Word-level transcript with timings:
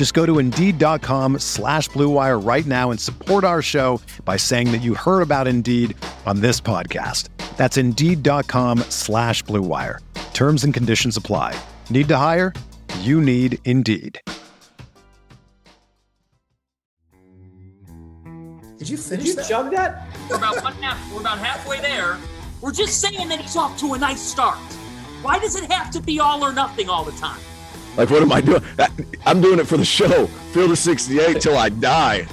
Just 0.00 0.14
go 0.14 0.24
to 0.24 0.38
Indeed.com 0.38 1.40
slash 1.40 1.90
BlueWire 1.90 2.42
right 2.42 2.64
now 2.64 2.90
and 2.90 2.98
support 2.98 3.44
our 3.44 3.60
show 3.60 4.00
by 4.24 4.38
saying 4.38 4.72
that 4.72 4.78
you 4.78 4.94
heard 4.94 5.20
about 5.20 5.46
Indeed 5.46 5.94
on 6.24 6.40
this 6.40 6.58
podcast. 6.58 7.28
That's 7.58 7.76
Indeed.com 7.76 8.78
slash 8.88 9.44
BlueWire. 9.44 9.98
Terms 10.32 10.64
and 10.64 10.72
conditions 10.72 11.18
apply. 11.18 11.54
Need 11.90 12.08
to 12.08 12.16
hire? 12.16 12.54
You 13.00 13.20
need 13.20 13.58
Indeed. 13.66 14.18
Did 18.78 18.88
you 18.88 18.96
finish 18.96 19.24
Did 19.24 19.26
you 19.26 19.34
that? 19.34 19.48
chug 19.50 19.70
that? 19.72 20.08
We're 20.30 20.36
about 20.36 20.62
one 20.62 20.72
half. 20.80 21.12
We're 21.12 21.20
about 21.20 21.36
halfway 21.40 21.82
there. 21.82 22.16
We're 22.62 22.72
just 22.72 23.02
saying 23.02 23.28
that 23.28 23.38
he's 23.38 23.54
off 23.54 23.78
to 23.80 23.92
a 23.92 23.98
nice 23.98 24.22
start. 24.22 24.56
Why 25.20 25.38
does 25.38 25.56
it 25.56 25.70
have 25.70 25.90
to 25.90 26.00
be 26.00 26.20
all 26.20 26.42
or 26.42 26.54
nothing 26.54 26.88
all 26.88 27.04
the 27.04 27.12
time? 27.12 27.40
Like, 28.00 28.08
what 28.08 28.22
am 28.22 28.32
I 28.32 28.40
doing? 28.40 28.62
I'm 29.26 29.42
doing 29.42 29.58
it 29.58 29.66
for 29.66 29.76
the 29.76 29.84
show. 29.84 30.26
Field 30.54 30.70
of 30.70 30.78
68 30.78 31.38
till 31.38 31.58
I 31.58 31.68
die. 31.68 32.26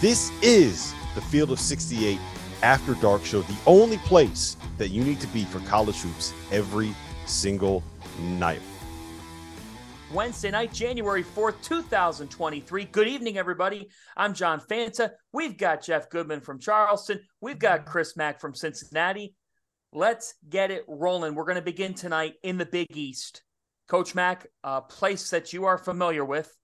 This 0.00 0.32
is 0.40 0.94
the 1.14 1.20
Field 1.20 1.50
of 1.50 1.60
68 1.60 2.18
After 2.62 2.94
Dark 2.94 3.26
Show, 3.26 3.42
the 3.42 3.58
only 3.66 3.98
place 3.98 4.56
that 4.78 4.88
you 4.88 5.04
need 5.04 5.20
to 5.20 5.26
be 5.26 5.44
for 5.44 5.60
college 5.68 6.00
hoops 6.00 6.32
every 6.50 6.94
single 7.26 7.84
night. 8.18 8.62
Wednesday 10.10 10.50
night, 10.50 10.72
January 10.72 11.24
4th, 11.24 11.60
2023. 11.60 12.86
Good 12.86 13.06
evening, 13.06 13.36
everybody. 13.36 13.90
I'm 14.16 14.32
John 14.32 14.60
Fanta. 14.60 15.10
We've 15.34 15.58
got 15.58 15.82
Jeff 15.82 16.08
Goodman 16.08 16.40
from 16.40 16.58
Charleston. 16.58 17.20
We've 17.42 17.58
got 17.58 17.84
Chris 17.84 18.16
Mack 18.16 18.40
from 18.40 18.54
Cincinnati. 18.54 19.34
Let's 19.92 20.36
get 20.48 20.70
it 20.70 20.86
rolling. 20.88 21.34
We're 21.34 21.44
going 21.44 21.56
to 21.56 21.62
begin 21.62 21.92
tonight 21.92 22.36
in 22.42 22.56
the 22.56 22.64
Big 22.64 22.96
East. 22.96 23.43
Coach 23.88 24.14
Mack, 24.14 24.46
a 24.62 24.80
place 24.80 25.30
that 25.30 25.52
you 25.52 25.64
are 25.64 25.78
familiar 25.78 26.24
with. 26.24 26.54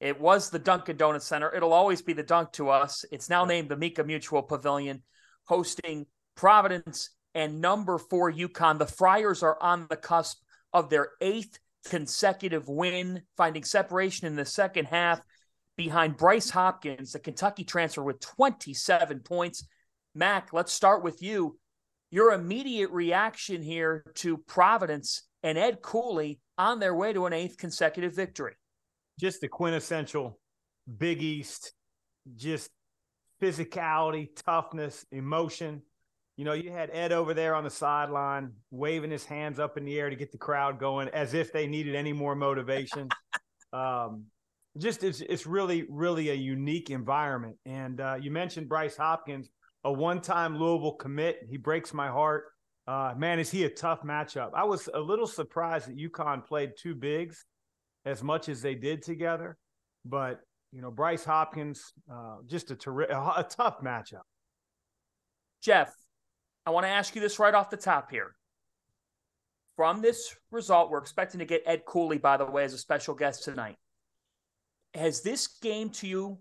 It 0.00 0.20
was 0.20 0.50
the 0.50 0.58
Dunkin' 0.58 0.96
Donuts 0.96 1.26
Center. 1.26 1.54
It'll 1.54 1.72
always 1.72 2.02
be 2.02 2.12
the 2.12 2.22
Dunk 2.22 2.52
to 2.52 2.68
us. 2.68 3.04
It's 3.10 3.30
now 3.30 3.44
named 3.44 3.68
the 3.68 3.74
Amica 3.74 4.04
Mutual 4.04 4.42
Pavilion, 4.42 5.02
hosting 5.44 6.06
Providence 6.34 7.10
and 7.34 7.60
number 7.60 7.98
four 7.98 8.32
UConn. 8.32 8.78
The 8.78 8.86
Friars 8.86 9.42
are 9.42 9.58
on 9.62 9.86
the 9.88 9.96
cusp 9.96 10.38
of 10.72 10.90
their 10.90 11.10
eighth 11.20 11.58
consecutive 11.86 12.68
win, 12.68 13.22
finding 13.36 13.64
separation 13.64 14.26
in 14.26 14.36
the 14.36 14.44
second 14.44 14.86
half 14.86 15.20
behind 15.76 16.16
Bryce 16.16 16.50
Hopkins, 16.50 17.12
the 17.12 17.18
Kentucky 17.18 17.64
transfer, 17.64 18.02
with 18.02 18.20
27 18.20 19.20
points. 19.20 19.66
Mac, 20.14 20.52
let's 20.52 20.72
start 20.72 21.04
with 21.04 21.22
you. 21.22 21.58
Your 22.10 22.32
immediate 22.32 22.90
reaction 22.90 23.62
here 23.62 24.04
to 24.16 24.38
Providence 24.38 25.22
and 25.46 25.56
Ed 25.56 25.80
Cooley 25.80 26.40
on 26.58 26.80
their 26.80 26.92
way 26.92 27.12
to 27.12 27.24
an 27.26 27.32
eighth 27.32 27.56
consecutive 27.56 28.12
victory. 28.12 28.54
Just 29.18 29.40
the 29.40 29.46
quintessential 29.46 30.40
Big 30.98 31.22
East, 31.22 31.72
just 32.34 32.68
physicality, 33.40 34.28
toughness, 34.44 35.06
emotion. 35.12 35.82
You 36.36 36.46
know, 36.46 36.52
you 36.52 36.72
had 36.72 36.90
Ed 36.92 37.12
over 37.12 37.32
there 37.32 37.54
on 37.54 37.62
the 37.62 37.70
sideline 37.70 38.54
waving 38.72 39.12
his 39.12 39.24
hands 39.24 39.60
up 39.60 39.78
in 39.78 39.84
the 39.84 39.96
air 40.00 40.10
to 40.10 40.16
get 40.16 40.32
the 40.32 40.38
crowd 40.38 40.80
going 40.80 41.08
as 41.10 41.32
if 41.32 41.52
they 41.52 41.68
needed 41.68 41.94
any 41.94 42.12
more 42.12 42.34
motivation. 42.34 43.08
um, 43.72 44.24
just 44.78 45.04
it's 45.04 45.20
it's 45.20 45.46
really 45.46 45.86
really 45.88 46.30
a 46.30 46.34
unique 46.34 46.90
environment. 46.90 47.56
And 47.64 48.00
uh, 48.00 48.16
you 48.20 48.32
mentioned 48.32 48.68
Bryce 48.68 48.96
Hopkins, 48.96 49.48
a 49.84 49.92
one-time 49.92 50.58
Louisville 50.58 50.96
commit. 50.96 51.38
He 51.48 51.56
breaks 51.56 51.94
my 51.94 52.08
heart. 52.08 52.46
Uh, 52.86 53.14
man, 53.16 53.38
is 53.40 53.50
he 53.50 53.64
a 53.64 53.70
tough 53.70 54.02
matchup? 54.02 54.50
I 54.54 54.64
was 54.64 54.88
a 54.94 55.00
little 55.00 55.26
surprised 55.26 55.88
that 55.88 55.96
UConn 55.96 56.44
played 56.44 56.72
two 56.78 56.94
bigs 56.94 57.44
as 58.04 58.22
much 58.22 58.48
as 58.48 58.62
they 58.62 58.76
did 58.76 59.02
together, 59.02 59.56
but 60.04 60.40
you 60.72 60.80
know 60.80 60.90
Bryce 60.90 61.24
Hopkins, 61.24 61.92
uh, 62.10 62.36
just 62.46 62.70
a, 62.70 62.76
terri- 62.76 63.10
a 63.10 63.42
tough 63.42 63.80
matchup. 63.80 64.22
Jeff, 65.60 65.92
I 66.64 66.70
want 66.70 66.84
to 66.84 66.90
ask 66.90 67.14
you 67.16 67.20
this 67.20 67.40
right 67.40 67.54
off 67.54 67.70
the 67.70 67.76
top 67.76 68.10
here. 68.10 68.36
From 69.74 70.00
this 70.00 70.34
result, 70.52 70.90
we're 70.90 70.98
expecting 70.98 71.40
to 71.40 71.44
get 71.44 71.62
Ed 71.66 71.84
Cooley, 71.86 72.18
by 72.18 72.36
the 72.36 72.46
way, 72.46 72.64
as 72.64 72.72
a 72.72 72.78
special 72.78 73.14
guest 73.14 73.42
tonight. 73.44 73.76
Has 74.94 75.22
this 75.22 75.48
game 75.60 75.90
to 75.90 76.06
you 76.06 76.38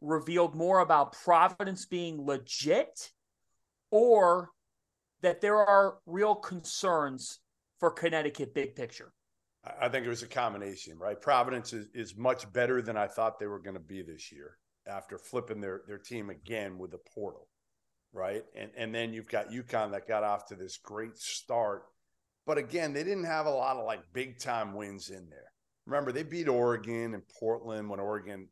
revealed 0.00 0.54
more 0.54 0.80
about 0.80 1.14
Providence 1.14 1.86
being 1.86 2.24
legit 2.24 3.10
or 3.90 4.50
that 5.22 5.40
there 5.40 5.56
are 5.56 5.98
real 6.06 6.34
concerns 6.34 7.40
for 7.78 7.90
Connecticut 7.90 8.54
big 8.54 8.74
picture? 8.74 9.12
I 9.80 9.88
think 9.88 10.06
it 10.06 10.08
was 10.08 10.22
a 10.22 10.28
combination, 10.28 10.98
right? 10.98 11.20
Providence 11.20 11.72
is, 11.72 11.88
is 11.92 12.16
much 12.16 12.50
better 12.52 12.80
than 12.80 12.96
I 12.96 13.06
thought 13.06 13.38
they 13.38 13.46
were 13.46 13.58
going 13.58 13.74
to 13.74 13.80
be 13.80 14.02
this 14.02 14.32
year 14.32 14.56
after 14.86 15.18
flipping 15.18 15.60
their, 15.60 15.82
their 15.86 15.98
team 15.98 16.30
again 16.30 16.78
with 16.78 16.92
the 16.92 17.00
portal, 17.14 17.48
right? 18.12 18.44
And 18.56 18.70
and 18.76 18.94
then 18.94 19.12
you've 19.12 19.28
got 19.28 19.50
UConn 19.50 19.92
that 19.92 20.08
got 20.08 20.24
off 20.24 20.46
to 20.46 20.54
this 20.54 20.78
great 20.78 21.18
start. 21.18 21.82
But 22.46 22.56
again, 22.56 22.94
they 22.94 23.04
didn't 23.04 23.24
have 23.24 23.46
a 23.46 23.50
lot 23.50 23.76
of 23.76 23.84
like 23.84 24.00
big 24.12 24.38
time 24.38 24.74
wins 24.74 25.10
in 25.10 25.28
there. 25.28 25.52
Remember, 25.86 26.12
they 26.12 26.22
beat 26.22 26.48
Oregon 26.48 27.14
and 27.14 27.22
Portland 27.38 27.88
when 27.88 28.00
Oregon, 28.00 28.48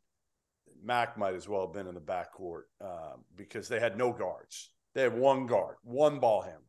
Mac 0.83 1.17
might 1.17 1.35
as 1.35 1.47
well 1.47 1.61
have 1.61 1.73
been 1.73 1.87
in 1.87 1.95
the 1.95 2.01
backcourt 2.01 2.63
uh, 2.83 3.13
because 3.35 3.67
they 3.67 3.79
had 3.79 3.97
no 3.97 4.11
guards. 4.11 4.71
They 4.97 5.03
had 5.03 5.15
one 5.15 5.45
guard, 5.45 5.75
one 5.83 6.19
ball 6.19 6.41
handler. 6.41 6.63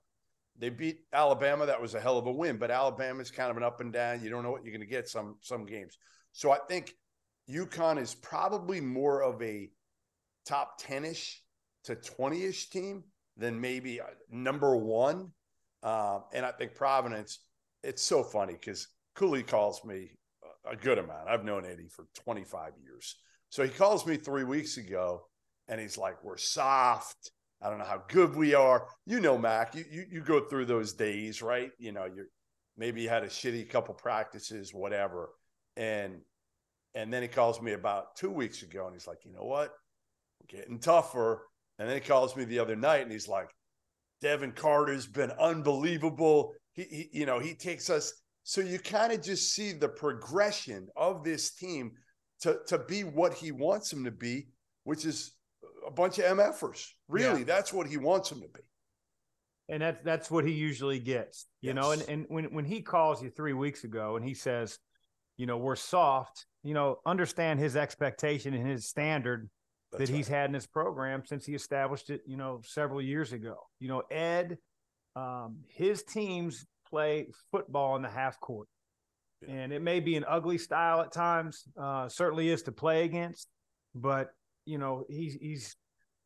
They 0.58 0.68
beat 0.68 0.98
Alabama. 1.14 1.64
That 1.64 1.80
was 1.80 1.94
a 1.94 2.00
hell 2.00 2.18
of 2.18 2.26
a 2.26 2.30
win, 2.30 2.58
but 2.58 2.70
Alabama 2.70 3.22
is 3.22 3.30
kind 3.30 3.50
of 3.50 3.56
an 3.56 3.62
up 3.62 3.80
and 3.80 3.90
down. 3.90 4.22
You 4.22 4.28
don't 4.28 4.42
know 4.42 4.50
what 4.50 4.64
you're 4.64 4.72
going 4.74 4.86
to 4.86 4.86
get 4.86 5.08
some 5.08 5.36
some 5.40 5.64
games. 5.64 5.96
So 6.32 6.50
I 6.50 6.58
think 6.68 6.92
UConn 7.50 7.98
is 7.98 8.14
probably 8.14 8.82
more 8.82 9.22
of 9.22 9.40
a 9.40 9.70
top 10.44 10.78
10ish 10.78 11.36
to 11.84 11.96
20ish 11.96 12.68
team 12.68 13.04
than 13.38 13.58
maybe 13.62 13.98
number 14.30 14.76
one. 14.76 15.32
Um, 15.82 16.24
and 16.34 16.44
I 16.44 16.52
think 16.52 16.74
Providence, 16.74 17.38
it's 17.82 18.02
so 18.02 18.22
funny 18.22 18.52
because 18.60 18.88
Cooley 19.14 19.42
calls 19.42 19.82
me 19.86 20.10
a 20.70 20.76
good 20.76 20.98
amount. 20.98 21.30
I've 21.30 21.46
known 21.46 21.64
Eddie 21.64 21.88
for 21.88 22.06
25 22.24 22.72
years. 22.84 23.16
So 23.48 23.62
he 23.62 23.70
calls 23.70 24.06
me 24.06 24.18
three 24.18 24.44
weeks 24.44 24.76
ago 24.76 25.22
and 25.66 25.80
he's 25.80 25.96
like, 25.96 26.22
We're 26.22 26.36
soft. 26.36 27.30
I 27.60 27.68
don't 27.68 27.78
know 27.78 27.84
how 27.84 28.04
good 28.08 28.36
we 28.36 28.54
are. 28.54 28.86
You 29.06 29.20
know, 29.20 29.36
Mac, 29.36 29.74
you, 29.74 29.84
you, 29.90 30.04
you 30.10 30.20
go 30.20 30.40
through 30.40 30.66
those 30.66 30.92
days, 30.92 31.42
right? 31.42 31.70
You 31.78 31.92
know, 31.92 32.04
you're 32.04 32.28
maybe 32.76 33.02
you 33.02 33.08
had 33.08 33.24
a 33.24 33.28
shitty 33.28 33.68
couple 33.68 33.94
practices, 33.94 34.72
whatever. 34.72 35.30
And 35.76 36.20
and 36.94 37.12
then 37.12 37.22
he 37.22 37.28
calls 37.28 37.60
me 37.60 37.72
about 37.72 38.16
two 38.16 38.30
weeks 38.30 38.62
ago 38.62 38.86
and 38.86 38.94
he's 38.94 39.06
like, 39.06 39.24
you 39.24 39.32
know 39.32 39.44
what? 39.44 39.70
We're 40.40 40.58
getting 40.58 40.78
tougher. 40.78 41.46
And 41.78 41.88
then 41.88 41.96
he 41.96 42.00
calls 42.00 42.34
me 42.34 42.44
the 42.44 42.58
other 42.58 42.76
night 42.76 43.02
and 43.02 43.12
he's 43.12 43.28
like, 43.28 43.50
Devin 44.20 44.52
Carter's 44.52 45.06
been 45.06 45.30
unbelievable. 45.32 46.54
He, 46.72 46.82
he 46.84 47.10
you 47.12 47.26
know, 47.26 47.38
he 47.38 47.54
takes 47.54 47.90
us. 47.90 48.12
So 48.44 48.60
you 48.60 48.78
kind 48.78 49.12
of 49.12 49.22
just 49.22 49.52
see 49.52 49.72
the 49.72 49.88
progression 49.88 50.88
of 50.96 51.22
this 51.22 51.54
team 51.54 51.92
to 52.40 52.58
to 52.68 52.78
be 52.78 53.02
what 53.02 53.34
he 53.34 53.52
wants 53.52 53.90
them 53.90 54.04
to 54.04 54.10
be, 54.10 54.48
which 54.84 55.04
is 55.04 55.34
a 55.88 55.90
bunch 55.90 56.18
of 56.18 56.24
MFers. 56.38 56.86
Really, 57.08 57.40
Yeah. 57.40 57.44
that's 57.46 57.72
what 57.72 57.86
he 57.88 57.96
wants 57.96 58.28
them 58.30 58.40
to 58.42 58.48
be. 58.48 58.60
and 59.70 59.82
that's 59.82 60.02
that's 60.04 60.30
what 60.30 60.44
he 60.46 60.52
usually 60.52 60.98
gets 60.98 61.46
you 61.60 61.74
know 61.74 61.90
and 61.90 62.02
and 62.08 62.24
when 62.28 62.44
when 62.54 62.64
he 62.64 62.80
calls 62.80 63.22
you 63.22 63.28
three 63.30 63.52
weeks 63.52 63.84
ago 63.84 64.16
and 64.16 64.24
he 64.24 64.32
says 64.32 64.78
you 65.36 65.44
know 65.46 65.58
we're 65.58 65.76
soft 65.76 66.46
you 66.62 66.72
know 66.72 66.96
understand 67.04 67.58
his 67.60 67.76
expectation 67.76 68.54
and 68.54 68.66
his 68.66 68.86
standard 68.88 69.50
That's 69.92 70.08
that 70.08 70.16
he's 70.16 70.30
right. 70.30 70.36
had 70.38 70.50
in 70.50 70.54
his 70.54 70.66
program 70.66 71.24
since 71.26 71.44
he 71.44 71.54
established 71.54 72.08
it 72.08 72.22
you 72.26 72.38
know 72.38 72.62
several 72.64 73.02
years 73.02 73.32
ago 73.34 73.56
you 73.78 73.88
know 73.88 74.02
ed 74.10 74.56
um, 75.16 75.58
his 75.68 76.02
teams 76.04 76.64
play 76.88 77.28
football 77.50 77.96
in 77.96 78.02
the 78.02 78.08
half 78.08 78.38
court. 78.40 78.68
Yeah. 79.42 79.54
And 79.54 79.72
it 79.72 79.82
may 79.82 80.00
be 80.00 80.16
an 80.16 80.24
ugly 80.26 80.58
style 80.58 81.00
at 81.00 81.12
times, 81.12 81.64
uh, 81.80 82.08
certainly 82.08 82.48
is 82.48 82.62
to 82.64 82.72
play 82.72 83.04
against, 83.04 83.48
but 83.94 84.30
you 84.68 84.78
know, 84.78 85.04
he's 85.08 85.34
he's 85.34 85.76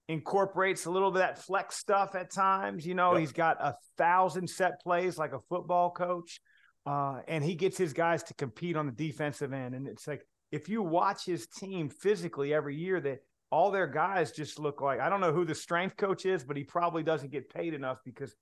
incorporates 0.09 0.87
a 0.87 0.91
little 0.91 1.11
bit 1.11 1.23
of 1.23 1.29
that 1.29 1.39
flex 1.39 1.77
stuff 1.77 2.15
at 2.15 2.31
times. 2.33 2.85
You 2.87 2.95
know, 2.95 3.13
Yep. 3.13 3.21
he's 3.21 3.33
got 3.33 3.57
a 3.61 3.75
thousand 3.97 4.49
set 4.49 4.81
plays 4.83 5.17
like 5.17 5.33
a 5.33 5.41
football 5.49 5.91
coach. 5.91 6.41
Uh, 6.85 7.21
and 7.29 7.45
he 7.45 7.55
gets 7.55 7.79
his 7.79 7.93
guys 7.93 8.25
to 8.25 8.35
compete 8.35 8.77
on 8.77 8.87
the 8.87 8.93
defensive 8.93 9.53
end. 9.53 9.75
And 9.75 9.87
it's 9.87 10.09
like 10.09 10.27
if 10.51 10.69
you 10.69 10.83
watch 10.83 11.25
his 11.25 11.47
team 11.47 11.89
physically 11.89 12.53
every 12.53 12.75
year, 12.77 13.01
that 13.01 13.19
all 13.53 13.71
their 13.71 13.87
guys 13.87 14.33
just 14.33 14.59
look 14.59 14.81
like 14.81 14.99
I 14.99 15.09
don't 15.09 15.21
know 15.21 15.33
who 15.33 15.45
the 15.45 15.55
strength 15.55 15.97
coach 15.97 16.27
is, 16.27 16.43
but 16.43 16.57
he 16.57 16.65
probably 16.65 17.05
doesn't 17.05 17.31
get 17.31 17.49
paid 17.55 17.73
enough 17.73 17.99
because 18.05 18.35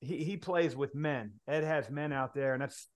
he, 0.00 0.24
he 0.24 0.36
plays 0.38 0.74
with 0.74 0.94
men. 0.94 1.32
Ed 1.46 1.64
has 1.64 1.90
men 1.90 2.12
out 2.12 2.32
there, 2.34 2.54
and 2.54 2.62
that's 2.62 2.88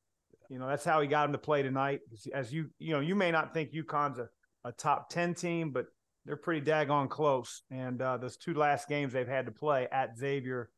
you 0.49 0.59
know 0.59 0.67
that's 0.67 0.85
how 0.85 1.01
he 1.03 1.09
got 1.09 1.27
him 1.27 1.33
to 1.33 1.39
play 1.39 1.63
tonight. 1.63 2.01
As 2.33 2.51
you 2.53 2.71
you 2.79 2.95
know, 2.95 3.01
you 3.01 3.15
may 3.15 3.31
not 3.31 3.53
think 3.53 3.73
UConn's 3.73 4.19
a, 4.19 4.29
a 4.65 4.73
top 4.73 5.11
ten 5.11 5.35
team, 5.35 5.73
but 5.73 5.87
they're 6.27 6.37
pretty 6.37 6.61
daggone 6.61 7.09
close. 7.09 7.63
And 7.71 8.03
uh, 8.03 8.17
those 8.19 8.37
two 8.37 8.55
last 8.55 8.89
games 8.89 9.13
they've 9.13 9.27
had 9.27 9.47
to 9.47 9.53
play 9.53 9.89
at 9.91 10.19
Xavier 10.19 10.69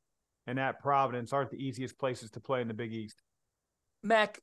and 0.47 0.59
at 0.59 0.81
Providence 0.81 1.33
aren't 1.33 1.50
the 1.50 1.62
easiest 1.62 1.99
places 1.99 2.31
to 2.33 2.41
play 2.41 2.61
in 2.61 2.69
the 2.69 2.75
Big 2.75 2.93
East. 2.93 3.23
Mac, 4.03 4.41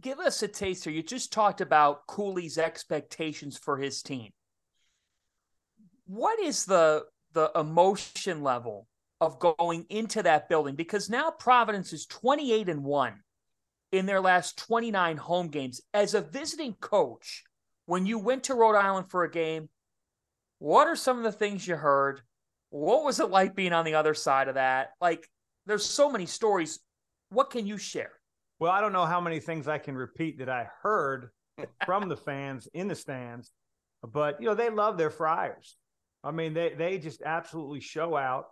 give 0.00 0.18
us 0.18 0.42
a 0.42 0.48
taster. 0.48 0.90
You 0.90 1.02
just 1.02 1.32
talked 1.32 1.60
about 1.60 2.06
Cooley's 2.06 2.58
expectations 2.58 3.58
for 3.58 3.76
his 3.76 4.02
team. 4.02 4.32
What 6.06 6.40
is 6.40 6.64
the 6.64 7.04
the 7.34 7.50
emotion 7.54 8.42
level 8.42 8.88
of 9.20 9.38
going 9.38 9.84
into 9.90 10.22
that 10.22 10.48
building? 10.48 10.74
Because 10.74 11.10
now 11.10 11.30
Providence 11.30 11.92
is 11.92 12.06
28 12.06 12.68
and 12.68 12.82
1 12.82 13.14
in 13.92 14.06
their 14.06 14.20
last 14.20 14.58
29 14.58 15.16
home 15.18 15.48
games. 15.48 15.82
As 15.92 16.14
a 16.14 16.22
visiting 16.22 16.74
coach, 16.74 17.44
when 17.86 18.06
you 18.06 18.18
went 18.18 18.44
to 18.44 18.54
Rhode 18.54 18.76
Island 18.76 19.10
for 19.10 19.24
a 19.24 19.30
game, 19.30 19.68
what 20.58 20.88
are 20.88 20.96
some 20.96 21.18
of 21.18 21.24
the 21.24 21.32
things 21.32 21.66
you 21.66 21.76
heard? 21.76 22.20
What 22.70 23.04
was 23.04 23.20
it 23.20 23.30
like 23.30 23.54
being 23.54 23.72
on 23.72 23.84
the 23.84 23.94
other 23.94 24.14
side 24.14 24.48
of 24.48 24.54
that? 24.54 24.90
Like, 25.00 25.28
there's 25.66 25.84
so 25.84 26.10
many 26.10 26.26
stories. 26.26 26.80
What 27.30 27.50
can 27.50 27.66
you 27.66 27.78
share? 27.78 28.12
Well, 28.58 28.72
I 28.72 28.80
don't 28.80 28.92
know 28.92 29.06
how 29.06 29.20
many 29.20 29.40
things 29.40 29.68
I 29.68 29.78
can 29.78 29.94
repeat 29.94 30.38
that 30.38 30.48
I 30.48 30.68
heard 30.82 31.30
from 31.86 32.08
the 32.08 32.16
fans 32.16 32.68
in 32.74 32.88
the 32.88 32.94
stands, 32.94 33.52
but 34.02 34.40
you 34.40 34.46
know 34.46 34.54
they 34.54 34.70
love 34.70 34.98
their 34.98 35.10
Friars. 35.10 35.76
I 36.24 36.30
mean, 36.32 36.54
they 36.54 36.74
they 36.74 36.98
just 36.98 37.22
absolutely 37.22 37.80
show 37.80 38.16
out 38.16 38.46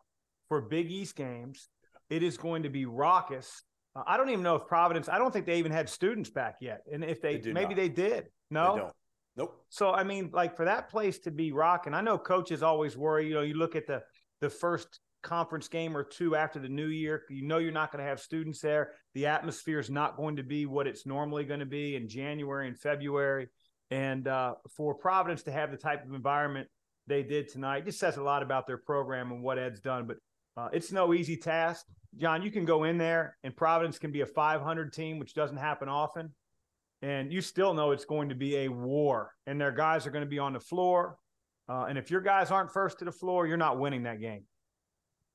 for 0.48 0.60
Big 0.60 0.90
East 0.90 1.16
games. 1.16 1.68
It 2.08 2.22
is 2.22 2.36
going 2.36 2.62
to 2.62 2.68
be 2.68 2.86
raucous. 2.86 3.62
Uh, 3.96 4.02
I 4.06 4.16
don't 4.16 4.28
even 4.30 4.44
know 4.44 4.54
if 4.56 4.66
Providence. 4.66 5.08
I 5.08 5.18
don't 5.18 5.32
think 5.32 5.46
they 5.46 5.58
even 5.58 5.72
had 5.72 5.88
students 5.88 6.30
back 6.30 6.56
yet, 6.60 6.82
and 6.92 7.02
if 7.02 7.20
they, 7.20 7.36
They 7.36 7.42
do 7.42 7.52
maybe 7.52 7.74
not. 7.74 7.76
they 7.76 7.88
did. 7.88 8.24
They 8.24 8.30
No, 8.50 8.76
don't. 8.76 8.92
Nope. 9.36 9.62
so 9.68 9.92
I 9.92 10.02
mean, 10.02 10.30
like 10.32 10.56
for 10.56 10.64
that 10.64 10.88
place 10.88 11.18
to 11.20 11.30
be 11.30 11.52
rocking, 11.52 11.92
I 11.92 12.00
know 12.00 12.16
coaches 12.18 12.62
always 12.62 12.96
worry. 12.96 13.28
You 13.28 13.34
know, 13.34 13.42
you 13.42 13.54
look 13.54 13.76
at 13.76 13.86
the 13.86 14.02
the 14.40 14.48
first 14.48 15.00
conference 15.22 15.68
game 15.68 15.96
or 15.96 16.04
two 16.04 16.36
after 16.36 16.58
the 16.58 16.68
new 16.68 16.86
year, 16.86 17.24
you 17.28 17.42
know 17.42 17.58
you're 17.58 17.72
not 17.72 17.92
going 17.92 18.02
to 18.02 18.08
have 18.08 18.20
students 18.20 18.60
there. 18.60 18.92
The 19.14 19.26
atmosphere 19.26 19.78
is 19.78 19.90
not 19.90 20.16
going 20.16 20.36
to 20.36 20.42
be 20.42 20.66
what 20.66 20.86
it's 20.86 21.04
normally 21.04 21.44
going 21.44 21.60
to 21.60 21.66
be 21.66 21.96
in 21.96 22.08
January 22.08 22.68
and 22.68 22.78
February. 22.78 23.48
And 23.90 24.26
uh, 24.26 24.54
for 24.74 24.94
Providence 24.94 25.42
to 25.44 25.52
have 25.52 25.70
the 25.70 25.76
type 25.76 26.04
of 26.04 26.14
environment 26.14 26.68
they 27.06 27.22
did 27.22 27.48
tonight, 27.48 27.84
just 27.84 27.98
says 27.98 28.16
a 28.16 28.22
lot 28.22 28.42
about 28.42 28.66
their 28.66 28.78
program 28.78 29.32
and 29.32 29.42
what 29.42 29.58
Ed's 29.58 29.80
done. 29.80 30.06
But 30.06 30.16
uh, 30.56 30.68
it's 30.72 30.92
no 30.92 31.12
easy 31.12 31.36
task, 31.36 31.84
John. 32.16 32.42
You 32.42 32.50
can 32.50 32.64
go 32.64 32.84
in 32.84 32.98
there, 32.98 33.36
and 33.44 33.54
Providence 33.54 33.98
can 33.98 34.12
be 34.12 34.22
a 34.22 34.26
500 34.26 34.92
team, 34.92 35.18
which 35.18 35.34
doesn't 35.34 35.58
happen 35.58 35.88
often 35.88 36.32
and 37.02 37.32
you 37.32 37.40
still 37.40 37.74
know 37.74 37.90
it's 37.90 38.04
going 38.04 38.28
to 38.28 38.34
be 38.34 38.56
a 38.56 38.68
war 38.68 39.32
and 39.46 39.60
their 39.60 39.72
guys 39.72 40.06
are 40.06 40.10
going 40.10 40.24
to 40.24 40.30
be 40.30 40.38
on 40.38 40.52
the 40.52 40.60
floor 40.60 41.18
uh, 41.68 41.84
and 41.88 41.98
if 41.98 42.10
your 42.10 42.20
guys 42.20 42.50
aren't 42.50 42.72
first 42.72 42.98
to 42.98 43.04
the 43.04 43.12
floor 43.12 43.46
you're 43.46 43.56
not 43.56 43.78
winning 43.78 44.02
that 44.04 44.20
game 44.20 44.44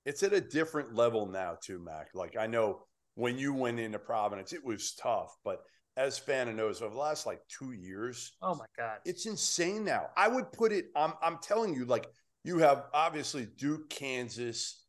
It's 0.05 0.23
at 0.23 0.33
a 0.33 0.41
different 0.41 0.95
level 0.95 1.27
now, 1.27 1.57
too, 1.61 1.79
Mac. 1.79 2.07
Like 2.15 2.35
I 2.37 2.47
know 2.47 2.85
when 3.15 3.37
you 3.37 3.53
went 3.53 3.79
into 3.79 3.99
Providence, 3.99 4.51
it 4.53 4.63
was 4.65 4.93
tough, 4.95 5.35
but 5.43 5.59
as 5.97 6.19
Fanta 6.19 6.55
knows, 6.55 6.81
over 6.81 6.93
the 6.93 6.99
last 6.99 7.25
like 7.27 7.41
two 7.47 7.73
years, 7.73 8.31
Oh 8.41 8.55
my 8.55 8.65
God. 8.77 8.97
it's 9.05 9.25
insane 9.27 9.83
now. 9.83 10.07
I 10.17 10.27
would 10.27 10.51
put 10.53 10.71
it. 10.71 10.85
I'm 10.95 11.13
I'm 11.21 11.37
telling 11.43 11.73
you, 11.75 11.85
like 11.85 12.07
you 12.43 12.57
have 12.59 12.85
obviously 12.93 13.45
Duke, 13.57 13.89
Kansas, 13.89 14.85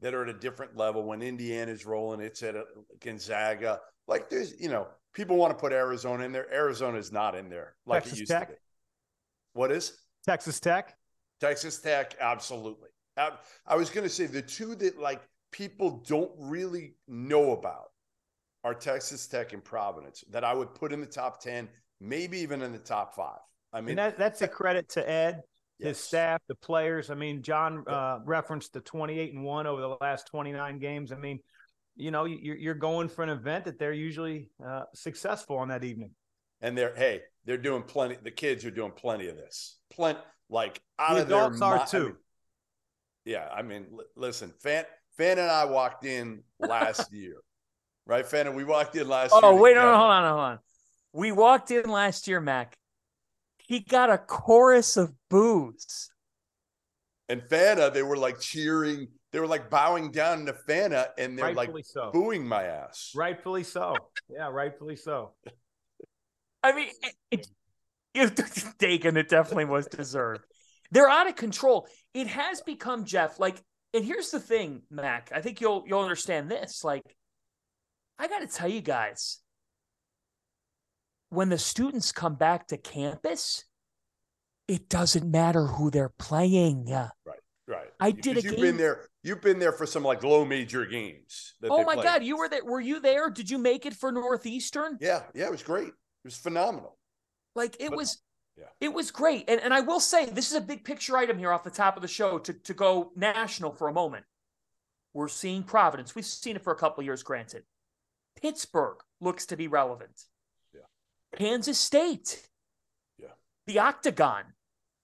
that 0.00 0.14
are 0.14 0.22
at 0.22 0.28
a 0.30 0.38
different 0.38 0.76
level. 0.76 1.02
When 1.04 1.20
Indiana's 1.20 1.84
rolling, 1.84 2.20
it's 2.20 2.42
at 2.42 2.54
a 2.54 2.64
Gonzaga. 3.00 3.80
Like 4.08 4.30
there's, 4.30 4.58
you 4.60 4.68
know, 4.68 4.88
people 5.12 5.36
want 5.36 5.56
to 5.56 5.60
put 5.60 5.72
Arizona 5.72 6.24
in 6.24 6.32
there. 6.32 6.52
Arizona 6.52 6.98
is 6.98 7.12
not 7.12 7.34
in 7.34 7.48
there 7.48 7.74
like 7.86 8.02
Texas 8.02 8.18
it 8.18 8.20
used 8.20 8.32
Tech? 8.32 8.48
to 8.48 8.54
be. 8.54 8.58
What 9.54 9.72
is 9.72 9.96
texas 10.26 10.60
tech 10.60 10.96
Texas 11.40 11.78
Tech? 11.78 12.14
Absolutely. 12.20 12.90
I, 13.16 13.30
I 13.66 13.76
was 13.76 13.90
going 13.90 14.04
to 14.04 14.10
say 14.10 14.26
the 14.26 14.42
two 14.42 14.74
that 14.76 14.98
like 14.98 15.22
people 15.52 16.02
don't 16.06 16.30
really 16.38 16.94
know 17.08 17.52
about 17.52 17.90
are 18.64 18.74
Texas 18.74 19.26
Tech 19.26 19.52
and 19.52 19.62
Providence 19.62 20.24
that 20.30 20.44
I 20.44 20.54
would 20.54 20.74
put 20.74 20.92
in 20.92 21.00
the 21.00 21.06
top 21.06 21.40
ten, 21.40 21.68
maybe 22.00 22.38
even 22.38 22.62
in 22.62 22.72
the 22.72 22.78
top 22.78 23.14
five. 23.14 23.38
I 23.72 23.80
mean, 23.80 23.96
that, 23.96 24.18
that's 24.18 24.42
a 24.42 24.48
credit 24.48 24.88
to 24.90 25.08
ed 25.08 25.42
his 25.78 25.88
yes. 25.88 25.98
staff 25.98 26.40
the 26.48 26.54
players 26.54 27.10
i 27.10 27.14
mean 27.14 27.42
john 27.42 27.84
uh, 27.86 28.18
referenced 28.24 28.72
the 28.72 28.80
28 28.80 29.34
and 29.34 29.44
1 29.44 29.66
over 29.66 29.80
the 29.80 29.96
last 30.00 30.26
29 30.28 30.78
games 30.78 31.12
i 31.12 31.16
mean 31.16 31.38
you 31.96 32.10
know 32.10 32.24
you're, 32.24 32.56
you're 32.56 32.74
going 32.74 33.08
for 33.08 33.22
an 33.24 33.30
event 33.30 33.64
that 33.64 33.78
they're 33.78 33.92
usually 33.92 34.50
uh, 34.64 34.84
successful 34.94 35.56
on 35.58 35.68
that 35.68 35.84
evening 35.84 36.10
and 36.60 36.76
they're 36.76 36.94
hey, 36.94 37.22
they're 37.44 37.58
doing 37.58 37.82
plenty. 37.82 38.16
The 38.22 38.30
kids 38.30 38.64
are 38.64 38.70
doing 38.70 38.92
plenty 38.92 39.28
of 39.28 39.36
this. 39.36 39.78
Plenty, 39.90 40.18
like 40.48 40.80
out 40.98 41.14
The 41.16 41.22
of 41.22 41.28
their 41.28 41.38
adults 41.38 41.62
are 41.62 41.74
mi- 41.76 41.80
I 41.82 41.84
too. 41.86 42.04
mean, 42.04 42.16
yeah, 43.24 43.48
I 43.54 43.62
mean, 43.62 43.86
li- 43.92 44.04
listen, 44.16 44.52
Fan 44.62 44.84
Fan 45.16 45.38
and 45.38 45.50
I 45.50 45.64
walked 45.66 46.04
in 46.04 46.42
last 46.58 47.12
year, 47.12 47.36
right? 48.06 48.26
Fan, 48.26 48.54
we 48.54 48.64
walked 48.64 48.96
in 48.96 49.08
last. 49.08 49.32
Oh, 49.34 49.52
year 49.52 49.60
wait, 49.60 49.74
no, 49.74 49.82
no, 49.82 49.96
hold 49.96 50.10
on, 50.10 50.24
hold 50.24 50.40
on. 50.40 50.58
We 51.12 51.32
walked 51.32 51.70
in 51.70 51.88
last 51.88 52.28
year, 52.28 52.40
Mac. 52.40 52.76
He 53.58 53.80
got 53.80 54.10
a 54.10 54.18
chorus 54.18 54.96
of 54.96 55.12
boos. 55.28 56.10
And 57.28 57.42
Fanta, 57.42 57.92
they 57.92 58.02
were 58.02 58.16
like 58.16 58.38
cheering. 58.40 59.08
They 59.36 59.40
were 59.40 59.46
like 59.46 59.68
bowing 59.68 60.12
down 60.12 60.46
to 60.46 60.54
Fanta, 60.54 61.08
and 61.18 61.38
they're 61.38 61.52
rightfully 61.52 61.82
like 61.82 61.84
so 61.84 62.10
booing 62.10 62.48
my 62.48 62.64
ass. 62.64 63.12
rightfully 63.14 63.64
so 63.64 63.94
yeah 64.30 64.48
rightfully 64.48 64.96
so 64.96 65.32
I 66.62 66.72
mean, 66.72 66.88
it, 67.30 67.46
it, 68.14 68.74
Dakin, 68.78 69.16
it 69.18 69.28
definitely 69.28 69.66
was 69.66 69.86
deserved. 69.86 70.44
They're 70.90 71.08
out 71.08 71.28
of 71.28 71.36
control. 71.36 71.86
It 72.14 72.26
has 72.28 72.60
become 72.62 73.04
Jeff. 73.04 73.38
Like, 73.38 73.62
and 73.92 74.04
here's 74.04 74.30
the 74.30 74.40
thing, 74.40 74.82
Mac. 74.90 75.30
I 75.34 75.42
think 75.42 75.60
you'll 75.60 75.84
you'll 75.86 76.00
understand 76.00 76.50
this. 76.50 76.82
Like, 76.82 77.02
I 78.18 78.26
got 78.26 78.40
to 78.40 78.46
tell 78.46 78.68
you 78.68 78.80
guys, 78.80 79.38
when 81.28 81.50
the 81.50 81.58
students 81.58 82.10
come 82.10 82.36
back 82.36 82.68
to 82.68 82.78
campus, 82.78 83.64
it 84.66 84.88
doesn't 84.88 85.30
matter 85.30 85.66
who 85.66 85.90
they're 85.90 86.14
playing. 86.18 86.86
Right. 86.86 87.10
I 88.00 88.10
did 88.10 88.36
a 88.38 88.42
You've 88.42 88.52
game- 88.52 88.60
been 88.60 88.76
there. 88.76 89.08
You've 89.22 89.40
been 89.42 89.58
there 89.58 89.72
for 89.72 89.86
some 89.86 90.04
like 90.04 90.22
low 90.22 90.44
major 90.44 90.86
games. 90.86 91.54
That 91.60 91.70
Oh 91.70 91.82
my 91.84 91.94
played. 91.94 92.04
God, 92.04 92.24
you 92.24 92.36
were 92.36 92.48
there. 92.48 92.64
Were 92.64 92.80
you 92.80 93.00
there? 93.00 93.28
Did 93.30 93.50
you 93.50 93.58
make 93.58 93.86
it 93.86 93.94
for 93.94 94.12
Northeastern? 94.12 94.98
Yeah, 95.00 95.22
yeah, 95.34 95.46
it 95.46 95.50
was 95.50 95.62
great. 95.62 95.88
It 95.88 95.94
was 96.24 96.36
phenomenal. 96.36 96.96
Like 97.54 97.76
it 97.80 97.90
was 97.90 98.22
yeah. 98.56 98.66
it 98.80 98.92
was 98.92 99.10
great. 99.10 99.48
And 99.48 99.60
and 99.60 99.74
I 99.74 99.80
will 99.80 100.00
say 100.00 100.26
this 100.26 100.50
is 100.50 100.56
a 100.56 100.60
big 100.60 100.84
picture 100.84 101.16
item 101.16 101.38
here 101.38 101.52
off 101.52 101.64
the 101.64 101.70
top 101.70 101.96
of 101.96 102.02
the 102.02 102.08
show 102.08 102.38
to, 102.38 102.52
to 102.52 102.74
go 102.74 103.10
national 103.16 103.72
for 103.72 103.88
a 103.88 103.92
moment. 103.92 104.24
We're 105.12 105.28
seeing 105.28 105.62
Providence. 105.62 106.14
We've 106.14 106.26
seen 106.26 106.56
it 106.56 106.62
for 106.62 106.72
a 106.72 106.76
couple 106.76 107.00
of 107.00 107.06
years, 107.06 107.22
granted. 107.22 107.64
Pittsburgh 108.40 108.98
looks 109.20 109.46
to 109.46 109.56
be 109.56 109.66
relevant. 109.66 110.22
Yeah. 110.74 110.80
Kansas 111.38 111.78
State. 111.78 112.46
Yeah. 113.18 113.28
The 113.66 113.78
Octagon. 113.78 114.44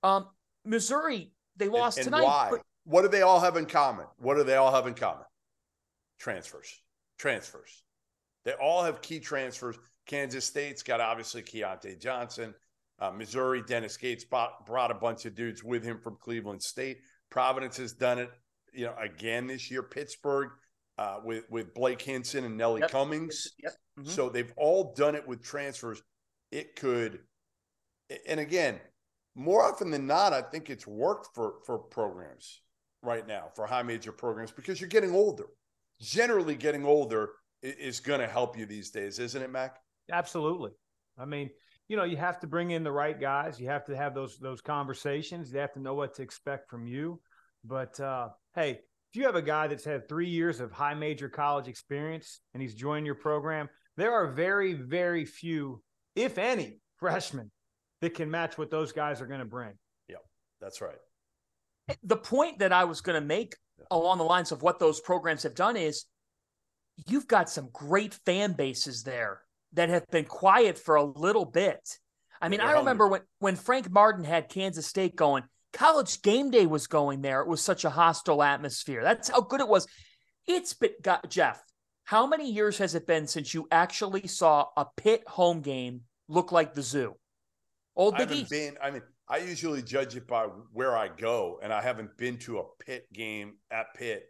Um, 0.03 0.29
Missouri, 0.67 1.33
they 1.57 1.67
And- 1.67 1.75
lost 1.75 1.99
and, 1.99 2.05
tonight. 2.07 2.23
Why? 2.25 2.49
but- 2.51 2.63
What 2.85 3.03
do 3.03 3.09
they 3.09 3.23
all 3.23 3.39
have 3.41 3.57
in 3.57 3.67
common? 3.67 4.07
What 4.19 4.35
do 4.37 4.43
they 4.45 4.57
all 4.57 4.73
have 4.73 4.87
in 4.87 4.95
common? 4.95 5.25
Transfers. 6.19 6.83
Transfers. 7.19 7.85
They 8.45 8.53
all 8.55 8.83
have 8.83 9.01
key 9.03 9.21
transfers. 9.21 9.79
Kansas 10.07 10.45
State's 10.45 10.83
got 10.83 11.01
obviously 11.01 11.43
Keyontae 11.43 12.01
Johnson. 12.01 12.55
Uh, 12.99 13.11
Missouri, 13.11 13.63
Dennis 13.63 13.97
Gates 13.97 14.25
brought, 14.25 14.67
brought 14.67 14.91
a 14.91 14.95
bunch 14.95 15.25
of 15.27 15.35
dudes 15.35 15.63
with 15.63 15.85
him 15.85 16.01
from 16.01 16.17
Cleveland 16.21 16.63
State. 16.63 16.99
Providence 17.31 17.77
has 17.77 17.93
done 17.93 18.19
it, 18.19 18.31
you 18.73 18.87
know, 18.87 18.95
again 18.99 19.47
this 19.47 19.71
year. 19.71 19.83
Pittsburgh 19.83 20.51
uh, 20.99 21.21
with 21.25 21.45
with 21.51 21.73
Blake 21.75 22.03
Hinson 22.03 22.45
and 22.45 22.57
Nelly 22.57 22.81
Yep. 22.83 22.91
Cummings. 22.91 23.49
Yep. 23.63 23.73
Mhm. 24.01 24.09
So 24.09 24.29
they've 24.29 24.53
all 24.57 24.93
done 24.95 25.15
it 25.15 25.27
with 25.27 25.43
transfers. 25.43 26.03
It 26.51 26.77
could, 26.77 27.21
and 28.27 28.39
again, 28.39 28.79
more 29.35 29.63
often 29.63 29.91
than 29.91 30.07
not, 30.07 30.33
I 30.33 30.43
think 30.43 30.71
it's 30.71 30.87
worked 30.87 31.35
for 31.35 31.55
for 31.65 31.79
programs 31.79 32.61
right 33.03 33.27
now 33.27 33.49
for 33.55 33.67
high 33.67 33.83
major 33.83 34.13
programs 34.13 34.53
because 34.53 34.81
you're 34.81 34.89
getting 34.89 35.15
older. 35.15 35.47
generally 36.01 36.57
getting 36.57 36.85
older 36.85 37.31
is 37.63 38.01
going 38.01 38.21
to 38.21 38.27
help 38.27 38.59
you 38.59 38.67
these 38.67 38.91
days, 38.91 39.19
isn't 39.19 39.41
it, 39.41 39.51
Mac? 39.51 39.79
Absolutely. 40.11 40.73
I 41.17 41.25
mean, 41.25 41.51
you 41.89 41.97
know, 41.97 42.05
you 42.05 42.17
have 42.17 42.41
to 42.41 42.47
bring 42.47 42.73
in 42.73 42.83
the 42.83 42.91
right 42.91 43.19
guys. 43.19 43.61
You 43.61 43.69
have 43.69 43.85
to 43.87 43.97
have 43.97 44.15
those 44.15 44.39
those 44.39 44.61
conversations. 44.61 45.53
You 45.53 45.61
have 45.61 45.73
to 45.75 45.81
know 45.81 45.95
what 45.95 46.15
to 46.15 46.23
expect 46.23 46.69
from 46.71 46.87
you. 46.87 47.21
But 47.65 47.99
uh, 48.01 48.31
hey, 48.55 48.81
if 49.13 49.17
you 49.17 49.25
have 49.25 49.37
a 49.37 49.43
guy 49.43 49.67
that's 49.67 49.85
had 49.85 50.09
three 50.09 50.29
years 50.29 50.61
of 50.61 50.73
high 50.73 50.95
major 50.95 51.29
college 51.29 51.69
experience 51.69 52.41
and 52.55 52.63
he's 52.63 52.75
joined 52.75 53.07
your 53.07 53.15
program, 53.15 53.69
there 53.97 54.13
are 54.13 54.33
very, 54.33 54.73
very 54.75 55.25
few, 55.25 55.83
if 56.17 56.39
any, 56.39 56.81
freshmen 56.97 57.51
that 58.03 58.15
can 58.15 58.31
match 58.31 58.59
what 58.59 58.71
those 58.71 58.93
guys 58.93 59.23
are 59.23 59.27
going 59.27 59.41
to 59.41 59.47
bring. 59.47 59.73
Yep, 60.09 60.23
that's 60.61 60.83
right. 60.83 60.99
The 62.03 62.17
point 62.17 62.59
that 62.59 62.73
I 62.73 62.85
was 62.85 63.01
going 63.01 63.21
to 63.21 63.27
make 63.27 63.57
along 63.91 64.19
the 64.19 64.25
lines 64.25 64.53
of 64.53 64.63
what 64.63 64.79
those 64.79 65.01
programs 65.01 65.45
have 65.45 65.55
done 65.55 65.77
is 65.77 66.05
you've 67.07 67.27
got 67.27 67.49
some 67.49 67.71
great 67.73 68.15
fan 68.27 68.53
bases 68.53 69.05
there 69.05 69.41
that 69.73 69.89
have 69.89 70.07
been 70.11 70.25
quiet 70.25 70.79
for 70.79 70.97
a 70.97 71.05
little 71.05 71.45
bit. 71.45 71.99
I 72.41 72.49
mean, 72.49 72.61
I 72.61 72.73
remember 72.73 73.07
when 73.07 73.21
when 73.39 73.57
Frank 73.57 73.89
Martin 73.89 74.25
had 74.25 74.49
Kansas 74.49 74.87
State 74.87 75.15
going, 75.15 75.45
college 75.73 76.23
game 76.23 76.51
day 76.51 76.67
was 76.67 76.89
going 76.89 77.23
there. 77.23 77.41
It 77.41 77.49
was 77.49 77.63
such 77.63 77.85
a 77.85 77.91
hostile 77.91 78.43
atmosphere. 78.43 79.03
That's 79.03 79.29
how 79.29 79.43
good 79.43 79.61
it 79.61 79.69
was. 79.69 79.87
It's 80.49 80.75
been 80.75 80.91
got 81.03 81.31
Jeff. 81.31 81.63
How 82.05 82.27
many 82.27 82.51
years 82.51 82.79
has 82.79 82.97
it 82.97 83.07
been 83.07 83.29
since 83.29 83.55
you 83.55 83.69
actually 83.71 84.27
saw 84.27 84.67
a 84.77 84.87
Pitt 84.97 85.23
home 85.29 85.61
game 85.61 86.01
look 86.29 86.51
like 86.51 86.75
the 86.75 86.83
zoo? 86.83 87.15
Old 87.97 88.17
Big 88.17 88.31
I 88.31 88.35
East. 88.35 88.51
Been, 88.51 88.77
I 88.83 88.91
mean, 88.91 89.03
I 89.29 89.39
usually 89.39 89.83
judge 89.83 90.17
it 90.17 90.27
by 90.27 90.45
where 90.73 90.97
I 90.97 91.09
go, 91.09 91.59
and 91.63 91.73
I 91.73 91.83
haven't 91.83 92.17
been 92.17 92.39
to 92.39 92.59
a 92.59 92.65
Pitt 92.85 93.07
game 93.13 93.55
at 93.71 93.95
Pitt 93.95 94.25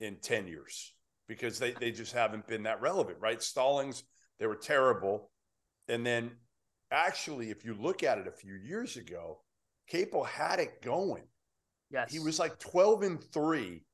in 0.00 0.16
ten 0.16 0.46
years 0.46 0.92
because 1.28 1.58
they 1.58 1.72
they 1.72 1.90
just 1.90 2.12
haven't 2.12 2.46
been 2.46 2.64
that 2.64 2.80
relevant, 2.80 3.18
right? 3.20 3.42
Stallings 3.42 4.04
they 4.38 4.46
were 4.46 4.56
terrible. 4.56 5.30
And 5.88 6.04
then 6.04 6.32
actually, 6.90 7.50
if 7.50 7.64
you 7.64 7.74
look 7.74 8.02
at 8.02 8.18
it 8.18 8.26
a 8.26 8.32
few 8.32 8.54
years 8.54 8.96
ago, 8.96 9.42
Capel 9.88 10.24
had 10.24 10.58
it 10.58 10.82
going. 10.82 11.24
Yes. 11.90 12.12
He 12.12 12.18
was 12.18 12.38
like 12.38 12.58
12 12.58 13.02
and 13.02 13.22
3. 13.32 13.84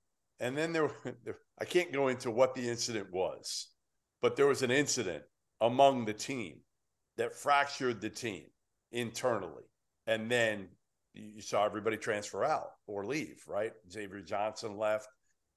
And 0.40 0.56
then 0.56 0.72
there, 0.72 0.90
I 1.60 1.64
can't 1.64 1.92
go 1.92 2.08
into 2.08 2.30
what 2.30 2.54
the 2.54 2.68
incident 2.68 3.12
was, 3.12 3.68
but 4.20 4.36
there 4.36 4.46
was 4.46 4.62
an 4.62 4.70
incident 4.70 5.22
among 5.60 6.04
the 6.04 6.14
team 6.14 6.60
that 7.16 7.34
fractured 7.34 8.00
the 8.00 8.10
team 8.10 8.46
internally. 8.92 9.64
And 10.06 10.30
then 10.30 10.68
you 11.14 11.42
saw 11.42 11.64
everybody 11.64 11.96
transfer 11.96 12.44
out 12.44 12.70
or 12.86 13.04
leave, 13.04 13.42
right? 13.46 13.72
Xavier 13.90 14.20
Johnson 14.20 14.76
left, 14.76 15.08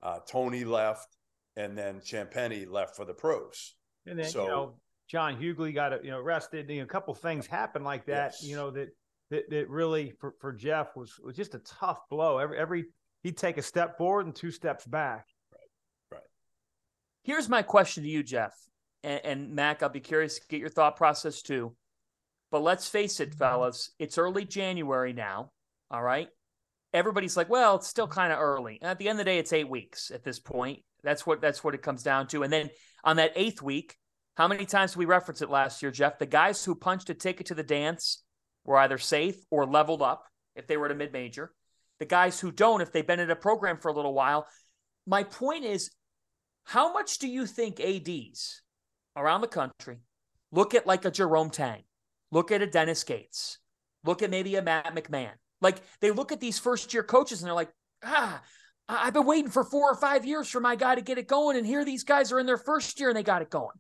uh, 0.01 0.19
Tony 0.27 0.63
left, 0.63 1.07
and 1.55 1.77
then 1.77 1.99
Champagnie 1.99 2.69
left 2.69 2.95
for 2.95 3.05
the 3.05 3.13
pros. 3.13 3.75
And 4.05 4.19
then 4.19 4.29
so, 4.29 4.43
you 4.43 4.49
know, 4.49 4.75
John 5.07 5.37
Hugley 5.37 5.73
got 5.73 6.03
you 6.03 6.11
know 6.11 6.19
arrested. 6.19 6.69
You 6.69 6.77
know, 6.77 6.83
a 6.83 6.87
couple 6.87 7.13
things 7.13 7.47
happened 7.47 7.85
like 7.85 8.05
that. 8.05 8.33
Yes. 8.33 8.43
You 8.43 8.55
know 8.55 8.71
that 8.71 8.89
that 9.31 9.49
that 9.49 9.69
really 9.69 10.13
for, 10.19 10.33
for 10.39 10.51
Jeff 10.51 10.95
was 10.95 11.17
was 11.23 11.35
just 11.35 11.55
a 11.55 11.59
tough 11.59 11.99
blow. 12.09 12.37
Every 12.37 12.57
every 12.57 12.85
he'd 13.23 13.37
take 13.37 13.57
a 13.57 13.61
step 13.61 13.97
forward 13.97 14.25
and 14.25 14.35
two 14.35 14.51
steps 14.51 14.85
back. 14.85 15.25
Right. 15.51 16.17
Right. 16.17 16.29
Here's 17.23 17.49
my 17.49 17.61
question 17.61 18.03
to 18.03 18.09
you, 18.09 18.21
Jeff 18.21 18.53
and, 19.05 19.21
and 19.23 19.55
Mac. 19.55 19.83
I'll 19.83 19.89
be 19.89 20.01
curious 20.01 20.39
to 20.39 20.47
get 20.47 20.59
your 20.59 20.69
thought 20.69 20.97
process 20.97 21.41
too. 21.41 21.75
But 22.55 22.63
let's 22.63 22.87
face 22.87 23.19
it, 23.19 23.33
fellas, 23.33 23.91
it's 23.99 24.17
early 24.17 24.45
January 24.45 25.11
now. 25.11 25.51
All 25.91 26.01
right. 26.01 26.29
Everybody's 26.93 27.35
like, 27.35 27.49
well, 27.49 27.75
it's 27.75 27.87
still 27.89 28.07
kind 28.07 28.31
of 28.31 28.39
early. 28.39 28.79
At 28.81 28.97
the 28.97 29.09
end 29.09 29.19
of 29.19 29.25
the 29.25 29.29
day, 29.29 29.39
it's 29.39 29.51
eight 29.51 29.67
weeks 29.67 30.09
at 30.09 30.23
this 30.23 30.39
point. 30.39 30.79
That's 31.03 31.27
what 31.27 31.41
that's 31.41 31.65
what 31.65 31.75
it 31.75 31.81
comes 31.81 32.01
down 32.01 32.27
to. 32.27 32.43
And 32.43 32.53
then 32.53 32.69
on 33.03 33.17
that 33.17 33.33
eighth 33.35 33.61
week, 33.61 33.97
how 34.37 34.47
many 34.47 34.65
times 34.65 34.91
did 34.91 34.99
we 34.99 35.05
reference 35.05 35.41
it 35.41 35.49
last 35.49 35.81
year, 35.81 35.91
Jeff? 35.91 36.17
The 36.17 36.25
guys 36.25 36.63
who 36.63 36.75
punched 36.75 37.09
a 37.09 37.13
ticket 37.13 37.47
to 37.47 37.55
the 37.55 37.61
dance 37.61 38.23
were 38.63 38.77
either 38.77 38.97
safe 38.97 39.35
or 39.51 39.65
leveled 39.65 40.01
up 40.01 40.23
if 40.55 40.65
they 40.65 40.77
were 40.77 40.85
at 40.85 40.93
a 40.93 40.95
mid 40.95 41.11
major. 41.11 41.51
The 41.99 42.05
guys 42.05 42.39
who 42.39 42.53
don't, 42.53 42.79
if 42.79 42.93
they've 42.93 43.05
been 43.05 43.19
in 43.19 43.31
a 43.31 43.35
program 43.35 43.79
for 43.79 43.89
a 43.89 43.93
little 43.93 44.13
while. 44.13 44.47
My 45.05 45.23
point 45.23 45.65
is, 45.65 45.91
how 46.63 46.93
much 46.93 47.17
do 47.17 47.27
you 47.27 47.47
think 47.47 47.81
ADs 47.81 48.61
around 49.17 49.41
the 49.41 49.47
country 49.49 49.97
look 50.53 50.73
at 50.73 50.87
like 50.87 51.03
a 51.03 51.11
Jerome 51.11 51.49
Tang, 51.49 51.83
look 52.31 52.51
at 52.51 52.61
a 52.61 52.67
Dennis 52.67 53.03
Gates, 53.03 53.59
look 54.03 54.21
at 54.21 54.29
maybe 54.29 54.55
a 54.55 54.61
Matt 54.61 54.93
McMahon? 54.95 55.33
Like 55.61 55.77
they 55.99 56.11
look 56.11 56.31
at 56.31 56.39
these 56.39 56.59
first 56.59 56.93
year 56.93 57.03
coaches 57.03 57.41
and 57.41 57.47
they're 57.47 57.55
like, 57.55 57.71
ah, 58.03 58.41
I've 58.87 59.13
been 59.13 59.25
waiting 59.25 59.49
for 59.49 59.63
four 59.63 59.91
or 59.91 59.95
five 59.95 60.25
years 60.25 60.49
for 60.49 60.59
my 60.59 60.75
guy 60.75 60.95
to 60.95 61.01
get 61.01 61.17
it 61.17 61.27
going, 61.27 61.57
and 61.57 61.65
here 61.65 61.83
these 61.83 62.03
guys 62.03 62.31
are 62.31 62.39
in 62.39 62.45
their 62.45 62.57
first 62.57 62.99
year 62.99 63.09
and 63.09 63.17
they 63.17 63.23
got 63.23 63.41
it 63.41 63.49
going. 63.49 63.75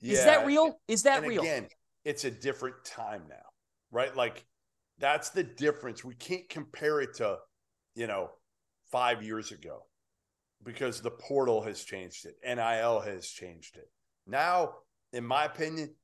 Yeah. 0.00 0.12
Is 0.12 0.24
that 0.24 0.46
real? 0.46 0.78
Is 0.86 1.02
that 1.04 1.18
and 1.18 1.28
real? 1.28 1.42
Again, 1.42 1.66
it's 2.04 2.24
a 2.24 2.30
different 2.30 2.76
time 2.84 3.22
now, 3.28 3.46
right? 3.90 4.14
Like 4.14 4.44
that's 4.98 5.30
the 5.30 5.42
difference. 5.42 6.04
We 6.04 6.14
can't 6.14 6.48
compare 6.48 7.00
it 7.00 7.14
to, 7.14 7.38
you 7.94 8.06
know, 8.06 8.30
five 8.92 9.22
years 9.22 9.50
ago 9.50 9.86
because 10.62 11.00
the 11.00 11.10
portal 11.10 11.62
has 11.62 11.82
changed 11.82 12.26
it, 12.26 12.36
NIL 12.44 13.00
has 13.00 13.26
changed 13.26 13.76
it. 13.76 13.90
Now, 14.26 14.74
in 15.12 15.24
my 15.24 15.44
opinion, 15.44 15.94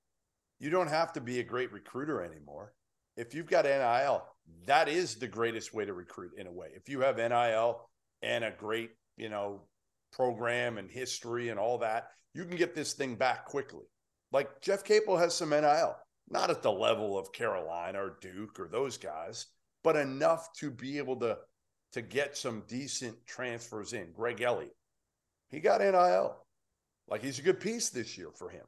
you 0.61 0.71
don't 0.71 0.89
have 0.89 1.13
to 1.15 1.21
be 1.21 1.41
a 1.41 1.45
great 1.45 1.73
recruiter 1.73 2.23
anymore. 2.23 2.75
If 3.17 3.35
you've 3.35 3.51
got 3.51 3.65
NIL, 3.65 4.23
that 4.67 4.89
is 4.89 5.17
the 5.17 5.27
greatest 5.27 5.75
way 5.75 5.85
to 5.85 5.93
recruit 5.93 6.33
in 6.39 6.47
a 6.47 6.53
way. 6.53 6.69
If 6.75 6.89
you 6.89 7.01
have 7.01 7.17
NIL, 7.17 7.91
and 8.23 8.45
a 8.45 8.51
great, 8.51 8.91
you 9.17 9.29
know, 9.29 9.63
program 10.13 10.79
and 10.79 10.91
history 10.91 11.49
and 11.49 11.59
all 11.59 11.79
that, 11.79 12.09
you 12.35 12.45
can 12.45 12.57
get 12.57 12.75
this 12.75 12.93
thing 12.93 13.15
back 13.15 13.45
quickly. 13.45 13.85
Like 14.33 14.61
Jeff 14.61 14.85
Capel 14.85 15.17
has 15.17 15.35
some 15.35 15.51
NIL, 15.51 15.97
not 16.29 16.51
at 16.51 16.63
the 16.63 16.71
level 16.71 17.19
of 17.19 17.33
Carolina 17.33 17.99
or 17.99 18.19
Duke 18.21 18.61
or 18.61 18.69
those 18.69 18.97
guys, 18.97 19.47
but 19.83 19.97
enough 19.97 20.53
to 20.59 20.71
be 20.71 20.99
able 20.99 21.17
to 21.17 21.39
to 21.93 22.03
get 22.03 22.37
some 22.37 22.63
decent 22.69 23.17
transfers 23.27 23.95
in. 23.95 24.13
Greg 24.13 24.41
Elliott, 24.41 24.77
he 25.49 25.59
got 25.59 25.81
NIL. 25.81 26.37
Like 27.09 27.21
he's 27.21 27.41
a 27.41 27.43
good 27.43 27.59
piece 27.59 27.91
this 27.91 28.17
year 28.17 28.31
for 28.33 28.49
him. 28.49 28.65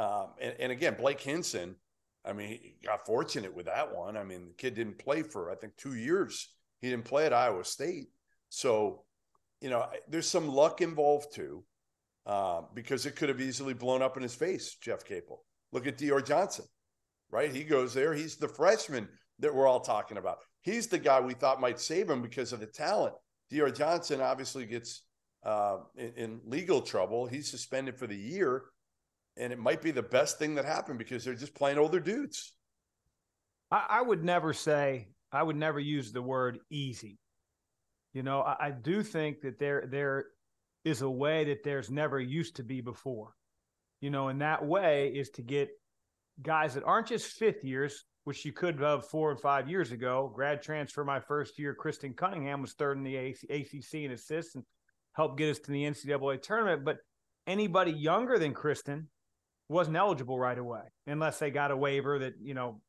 Um, 0.00 0.28
and, 0.40 0.54
and 0.58 0.72
again, 0.72 0.96
Blake 0.98 1.20
Hinson, 1.20 1.76
I 2.24 2.32
mean, 2.32 2.48
he 2.48 2.76
got 2.82 3.04
fortunate 3.04 3.54
with 3.54 3.66
that 3.66 3.94
one. 3.94 4.16
I 4.16 4.24
mean, 4.24 4.46
the 4.48 4.54
kid 4.54 4.74
didn't 4.74 4.98
play 4.98 5.22
for, 5.22 5.50
I 5.50 5.54
think, 5.56 5.76
two 5.76 5.94
years. 5.94 6.48
He 6.80 6.88
didn't 6.88 7.04
play 7.04 7.26
at 7.26 7.34
Iowa 7.34 7.64
State. 7.64 8.08
So, 8.48 9.04
you 9.60 9.68
know, 9.68 9.86
there's 10.08 10.26
some 10.26 10.48
luck 10.48 10.80
involved 10.80 11.34
too, 11.34 11.64
uh, 12.24 12.62
because 12.72 13.04
it 13.04 13.14
could 13.14 13.28
have 13.28 13.42
easily 13.42 13.74
blown 13.74 14.00
up 14.00 14.16
in 14.16 14.22
his 14.22 14.34
face, 14.34 14.76
Jeff 14.76 15.04
Capel. 15.04 15.44
Look 15.70 15.86
at 15.86 15.98
Dior 15.98 16.24
Johnson, 16.24 16.64
right? 17.30 17.52
He 17.52 17.62
goes 17.62 17.92
there. 17.92 18.14
He's 18.14 18.36
the 18.36 18.48
freshman 18.48 19.06
that 19.40 19.54
we're 19.54 19.68
all 19.68 19.80
talking 19.80 20.16
about. 20.16 20.38
He's 20.62 20.86
the 20.86 20.98
guy 20.98 21.20
we 21.20 21.34
thought 21.34 21.60
might 21.60 21.78
save 21.78 22.08
him 22.08 22.22
because 22.22 22.54
of 22.54 22.60
the 22.60 22.66
talent. 22.66 23.14
Dior 23.52 23.74
Johnson 23.76 24.22
obviously 24.22 24.64
gets 24.64 25.02
uh, 25.44 25.78
in, 25.96 26.12
in 26.16 26.40
legal 26.46 26.80
trouble. 26.80 27.26
He's 27.26 27.50
suspended 27.50 27.98
for 27.98 28.06
the 28.06 28.16
year, 28.16 28.64
and 29.40 29.52
it 29.52 29.58
might 29.58 29.82
be 29.82 29.90
the 29.90 30.02
best 30.02 30.38
thing 30.38 30.54
that 30.54 30.64
happened 30.64 30.98
because 30.98 31.24
they're 31.24 31.34
just 31.34 31.54
playing 31.54 31.78
older 31.78 32.00
dudes. 32.00 32.52
I, 33.70 33.86
I 33.88 34.02
would 34.02 34.22
never 34.22 34.52
say 34.52 35.08
I 35.32 35.42
would 35.42 35.56
never 35.56 35.80
use 35.80 36.12
the 36.12 36.22
word 36.22 36.58
easy 36.70 37.18
you 38.12 38.22
know, 38.22 38.42
I, 38.42 38.66
I 38.66 38.70
do 38.70 39.02
think 39.02 39.42
that 39.42 39.58
there 39.58 39.86
there 39.88 40.26
is 40.84 41.02
a 41.02 41.10
way 41.10 41.44
that 41.44 41.62
there's 41.62 41.90
never 41.90 42.18
used 42.18 42.56
to 42.56 42.62
be 42.62 42.80
before. 42.80 43.34
You 44.00 44.10
know, 44.10 44.28
and 44.28 44.40
that 44.40 44.64
way 44.64 45.08
is 45.08 45.30
to 45.30 45.42
get 45.42 45.68
guys 46.42 46.74
that 46.74 46.84
aren't 46.84 47.08
just 47.08 47.32
fifth 47.32 47.62
years, 47.62 48.04
which 48.24 48.44
you 48.44 48.52
could 48.52 48.80
have 48.80 49.06
four 49.06 49.30
and 49.30 49.40
five 49.40 49.68
years 49.68 49.92
ago. 49.92 50.32
Grad 50.34 50.62
transfer 50.62 51.04
my 51.04 51.20
first 51.20 51.58
year. 51.58 51.74
Christen 51.74 52.14
Cunningham 52.14 52.62
was 52.62 52.72
third 52.72 52.96
in 52.96 53.04
the 53.04 53.16
ACC 53.16 53.94
in 53.94 54.12
assists 54.12 54.54
and 54.54 54.64
helped 55.12 55.36
get 55.36 55.50
us 55.50 55.58
to 55.60 55.70
the 55.70 55.84
NCAA 55.84 56.40
tournament. 56.40 56.84
But 56.84 56.96
anybody 57.46 57.92
younger 57.92 58.38
than 58.38 58.54
Christen 58.54 59.08
wasn't 59.70 59.96
eligible 59.96 60.38
right 60.38 60.58
away 60.58 60.82
unless 61.06 61.38
they 61.38 61.50
got 61.50 61.70
a 61.70 61.76
waiver 61.76 62.18
that, 62.18 62.34
you 62.42 62.54
know, 62.54 62.80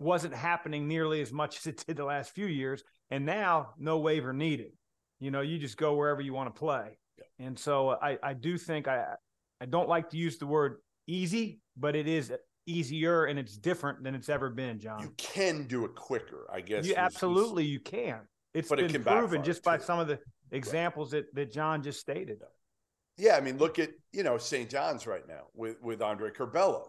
wasn't 0.00 0.34
happening 0.34 0.88
nearly 0.88 1.20
as 1.20 1.32
much 1.32 1.58
as 1.58 1.66
it 1.66 1.84
did 1.86 1.96
the 1.96 2.04
last 2.04 2.30
few 2.32 2.46
years. 2.46 2.82
And 3.10 3.26
now 3.26 3.74
no 3.78 3.98
waiver 3.98 4.32
needed. 4.32 4.72
You 5.20 5.30
know, 5.30 5.40
you 5.40 5.58
just 5.58 5.76
go 5.76 5.94
wherever 5.94 6.20
you 6.20 6.32
want 6.32 6.54
to 6.54 6.58
play. 6.58 6.98
And 7.38 7.58
so 7.58 7.90
I, 7.90 8.18
I 8.22 8.34
do 8.34 8.56
think 8.56 8.88
I 8.88 9.14
I 9.60 9.66
don't 9.66 9.88
like 9.88 10.10
to 10.10 10.16
use 10.16 10.38
the 10.38 10.46
word 10.46 10.78
easy, 11.06 11.60
but 11.76 11.94
it 11.94 12.08
is 12.08 12.32
easier 12.66 13.26
and 13.26 13.38
it's 13.38 13.56
different 13.56 14.02
than 14.02 14.14
it's 14.14 14.28
ever 14.28 14.50
been, 14.50 14.78
John. 14.80 15.00
You 15.00 15.12
can 15.16 15.66
do 15.66 15.84
it 15.84 15.94
quicker, 15.94 16.46
I 16.52 16.60
guess. 16.60 16.86
You 16.86 16.94
absolutely 16.96 17.64
you 17.64 17.80
can. 17.80 18.20
It's 18.54 18.68
but 18.68 18.78
been 18.78 18.94
it 18.94 19.04
proven 19.04 19.42
just 19.42 19.62
by 19.62 19.78
some 19.78 19.98
of 19.98 20.08
the 20.08 20.18
examples 20.50 21.12
right. 21.12 21.24
that, 21.34 21.48
that 21.48 21.52
John 21.52 21.82
just 21.82 22.00
stated. 22.00 22.42
Yeah, 23.16 23.36
I 23.36 23.40
mean, 23.40 23.58
look 23.58 23.78
at 23.78 23.90
you 24.12 24.22
know 24.22 24.38
St. 24.38 24.70
John's 24.70 25.06
right 25.06 25.26
now 25.28 25.44
with 25.54 25.80
with 25.82 26.02
Andre 26.02 26.30
Curbelo, 26.30 26.88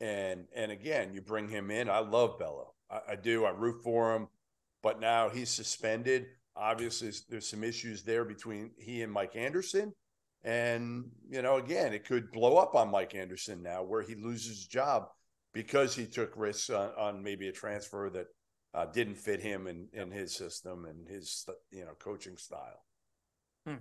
and 0.00 0.46
and 0.54 0.72
again, 0.72 1.12
you 1.14 1.20
bring 1.20 1.48
him 1.48 1.70
in. 1.70 1.88
I 1.88 2.00
love 2.00 2.38
Bello, 2.38 2.74
I, 2.90 3.12
I 3.12 3.16
do. 3.16 3.44
I 3.44 3.50
root 3.50 3.82
for 3.82 4.14
him 4.14 4.28
but 4.82 5.00
now 5.00 5.28
he's 5.28 5.48
suspended. 5.48 6.26
Obviously, 6.56 7.12
there's 7.28 7.48
some 7.48 7.64
issues 7.64 8.02
there 8.02 8.24
between 8.24 8.72
he 8.76 9.02
and 9.02 9.12
Mike 9.12 9.36
Anderson. 9.36 9.92
And, 10.44 11.04
you 11.30 11.40
know, 11.40 11.56
again, 11.56 11.92
it 11.92 12.04
could 12.04 12.32
blow 12.32 12.56
up 12.56 12.74
on 12.74 12.90
Mike 12.90 13.14
Anderson 13.14 13.62
now 13.62 13.84
where 13.84 14.02
he 14.02 14.16
loses 14.16 14.48
his 14.48 14.66
job 14.66 15.06
because 15.54 15.94
he 15.94 16.04
took 16.04 16.32
risks 16.36 16.68
on, 16.68 16.90
on 16.98 17.22
maybe 17.22 17.48
a 17.48 17.52
transfer 17.52 18.10
that 18.10 18.26
uh, 18.74 18.86
didn't 18.86 19.14
fit 19.14 19.40
him 19.40 19.68
and 19.68 19.88
in, 19.92 20.02
in 20.02 20.10
his 20.10 20.34
system 20.34 20.84
and 20.84 21.08
his, 21.08 21.46
you 21.70 21.84
know, 21.84 21.92
coaching 22.00 22.36
style. 22.36 22.82
Hmm. 23.66 23.76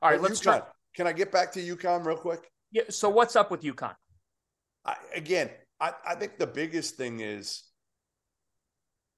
All 0.00 0.10
right, 0.10 0.20
let's 0.20 0.40
try. 0.40 0.62
Can 0.94 1.06
I 1.06 1.12
get 1.12 1.32
back 1.32 1.52
to 1.52 1.60
UConn 1.60 2.04
real 2.04 2.16
quick? 2.16 2.50
Yeah, 2.70 2.82
so 2.88 3.08
what's 3.08 3.36
up 3.36 3.50
with 3.50 3.62
UConn? 3.62 3.94
I, 4.84 4.96
again, 5.14 5.50
I, 5.80 5.92
I 6.06 6.14
think 6.14 6.38
the 6.38 6.46
biggest 6.46 6.96
thing 6.96 7.20
is 7.20 7.64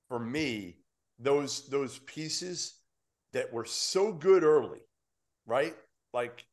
for 0.08 0.18
me 0.18 0.78
those 1.18 1.68
those 1.68 1.98
pieces 2.00 2.80
that 3.32 3.52
were 3.52 3.64
so 3.64 4.12
good 4.12 4.44
early, 4.44 4.80
right? 5.46 5.74
Like 6.12 6.44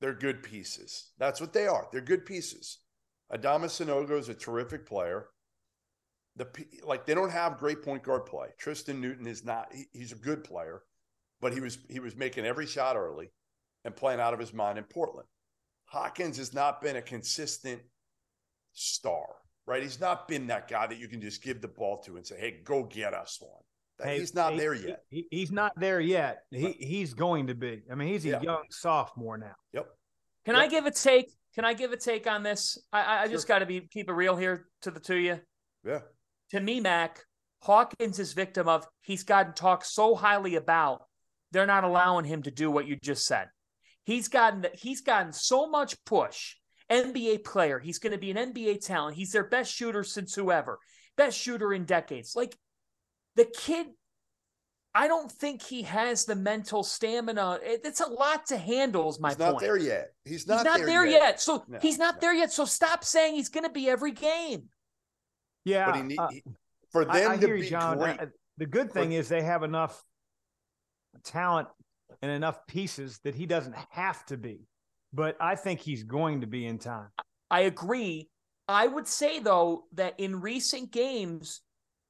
they're 0.00 0.14
good 0.14 0.42
pieces. 0.42 1.10
That's 1.18 1.40
what 1.40 1.52
they 1.52 1.66
are. 1.66 1.88
They're 1.90 2.00
good 2.00 2.26
pieces. 2.26 2.78
Adama 3.32 3.66
Sanogo 3.66 4.18
is 4.18 4.28
a 4.28 4.34
terrific 4.34 4.86
player. 4.86 5.28
The 6.36 6.46
like 6.84 7.06
they 7.06 7.14
don't 7.14 7.32
have 7.32 7.58
great 7.58 7.82
point 7.82 8.02
guard 8.02 8.26
play. 8.26 8.48
Tristan 8.58 9.00
Newton 9.00 9.26
is 9.26 9.44
not. 9.44 9.68
He, 9.72 9.86
he's 9.92 10.12
a 10.12 10.16
good 10.16 10.44
player, 10.44 10.82
but 11.40 11.52
he 11.52 11.60
was 11.60 11.78
he 11.88 12.00
was 12.00 12.16
making 12.16 12.44
every 12.44 12.66
shot 12.66 12.96
early 12.96 13.30
and 13.84 13.94
playing 13.94 14.20
out 14.20 14.34
of 14.34 14.40
his 14.40 14.52
mind 14.52 14.78
in 14.78 14.84
Portland. 14.84 15.26
Hawkins 15.86 16.36
has 16.36 16.52
not 16.52 16.82
been 16.82 16.96
a 16.96 17.02
consistent 17.02 17.80
star, 18.72 19.26
right? 19.66 19.82
He's 19.82 20.00
not 20.00 20.28
been 20.28 20.46
that 20.48 20.68
guy 20.68 20.86
that 20.86 20.98
you 20.98 21.08
can 21.08 21.20
just 21.20 21.42
give 21.42 21.60
the 21.60 21.68
ball 21.68 21.98
to 22.02 22.16
and 22.16 22.26
say, 22.26 22.38
"Hey, 22.38 22.60
go 22.64 22.84
get 22.84 23.14
us 23.14 23.38
one." 23.40 23.62
Hey, 24.02 24.20
he's 24.20 24.34
not 24.34 24.52
he- 24.52 24.58
there 24.58 24.74
yet. 24.74 25.02
He, 25.10 25.26
he's 25.30 25.50
not 25.50 25.72
there 25.76 26.00
yet. 26.00 26.42
He 26.50 26.72
he's 26.72 27.14
going 27.14 27.46
to 27.48 27.54
be. 27.54 27.82
I 27.90 27.94
mean, 27.94 28.08
he's 28.08 28.24
a 28.26 28.28
Yeah. 28.30 28.42
young 28.42 28.64
sophomore 28.70 29.38
now. 29.38 29.54
Yep. 29.72 29.88
Can 30.44 30.54
Yep. 30.54 30.64
I 30.64 30.68
give 30.68 30.86
a 30.86 30.90
take? 30.90 31.32
Can 31.54 31.64
I 31.64 31.74
give 31.74 31.92
a 31.92 31.96
take 31.96 32.26
on 32.26 32.42
this? 32.42 32.78
I, 32.92 33.02
I, 33.02 33.22
I 33.22 33.28
just 33.28 33.48
got 33.48 33.58
to 33.60 33.66
be 33.66 33.80
keep 33.80 34.08
it 34.08 34.12
real 34.12 34.36
here 34.36 34.68
to 34.82 34.90
the 34.90 35.00
two 35.00 35.14
of 35.16 35.20
you. 35.22 35.40
Yeah. 35.84 36.00
To 36.50 36.60
me, 36.60 36.80
Mac 36.80 37.24
Hawkins 37.62 38.18
is 38.18 38.32
victim 38.34 38.68
of 38.68 38.86
he's 39.02 39.24
gotten 39.24 39.52
talked 39.54 39.86
so 39.86 40.14
highly 40.14 40.54
about. 40.54 41.02
They're 41.50 41.66
not 41.66 41.82
allowing 41.82 42.24
him 42.26 42.42
to 42.42 42.50
do 42.50 42.70
what 42.70 42.86
you 42.86 42.96
just 43.02 43.24
said. 43.26 43.48
He's 44.08 44.28
gotten 44.28 44.64
he's 44.72 45.02
gotten 45.02 45.34
so 45.34 45.68
much 45.68 46.02
push. 46.06 46.54
NBA 46.90 47.44
player. 47.44 47.78
He's 47.78 47.98
going 47.98 48.12
to 48.12 48.18
be 48.18 48.30
an 48.30 48.38
NBA 48.54 48.82
talent. 48.82 49.18
He's 49.18 49.32
their 49.32 49.44
best 49.44 49.70
shooter 49.70 50.02
since 50.02 50.34
whoever. 50.34 50.78
Best 51.18 51.38
shooter 51.38 51.74
in 51.74 51.84
decades. 51.84 52.34
Like 52.34 52.56
the 53.36 53.44
kid 53.44 53.88
I 54.94 55.08
don't 55.08 55.30
think 55.30 55.62
he 55.62 55.82
has 55.82 56.24
the 56.24 56.34
mental 56.34 56.82
stamina. 56.82 57.58
It's 57.62 58.00
a 58.00 58.06
lot 58.08 58.46
to 58.46 58.56
handle. 58.56 59.10
Is 59.10 59.20
my 59.20 59.28
he's 59.28 59.38
not 59.38 59.50
point. 59.52 59.60
there 59.60 59.76
yet. 59.76 60.06
He's 60.24 60.46
not, 60.46 60.60
he's 60.60 60.64
not 60.64 60.86
there, 60.86 61.04
yet. 61.06 61.38
So 61.42 61.62
No, 61.68 61.78
he's 61.82 61.98
not 61.98 62.14
no. 62.14 62.20
there 62.22 62.32
yet. 62.34 62.50
So 62.50 62.64
stop 62.64 63.04
saying 63.04 63.34
he's 63.34 63.50
going 63.50 63.64
to 63.64 63.70
be 63.70 63.90
every 63.90 64.12
game. 64.12 64.70
Yeah. 65.66 65.84
But 65.84 65.96
he, 65.96 66.02
need, 66.04 66.18
uh, 66.18 66.28
he- 66.28 66.42
for 66.90 67.04
them 67.04 67.14
I, 67.14 67.34
I 67.34 67.36
to 67.36 67.46
hear 67.46 67.56
you, 67.56 67.64
be 67.64 67.68
John. 67.68 67.98
great. 67.98 68.18
Uh, 68.18 68.26
the 68.56 68.64
good 68.64 68.90
thing 68.90 69.12
is 69.12 69.28
they 69.28 69.42
have 69.42 69.62
enough 69.62 70.02
talent 71.24 71.68
and 72.22 72.30
enough 72.30 72.66
pieces 72.66 73.20
that 73.24 73.34
he 73.34 73.46
doesn't 73.46 73.76
have 73.90 74.24
to 74.26 74.36
be. 74.36 74.66
But 75.12 75.36
I 75.40 75.54
think 75.54 75.80
he's 75.80 76.02
going 76.02 76.40
to 76.42 76.46
be 76.46 76.66
in 76.66 76.78
time. 76.78 77.08
I 77.50 77.60
agree. 77.62 78.28
I 78.66 78.86
would 78.86 79.06
say 79.06 79.38
though 79.38 79.84
that 79.94 80.18
in 80.18 80.40
recent 80.40 80.92
games, 80.92 81.62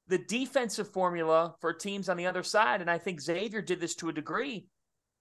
the 0.07 0.17
defensive 0.17 0.91
formula 0.91 1.55
for 1.61 1.71
teams 1.71 2.09
on 2.09 2.17
the 2.17 2.25
other 2.25 2.43
side, 2.43 2.81
and 2.81 2.89
I 2.89 2.97
think 2.97 3.21
Xavier 3.21 3.61
did 3.61 3.79
this 3.79 3.95
to 3.95 4.09
a 4.09 4.13
degree. 4.13 4.67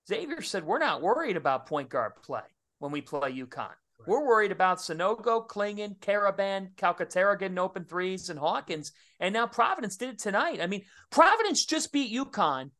Xavier 0.09 0.41
said, 0.41 0.65
"We're 0.65 0.79
not 0.79 1.03
worried 1.03 1.37
about 1.37 1.67
point 1.67 1.91
guard 1.91 2.17
play 2.23 2.43
when 2.79 2.91
we 2.91 3.03
play 3.03 3.33
UConn. 3.33 3.75
We're 4.07 4.27
worried 4.27 4.53
about 4.53 4.79
Sanogo, 4.79 5.47
Clingan, 5.47 5.99
Karaban, 5.99 6.75
Calcaterra 6.77 7.39
getting 7.39 7.59
open 7.59 7.85
threes, 7.85 8.31
and 8.31 8.39
Hawkins. 8.39 8.93
And 9.21 9.35
now 9.35 9.47
Providence 9.47 9.97
did 9.97 10.11
it 10.11 10.19
tonight. 10.19 10.61
I 10.63 10.67
mean, 10.67 10.85
Providence 11.11 11.67
just 11.67 11.93
beat 11.93 12.13
UConn 12.13 12.71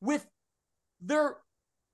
with 0.00 0.26
their 1.00 1.36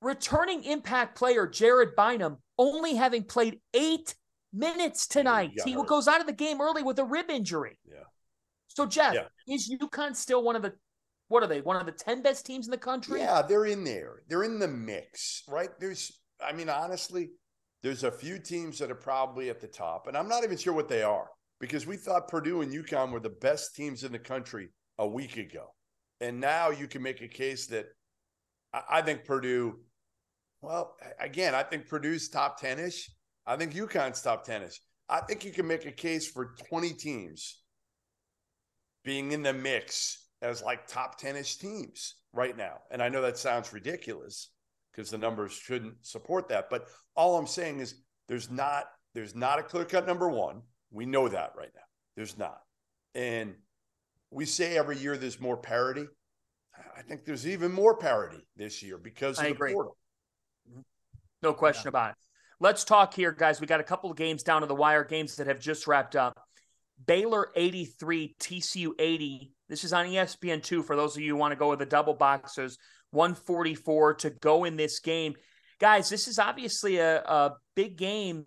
returning 0.01 0.65
impact 0.65 1.17
player, 1.17 1.47
Jared 1.47 1.97
Bynum, 1.97 2.39
only 2.59 2.95
having 2.95 3.25
played 3.25 3.61
eight 3.75 4.15
minutes 4.53 5.07
tonight. 5.07 5.53
got 5.57 5.67
He 5.67 5.75
goes 5.75 6.09
out 6.09 6.21
of 6.21 6.27
the 6.27 6.33
game 6.33 6.61
early 6.61 6.83
with 6.83 6.99
a 6.99 7.05
rib 7.05 7.31
injury. 7.31 7.79
Yeah. 7.85 8.05
So, 8.69 8.87
Jeff, 8.87 9.15
Yeah. 9.15 9.29
is 9.47 9.71
UConn 9.71 10.15
still 10.15 10.43
one 10.43 10.57
of 10.57 10.63
the, 10.63 10.75
what 11.29 11.43
are 11.43 11.47
they, 11.47 11.61
one 11.61 11.77
of 11.77 11.87
the 11.87 11.93
10 11.93 12.23
best 12.23 12.47
teams 12.47 12.67
in 12.67 12.71
the 12.71 12.79
country? 12.79 13.21
Yeah, 13.21 13.43
they're 13.43 13.67
in 13.67 13.85
there. 13.85 14.23
They're 14.29 14.45
in 14.45 14.59
the 14.59 14.69
mix, 14.69 15.43
right? 15.49 15.71
There's, 15.81 16.21
I 16.41 16.53
mean, 16.53 16.69
honestly, 16.69 17.31
there's 17.83 18.05
a 18.05 18.11
few 18.11 18.39
teams 18.39 18.79
that 18.79 18.91
are 18.91 18.97
probably 18.97 19.51
at 19.51 19.61
the 19.61 19.67
top, 19.67 20.07
and 20.09 20.17
I'm 20.17 20.29
not 20.29 20.45
even 20.45 20.57
sure 20.57 20.73
what 20.73 20.89
they 20.89 21.03
are 21.03 21.29
because 21.61 21.87
we 21.87 21.97
thought 21.97 22.29
Purdue 22.29 22.61
and 22.63 22.73
UConn 22.73 23.11
were 23.11 23.21
the 23.21 23.31
best 23.31 23.75
teams 23.75 24.05
in 24.05 24.13
the 24.13 24.19
country 24.19 24.69
a 24.99 25.07
week 25.07 25.37
ago, 25.37 25.75
and 26.21 26.41
now 26.41 26.71
you 26.71 26.89
can 26.89 27.03
make 27.03 27.23
a 27.23 27.29
case 27.29 27.67
that 27.69 27.87
I, 28.89 29.03
think 29.03 29.25
Purdue. 29.25 29.81
Well, 30.63 30.97
again, 31.21 31.55
I 31.55 31.63
think 31.63 31.89
Purdue's 31.89 32.29
top 32.29 32.61
ten 32.61 32.79
ish. 32.79 33.11
I 33.47 33.57
think 33.57 33.75
UConn's 33.75 34.23
top 34.23 34.45
ten 34.45 34.63
ish. 34.63 34.81
I 35.09 35.21
think 35.21 35.45
you 35.45 35.53
can 35.53 35.67
make 35.67 35.87
a 35.87 35.93
case 35.93 36.29
for 36.29 36.55
20 36.69 36.93
teams 36.95 37.63
being 39.05 39.33
in 39.33 39.43
the 39.43 39.53
mix 39.53 40.27
as 40.43 40.63
like 40.63 40.87
top 40.89 41.19
10 41.19 41.37
ish 41.37 41.57
teams 41.57 42.17
right 42.33 42.57
now. 42.57 42.79
And 42.91 43.01
I 43.01 43.09
know 43.09 43.23
that 43.23 43.39
sounds 43.39 43.73
ridiculous 43.73 44.51
because 44.91 45.11
the 45.11 45.19
numbers 45.19 45.53
shouldn't 45.53 45.95
support 46.05 46.49
that. 46.49 46.69
But 46.71 46.89
all 47.15 47.39
I'm 47.39 47.47
saying 47.47 47.81
is 47.81 48.03
there's 48.29 48.51
not 48.51 48.87
there's 49.15 49.35
not 49.35 49.59
a 49.59 49.63
clear 49.63 49.85
cut 49.85 50.07
number 50.07 50.29
one. 50.29 50.63
We 50.91 51.07
know 51.07 51.29
that 51.29 51.53
right 51.57 51.71
now. 51.75 51.83
There's 52.17 52.37
not. 52.37 52.61
And 53.15 53.55
we 54.31 54.45
say 54.45 54.77
every 54.77 54.99
year 54.99 55.17
there's 55.17 55.41
more 55.41 55.57
parity. 55.57 56.07
I 56.97 57.03
think 57.03 57.25
there's 57.25 57.47
even 57.47 57.73
more 57.73 57.97
parity 57.97 58.47
this 58.57 58.83
year 58.83 58.99
because 58.99 59.39
of 59.39 59.45
I 59.45 59.49
the 59.49 59.55
agree. 59.55 59.73
portal. 59.73 59.97
Mm-hmm. 60.71 60.81
No 61.43 61.53
question 61.53 61.89
about 61.89 62.11
it. 62.11 62.17
Let's 62.59 62.85
talk 62.85 63.13
here, 63.13 63.33
guys. 63.33 63.61
We 63.61 63.67
got 63.67 63.81
a 63.81 63.85
couple 63.85 64.11
of 64.11 64.17
games 64.17 64.43
down 64.43 64.63
to 64.63 64.67
the 64.67 64.75
wire, 64.75 65.05
games 65.05 65.37
that 65.37 65.47
have 65.47 65.61
just 65.61 65.87
wrapped 65.87 66.17
up. 66.17 66.41
Baylor 67.07 67.49
83, 67.55 68.35
TCU 68.41 68.93
80. 68.99 69.53
This 69.69 69.85
is 69.85 69.93
on 69.93 70.07
E 70.07 70.15
ESPN2 70.15 70.85
for 70.85 70.97
those 70.97 71.17
of 71.17 71.23
you 71.23 71.33
who 71.33 71.37
want 71.37 71.53
to 71.53 71.57
go 71.57 71.69
with 71.69 71.81
the 71.81 71.87
double 71.87 72.15
boxers. 72.15 72.79
144 73.11 74.15
to 74.15 74.31
go 74.31 74.65
in 74.65 74.77
this 74.77 75.01
game. 75.01 75.35
Guys, 75.79 76.09
this 76.09 76.29
is 76.29 76.39
obviously 76.39 76.97
a, 76.97 77.23
a 77.23 77.53
big 77.75 77.97
game 77.97 78.45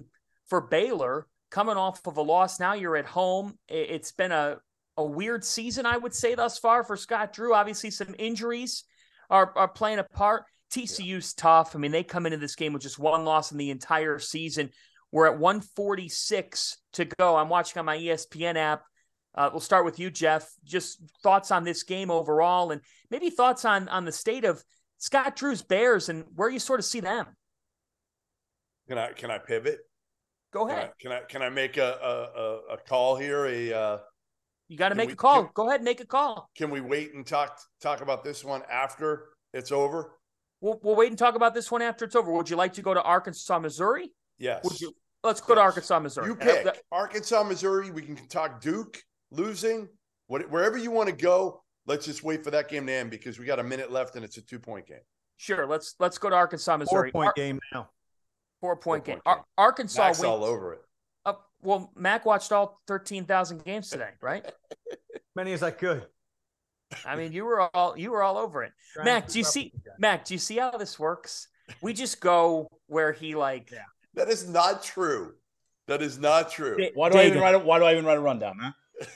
for 0.48 0.62
Baylor 0.62 1.28
coming 1.52 1.78
off 1.78 2.06
of 2.08 2.18
a 2.18 2.22
loss. 2.22 2.60
Now 2.60 2.74
you're 2.74 2.98
at 2.98 3.06
home. 3.06 3.58
It's 3.68 4.12
been 4.12 4.32
a, 4.32 4.58
a 5.00 5.04
weird 5.06 5.44
season, 5.44 5.86
I 5.86 5.98
would 5.98 6.14
say, 6.14 6.36
thus 6.36 6.58
far 6.60 6.84
for 6.84 6.98
Scott 6.98 7.34
Drew. 7.34 7.54
Obviously, 7.54 7.90
some 7.90 8.14
injuries 8.20 8.84
are, 9.30 9.54
are 9.56 9.68
playing 9.68 10.00
a 10.00 10.04
part. 10.04 10.44
TCU's 10.72 11.34
tough. 11.34 11.76
I 11.76 11.80
mean, 11.80 11.92
they 11.92 12.04
come 12.04 12.26
into 12.26 12.38
this 12.38 12.56
game 12.56 12.74
with 12.74 12.84
just 12.84 13.00
one 13.00 13.26
loss 13.26 13.52
in 13.52 13.58
the 13.58 13.72
entire 13.72 14.20
season. 14.20 14.70
We're 15.12 15.26
at 15.26 15.40
146 15.40 16.78
to 16.94 17.06
go. 17.06 17.36
I'm 17.36 17.50
watching 17.50 17.80
on 17.80 17.86
my 17.86 17.98
ESPN 17.98 18.56
app. 18.56 18.84
Uh, 19.34 19.50
we'll 19.52 19.62
start 19.62 19.86
with 19.86 20.00
you, 20.00 20.12
Jeff. 20.12 20.48
Just 20.64 21.02
thoughts 21.24 21.50
on 21.52 21.64
this 21.64 21.84
game 21.84 22.12
overall, 22.12 22.72
and 22.72 22.82
maybe 23.10 23.30
thoughts 23.30 23.64
on 23.66 23.88
on 23.90 24.04
the 24.06 24.12
state 24.12 24.44
of 24.44 24.64
Scott 24.98 25.36
Drew's 25.36 25.62
Bears 25.62 26.10
and 26.10 26.26
where 26.36 26.50
you 26.50 26.60
sort 26.60 26.80
of 26.80 26.86
see 26.86 27.00
them. 27.00 27.26
Can 28.88 28.98
I 28.98 29.12
can 29.14 29.32
I 29.32 29.38
pivot? 29.38 29.80
Go 30.52 30.66
Can 30.66 30.76
I 30.76 30.78
ahead. 30.80 30.92
can 31.00 31.12
I, 31.12 31.20
can 31.22 31.42
I 31.44 31.50
make 31.50 31.78
a, 31.78 31.98
a, 32.02 32.40
a- 32.42 32.74
a 32.74 32.78
call 32.78 33.16
here? 33.16 33.46
A 33.46 33.72
uh, 33.74 33.98
You 34.69 34.77
got 34.77 34.89
to 34.89 34.95
make 34.95 35.08
we- 35.10 35.13
a 35.13 35.17
call. 35.17 35.43
can- 35.43 35.51
Go 35.55 35.67
ahead, 35.67 35.82
and 35.82 35.86
make 35.86 35.99
a 35.99 36.05
call. 36.05 36.49
can 36.55 36.69
we 36.69 36.79
wait 36.79 37.13
and 37.13 37.25
talk 37.25 37.60
talk 37.82 38.01
about 38.01 38.23
this 38.23 38.45
one 38.45 38.62
after 38.71 39.25
it's 39.53 39.71
over? 39.71 40.12
We'll, 40.62 40.79
we'll 40.84 40.95
wait 40.95 41.10
and 41.10 41.17
talk 41.17 41.36
about 41.36 41.53
this 41.53 41.71
one 41.71 41.82
after 41.82 42.05
it's 42.05 42.15
over. 42.15 42.32
Would 42.32 42.49
you 42.49 42.55
like 42.55 42.73
to 42.73 42.82
go 42.82 42.93
to 42.93 43.01
Arkansas, 43.01 43.60
Missouri? 43.60 44.12
Yes. 44.38 44.63
Would 44.63 44.79
you? 44.79 44.93
Let's 45.23 45.41
go 45.41 45.55
to 45.55 45.62
Arkansas, 45.62 45.99
Missouri. 45.99 46.27
You 46.27 46.36
pick 46.36 46.63
that- 46.63 46.79
Arkansas, 46.91 47.43
Missouri. 47.43 47.91
We 47.91 48.03
can 48.03 48.15
talk 48.27 48.62
Duke 48.62 49.01
losing. 49.32 49.89
What, 50.27 50.49
wherever 50.49 50.77
you 50.77 50.91
want 50.91 51.10
to 51.10 51.15
go, 51.15 51.63
let's 51.88 52.05
just 52.05 52.23
wait 52.23 52.43
for 52.43 52.51
that 52.51 52.69
game 52.69 52.86
to 52.88 52.93
end 52.93 53.10
because 53.10 53.39
we 53.39 53.45
got 53.45 53.58
a 53.60 53.63
minute 53.63 53.91
left 53.91 54.15
and 54.15 54.23
it's 54.23 54.38
a 54.38 54.41
two 54.41 54.60
point 54.60 54.86
game. 54.88 54.99
Sure. 55.38 55.65
Let's 55.65 55.95
let's 55.99 56.17
go 56.19 56.29
to 56.29 56.36
Arkansas, 56.36 56.77
Missouri. 56.77 57.10
Four 57.12 57.21
point 57.23 57.27
Ar- 57.29 57.34
game 57.36 57.60
now. 57.73 57.89
Four 58.62 58.75
point 58.75 59.05
Four 59.05 59.15
game. 59.15 59.21
point 59.25 59.38
Ar- 59.38 59.45
Arkansas 59.58 60.03
Max 60.03 60.19
wins. 60.19 60.29
all 60.29 60.43
over 60.43 60.73
it. 60.73 60.82
Well, 61.62 61.91
Mac 61.95 62.26
watched 62.26 62.52
all 62.52 62.80
thirteen 62.88 63.26
thousand 63.26 63.63
games 63.65 63.89
today, 63.89 64.12
right? 64.22 64.45
Many 65.36 65.54
as 65.54 65.63
I 65.63 65.72
could. 65.72 66.06
I 67.06 67.15
mean, 67.15 67.32
you 67.32 67.45
were 67.45 67.62
all 67.76 67.98
you 67.98 68.12
were 68.12 68.24
all 68.24 68.38
over 68.38 68.63
it. 68.63 68.72
Trying 68.93 69.06
Mac, 69.06 69.28
do 69.28 69.38
you 69.38 69.43
see 69.43 69.65
with 69.65 69.74
you 69.74 69.91
guys. 69.91 70.00
Mac? 70.00 70.26
Do 70.26 70.34
you 70.34 70.39
see 70.39 70.58
how 70.58 70.72
this 70.72 70.98
works? 70.98 71.48
We 71.82 71.93
just 71.93 72.19
go 72.19 72.67
where 72.88 73.12
he 73.12 73.36
like. 73.36 73.69
Yeah. 73.72 73.80
That 74.15 74.30
is 74.30 74.50
not 74.50 74.82
true. 74.84 75.34
That 75.88 76.02
is 76.02 76.17
not 76.17 76.52
true. 76.52 76.78
Da- 76.78 76.91
Why 76.95 77.10
do 77.10 77.17
I 77.17 77.26
even 77.26 77.39
write? 77.41 77.56
A, 77.56 77.60
why 77.60 77.78
do 77.80 77.86
I 77.86 77.93
even 77.93 78.06
write 78.06 78.17
a 78.17 78.22
rundown, 78.22 78.58
man? 78.58 78.74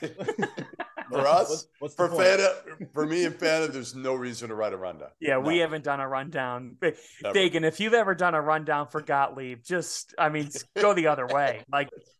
for 1.10 1.26
us, 1.26 1.48
What's- 1.50 1.66
what's 1.80 1.94
for 1.94 2.08
point? 2.08 2.22
Fanta, 2.22 2.92
for 2.92 3.06
me 3.06 3.24
and 3.24 3.34
Fanta, 3.34 3.72
there's 3.72 3.94
no 3.94 4.14
reason 4.14 4.48
to 4.48 4.54
write 4.54 4.72
a 4.72 4.76
rundown. 4.76 5.10
Yeah, 5.20 5.38
we 5.38 5.58
haven't 5.58 5.84
done 5.84 6.00
a 6.00 6.08
rundown. 6.08 6.76
Never. 6.80 6.94
Dagan, 7.24 7.64
if 7.64 7.80
you've 7.80 7.94
ever 7.94 8.14
done 8.14 8.34
a 8.34 8.40
rundown 8.40 8.86
for 8.88 9.00
Gottlieb, 9.00 9.62
just 9.64 10.14
I 10.18 10.28
mean, 10.28 10.48
go 10.80 10.94
the 10.94 11.08
other 11.08 11.26
way. 11.26 11.64
Like 11.70 11.90
That's 11.90 12.04
good. 12.04 12.10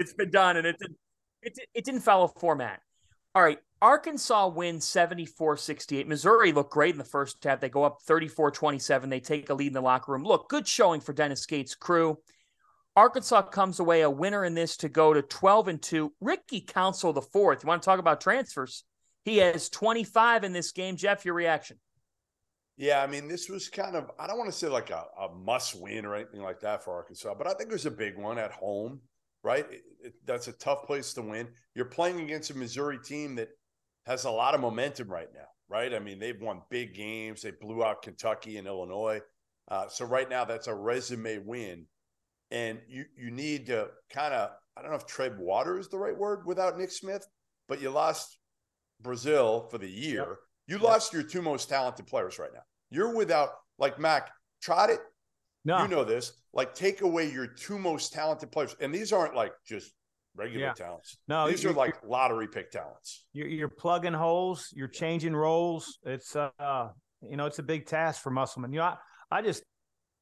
It's 0.00 0.14
been 0.14 0.30
done, 0.30 0.56
and 0.56 0.66
it 0.66 0.76
didn't, 0.80 0.96
it, 1.42 1.54
di- 1.54 1.66
it 1.74 1.84
didn't 1.84 2.00
follow 2.00 2.26
format. 2.26 2.80
All 3.34 3.42
right, 3.42 3.58
Arkansas 3.80 4.48
wins 4.48 4.84
74-68. 4.86 6.06
Missouri 6.06 6.52
looked 6.52 6.72
great 6.72 6.94
in 6.94 6.98
the 6.98 7.04
first 7.04 7.42
half. 7.44 7.60
They 7.60 7.68
go 7.68 7.84
up 7.84 7.98
34-27. 8.08 9.08
They 9.08 9.20
take 9.20 9.50
a 9.50 9.54
lead 9.54 9.68
in 9.68 9.72
the 9.72 9.80
locker 9.80 10.12
room. 10.12 10.24
Look, 10.24 10.48
good 10.48 10.66
showing 10.66 11.00
for 11.00 11.12
Dennis 11.12 11.46
Gates' 11.46 11.74
crew. 11.74 12.18
Arkansas 12.96 13.42
comes 13.42 13.78
away 13.78 14.00
a 14.00 14.10
winner 14.10 14.44
in 14.44 14.54
this 14.54 14.76
to 14.78 14.88
go 14.88 15.14
to 15.14 15.22
12 15.22 15.68
and 15.68 15.82
2. 15.82 16.12
Ricky 16.20 16.60
Council 16.60 17.12
the 17.12 17.22
fourth. 17.22 17.62
You 17.62 17.68
want 17.68 17.82
to 17.82 17.86
talk 17.86 18.00
about 18.00 18.20
transfers? 18.20 18.84
He 19.24 19.38
has 19.38 19.68
25 19.68 20.44
in 20.44 20.52
this 20.52 20.72
game. 20.72 20.96
Jeff, 20.96 21.24
your 21.24 21.34
reaction? 21.34 21.78
Yeah, 22.76 23.02
I 23.02 23.06
mean, 23.06 23.28
this 23.28 23.48
was 23.48 23.68
kind 23.68 23.94
of, 23.94 24.10
I 24.18 24.26
don't 24.26 24.38
want 24.38 24.50
to 24.50 24.56
say 24.56 24.66
like 24.66 24.90
a, 24.90 25.04
a 25.20 25.28
must 25.34 25.80
win 25.80 26.04
or 26.04 26.14
anything 26.14 26.40
like 26.40 26.60
that 26.60 26.82
for 26.82 26.94
Arkansas, 26.94 27.34
but 27.34 27.46
I 27.46 27.52
think 27.52 27.70
it 27.70 27.74
was 27.74 27.86
a 27.86 27.90
big 27.90 28.16
one 28.16 28.38
at 28.38 28.52
home, 28.52 29.00
right? 29.42 29.66
That's 30.26 30.48
a 30.48 30.52
tough 30.52 30.84
place 30.84 31.12
to 31.14 31.22
win. 31.22 31.48
You're 31.74 31.84
playing 31.86 32.20
against 32.20 32.50
a 32.50 32.56
Missouri 32.56 32.98
team 32.98 33.34
that 33.36 33.48
has 34.06 34.24
a 34.24 34.30
lot 34.30 34.54
of 34.54 34.60
momentum 34.60 35.08
right 35.08 35.28
now, 35.34 35.48
right? 35.68 35.92
I 35.94 35.98
mean, 35.98 36.18
they've 36.18 36.40
won 36.40 36.62
big 36.70 36.94
games, 36.94 37.42
they 37.42 37.52
blew 37.52 37.84
out 37.84 38.02
Kentucky 38.02 38.56
and 38.56 38.66
Illinois. 38.66 39.20
Uh, 39.68 39.86
so 39.88 40.04
right 40.04 40.28
now, 40.28 40.44
that's 40.44 40.66
a 40.66 40.74
resume 40.74 41.38
win. 41.38 41.86
And 42.50 42.80
you, 42.88 43.04
you 43.16 43.30
need 43.30 43.66
to 43.66 43.88
kind 44.12 44.34
of, 44.34 44.50
I 44.76 44.82
don't 44.82 44.90
know 44.90 44.96
if 44.96 45.06
tread 45.06 45.38
water 45.38 45.78
is 45.78 45.88
the 45.88 45.98
right 45.98 46.16
word 46.16 46.44
without 46.46 46.76
Nick 46.76 46.90
Smith, 46.90 47.24
but 47.68 47.80
you 47.80 47.90
lost 47.90 48.38
Brazile 49.02 49.70
for 49.70 49.78
the 49.78 49.88
year. 49.88 50.38
You 50.66 50.78
lost 50.78 51.12
your 51.12 51.22
two 51.22 51.42
most 51.42 51.68
talented 51.68 52.06
players 52.06 52.38
right 52.38 52.50
now. 52.52 52.62
You're 52.90 53.14
without 53.14 53.50
like 53.78 53.98
Mac. 53.98 54.30
Try 54.60 54.86
it. 54.86 55.00
No, 55.64 55.82
You 55.82 55.88
know 55.88 56.04
this. 56.04 56.32
Like 56.52 56.74
take 56.74 57.02
away 57.02 57.30
your 57.30 57.46
two 57.46 57.78
most 57.78 58.12
talented 58.12 58.50
players, 58.50 58.74
and 58.80 58.94
these 58.94 59.12
aren't 59.12 59.34
like 59.34 59.52
just 59.66 59.92
regular 60.36 60.66
Yeah. 60.66 60.72
talents. 60.72 61.18
no, 61.28 61.48
these 61.48 61.64
are 61.64 61.72
like 61.72 61.96
lottery 62.04 62.48
pick 62.48 62.70
talents. 62.70 63.26
you're, 63.32 63.48
you're 63.48 63.68
plugging 63.68 64.12
holes, 64.14 64.68
you're 64.72 64.88
changing 64.88 65.34
roles. 65.36 65.98
It's 66.04 66.34
uh, 66.36 66.88
you 67.22 67.36
know, 67.36 67.46
it's 67.46 67.58
a 67.58 67.62
big 67.62 67.86
task 67.86 68.22
for 68.22 68.30
Musselman. 68.30 68.72
You 68.72 68.78
know, 68.78 68.84
I, 68.86 68.96
I 69.30 69.42
just, 69.42 69.62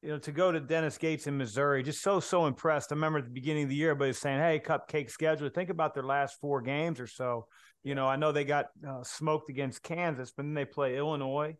you 0.01 0.09
know, 0.09 0.17
to 0.19 0.31
go 0.31 0.51
to 0.51 0.59
Dennis 0.59 0.97
Gates 0.97 1.27
in 1.27 1.37
Missouri, 1.37 1.83
just 1.83 2.01
so 2.01 2.19
so 2.19 2.45
impressed. 2.45 2.91
I 2.91 2.95
remember 2.95 3.19
at 3.19 3.25
the 3.25 3.31
beginning 3.31 3.63
of 3.63 3.69
the 3.69 3.75
year, 3.75 3.91
everybody 3.91 4.09
was 4.09 4.17
saying, 4.17 4.39
"Hey, 4.39 4.59
cupcake 4.63 5.09
schedule." 5.09 5.47
Think 5.49 5.69
about 5.69 5.93
their 5.93 6.03
last 6.03 6.37
four 6.41 6.61
games 6.61 6.99
or 6.99 7.07
so. 7.07 7.47
You 7.83 7.95
know, 7.95 8.05
I 8.07 8.17
know 8.17 8.31
they 8.33 8.43
got 8.43 8.65
uh, 8.85 9.03
smoked 9.03 9.49
against 9.49 9.83
Kansas, 9.83 10.33
but 10.35 10.43
then 10.43 10.53
they 10.53 10.65
play 10.65 10.97
Illinois, 10.97 11.55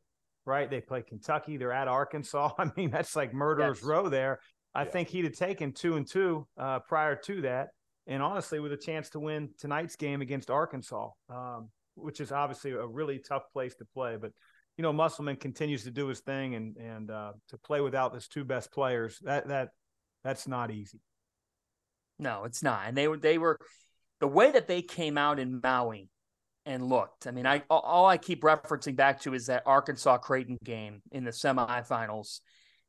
right? 0.49 0.69
They 0.69 0.81
play 0.81 1.03
Kentucky. 1.03 1.55
They're 1.57 1.71
at 1.71 1.87
Arkansas. 1.87 2.51
I 2.57 2.69
mean, 2.75 2.89
that's 2.91 3.15
like 3.15 3.33
murderers 3.33 3.79
Yes. 3.79 3.85
row 3.87 4.09
there. 4.09 4.39
I 4.75 4.83
Yeah. 4.83 4.89
think 4.89 5.07
he'd 5.09 5.25
have 5.25 5.33
taken 5.35 5.71
two 5.71 5.95
and 5.95 6.05
two 6.05 6.47
uh, 6.57 6.79
prior 6.79 7.15
to 7.15 7.41
that, 7.41 7.69
and 8.07 8.21
honestly, 8.21 8.59
with 8.59 8.73
a 8.73 8.77
chance 8.77 9.09
to 9.11 9.19
win 9.19 9.49
tonight's 9.57 9.95
game 9.95 10.21
against 10.21 10.49
Arkansas, 10.49 11.09
um, 11.29 11.69
which 11.95 12.19
is 12.19 12.31
obviously 12.31 12.71
a 12.71 12.85
really 12.85 13.19
tough 13.19 13.43
place 13.53 13.75
to 13.75 13.85
play. 13.85 14.17
But 14.17 14.31
you 14.77 14.83
know, 14.83 14.93
Musselman 14.93 15.35
continues 15.35 15.83
to 15.83 15.91
do 15.91 16.07
his 16.07 16.19
thing, 16.21 16.55
and 16.55 16.77
and 16.77 17.11
uh, 17.11 17.33
to 17.49 17.57
play 17.57 17.81
without 17.81 18.13
his 18.13 18.27
two 18.27 18.43
best 18.45 18.71
players, 18.71 19.19
that 19.23 19.47
that 19.47 19.69
that's 20.23 20.47
not 20.47 20.71
easy. 20.71 20.99
No, 22.17 22.43
it's 22.43 22.61
not. 22.63 22.87
And 22.87 22.95
they 22.97 23.07
were 23.07 23.17
they 23.17 23.37
were 23.37 23.57
the 24.19 24.27
way 24.27 24.51
that 24.51 24.67
they 24.67 24.81
came 24.81 25.17
out 25.17 25.39
in 25.39 25.59
Maui 25.63 26.09
and 26.65 26.87
looked. 26.87 27.27
I 27.27 27.31
mean, 27.31 27.45
I 27.45 27.63
all- 27.69 28.05
I 28.05 28.17
keep 28.17 28.41
referencing 28.43 28.95
back 28.95 29.21
to 29.21 29.33
is 29.33 29.47
that 29.47 29.63
Arkansas 29.65 30.17
Creighton 30.19 30.57
game 30.63 31.01
in 31.11 31.23
the 31.23 31.31
semifinals, 31.31 32.39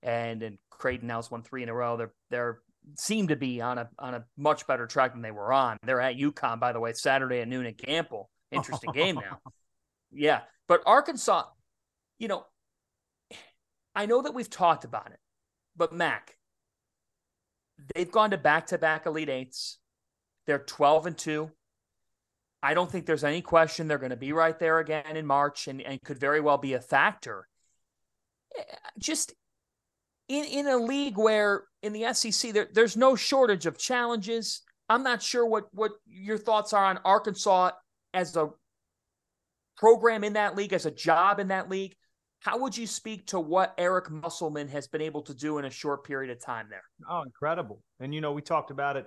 and 0.03 0.43
and 0.43 0.59
Creighton 0.71 1.09
now 1.09 1.17
has 1.17 1.31
won 1.31 1.43
three 1.43 1.63
in 1.63 1.69
a 1.69 1.75
row. 1.75 1.97
They're 1.97 2.13
they're 2.31 2.61
seem 2.97 3.29
to 3.29 3.37
be 3.37 3.61
on 3.61 3.79
a 3.79 3.89
on 3.99 4.15
a 4.15 4.25
much 4.37 4.67
better 4.67 4.87
track 4.87 5.13
than 5.13 5.23
they 5.23 5.31
were 5.31 5.53
on. 5.53 5.77
They're 5.83 6.01
at 6.01 6.17
UConn, 6.17 6.61
by 6.61 6.73
the 6.73 6.81
way, 6.81 6.93
Saturday 6.93 7.41
at 7.41 7.49
noon 7.49 7.67
at 7.67 7.77
Gampel. 7.77 8.25
Interesting 8.51 8.93
game 8.93 9.17
now. 9.17 9.39
Yeah, 10.13 10.41
but 10.67 10.83
Arkansas, 10.87 11.45
you 12.19 12.27
know, 12.27 12.45
I 13.95 14.07
know 14.07 14.23
that 14.23 14.35
we've 14.35 14.51
talked 14.51 14.85
about 14.85 15.13
it, 15.13 15.21
but 15.77 15.93
Mac, 15.93 16.37
they've 17.95 18.11
gone 18.11 18.31
to 18.33 18.37
back 18.37 18.67
to 18.69 18.79
back 18.79 19.07
Elite 19.07 19.29
Eights. 19.29 19.79
They're 20.47 20.59
12 20.59 21.07
and 21.07 21.17
2. 21.17 21.51
I 22.63 22.75
don't 22.75 22.91
think 22.91 23.07
there's 23.07 23.25
any 23.25 23.41
question 23.41 23.89
they're 23.89 23.99
going 23.99 24.11
to 24.11 24.17
be 24.17 24.33
right 24.33 24.59
there 24.59 24.79
again 24.79 25.17
in 25.17 25.27
March 25.27 25.67
and, 25.67 25.81
and 25.81 26.03
could 26.03 26.19
very 26.19 26.41
well 26.41 26.59
be 26.59 26.75
a 26.75 26.81
factor. 26.81 27.49
Eh, 28.59 28.63
Just 28.99 29.33
in, 30.29 30.45
in 30.45 30.67
a 30.69 30.77
league 30.77 31.17
where 31.17 31.65
in 31.83 31.93
the 31.93 32.13
SEC, 32.13 32.53
there, 32.53 32.69
there's 32.73 32.97
no 32.97 33.17
shortage 33.17 33.67
of 33.67 33.79
challenges. 33.79 34.63
I'm 34.89 35.03
not 35.03 35.23
sure 35.23 35.47
what, 35.47 35.73
what 35.73 35.93
your 36.07 36.39
thoughts 36.39 36.73
are 36.73 36.85
on 36.85 36.99
Arkansas 37.05 37.71
as 38.13 38.37
a 38.37 38.51
program 39.79 40.23
in 40.25 40.35
that 40.35 40.57
league, 40.57 40.73
as 40.73 40.85
a 40.85 40.91
job 40.91 41.41
in 41.41 41.49
that 41.49 41.71
league. 41.71 41.95
How 42.41 42.59
would 42.59 42.77
you 42.77 42.87
speak 42.87 43.27
to 43.29 43.41
what 43.41 43.75
Eric 43.77 44.11
Musselman 44.11 44.69
has 44.69 44.87
been 44.87 45.03
able 45.03 45.23
to 45.23 45.35
do 45.35 45.59
in 45.59 45.67
a 45.67 45.71
short 45.71 46.05
period 46.05 46.31
of 46.31 46.43
time 46.43 46.69
there? 46.71 46.85
Oh, 47.09 47.23
incredible! 47.23 47.83
And 48.01 48.15
you 48.15 48.23
know, 48.23 48.33
we 48.33 48.41
talked 48.41 48.71
about 48.71 48.97
it 48.97 49.07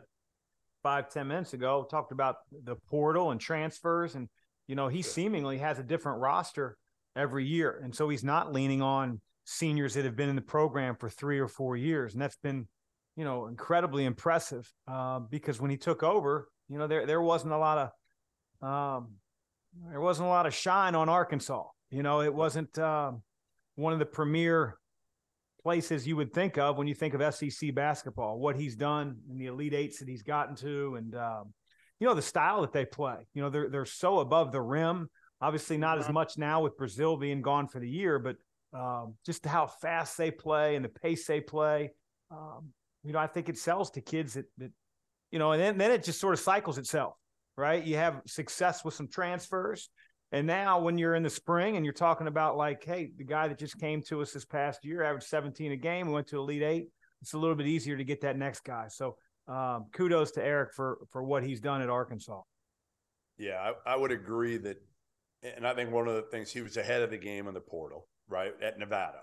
five 0.83 1.09
ten 1.09 1.27
minutes 1.27 1.53
ago. 1.53 1.87
Talked 1.89 2.11
about 2.11 2.35
the 2.51 2.75
portal 2.89 3.31
and 3.31 3.39
transfers, 3.39 4.15
and 4.15 4.29
you 4.67 4.75
know, 4.75 4.89
he 4.89 5.01
seemingly 5.01 5.57
has 5.57 5.79
a 5.79 5.83
different 5.83 6.19
roster 6.19 6.77
every 7.15 7.45
year, 7.45 7.81
and 7.83 7.95
so 7.95 8.09
he's 8.09 8.23
not 8.23 8.53
leaning 8.53 8.81
on 8.81 9.21
seniors 9.45 9.93
that 9.93 10.05
have 10.05 10.15
been 10.15 10.29
in 10.29 10.35
the 10.35 10.41
program 10.41 10.95
for 10.95 11.09
three 11.09 11.39
or 11.39 11.47
four 11.47 11.75
years, 11.75 12.13
and 12.13 12.21
that's 12.21 12.37
been, 12.37 12.67
you 13.15 13.25
know, 13.25 13.47
incredibly 13.47 14.05
impressive. 14.05 14.71
Uh, 14.87 15.19
because 15.19 15.59
when 15.59 15.71
he 15.71 15.77
took 15.77 16.03
over, 16.03 16.47
you 16.69 16.77
know, 16.77 16.87
there 16.87 17.05
there 17.05 17.21
wasn't 17.21 17.51
a 17.51 17.57
lot 17.57 17.91
of, 18.61 18.67
um, 18.67 19.15
there 19.89 20.01
wasn't 20.01 20.25
a 20.25 20.29
lot 20.29 20.45
of 20.45 20.53
shine 20.53 20.95
on 20.95 21.09
Arkansas. 21.09 21.63
You 21.91 22.03
know, 22.03 22.21
it 22.21 22.33
wasn't 22.33 22.77
um, 22.79 23.21
one 23.75 23.93
of 23.93 23.99
the 23.99 24.05
premier 24.05 24.77
places 25.63 26.06
you 26.06 26.15
would 26.17 26.34
think 26.34 26.58
of 26.58 26.78
when 26.78 26.88
you 26.88 26.93
think 26.93 27.13
of 27.13 27.34
SEC 27.34 27.73
basketball. 27.73 28.38
What 28.38 28.56
he's 28.56 28.76
done 28.76 29.17
and 29.30 29.39
the 29.39 29.47
Elite 29.47 29.73
Eights 29.73 29.99
that 29.99 30.08
he's 30.08 30.23
gotten 30.23 30.56
to, 30.58 30.95
and 30.95 31.15
um, 31.15 31.54
you 31.99 32.08
know 32.08 32.13
the 32.13 32.21
style 32.21 32.62
that 32.62 32.73
they 32.73 32.86
play. 32.86 33.15
You 33.34 33.41
know, 33.41 33.49
they're 33.49 33.69
they're 33.69 33.86
so 33.86 34.19
above 34.19 34.52
the 34.52 34.62
rim. 34.62 35.10
Obviously, 35.41 35.78
not 35.78 35.97
as 35.97 36.10
much 36.10 36.38
now 36.38 36.62
with 36.62 36.78
Brazile 36.78 37.19
being 37.19 37.41
gone 37.41 37.67
for 37.67 37.80
the 37.80 37.89
year, 37.89 38.17
but 38.17 38.38
um, 38.73 39.15
just 39.26 39.45
how 39.45 39.67
fast 39.67 40.17
they 40.17 40.32
play 40.32 40.76
and 40.76 40.86
the 40.86 40.89
pace 40.89 41.26
they 41.28 41.41
play. 41.41 41.91
Um, 42.32 42.69
you 43.04 43.12
know, 43.12 43.19
I 43.19 43.28
think 43.28 43.49
it 43.49 43.58
sells 43.58 43.91
to 43.91 44.02
kids 44.02 44.36
that 44.36 44.45
that 44.58 44.71
you 45.32 45.39
know, 45.39 45.52
and 45.52 45.62
then 45.62 45.78
then 45.78 45.91
it 45.91 46.04
just 46.04 46.19
sort 46.19 46.34
of 46.34 46.39
cycles 46.39 46.78
itself, 46.78 47.15
right? 47.58 47.84
You 47.84 47.95
have 47.97 48.21
success 48.28 48.86
with 48.86 48.93
some 48.93 49.08
transfers. 49.08 49.89
And 50.33 50.47
now 50.47 50.79
when 50.79 50.97
you're 50.97 51.13
in 51.13 51.21
the 51.21 51.29
spring 51.29 51.77
and 51.77 51.85
you're 51.85 51.93
talking 51.93 52.25
about 52.25 52.57
like, 52.57 52.83
hey, 52.83 53.11
the 53.15 53.23
guy 53.23 53.47
that 53.47 53.59
just 53.59 53.79
came 53.79 54.01
to 54.03 54.19
us 54.21 54.33
this 54.33 54.43
past 54.45 54.83
year 54.83 55.03
averaged 55.03 55.27
17 55.27 55.71
a 55.71 55.75
game, 55.77 56.11
went 56.11 56.25
to 56.27 56.39
Elite 56.39 56.63
Eight. 56.63 56.87
It's 57.21 57.33
a 57.33 57.37
little 57.37 57.55
bit 57.55 57.67
easier 57.67 57.95
to 57.95 58.03
get 58.03 58.21
that 58.21 58.35
next 58.35 58.63
guy. 58.65 58.87
So 58.89 59.15
um, 59.47 59.85
kudos 59.93 60.31
to 60.31 60.43
Eric 60.43 60.73
for 60.73 60.97
for 61.11 61.23
what 61.23 61.43
he's 61.43 61.61
done 61.61 61.81
at 61.81 61.89
Arkansas. 61.89 62.41
Yeah, 63.37 63.73
I, 63.85 63.93
I 63.93 63.95
would 63.95 64.11
agree 64.11 64.57
that, 64.57 64.77
and 65.43 65.67
I 65.67 65.73
think 65.75 65.91
one 65.91 66.07
of 66.07 66.15
the 66.15 66.23
things 66.23 66.51
he 66.51 66.61
was 66.61 66.77
ahead 66.77 67.01
of 67.03 67.11
the 67.11 67.17
game 67.17 67.47
in 67.47 67.53
the 67.53 67.61
portal, 67.61 68.07
right 68.27 68.53
at 68.61 68.79
Nevada. 68.79 69.19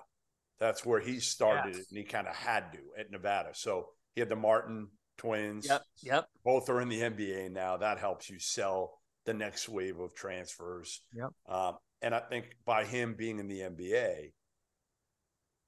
That's 0.61 0.85
where 0.85 1.01
he 1.01 1.21
started 1.21 1.75
Yes. 1.75 1.79
it, 1.83 1.87
and 1.91 1.99
he 1.99 2.05
kind 2.05 2.29
of 2.29 2.37
had 2.37 2.73
to 2.73 2.79
at 2.99 3.11
Nevada. 3.11 3.51
So 3.55 3.87
he 4.15 4.21
had 4.21 4.29
the 4.29 4.37
Martin 4.37 4.89
twins. 5.19 5.67
Yep. 5.69 5.83
Yep. 6.03 6.27
Both 6.45 6.69
are 6.69 6.81
in 6.81 6.89
the 6.89 7.01
NBA 7.01 7.51
now. 7.51 7.79
That 7.79 7.99
helps 7.99 8.29
you 8.31 8.39
sell 8.39 9.00
the 9.27 9.35
next 9.35 9.69
wave 9.69 9.99
of 9.99 10.15
transfers. 10.15 11.03
Yep. 11.15 11.31
Um, 11.49 11.77
and 12.03 12.15
I 12.15 12.21
think 12.21 12.57
by 12.65 12.85
him 12.85 13.15
being 13.15 13.39
in 13.39 13.49
the 13.49 13.61
NBA, 13.61 14.33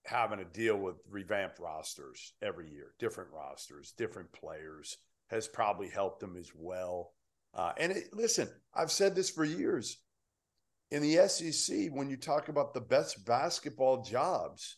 having 0.05 0.39
to 0.39 0.45
deal 0.45 0.77
with 0.77 0.97
revamped 1.09 1.59
rosters 1.59 2.35
every 2.43 2.71
year, 2.71 2.95
different 2.99 3.31
rosters, 3.33 3.93
different 3.97 4.33
players, 4.33 4.97
has 5.29 5.47
probably 5.47 5.89
helped 5.89 6.23
him 6.23 6.37
as 6.37 6.51
well. 6.55 7.13
Uh, 7.55 7.73
and 7.77 7.93
it, 7.93 8.05
listen, 8.13 8.49
I've 8.75 8.91
said 8.91 9.15
this 9.15 9.31
for 9.31 9.45
years. 9.45 9.99
In 10.91 11.03
the 11.03 11.27
SEC, 11.29 11.89
when 11.93 12.11
you 12.11 12.17
talk 12.17 12.49
about 12.49 12.75
the 12.75 12.81
best 12.81 13.25
basketball 13.25 14.03
jobs, 14.03 14.77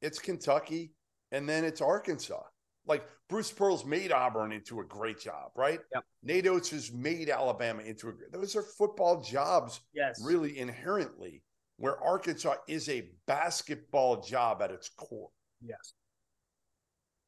it's 0.00 0.18
Kentucky 0.18 0.92
and 1.32 1.48
then 1.48 1.64
it's 1.64 1.80
Arkansas. 1.80 2.42
Like 2.86 3.04
Bruce 3.28 3.52
Pearl's 3.52 3.84
made 3.84 4.10
Auburn 4.12 4.52
into 4.52 4.80
a 4.80 4.84
great 4.84 5.20
job, 5.20 5.52
right? 5.54 5.80
Yep. 5.94 6.04
Nate 6.22 6.46
Oats 6.48 6.70
has 6.70 6.92
made 6.92 7.30
Alabama 7.30 7.82
into 7.82 8.08
a 8.08 8.12
great. 8.12 8.32
Those 8.32 8.56
are 8.56 8.62
football 8.62 9.20
jobs, 9.22 9.80
Yes. 9.94 10.20
really 10.24 10.58
inherently, 10.58 11.42
where 11.76 12.02
Arkansas 12.02 12.56
is 12.68 12.88
a 12.88 13.08
basketball 13.26 14.20
job 14.20 14.62
at 14.62 14.70
its 14.70 14.88
core. 14.88 15.30
Yes. 15.60 15.94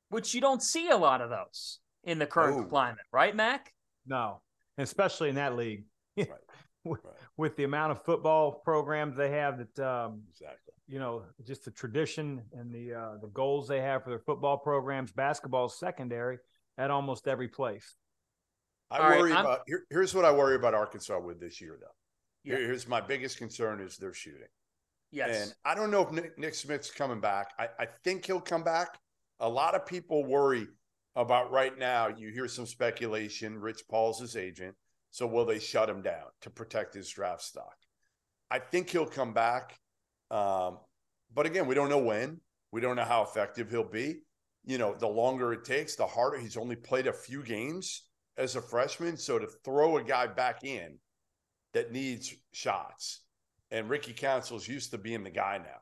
Which 0.08 0.34
you 0.34 0.40
don't 0.40 0.62
see 0.62 0.90
a 0.90 0.96
lot 0.96 1.20
of 1.20 1.30
those 1.30 1.78
in 2.02 2.18
the 2.18 2.26
current 2.26 2.58
No. 2.58 2.64
climate, 2.64 3.06
right, 3.12 3.34
Mac? 3.34 3.72
No, 4.06 4.42
especially 4.76 5.28
in 5.28 5.36
that 5.36 5.56
league. 5.56 5.84
with, 6.16 6.28
right. 6.84 7.14
with 7.36 7.56
the 7.56 7.64
amount 7.64 7.92
of 7.92 8.04
football 8.04 8.60
programs 8.64 9.16
they 9.16 9.30
have 9.30 9.58
that 9.58 9.78
um, 9.80 10.22
exactly 10.30 10.73
you 10.86 10.98
know 10.98 11.22
just 11.46 11.64
the 11.64 11.70
tradition 11.70 12.42
and 12.52 12.72
the 12.74 12.94
uh, 12.94 13.16
the 13.20 13.28
goals 13.28 13.68
they 13.68 13.80
have 13.80 14.02
for 14.04 14.10
their 14.10 14.18
football 14.18 14.56
programs 14.56 15.12
basketball 15.12 15.66
is 15.66 15.78
secondary 15.78 16.38
at 16.78 16.90
almost 16.90 17.28
every 17.28 17.48
place 17.48 17.96
i 18.90 18.98
All 18.98 19.18
worry 19.18 19.32
right, 19.32 19.40
about 19.40 19.60
here, 19.66 19.84
here's 19.90 20.14
what 20.14 20.24
i 20.24 20.32
worry 20.32 20.56
about 20.56 20.74
arkansas 20.74 21.18
with 21.18 21.40
this 21.40 21.60
year 21.60 21.78
though 21.80 21.86
yeah. 22.44 22.56
here's 22.56 22.86
my 22.88 23.00
biggest 23.00 23.38
concern 23.38 23.80
is 23.80 23.96
their 23.96 24.12
shooting 24.12 24.48
yes 25.10 25.42
and 25.42 25.54
i 25.64 25.74
don't 25.74 25.90
know 25.90 26.02
if 26.02 26.12
nick, 26.12 26.38
nick 26.38 26.54
smith's 26.54 26.90
coming 26.90 27.20
back 27.20 27.52
I, 27.58 27.68
I 27.78 27.86
think 28.04 28.26
he'll 28.26 28.40
come 28.40 28.64
back 28.64 28.98
a 29.40 29.48
lot 29.48 29.74
of 29.74 29.86
people 29.86 30.24
worry 30.24 30.66
about 31.16 31.50
right 31.50 31.76
now 31.78 32.08
you 32.08 32.30
hear 32.30 32.48
some 32.48 32.66
speculation 32.66 33.58
rich 33.58 33.82
paul's 33.88 34.20
his 34.20 34.36
agent 34.36 34.74
so 35.14 35.28
will 35.28 35.44
they 35.44 35.60
shut 35.60 35.88
him 35.88 36.02
down 36.02 36.24
to 36.40 36.50
protect 36.50 36.92
his 36.92 37.08
draft 37.08 37.42
stock? 37.42 37.76
I 38.50 38.58
think 38.58 38.90
he'll 38.90 39.06
come 39.06 39.32
back. 39.32 39.78
Um, 40.34 40.78
but 41.32 41.46
again, 41.46 41.66
we 41.66 41.74
don't 41.74 41.88
know 41.88 41.98
when. 41.98 42.40
We 42.72 42.80
don't 42.80 42.96
know 42.96 43.04
how 43.04 43.22
effective 43.22 43.70
he'll 43.70 43.84
be. 43.84 44.22
You 44.64 44.78
know, 44.78 44.94
the 44.94 45.06
longer 45.06 45.52
it 45.52 45.64
takes, 45.64 45.94
the 45.94 46.06
harder. 46.06 46.38
He's 46.38 46.56
only 46.56 46.76
played 46.76 47.06
a 47.06 47.12
few 47.12 47.42
games 47.42 48.02
as 48.36 48.56
a 48.56 48.62
freshman. 48.62 49.16
So 49.16 49.38
to 49.38 49.46
throw 49.64 49.98
a 49.98 50.02
guy 50.02 50.26
back 50.26 50.64
in 50.64 50.98
that 51.72 51.92
needs 51.92 52.34
shots, 52.52 53.20
and 53.70 53.88
Ricky 53.88 54.12
Council's 54.12 54.66
used 54.66 54.90
to 54.90 54.98
being 54.98 55.22
the 55.22 55.30
guy 55.30 55.58
now 55.58 55.80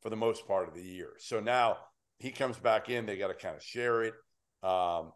for 0.00 0.08
the 0.08 0.16
most 0.16 0.46
part 0.46 0.68
of 0.68 0.74
the 0.74 0.82
year. 0.82 1.12
So 1.18 1.40
now 1.40 1.76
he 2.18 2.30
comes 2.30 2.56
back 2.56 2.88
in, 2.88 3.04
they 3.04 3.18
got 3.18 3.28
to 3.28 3.34
kind 3.34 3.56
of 3.56 3.62
share 3.62 4.04
it. 4.04 4.14
Um, 4.62 5.12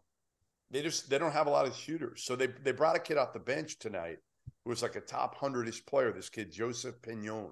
they 0.69 0.81
just 0.81 1.09
they 1.09 1.17
don't 1.17 1.31
have 1.31 1.47
a 1.47 1.51
lot 1.51 1.65
of 1.65 1.75
shooters. 1.75 2.23
So 2.25 2.35
they 2.35 2.47
they 2.47 2.73
brought 2.73 2.95
a 2.95 2.99
kid 2.99 3.17
off 3.17 3.33
the 3.33 3.39
bench 3.39 3.79
tonight 3.79 4.17
who 4.63 4.69
was 4.69 4.83
like 4.83 4.95
a 4.95 5.01
top 5.01 5.39
hundredish 5.39 5.85
player. 5.85 6.11
This 6.11 6.29
kid 6.29 6.51
Joseph 6.51 7.01
Pinion, 7.01 7.51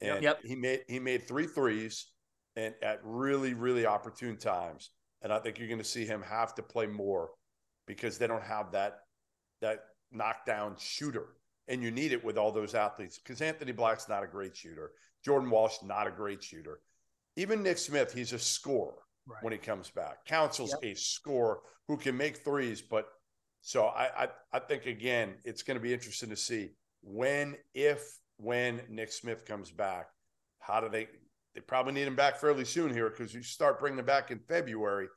and 0.00 0.22
yep. 0.22 0.40
he 0.44 0.54
made 0.54 0.80
he 0.88 0.98
made 0.98 1.26
three 1.26 1.46
threes 1.46 2.06
and 2.56 2.74
at 2.82 3.00
really 3.02 3.54
really 3.54 3.86
opportune 3.86 4.36
times. 4.36 4.90
And 5.22 5.32
I 5.32 5.38
think 5.38 5.58
you're 5.58 5.68
going 5.68 5.78
to 5.78 5.84
see 5.84 6.04
him 6.04 6.22
have 6.22 6.54
to 6.56 6.62
play 6.62 6.86
more 6.86 7.30
because 7.86 8.18
they 8.18 8.26
don't 8.26 8.42
have 8.42 8.72
that 8.72 9.00
that 9.60 9.80
knockdown 10.12 10.76
shooter. 10.78 11.28
And 11.68 11.82
you 11.82 11.90
need 11.90 12.12
it 12.12 12.24
with 12.24 12.38
all 12.38 12.52
those 12.52 12.74
athletes 12.74 13.18
because 13.18 13.42
Anthony 13.42 13.72
Black's 13.72 14.08
not 14.08 14.22
a 14.22 14.26
great 14.26 14.56
shooter. 14.56 14.92
Jordan 15.24 15.50
Walsh, 15.50 15.76
not 15.82 16.06
a 16.06 16.12
great 16.12 16.42
shooter. 16.44 16.80
Even 17.34 17.62
Nick 17.62 17.78
Smith, 17.78 18.12
he's 18.12 18.32
a 18.32 18.38
scorer 18.38 18.94
right. 19.26 19.42
when 19.42 19.52
he 19.52 19.58
comes 19.58 19.90
back. 19.90 20.24
Council's 20.26 20.76
yep. 20.82 20.92
a 20.92 20.96
scorer 20.96 21.58
who 21.88 21.96
can 21.96 22.16
make 22.16 22.38
threes, 22.38 22.82
but 22.82 23.06
so 23.62 23.86
I, 23.86 24.24
I 24.24 24.28
I 24.52 24.58
think 24.60 24.86
again 24.86 25.34
it's 25.44 25.64
going 25.64 25.76
to 25.76 25.82
be 25.82 25.92
interesting 25.92 26.30
to 26.30 26.36
see 26.36 26.70
when, 27.06 27.56
if, 27.74 28.18
when 28.38 28.80
Nick 28.88 29.12
Smith 29.12 29.44
comes 29.44 29.70
back. 29.70 30.08
How 30.58 30.80
do 30.80 30.88
they? 30.88 31.08
They 31.54 31.60
probably 31.60 31.92
need 31.92 32.06
him 32.06 32.16
back 32.16 32.38
fairly 32.38 32.64
soon 32.64 32.92
here 32.92 33.08
because 33.08 33.32
you 33.32 33.42
start 33.42 33.80
bringing 33.80 33.98
him 33.98 34.04
back 34.04 34.30
in 34.30 34.40
February. 34.40 35.08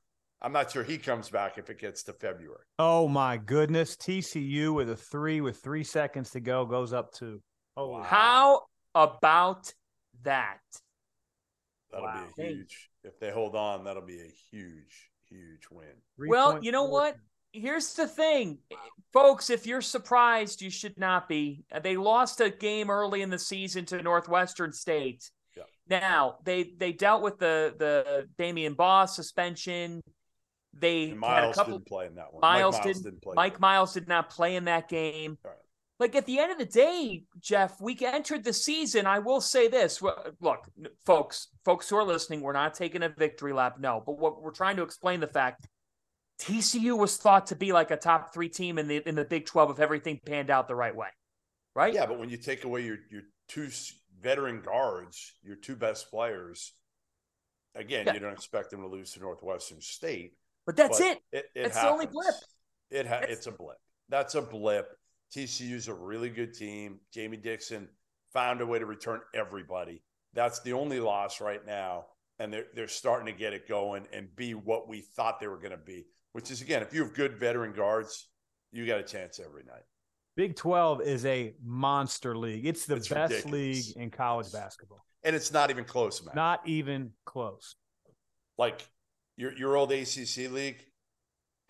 I'm 0.41 0.53
not 0.53 0.71
sure 0.71 0.84
he 0.84 0.97
comes 0.97 1.29
back 1.29 1.58
if 1.58 1.69
it 1.69 1.79
gets 1.79 2.03
to 2.03 2.13
February. 2.13 2.63
Oh 2.77 3.08
my 3.08 3.38
goodness! 3.38 3.95
TCU 3.97 4.73
with 4.73 4.89
a 4.89 4.95
three 4.95 5.41
with 5.41 5.58
three 5.58 5.84
seconds 5.84 6.29
to 6.32 6.39
go 6.39 6.65
goes 6.65 6.93
up 6.93 7.13
to. 7.15 7.41
Oh, 7.75 7.89
wow. 7.89 8.03
how 8.03 8.62
about 8.95 9.73
that? 10.23 10.60
That'll 11.91 12.05
wow. 12.05 12.25
be 12.36 12.43
a 12.43 12.45
huge. 12.47 12.89
If 13.03 13.19
they 13.19 13.32
hold 13.32 13.55
on, 13.55 13.84
that'll 13.84 14.05
be 14.05 14.19
a 14.19 14.32
huge, 14.51 15.10
huge 15.29 15.67
win. 15.71 15.88
Well, 16.17 16.63
you 16.63 16.71
know 16.71 16.86
what? 16.86 17.15
Here's 17.52 17.94
the 17.94 18.08
thing, 18.08 18.60
folks. 19.12 19.50
If 19.50 19.66
you're 19.66 19.82
surprised, 19.82 20.62
you 20.62 20.70
should 20.70 20.98
not 21.00 21.28
be. 21.28 21.64
Uh, 21.72 21.80
they 21.80 21.98
lost 21.98 22.42
a 22.42 22.50
game 22.50 22.90
early 22.90 23.22
in 23.22 23.30
the 23.30 23.40
season 23.40 23.86
to 23.86 24.02
Northwestern 24.02 24.72
State. 24.72 25.30
Yeah. 25.58 25.64
Now 25.90 26.38
they 26.44 26.74
they 26.78 26.92
dealt 26.92 27.22
with 27.22 27.40
the 27.40 27.74
the 27.78 28.28
Damian 28.38 28.74
Baugh 28.74 29.06
suspension. 29.06 30.02
They 30.74 31.10
and 31.10 31.20
Miles 31.20 31.34
had 31.34 31.50
a 31.50 31.54
couple. 31.54 31.74
Didn't 31.80 31.88
play 31.88 32.06
in 32.06 32.16
that 32.16 32.32
one. 32.32 32.42
Miles, 32.42 32.76
Mike 32.76 32.84
Miles 32.84 32.86
didn't, 32.86 33.04
didn't 33.04 33.22
play. 33.24 33.34
Mike 33.36 33.60
Miles 33.60 33.94
did 33.94 34.08
not 34.08 34.30
play 34.30 34.56
in 34.56 34.66
that 34.66 34.88
game. 34.88 35.38
Right 35.44 35.56
like 36.00 36.16
at 36.16 36.26
the 36.26 36.40
end 36.40 36.52
of 36.52 36.58
the 36.58 36.66
day, 36.66 37.24
Jeff, 37.42 37.80
we 37.82 37.98
entered 38.02 38.44
the 38.44 38.54
season. 38.54 39.06
I 39.06 39.20
will 39.20 39.42
say 39.42 39.68
this: 39.68 40.02
look, 40.02 40.68
folks, 41.06 41.50
folks 41.66 41.90
who 41.90 41.98
are 41.98 42.06
listening, 42.06 42.42
we're 42.42 42.54
not 42.54 42.74
taking 42.74 43.04
a 43.04 43.10
victory 43.10 43.52
lap, 43.52 43.76
no, 43.80 44.02
but 44.06 44.18
what 44.18 44.42
we're 44.42 44.52
trying 44.52 44.78
to 44.78 44.84
explain 44.84 45.20
the 45.20 45.28
fact 45.28 45.68
TCU 46.39 46.97
was 46.97 47.17
thought 47.17 47.47
to 47.47 47.56
be 47.56 47.71
like 47.71 47.91
a 47.91 47.97
top 47.97 48.34
three 48.34 48.49
team 48.49 48.78
in 48.78 48.88
the 48.88 49.08
in 49.08 49.15
the 49.15 49.25
Big 49.25 49.45
Twelve 49.45 49.69
if 49.71 49.80
everything 49.80 50.19
panned 50.25 50.49
out 50.49 50.67
the 50.67 50.75
right 50.75 50.95
way, 50.95 51.10
right? 51.75 51.93
Yeah, 51.93 52.06
but 52.06 52.19
when 52.19 52.30
you 52.30 52.38
take 52.38 52.63
away 52.63 52.82
your 52.82 52.97
your 53.12 53.23
two 53.47 53.69
veteran 54.21 54.62
guards, 54.62 55.34
your 55.43 55.56
two 55.56 55.75
best 55.75 56.10
players, 56.10 56.73
again, 57.75 58.06
yeah. 58.08 58.13
you 58.13 58.19
don't 58.19 58.34
expect 58.34 58.71
them 58.71 58.82
to 58.82 58.88
lose 58.88 59.12
to 59.13 59.19
Northwestern 59.19 59.82
State. 59.82 60.34
But 60.65 60.75
that's 60.75 60.99
but 60.99 61.08
it. 61.08 61.19
it, 61.32 61.45
it 61.56 61.63
that's 61.63 61.75
happens. 61.75 61.84
the 61.84 61.89
only 61.89 62.06
blip. 62.08 62.36
It 62.91 63.06
ha- 63.06 63.25
it's 63.28 63.47
a 63.47 63.52
blip. 63.52 63.78
That's 64.10 64.36
a 64.36 64.41
blip 64.41 64.88
TCU's 65.36 65.88
a 65.88 65.93
really 65.93 66.30
good 66.30 66.54
team. 66.54 66.99
Jamie 67.13 67.38
Dixon 67.38 67.88
found 68.34 68.62
a 68.62 68.65
way 68.65 68.80
to 68.80 68.86
return 68.86 69.21
everybody. 69.34 70.02
That's 70.34 70.60
the 70.62 70.73
only 70.73 70.99
loss 70.99 71.41
right 71.41 71.65
now. 71.65 72.06
And 72.39 72.54
they're, 72.54 72.65
they're 72.73 72.88
starting 72.88 73.25
to 73.25 73.38
get 73.38 73.54
it 73.54 73.67
going 73.67 74.08
and 74.13 74.34
be 74.36 74.54
what 74.54 74.88
we 74.88 75.02
thought 75.02 75.39
they 75.39 75.47
were 75.47 75.58
going 75.58 75.71
to 75.71 75.78
be, 75.78 76.06
which 76.34 76.52
is, 76.52 76.62
again, 76.62 76.82
if 76.82 76.94
you 76.94 77.04
have 77.04 77.13
good 77.13 77.36
veteran 77.36 77.74
guards, 77.74 78.30
you 78.72 78.86
got 78.86 79.00
a 79.00 79.04
chance 79.04 79.39
every 79.39 79.63
night. 79.63 79.84
Big 80.36 80.56
12 80.56 81.02
is 81.02 81.26
a 81.26 81.54
monster 81.63 82.38
league. 82.38 82.65
It's 82.65 82.86
the 82.86 82.96
it's 82.96 83.10
best 83.10 83.32
ridiculous. 83.32 83.88
league 83.88 83.98
in 83.98 84.10
college 84.10 84.52
basketball. 84.52 85.04
And 85.24 85.36
it's 85.36 85.52
not 85.52 85.70
even 85.70 85.84
close, 85.84 86.24
man. 86.24 86.34
Not 86.36 86.62
even 86.65 87.12
close. 87.26 87.76
Like 88.58 88.88
your, 89.36 89.54
your 89.58 89.76
old 89.76 89.92
ACC 89.92 90.50
league, 90.50 90.78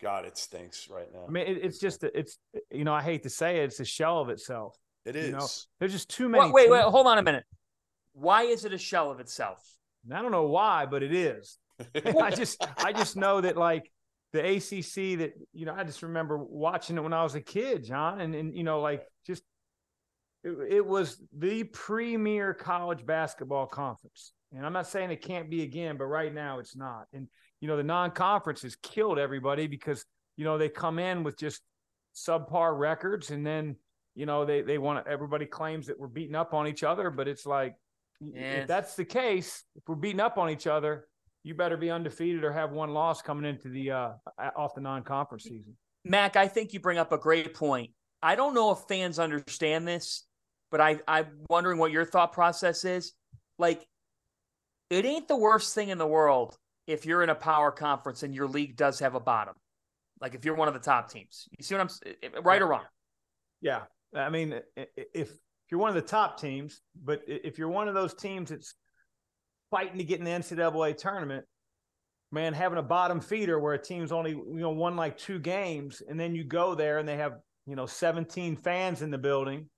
God, 0.00 0.24
it 0.24 0.38
stinks 0.38 0.88
right 0.88 1.08
now. 1.12 1.24
I 1.26 1.30
mean, 1.30 1.46
it, 1.46 1.58
it's 1.62 1.78
just 1.78 2.04
it's 2.04 2.38
you 2.70 2.84
know 2.84 2.94
I 2.94 3.02
hate 3.02 3.24
to 3.24 3.30
say 3.30 3.60
it, 3.60 3.64
it's 3.64 3.80
a 3.80 3.84
shell 3.84 4.20
of 4.20 4.28
itself. 4.28 4.76
It 5.04 5.16
is. 5.16 5.26
You 5.26 5.32
know, 5.32 5.46
there's 5.78 5.92
just 5.92 6.08
too 6.08 6.28
many. 6.28 6.44
Wait, 6.44 6.52
wait, 6.52 6.70
wait, 6.70 6.82
hold 6.84 7.06
on 7.06 7.18
a 7.18 7.22
minute. 7.22 7.44
Why 8.12 8.42
is 8.42 8.64
it 8.64 8.72
a 8.72 8.78
shell 8.78 9.10
of 9.10 9.20
itself? 9.20 9.62
I 10.12 10.22
don't 10.22 10.32
know 10.32 10.46
why, 10.46 10.86
but 10.86 11.02
it 11.02 11.14
is. 11.14 11.58
I 12.18 12.30
just 12.30 12.64
I 12.78 12.92
just 12.92 13.16
know 13.16 13.40
that 13.40 13.56
like 13.56 13.90
the 14.32 14.56
ACC 14.56 15.18
that 15.18 15.32
you 15.52 15.66
know 15.66 15.74
I 15.76 15.84
just 15.84 16.02
remember 16.02 16.38
watching 16.38 16.96
it 16.96 17.02
when 17.02 17.12
I 17.12 17.22
was 17.22 17.34
a 17.34 17.40
kid, 17.40 17.84
John, 17.84 18.20
and 18.20 18.34
and 18.34 18.54
you 18.54 18.62
know 18.62 18.80
like 18.80 19.06
just 19.26 19.42
it, 20.44 20.56
it 20.68 20.86
was 20.86 21.20
the 21.36 21.64
premier 21.64 22.54
college 22.54 23.04
basketball 23.04 23.66
conference. 23.66 24.32
And 24.52 24.66
I'm 24.66 24.72
not 24.72 24.88
saying 24.88 25.10
it 25.10 25.22
can't 25.22 25.48
be 25.48 25.62
again, 25.62 25.96
but 25.96 26.06
right 26.06 26.34
now 26.34 26.58
it's 26.58 26.74
not. 26.74 27.06
And 27.12 27.28
you 27.60 27.68
know, 27.68 27.76
the 27.76 27.82
non-conference 27.82 28.62
has 28.62 28.76
killed 28.76 29.18
everybody 29.18 29.66
because, 29.66 30.04
you 30.36 30.44
know, 30.44 30.58
they 30.58 30.68
come 30.68 30.98
in 30.98 31.22
with 31.22 31.38
just 31.38 31.60
subpar 32.16 32.76
records 32.76 33.30
and 33.30 33.46
then, 33.46 33.76
you 34.14 34.26
know, 34.26 34.44
they, 34.44 34.62
they 34.62 34.78
want 34.78 35.04
to, 35.04 35.10
everybody 35.10 35.46
claims 35.46 35.86
that 35.86 35.98
we're 35.98 36.08
beating 36.08 36.34
up 36.34 36.54
on 36.54 36.66
each 36.66 36.82
other, 36.82 37.10
but 37.10 37.28
it's 37.28 37.46
like, 37.46 37.74
yes. 38.20 38.62
if 38.62 38.68
that's 38.68 38.96
the 38.96 39.04
case, 39.04 39.62
if 39.76 39.82
we're 39.86 39.94
beating 39.94 40.20
up 40.20 40.38
on 40.38 40.50
each 40.50 40.66
other, 40.66 41.06
you 41.42 41.54
better 41.54 41.76
be 41.76 41.90
undefeated 41.90 42.44
or 42.44 42.52
have 42.52 42.72
one 42.72 42.90
loss 42.92 43.22
coming 43.22 43.48
into 43.48 43.68
the, 43.68 43.90
uh, 43.90 44.10
off 44.56 44.74
the 44.74 44.80
non-conference 44.80 45.44
season. 45.44 45.76
Mac, 46.04 46.36
I 46.36 46.48
think 46.48 46.72
you 46.72 46.80
bring 46.80 46.98
up 46.98 47.12
a 47.12 47.18
great 47.18 47.54
point. 47.54 47.90
I 48.22 48.34
don't 48.34 48.54
know 48.54 48.70
if 48.70 48.78
fans 48.88 49.18
understand 49.18 49.88
this, 49.88 50.26
but 50.70 50.80
I, 50.80 50.98
I'm 51.08 51.26
wondering 51.48 51.78
what 51.78 51.92
your 51.92 52.04
thought 52.04 52.32
process 52.32 52.84
is. 52.84 53.12
Like, 53.58 53.86
it 54.90 55.04
ain't 55.04 55.28
the 55.28 55.36
worst 55.36 55.74
thing 55.74 55.88
in 55.88 55.98
the 55.98 56.06
world 56.06 56.56
if 56.86 57.06
you're 57.06 57.22
in 57.22 57.30
a 57.30 57.34
power 57.34 57.70
conference 57.70 58.22
and 58.22 58.34
your 58.34 58.48
league 58.48 58.76
does 58.76 58.98
have 58.98 59.14
a 59.14 59.20
bottom, 59.20 59.54
like 60.20 60.34
if 60.34 60.44
you're 60.44 60.56
one 60.56 60.68
of 60.68 60.74
the 60.74 60.80
top 60.80 61.10
teams. 61.10 61.48
You 61.56 61.62
see 61.62 61.76
what 61.76 61.82
I'm 61.82 62.42
right 62.42 62.60
or 62.60 62.66
wrong? 62.66 62.82
Yeah, 63.60 63.82
I 64.14 64.28
mean, 64.30 64.60
if 64.76 64.88
if 65.14 65.30
you're 65.70 65.78
one 65.78 65.90
of 65.90 65.94
the 65.94 66.02
top 66.02 66.40
teams, 66.40 66.80
but 67.04 67.22
if 67.28 67.58
you're 67.58 67.68
one 67.68 67.86
of 67.86 67.94
those 67.94 68.14
teams 68.14 68.50
that's 68.50 68.74
fighting 69.70 69.98
to 69.98 70.04
get 70.04 70.18
in 70.18 70.24
the 70.24 70.30
NCAA 70.30 70.96
tournament, 70.96 71.44
man, 72.32 72.52
having 72.54 72.78
a 72.78 72.82
bottom 72.82 73.20
feeder 73.20 73.58
where 73.58 73.74
a 73.74 73.82
team's 73.82 74.12
only 74.12 74.32
you 74.32 74.60
know 74.60 74.70
won 74.70 74.96
like 74.96 75.18
two 75.18 75.38
games, 75.38 76.02
and 76.06 76.18
then 76.18 76.34
you 76.34 76.44
go 76.44 76.74
there 76.74 76.98
and 76.98 77.08
they 77.08 77.16
have 77.16 77.38
you 77.66 77.76
know 77.76 77.86
17 77.86 78.56
fans 78.56 79.02
in 79.02 79.10
the 79.10 79.18
building, 79.18 79.68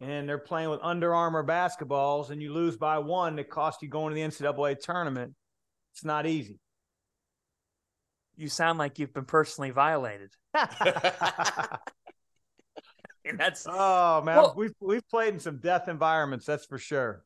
and 0.00 0.28
they're 0.28 0.38
playing 0.38 0.70
with 0.70 0.80
Under 0.82 1.14
Armour 1.14 1.44
basketballs, 1.44 2.30
and 2.30 2.42
you 2.42 2.52
lose 2.52 2.76
by 2.76 2.98
one 2.98 3.36
that 3.36 3.50
cost 3.50 3.82
you 3.82 3.88
going 3.88 4.14
to 4.14 4.14
the 4.14 4.26
NCAA 4.26 4.78
tournament 4.78 5.34
it's 5.96 6.04
not 6.04 6.26
easy. 6.26 6.58
You 8.36 8.50
sound 8.50 8.78
like 8.78 8.98
you've 8.98 9.14
been 9.14 9.24
personally 9.24 9.70
violated. 9.70 10.30
and 13.24 13.38
that's 13.38 13.66
oh 13.66 14.20
man, 14.22 14.36
well, 14.36 14.52
we've 14.54 14.74
we've 14.78 15.08
played 15.08 15.32
in 15.32 15.40
some 15.40 15.56
death 15.56 15.88
environments, 15.88 16.44
that's 16.44 16.66
for 16.66 16.76
sure. 16.76 17.24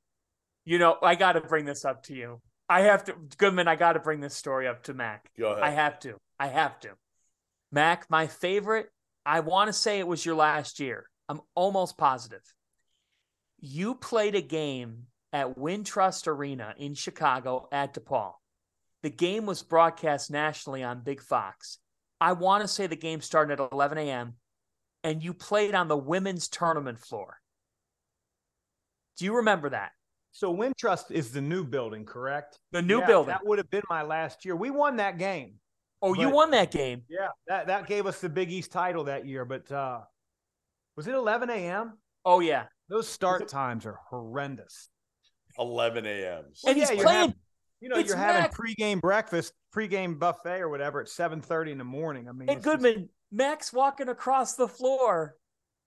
You 0.64 0.78
know, 0.78 0.96
I 1.02 1.14
got 1.14 1.32
to 1.32 1.40
bring 1.40 1.64
this 1.64 1.84
up 1.84 2.04
to 2.04 2.14
you. 2.14 2.40
I 2.68 2.82
have 2.82 3.04
to, 3.04 3.14
Goodman. 3.38 3.66
I 3.66 3.76
got 3.76 3.94
to 3.94 4.00
bring 4.00 4.20
this 4.20 4.36
story 4.36 4.68
up 4.68 4.84
to 4.84 4.94
Mac. 4.94 5.30
Go 5.38 5.52
ahead. 5.52 5.64
I 5.64 5.70
have 5.70 5.98
to. 6.00 6.16
I 6.38 6.46
have 6.46 6.78
to. 6.80 6.90
Mac, 7.72 8.08
my 8.10 8.26
favorite. 8.26 8.88
I 9.26 9.40
want 9.40 9.68
to 9.68 9.72
say 9.72 9.98
it 9.98 10.06
was 10.06 10.24
your 10.24 10.36
last 10.36 10.80
year. 10.80 11.06
I'm 11.28 11.40
almost 11.54 11.98
positive. 11.98 12.42
You 13.58 13.94
played 13.94 14.34
a 14.34 14.40
game 14.40 15.06
at 15.32 15.58
Wintrust 15.58 16.26
Arena 16.26 16.74
in 16.78 16.94
Chicago 16.94 17.68
at 17.70 17.94
DePaul. 17.94 18.32
The 19.02 19.10
game 19.10 19.46
was 19.46 19.62
broadcast 19.62 20.30
nationally 20.30 20.82
on 20.82 21.02
Big 21.02 21.22
Fox. 21.22 21.78
I 22.20 22.32
want 22.32 22.62
to 22.62 22.68
say 22.68 22.86
the 22.86 22.96
game 22.96 23.20
started 23.20 23.60
at 23.60 23.72
11 23.72 23.98
a.m. 23.98 24.34
and 25.02 25.22
you 25.22 25.32
played 25.32 25.74
on 25.74 25.88
the 25.88 25.96
women's 25.96 26.48
tournament 26.48 26.98
floor. 26.98 27.38
Do 29.16 29.24
you 29.24 29.36
remember 29.36 29.70
that? 29.70 29.92
So 30.32 30.54
Wintrust 30.54 31.10
is 31.10 31.32
the 31.32 31.40
new 31.40 31.64
building, 31.64 32.04
correct? 32.04 32.58
The 32.72 32.82
new 32.82 33.00
Yeah, 33.00 33.06
building. 33.06 33.28
That 33.30 33.44
would 33.46 33.58
have 33.58 33.70
been 33.70 33.82
my 33.90 34.02
last 34.02 34.44
year. 34.44 34.54
We 34.56 34.70
won 34.70 34.96
that 34.96 35.18
game. 35.18 35.54
Oh, 36.02 36.14
you 36.14 36.30
won 36.30 36.50
that 36.52 36.70
game. 36.70 37.02
Yeah, 37.10 37.28
that 37.48 37.66
that 37.66 37.86
gave 37.86 38.06
us 38.06 38.20
the 38.20 38.28
Big 38.28 38.50
East 38.50 38.72
title 38.72 39.04
that 39.04 39.26
year. 39.26 39.44
But 39.44 39.70
uh 39.70 40.00
was 40.96 41.06
it 41.06 41.14
11 41.14 41.50
a.m.? 41.50 41.98
Oh 42.24 42.40
yeah. 42.40 42.64
Those 42.88 43.06
start 43.08 43.48
times 43.48 43.86
are 43.86 43.98
horrendous. 44.08 44.88
11 45.58 46.06
a.m. 46.06 46.44
And 46.66 46.76
he's 46.78 46.88
yeah, 46.88 46.94
you're 46.94 47.04
playing. 47.04 47.18
having- 47.20 47.34
You 47.80 47.88
know, 47.90 47.96
It's 47.96 48.08
you're 48.08 48.16
having 48.16 48.42
Mac- 48.42 48.54
pregame 48.54 49.00
breakfast, 49.00 49.52
pregame 49.74 50.18
buffet 50.18 50.60
or 50.60 50.68
whatever 50.68 51.00
at 51.00 51.08
7:30 51.08 51.72
in 51.72 51.78
the 51.78 51.84
morning. 51.84 52.28
I 52.28 52.32
mean, 52.32 52.48
and 52.48 52.58
it's 52.58 52.64
just- 52.64 52.82
Goodman, 52.82 53.08
Max 53.32 53.72
walking 53.72 54.08
across 54.08 54.54
the 54.54 54.68
floor, 54.68 55.36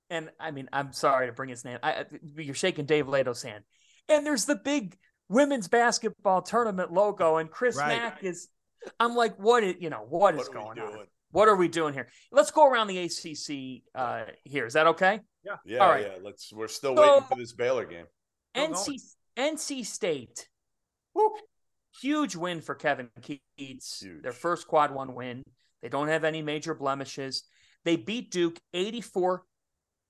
and 0.09 0.29
I 0.39 0.51
mean, 0.51 0.69
I'm 0.73 0.91
sorry 0.93 1.27
to 1.27 1.33
bring 1.33 1.49
his 1.49 1.65
name. 1.65 1.79
I, 1.81 1.91
I- 1.91 2.05
you're 2.35 2.55
shaking 2.55 2.85
Dave 2.85 3.07
Lato's 3.07 3.41
hand, 3.43 3.63
and 4.09 4.25
there's 4.25 4.45
the 4.45 4.55
big 4.55 4.97
women's 5.29 5.67
basketball 5.67 6.41
tournament 6.41 6.91
logo, 6.91 7.37
and 7.37 7.49
Chris 7.49 7.75
Right. 7.77 7.97
Mack 7.97 8.23
is. 8.23 8.47
I'm 8.99 9.15
like, 9.15 9.37
what 9.37 9.63
is 9.63 9.75
you 9.79 9.89
know 9.89 10.05
what 10.07 10.35
is 10.35 10.47
What 10.49 10.55
are 10.57 10.59
we 10.59 10.75
going 10.75 10.79
on? 10.79 11.05
What 11.31 11.47
are 11.47 11.55
we 11.55 11.67
doing 11.67 11.93
here? 11.93 12.09
Let's 12.31 12.51
go 12.51 12.67
around 12.69 12.87
the 12.87 12.99
ACC 12.99 13.83
uh, 13.95 14.25
here. 14.43 14.65
Is 14.67 14.73
that 14.73 14.87
okay? 14.87 15.19
Yeah, 15.43 15.55
Yeah. 15.65 15.79
All 15.79 15.89
right. 15.89 16.05
yeah. 16.05 16.17
Let's. 16.21 16.51
We're 16.53 16.67
still 16.67 16.95
So- 16.95 17.01
waiting 17.13 17.27
for 17.27 17.37
this 17.37 17.53
Baylor 17.53 17.85
game. 17.85 18.05
NC 18.55 18.99
NC 19.35 19.83
State, 19.85 20.47
Woo. 21.15 21.31
huge 22.01 22.35
win 22.35 22.61
for 22.61 22.75
Kevin 22.75 23.09
Keatts. 23.21 23.99
Huge. 24.03 24.21
Their 24.21 24.31
first 24.31 24.67
quad 24.67 24.91
one 24.93 25.15
win. 25.15 25.41
They 25.81 25.89
don't 25.89 26.07
have 26.07 26.23
any 26.23 26.41
major 26.43 26.75
blemishes. 26.75 27.43
They 27.83 27.95
beat 27.95 28.29
Duke 28.31 28.59
84 28.73 29.43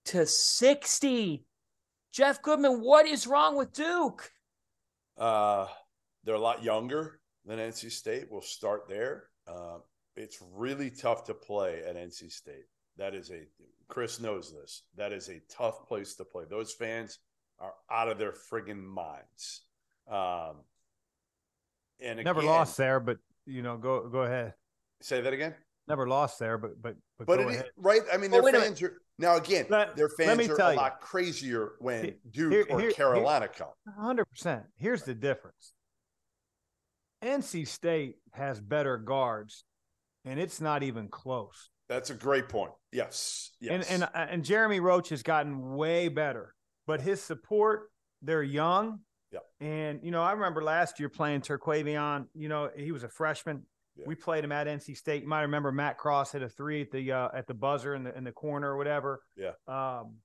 to 0.06 0.26
60. 0.26 1.46
Jeff 2.14 2.42
Goodman, 2.44 2.80
what 2.82 3.08
is 3.08 3.26
wrong 3.26 3.58
with 3.58 3.74
Duke? 3.74 4.32
Uh, 5.18 5.66
they're 6.24 6.36
a 6.36 6.40
lot 6.40 6.64
younger 6.64 7.20
than 7.44 7.58
NC 7.58 7.92
State. 7.92 8.28
We'll 8.30 8.42
start 8.42 8.84
there. 8.88 9.26
Uh, 9.48 9.80
it's 10.16 10.38
really 10.56 10.92
tough 10.92 11.24
to 11.26 11.34
play 11.34 11.82
at 11.84 11.96
NC 11.96 12.32
State. 12.32 12.66
That 12.98 13.16
is 13.16 13.32
a 13.32 13.42
Chris 13.88 14.20
knows 14.20 14.54
this. 14.54 14.84
That 14.96 15.12
is 15.12 15.28
a 15.30 15.42
tough 15.50 15.88
place 15.88 16.14
to 16.16 16.24
play. 16.24 16.44
Those 16.48 16.72
fans 16.72 17.18
are 17.60 17.74
out 17.92 18.08
of 18.08 18.20
their 18.20 18.32
friggin' 18.32 18.84
minds. 18.84 19.62
Um, 20.10 20.58
and 22.00 22.24
never 22.24 22.42
again- 22.42 22.52
lost 22.52 22.78
there, 22.78 23.00
but 23.00 23.18
you 23.48 23.64
know, 23.64 23.78
go 23.78 24.08
go 24.08 24.20
ahead. 24.22 24.54
Say 25.02 25.20
that 25.22 25.34
again. 25.34 25.56
Never 25.88 26.08
lost 26.08 26.38
there, 26.38 26.60
but 26.60 26.80
but 26.80 26.96
but, 27.18 27.26
But 27.28 27.38
go 27.40 27.44
it 27.50 27.52
is, 27.52 27.56
ahead. 27.56 27.72
right? 27.76 28.02
I 28.14 28.18
mean, 28.18 28.30
Well, 28.32 28.44
their 28.44 28.54
wait 28.54 28.64
fans 28.64 28.82
are 28.84 29.02
now 29.20 29.36
again. 29.38 29.66
Let- 29.70 29.96
their 29.96 30.10
fans 30.10 30.50
are 30.50 30.56
a 30.56 30.72
you. 30.72 30.78
lot 30.78 31.02
crazier 31.02 31.74
when 31.80 32.16
Duke 32.30 32.52
here- 32.54 32.66
or 32.70 32.80
here- 32.80 32.92
Carolina 32.92 33.48
come. 33.48 33.70
hundred 33.98 34.26
percent. 34.26 34.66
Here's 34.78 35.04
the 35.04 35.14
difference. 35.14 35.74
NC 37.24 37.66
State 37.68 38.18
has 38.34 38.60
better 38.60 38.98
guards, 38.98 39.64
and 40.26 40.40
it's 40.40 40.60
not 40.60 40.84
even 40.84 41.08
close. 41.08 41.70
That's 41.88 42.10
a 42.10 42.14
great 42.16 42.50
point. 42.50 42.72
Yes, 42.92 43.52
yes. 43.60 43.72
And 43.90 44.04
and 44.04 44.04
uh, 44.04 44.28
and 44.32 44.44
Jeremy 44.44 44.80
Roach 44.80 45.10
has 45.10 45.24
gotten 45.24 45.76
way 45.76 46.08
better, 46.10 46.54
but 46.88 47.02
his 47.02 47.22
support, 47.22 47.90
they're 48.22 48.44
young. 48.44 49.00
Yeah. 49.32 49.40
And 49.60 50.00
you 50.04 50.12
know, 50.12 50.22
I 50.22 50.32
remember 50.34 50.62
last 50.64 51.00
year 51.00 51.10
playing 51.10 51.42
Terquavion. 51.42 52.28
You 52.34 52.50
know, 52.50 52.70
he 52.76 52.92
was 52.92 53.04
a 53.04 53.10
freshman. 53.10 53.66
Yeah. 53.96 54.06
We 54.08 54.16
played 54.16 54.44
him 54.44 54.52
at 54.52 54.68
NC 54.68 54.98
State. 54.98 55.24
You 55.24 55.30
might 55.30 55.44
remember 55.44 55.72
Matt 55.72 55.98
Cross 55.98 56.32
hit 56.32 56.42
a 56.42 56.50
three 56.50 56.82
at 56.82 56.92
the 56.92 57.12
uh, 57.12 57.30
at 57.34 57.48
the 57.48 57.54
buzzer 57.54 57.94
in 57.94 58.04
the 58.04 58.18
in 58.18 58.24
the 58.24 58.32
corner 58.32 58.72
or 58.72 58.78
whatever. 58.78 59.22
Yeah. 59.36 59.52
Um, 59.68 60.16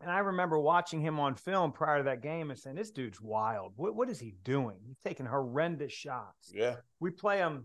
and 0.00 0.10
I 0.10 0.18
remember 0.18 0.58
watching 0.58 1.00
him 1.00 1.18
on 1.18 1.34
film 1.34 1.72
prior 1.72 1.98
to 1.98 2.04
that 2.04 2.22
game 2.22 2.50
and 2.50 2.58
saying, 2.58 2.76
"This 2.76 2.92
dude's 2.92 3.20
wild. 3.20 3.72
What 3.76 3.96
what 3.96 4.08
is 4.08 4.20
he 4.20 4.34
doing? 4.44 4.76
He's 4.86 4.98
taking 5.04 5.26
horrendous 5.26 5.92
shots." 5.92 6.52
yeah, 6.54 6.76
we 7.00 7.10
play 7.10 7.38
him 7.38 7.64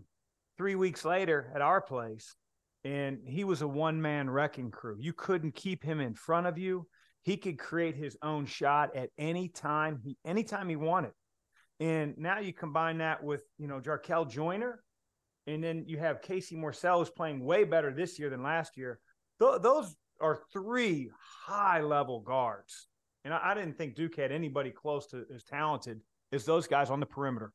three 0.56 0.74
weeks 0.74 1.04
later 1.04 1.52
at 1.54 1.62
our 1.62 1.80
place, 1.80 2.34
and 2.84 3.20
he 3.24 3.44
was 3.44 3.62
a 3.62 3.68
one 3.68 4.02
man 4.02 4.28
wrecking 4.28 4.72
crew. 4.72 4.96
You 4.98 5.12
couldn't 5.12 5.54
keep 5.54 5.84
him 5.84 6.00
in 6.00 6.14
front 6.14 6.48
of 6.48 6.58
you. 6.58 6.88
He 7.22 7.36
could 7.36 7.58
create 7.58 7.94
his 7.94 8.18
own 8.20 8.46
shot 8.46 8.96
at 8.96 9.10
any 9.16 9.48
time 9.48 10.00
he 10.02 10.16
anytime 10.24 10.68
he 10.68 10.76
wanted. 10.76 11.12
And 11.80 12.16
now 12.18 12.38
you 12.38 12.52
combine 12.52 12.98
that 12.98 13.22
with 13.22 13.42
you 13.58 13.68
know 13.68 13.80
Jarkel 13.80 14.28
Joyner, 14.28 14.82
and 15.46 15.62
then 15.62 15.84
you 15.86 15.98
have 15.98 16.22
Casey 16.22 16.56
Morsell 16.56 16.98
who's 16.98 17.10
playing 17.10 17.44
way 17.44 17.64
better 17.64 17.92
this 17.92 18.18
year 18.18 18.30
than 18.30 18.42
last 18.42 18.76
year. 18.76 18.98
Th- 19.40 19.60
those 19.60 19.94
are 20.20 20.40
three 20.52 21.10
high 21.44 21.80
level 21.80 22.20
guards, 22.20 22.88
and 23.24 23.34
I-, 23.34 23.50
I 23.50 23.54
didn't 23.54 23.76
think 23.76 23.94
Duke 23.94 24.16
had 24.16 24.32
anybody 24.32 24.70
close 24.70 25.06
to 25.08 25.24
as 25.34 25.42
talented 25.44 26.00
as 26.32 26.44
those 26.44 26.66
guys 26.66 26.90
on 26.90 27.00
the 27.00 27.06
perimeter. 27.06 27.52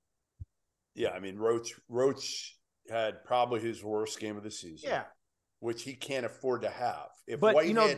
yeah. 0.96 1.10
I 1.10 1.20
mean, 1.20 1.38
Roach 1.38 1.74
Roach 1.90 2.56
had 2.90 3.24
probably 3.24 3.60
his 3.60 3.84
worst 3.84 4.20
game 4.20 4.38
of 4.38 4.44
the 4.44 4.52
season. 4.52 4.90
Yeah, 4.90 5.04
which 5.60 5.84
he 5.84 5.94
can't 5.94 6.26
afford 6.26 6.62
to 6.64 6.70
have. 6.70 7.10
If 7.28 7.40
But, 7.40 7.68
you 7.68 7.74
know- 7.74 7.94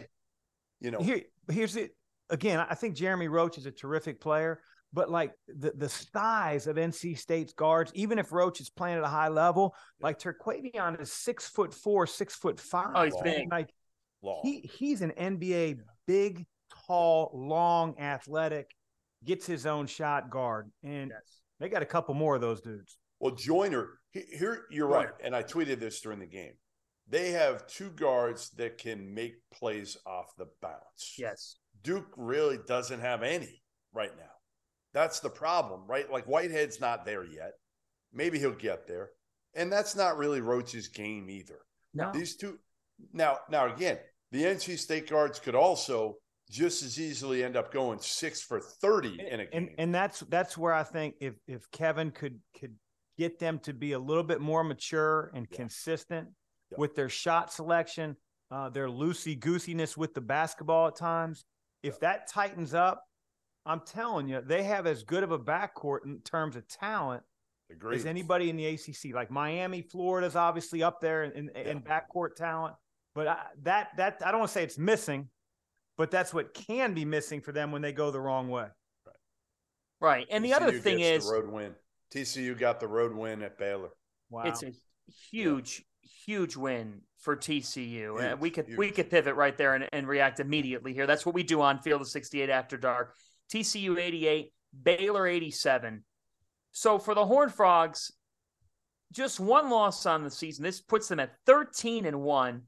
you 0.80 0.90
know, 0.90 1.00
here 1.00 1.22
here's 1.52 1.76
it 1.76 1.96
again 2.32 2.66
i 2.68 2.74
think 2.74 2.96
jeremy 2.96 3.28
roach 3.28 3.60
is 3.60 3.68
a 3.68 3.72
terrific 3.72 4.20
player 4.20 4.60
but 4.94 5.10
like 5.10 5.32
the 5.48 5.72
the 5.76 5.90
size 5.90 6.68
of 6.68 6.76
nc 6.76 7.18
state's 7.18 7.54
guards 7.54 7.92
even 7.96 8.20
if 8.20 8.32
roach 8.32 8.60
is 8.60 8.70
playing 8.70 8.98
at 8.98 9.04
a 9.04 9.08
high 9.08 9.28
level 9.30 9.76
like 10.02 10.20
Terquavion 10.20 11.00
is 11.02 11.12
six 11.12 11.48
foot 11.48 11.74
four 11.74 12.06
six 12.08 12.36
foot 12.36 12.60
five 12.60 12.92
Oh, 12.96 13.04
he's 13.04 13.16
big. 13.24 13.52
like 13.52 13.70
long. 14.22 14.42
he 14.44 14.70
he's 14.78 15.02
an 15.02 15.12
nba 15.18 15.80
big 16.08 16.46
tall 16.88 17.32
long 17.34 17.98
athletic 18.00 18.72
gets 19.24 19.46
his 19.46 19.66
own 19.66 19.88
shot 19.88 20.30
guard 20.30 20.72
and 20.84 21.12
they 21.60 21.70
got 21.70 21.82
a 21.82 21.86
couple 21.86 22.14
more 22.14 22.36
of 22.36 22.42
those 22.42 22.62
dudes 22.62 22.98
well, 23.20 23.36
Joyner, 23.36 23.88
he- 24.10 24.26
here 24.36 24.64
you're 24.72 24.88
right, 24.88 25.10
and 25.24 25.36
I 25.36 25.44
tweeted 25.44 25.80
this 25.80 26.02
during 26.02 26.18
the 26.18 26.26
game. 26.26 26.54
They 27.08 27.30
have 27.34 27.68
two 27.68 27.92
guards 27.92 28.50
that 28.58 28.80
can 28.80 29.14
make 29.14 29.36
plays 29.54 29.96
off 30.08 30.36
the 30.40 30.48
bounce. 30.60 31.16
Yes. 31.20 31.58
Duke 31.84 32.08
really 32.18 32.58
doesn't 32.68 33.00
have 33.00 33.22
any 33.22 33.62
right 33.94 34.10
now. 34.18 34.32
That's 34.94 35.20
the 35.20 35.30
problem, 35.30 35.82
right? 35.88 36.12
Like 36.12 36.26
Whitehead's 36.26 36.80
not 36.82 37.06
there 37.06 37.24
yet. 37.24 37.54
Maybe 38.14 38.40
he'll 38.40 38.52
get 38.52 38.88
there. 38.88 39.12
And 39.56 39.72
that's 39.72 39.96
not 39.96 40.18
really 40.18 40.42
Roach's 40.42 40.88
game 40.88 41.30
either. 41.30 41.60
No. 41.94 42.12
These 42.14 42.36
two 42.38 42.60
now 43.14 43.40
now 43.50 43.74
again, 43.74 43.98
the 44.32 44.44
NC 44.44 44.78
State 44.78 45.10
guards 45.10 45.40
could 45.40 45.56
also 45.56 46.18
just 46.50 46.84
as 46.84 47.00
easily 47.00 47.44
end 47.44 47.56
up 47.56 47.72
going 47.72 48.00
six 48.00 48.42
for 48.42 48.60
30 48.60 49.20
in 49.30 49.40
a 49.40 49.46
game. 49.46 49.50
and 49.54 49.70
and 49.78 49.96
that's 49.96 50.20
that's 50.22 50.58
where 50.58 50.74
I 50.74 50.84
think 50.84 51.16
if 51.22 51.36
if 51.48 51.70
Kevin 51.72 52.12
could 52.12 52.40
could 52.60 52.76
get 53.18 53.40
them 53.40 53.60
to 53.60 53.74
be 53.74 53.92
a 53.94 54.00
little 54.00 54.24
bit 54.24 54.42
more 54.42 54.64
mature 54.64 55.32
and 55.36 55.48
Yeah. 55.50 55.56
consistent 55.58 56.30
Yeah. 56.72 56.78
with 56.80 56.96
their 56.96 57.10
shot 57.10 57.52
selection, 57.54 58.16
uh, 58.52 58.70
their 58.70 58.88
loosey 58.88 59.38
goosiness 59.40 59.96
with 59.98 60.14
the 60.14 60.22
basketball 60.22 60.88
at 60.88 60.96
times. 60.96 61.46
If 61.84 62.00
that 62.02 62.28
tightens 62.28 62.74
up, 62.74 63.04
I'm 63.66 63.82
telling 63.82 64.28
you, 64.28 64.42
they 64.42 64.64
have 64.64 64.88
as 64.88 65.04
good 65.04 65.24
of 65.24 65.32
a 65.32 65.40
backcourt 65.40 66.00
in 66.06 66.20
terms 66.22 66.56
of 66.56 66.68
talent 66.68 67.24
Agreed. 67.72 67.98
as 67.98 68.06
anybody 68.06 68.50
in 68.50 68.56
the 68.56 68.66
ACC. 68.66 69.14
Like 69.14 69.30
Miami, 69.30 69.82
Florida's 69.82 70.36
obviously 70.36 70.82
up 70.84 71.00
there 71.00 71.24
in, 71.24 71.50
in, 71.50 71.68
in 71.68 71.82
backcourt 71.82 72.36
talent, 72.36 72.76
but 73.14 73.28
I, 73.28 73.38
that 73.64 73.90
that 73.98 74.22
I 74.26 74.32
don't 74.32 74.40
want 74.40 74.50
to 74.50 74.54
say 74.54 74.64
it's 74.64 74.78
missing, 74.78 75.30
but 75.98 76.10
that's 76.10 76.34
what 76.34 76.54
can 76.54 76.94
be 76.94 77.06
missing 77.06 77.42
for 77.42 77.52
them 77.52 77.72
when 77.72 77.82
they 77.82 77.94
go 77.94 78.10
the 78.10 78.20
wrong 78.20 78.50
way. 78.50 78.68
Right. 79.06 79.16
right. 80.00 80.28
And 80.32 80.44
the 80.44 80.54
other 80.54 80.72
thing 80.72 80.98
gets 80.98 81.24
is 81.24 81.30
the 81.30 81.36
road 81.36 81.52
win. 81.52 81.76
TCU 82.14 82.58
got 82.58 82.80
the 82.80 82.88
road 82.88 83.14
win 83.14 83.42
at 83.42 83.58
Baylor. 83.58 83.90
Wow. 84.30 84.44
it's 84.46 84.64
a 84.64 84.72
huge, 85.32 85.84
huge 86.26 86.56
win 86.56 87.02
for 87.20 87.36
TCU. 87.36 88.18
Uh, 88.18 88.30
Huge, 88.30 88.40
we 88.40 88.50
could 88.50 88.78
we 88.78 88.92
could 88.92 89.10
pivot 89.10 89.36
right 89.36 89.58
there 89.58 89.76
and, 89.76 89.88
and 89.94 90.08
react 90.08 90.40
immediately 90.40 90.94
here. 90.94 91.06
That's 91.06 91.26
what 91.26 91.36
we 91.36 91.44
do 91.44 91.62
on 91.62 91.80
Field 91.80 92.02
of 92.02 92.08
68 92.08 92.50
After 92.50 92.78
Dark. 92.78 93.16
TCU 93.52 94.00
88, 94.00 94.54
Baylor 94.84 95.28
87. 95.28 96.04
So 96.72 96.98
for 96.98 97.14
the 97.14 97.26
Horned 97.26 97.54
Frogs, 97.54 98.12
just 99.12 99.40
one 99.40 99.70
loss 99.70 100.06
on 100.06 100.24
the 100.24 100.32
season. 100.32 100.64
This 100.64 100.82
puts 100.82 101.08
them 101.08 101.20
at 101.20 101.36
13 101.46 102.06
and 102.06 102.22
1. 102.22 102.62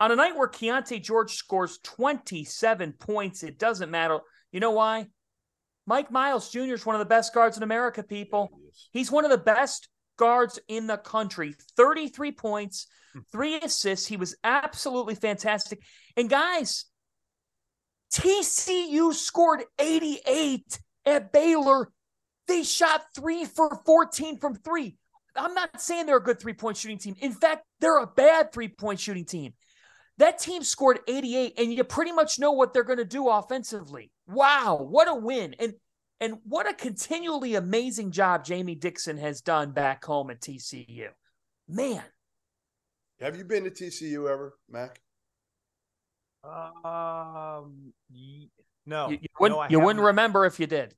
On 0.00 0.10
a 0.10 0.16
night 0.16 0.36
where 0.36 0.48
Keyonte 0.48 1.02
George 1.02 1.34
scores 1.34 1.78
27 1.84 2.94
points, 2.94 3.42
it 3.42 3.58
doesn't 3.58 3.90
matter. 3.90 4.18
You 4.50 4.60
know 4.60 4.70
why? 4.72 5.06
Mike 5.86 6.10
Miles 6.10 6.50
Jr. 6.50 6.74
is 6.74 6.86
one 6.86 6.94
of 6.94 7.00
the 7.00 7.04
best 7.04 7.34
guards 7.34 7.56
in 7.56 7.62
America, 7.62 8.02
people. 8.02 8.50
Yeah, 8.50 8.58
he 8.58 8.68
is. 8.68 8.88
He's 8.92 9.12
one 9.12 9.24
of 9.24 9.30
the 9.30 9.38
best 9.38 9.88
guards 10.16 10.58
in 10.68 10.86
the 10.86 10.96
country. 10.96 11.54
33 11.76 12.32
points, 12.32 12.86
hmm. 13.12 13.20
three 13.30 13.56
assists. 13.56 14.06
He 14.06 14.16
was 14.16 14.36
absolutely 14.42 15.14
fantastic. 15.14 15.80
And 16.16 16.30
guys, 16.30 16.86
TCU 18.12 19.12
scored 19.14 19.64
88 19.78 20.78
at 21.06 21.32
Baylor. 21.32 21.90
They 22.46 22.62
shot 22.62 23.02
three 23.14 23.44
for 23.44 23.80
14 23.86 24.38
from 24.38 24.54
three. 24.56 24.96
I'm 25.34 25.54
not 25.54 25.80
saying 25.80 26.06
they're 26.06 26.18
a 26.18 26.22
good 26.22 26.38
three 26.38 26.52
point 26.52 26.76
shooting 26.76 26.98
team. 26.98 27.16
In 27.20 27.32
fact, 27.32 27.64
they're 27.80 27.98
a 27.98 28.06
bad 28.06 28.52
three 28.52 28.68
point 28.68 29.00
shooting 29.00 29.24
team. 29.24 29.54
That 30.18 30.38
team 30.38 30.62
scored 30.62 31.00
88, 31.08 31.54
and 31.58 31.72
you 31.72 31.82
pretty 31.84 32.12
much 32.12 32.38
know 32.38 32.52
what 32.52 32.74
they're 32.74 32.84
going 32.84 32.98
to 32.98 33.04
do 33.04 33.28
offensively. 33.28 34.10
Wow, 34.26 34.86
what 34.88 35.08
a 35.08 35.14
win. 35.14 35.54
And 35.58 35.74
and 36.20 36.38
what 36.44 36.70
a 36.70 36.74
continually 36.74 37.54
amazing 37.54 38.12
job 38.12 38.44
Jamie 38.44 38.76
Dixon 38.76 39.16
has 39.16 39.40
done 39.40 39.72
back 39.72 40.04
home 40.04 40.30
at 40.30 40.40
TCU. 40.40 41.08
Man. 41.68 42.02
Have 43.20 43.36
you 43.36 43.44
been 43.44 43.64
to 43.64 43.70
TCU 43.70 44.30
ever, 44.30 44.54
Mac? 44.68 45.00
Um, 46.44 47.92
no, 48.84 49.10
you, 49.10 49.18
you 49.20 49.28
wouldn't. 49.38 49.60
no, 49.60 49.66
you 49.68 49.80
wouldn't 49.80 50.04
remember 50.04 50.44
if 50.44 50.58
you 50.58 50.66
did. 50.66 50.94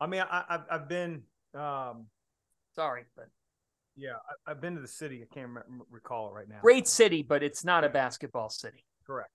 I 0.00 0.06
mean, 0.06 0.22
I, 0.28 0.44
have 0.48 0.64
I've 0.70 0.88
been. 0.88 1.22
Um, 1.54 2.06
sorry, 2.74 3.04
but 3.16 3.28
yeah, 3.96 4.14
I, 4.46 4.50
have 4.50 4.60
been 4.60 4.76
to 4.76 4.80
the 4.80 4.88
city. 4.88 5.22
I 5.22 5.34
can't 5.34 5.48
remember, 5.48 5.84
recall 5.90 6.28
it 6.28 6.34
right 6.34 6.48
now. 6.48 6.58
Great 6.60 6.86
city, 6.86 7.22
but 7.22 7.42
it's 7.42 7.64
not 7.64 7.84
a 7.84 7.88
basketball 7.88 8.50
city. 8.50 8.84
Correct. 9.06 9.30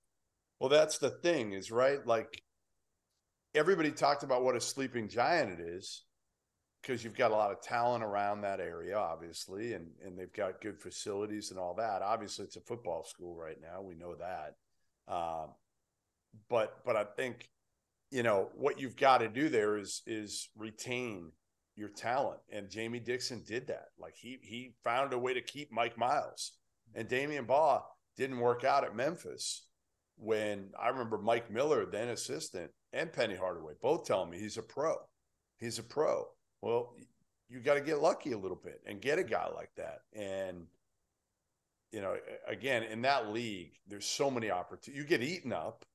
Well, 0.59 0.69
that's 0.69 0.97
the 0.97 1.09
thing, 1.09 1.53
is 1.53 1.71
right. 1.71 2.05
Like 2.05 2.41
everybody 3.55 3.91
talked 3.91 4.23
about 4.23 4.43
what 4.43 4.55
a 4.55 4.61
sleeping 4.61 5.07
giant 5.09 5.59
it 5.59 5.61
is, 5.61 6.03
because 6.81 7.03
you've 7.03 7.17
got 7.17 7.31
a 7.31 7.35
lot 7.35 7.51
of 7.51 7.61
talent 7.61 8.03
around 8.03 8.41
that 8.41 8.59
area, 8.59 8.97
obviously, 8.97 9.73
and 9.73 9.87
and 10.05 10.17
they've 10.17 10.33
got 10.33 10.61
good 10.61 10.79
facilities 10.79 11.51
and 11.51 11.59
all 11.59 11.75
that. 11.75 12.01
Obviously, 12.01 12.45
it's 12.45 12.55
a 12.55 12.61
football 12.61 13.03
school 13.03 13.35
right 13.35 13.57
now. 13.61 13.81
We 13.81 13.95
know 13.95 14.15
that. 14.15 14.55
Um, 15.09 15.49
but 16.49 16.77
but 16.85 16.95
I 16.95 17.03
think 17.03 17.49
you 18.11 18.23
know 18.23 18.49
what 18.55 18.79
you've 18.79 18.95
got 18.95 19.19
to 19.19 19.27
do 19.27 19.49
there 19.49 19.77
is 19.77 20.01
is 20.05 20.49
retain 20.55 21.31
your 21.75 21.89
talent, 21.89 22.39
and 22.51 22.69
Jamie 22.69 22.99
Dixon 22.99 23.43
did 23.45 23.67
that. 23.67 23.87
Like 23.97 24.15
he 24.15 24.39
he 24.41 24.75
found 24.83 25.13
a 25.13 25.19
way 25.19 25.33
to 25.33 25.41
keep 25.41 25.71
Mike 25.71 25.97
Miles, 25.97 26.53
and 26.93 27.07
Damion 27.07 27.47
Baugh 27.47 27.83
didn't 28.17 28.39
work 28.39 28.63
out 28.63 28.83
at 28.83 28.95
Memphis. 28.95 29.65
When 30.17 30.71
I 30.77 30.89
remember 30.89 31.17
Mike 31.17 31.49
Miller, 31.49 31.85
then 31.85 32.09
assistant, 32.09 32.71
and 32.91 33.13
Penny 33.13 33.35
Hardaway 33.35 33.73
both 33.81 34.05
telling 34.05 34.29
me 34.29 34.37
he's 34.37 34.57
a 34.57 34.61
pro. 34.61 34.95
He's 35.59 35.79
a 35.79 35.83
pro. 35.83 36.27
Well, 36.61 36.93
you 37.47 37.61
got 37.61 37.75
to 37.75 37.81
get 37.81 38.01
lucky 38.01 38.33
a 38.33 38.37
little 38.37 38.59
bit 38.61 38.81
and 38.85 39.01
get 39.01 39.17
a 39.17 39.23
guy 39.23 39.47
like 39.55 39.71
that. 39.77 40.01
And 40.13 40.67
you 41.91 42.01
know, 42.01 42.15
again, 42.47 42.83
in 42.83 43.01
that 43.01 43.31
league, 43.31 43.71
there's 43.87 44.05
so 44.05 44.29
many 44.29 44.51
opportunities. 44.51 44.95
You 44.95 45.07
get 45.07 45.23
eaten 45.23 45.51
up 45.51 45.85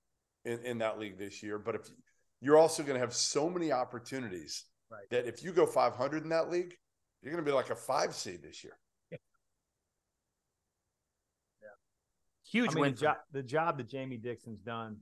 in, 0.44 0.58
in 0.60 0.78
that 0.78 0.98
league 0.98 1.18
this 1.18 1.42
year, 1.42 1.58
but 1.58 1.74
if 1.76 1.82
you're 2.40 2.56
also 2.56 2.82
going 2.82 2.94
to 2.94 3.00
have 3.00 3.14
so 3.14 3.48
many 3.48 3.72
opportunities 3.72 4.64
right. 4.90 5.08
that 5.10 5.26
if 5.26 5.42
you 5.42 5.52
go 5.52 5.66
500 5.66 6.22
in 6.22 6.28
that 6.30 6.50
league, 6.50 6.74
you're 7.22 7.32
going 7.32 7.44
to 7.44 7.48
be 7.48 7.54
like 7.54 7.70
a 7.70 7.76
five 7.76 8.14
seed 8.14 8.42
this 8.42 8.62
year. 8.64 8.76
Yeah. 9.10 9.18
Huge 12.50 12.72
I 12.72 12.74
mean, 12.74 12.80
win. 12.82 12.94
The 12.94 13.00
job, 13.00 13.16
the 13.32 13.42
job 13.42 13.78
that 13.78 13.88
Jamie 13.88 14.18
Dixon's 14.18 14.60
done, 14.60 14.98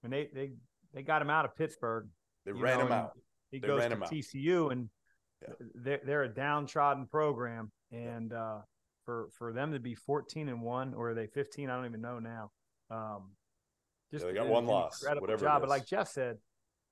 when 0.00 0.10
they 0.10 0.28
they 0.32 0.52
they 0.94 1.02
got 1.02 1.20
him 1.20 1.28
out 1.28 1.44
of 1.44 1.54
Pittsburgh, 1.56 2.08
they 2.46 2.52
ran 2.52 2.78
know, 2.78 2.86
him 2.86 2.92
out. 2.92 3.12
He 3.50 3.58
they 3.58 3.66
goes 3.66 3.82
to 3.82 3.96
TCU, 3.96 4.72
and 4.72 4.88
yeah. 5.42 5.54
they're 5.74 6.00
they're 6.04 6.22
a 6.22 6.32
downtrodden 6.32 7.06
program, 7.06 7.70
and 7.92 8.30
yeah. 8.32 8.42
uh, 8.42 8.60
for 9.06 9.28
for 9.38 9.52
them 9.52 9.72
to 9.72 9.80
be 9.80 9.94
14 9.94 10.50
and 10.50 10.60
one, 10.60 10.92
or 10.92 11.10
are 11.10 11.14
they 11.14 11.28
15? 11.28 11.70
I 11.70 11.76
don't 11.76 11.86
even 11.86 12.02
know 12.02 12.18
now. 12.18 12.50
Um, 12.90 13.30
just 14.10 14.24
yeah, 14.24 14.32
they 14.32 14.36
got 14.36 14.48
one 14.48 14.66
loss, 14.66 15.02
whatever. 15.02 15.36
Job. 15.36 15.62
But 15.62 15.70
like 15.70 15.86
Jeff 15.86 16.08
said, 16.08 16.36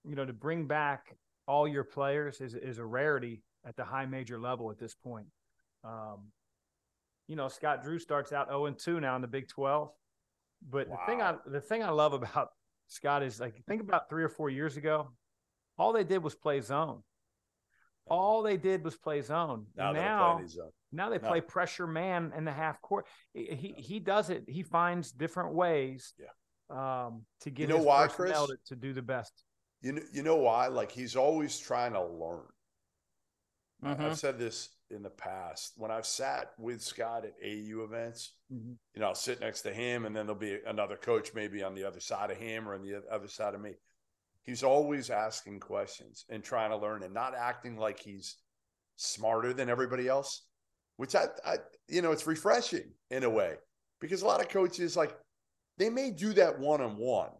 you 0.04 0.14
know, 0.14 0.24
to 0.24 0.32
bring 0.32 0.66
back 0.66 1.16
all 1.46 1.68
your 1.68 1.84
players 1.84 2.40
is 2.40 2.54
is 2.54 2.78
a 2.78 2.84
rarity 2.84 3.42
at 3.66 3.76
the 3.76 3.84
high 3.84 4.06
major 4.06 4.40
level 4.40 4.70
at 4.70 4.78
this 4.78 4.94
point. 4.94 5.26
Um, 5.84 6.30
you 7.28 7.36
know, 7.36 7.48
Scott 7.48 7.82
Drew 7.82 7.98
starts 7.98 8.32
out 8.32 8.48
0 8.48 8.66
and 8.66 8.78
2 8.78 9.00
now 9.00 9.16
in 9.16 9.22
the 9.22 9.28
Big 9.28 9.48
12. 9.48 9.90
But 10.70 10.88
wow. 10.88 10.96
the 10.96 11.12
thing 11.12 11.22
I 11.22 11.34
the 11.46 11.60
thing 11.60 11.82
I 11.82 11.90
love 11.90 12.12
about 12.12 12.50
Scott 12.88 13.22
is 13.22 13.40
like 13.40 13.62
think 13.66 13.82
about 13.82 14.08
three 14.08 14.24
or 14.24 14.28
four 14.28 14.50
years 14.50 14.76
ago, 14.76 15.10
all 15.78 15.92
they 15.92 16.04
did 16.04 16.22
was 16.22 16.34
play 16.34 16.60
zone. 16.60 17.02
All 18.06 18.42
they 18.42 18.56
did 18.56 18.84
was 18.84 18.96
play 18.96 19.22
zone. 19.22 19.66
Now, 19.76 19.92
now, 19.92 20.40
zone. 20.46 20.70
now 20.92 21.08
they 21.08 21.18
play 21.18 21.40
pressure 21.40 21.86
man 21.86 22.32
in 22.36 22.44
the 22.44 22.52
half 22.52 22.80
court. 22.82 23.06
He 23.32 23.74
he 23.78 23.98
does 23.98 24.30
it. 24.30 24.44
He 24.46 24.62
finds 24.62 25.10
different 25.10 25.54
ways. 25.54 26.12
Yeah. 26.18 26.26
Um, 26.70 27.22
to 27.40 27.50
get 27.50 27.62
you 27.62 27.68
know 27.68 27.76
his 27.78 27.86
why, 27.86 28.06
personnel 28.08 28.46
Chris? 28.46 28.58
To, 28.68 28.74
to, 28.74 28.80
do 28.80 28.92
the 28.92 29.02
best. 29.02 29.32
You 29.80 29.92
know, 29.92 30.02
you 30.12 30.22
know 30.22 30.36
why? 30.36 30.68
Like 30.68 30.90
he's 30.90 31.16
always 31.16 31.58
trying 31.58 31.92
to 31.92 32.02
learn. 32.02 32.44
Mm-hmm. 33.84 34.02
I've 34.02 34.18
said 34.18 34.38
this 34.38 34.70
in 34.90 35.02
the 35.02 35.10
past 35.10 35.72
when 35.76 35.90
I've 35.90 36.06
sat 36.06 36.52
with 36.58 36.82
Scott 36.82 37.24
at 37.24 37.34
AU 37.42 37.84
events. 37.84 38.32
Mm-hmm. 38.52 38.72
You 38.94 39.00
know, 39.00 39.08
I'll 39.08 39.14
sit 39.14 39.40
next 39.40 39.62
to 39.62 39.72
him, 39.72 40.04
and 40.06 40.14
then 40.14 40.26
there'll 40.26 40.40
be 40.40 40.58
another 40.66 40.96
coach 40.96 41.32
maybe 41.34 41.62
on 41.62 41.74
the 41.74 41.84
other 41.84 42.00
side 42.00 42.30
of 42.30 42.36
him 42.36 42.68
or 42.68 42.74
on 42.74 42.82
the 42.82 43.02
other 43.10 43.28
side 43.28 43.54
of 43.54 43.60
me. 43.60 43.72
He's 44.44 44.62
always 44.62 45.10
asking 45.10 45.60
questions 45.60 46.24
and 46.28 46.44
trying 46.44 46.70
to 46.70 46.76
learn, 46.76 47.02
and 47.02 47.12
not 47.12 47.34
acting 47.34 47.76
like 47.76 47.98
he's 47.98 48.36
smarter 48.96 49.52
than 49.52 49.68
everybody 49.68 50.06
else. 50.06 50.46
Which 50.96 51.16
I, 51.16 51.26
I 51.44 51.56
you 51.88 52.02
know, 52.02 52.12
it's 52.12 52.26
refreshing 52.26 52.92
in 53.10 53.24
a 53.24 53.30
way 53.30 53.56
because 54.00 54.22
a 54.22 54.26
lot 54.26 54.40
of 54.40 54.48
coaches 54.48 54.96
like 54.96 55.16
they 55.78 55.90
may 55.90 56.10
do 56.10 56.32
that 56.34 56.58
one 56.58 56.80
on 56.80 56.96
one 56.96 57.30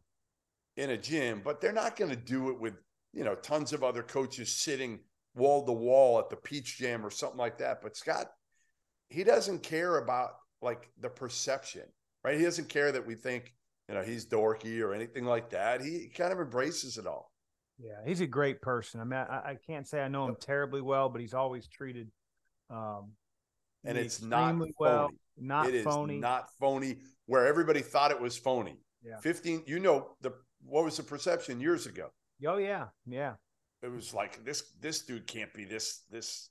in 0.77 0.91
a 0.91 0.97
gym, 0.97 1.41
but 1.45 1.61
they're 1.61 1.73
not 1.73 1.97
going 1.97 2.11
to 2.11 2.17
do 2.17 2.51
it 2.51 2.59
with, 2.59 2.75
you 3.13 3.23
know, 3.23 3.37
tons 3.37 3.73
of 3.73 3.85
other 3.85 4.03
coaches 4.03 4.55
sitting 4.55 4.99
wall 5.37 5.65
to 5.65 5.73
wall 5.73 6.19
at 6.19 6.31
the 6.31 6.37
Peach 6.37 6.79
Jam 6.79 7.05
or 7.05 7.11
something 7.11 7.39
like 7.39 7.59
that. 7.59 7.81
But 7.83 7.97
Scott, 7.97 8.27
he 9.09 9.25
doesn't 9.25 9.63
care 9.63 9.99
about 9.99 10.31
like 10.63 10.91
the 11.01 11.09
perception, 11.09 11.85
right? 12.25 12.39
He 12.39 12.45
doesn't 12.45 12.69
care 12.69 12.91
that 12.91 13.07
we 13.07 13.15
think, 13.15 13.53
you 13.89 13.95
know, 13.95 14.03
he's 14.03 14.27
dorky 14.27 14.81
or 14.81 14.95
anything 14.95 15.25
like 15.25 15.51
that. 15.51 15.83
He 15.83 16.09
kind 16.09 16.33
of 16.33 16.41
embraces 16.41 16.99
it 16.99 17.07
all. 17.07 17.31
Yeah, 17.79 18.01
he's 18.07 18.21
a 18.21 18.27
great 18.27 18.63
person. 18.63 19.01
I 19.01 19.05
mean, 19.05 19.19
I, 19.19 19.37
I 19.37 19.59
can't 19.67 19.87
say 19.87 20.01
I 20.01 20.09
know 20.09 20.27
him 20.27 20.37
terribly 20.41 20.81
well, 20.81 21.09
but 21.09 21.21
he's 21.21 21.35
always 21.35 21.67
treated 21.67 22.11
um, 22.71 23.13
and 23.85 23.99
it's 23.99 24.23
not 24.23 24.59
phony. 24.59 24.75
well, 24.79 25.11
not 25.37 25.69
it 25.69 25.75
is 25.75 25.85
phony, 25.85 26.19
not 26.19 26.49
phony. 26.59 26.99
Where 27.27 27.47
everybody 27.47 27.81
thought 27.81 28.11
it 28.11 28.21
was 28.21 28.37
phony. 28.37 28.79
Yeah. 29.03 29.19
Fifteen. 29.19 29.63
You 29.67 29.79
know 29.79 30.11
the 30.23 30.33
what 30.65 30.85
was 30.85 30.97
the 30.97 31.03
perception 31.03 31.61
years 31.61 31.87
ago? 31.87 32.11
Oh 32.47 32.57
yeah, 32.57 32.87
yeah. 33.07 33.35
It 33.83 33.93
was 33.93 34.15
like 34.15 34.45
this. 34.45 34.73
This 34.81 35.03
dude 35.03 35.27
can't 35.27 35.53
be 35.53 35.65
this 35.65 36.03
this 36.11 36.49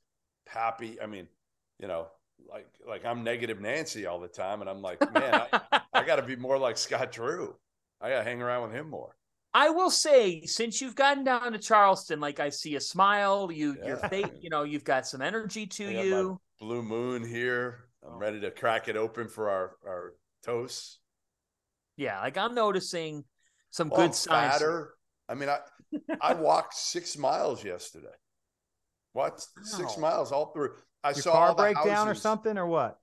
happy. 0.47 1.01
I 1.01 1.07
mean, 1.07 1.27
you 1.79 1.87
know, 1.87 2.07
like 2.49 2.67
like 2.87 3.05
I'm 3.05 3.23
negative 3.23 3.59
Nancy 3.61 4.05
all 4.05 4.19
the 4.19 4.27
time, 4.27 4.61
and 4.61 4.69
I'm 4.69 4.81
like, 4.81 4.99
man, 5.13 5.33
I, 5.71 5.81
I 5.93 6.03
got 6.03 6.17
to 6.17 6.23
be 6.23 6.35
more 6.35 6.57
like 6.57 6.77
Scott 6.77 7.11
Drew. 7.11 7.55
I 8.01 8.09
got 8.09 8.19
to 8.19 8.23
hang 8.23 8.41
around 8.41 8.63
with 8.63 8.73
him 8.73 8.89
more. 8.89 9.15
I 9.53 9.69
will 9.69 9.91
say, 9.91 10.41
since 10.45 10.81
you've 10.81 10.95
gotten 10.95 11.23
down 11.23 11.51
to 11.51 11.59
Charleston, 11.59 12.19
like 12.19 12.39
I 12.39 12.49
see 12.49 12.75
a 12.75 12.81
smile, 12.81 13.51
you 13.51 13.75
Yeah. 13.79 13.87
your 13.87 13.97
face, 13.97 14.29
you 14.41 14.49
know, 14.49 14.63
you've 14.63 14.83
got 14.83 15.05
some 15.05 15.21
energy 15.21 15.67
to 15.67 15.83
you. 15.89 16.39
blue 16.59 16.81
moon 16.81 17.23
here. 17.23 17.85
I'm 18.05 18.17
ready 18.17 18.39
to 18.41 18.51
crack 18.51 18.87
it 18.87 18.97
open 18.97 19.27
for 19.27 19.49
our 19.49 19.77
our 19.85 20.13
toasts. 20.43 20.99
Yeah, 21.97 22.19
like 22.19 22.37
I'm 22.37 22.55
noticing 22.55 23.23
some 23.69 23.89
Well, 23.89 24.01
I'm 24.01 24.07
good 24.07 24.15
signs. 24.15 24.53
fatter. 24.53 24.95
I 25.29 25.35
mean, 25.35 25.49
I 25.49 25.59
I 26.19 26.33
walked 26.33 26.73
six 26.73 27.17
miles 27.17 27.63
yesterday. 27.63 28.15
What 29.13 29.45
six 29.63 29.97
miles 29.97 30.31
all 30.31 30.47
through? 30.47 30.73
I 31.03 31.09
Your 31.09 31.15
saw 31.15 31.31
car 31.33 31.47
all 31.49 31.55
the 31.55 31.63
break 31.63 31.83
down 31.83 32.07
or 32.07 32.15
something 32.15 32.57
or 32.57 32.67
what? 32.67 32.99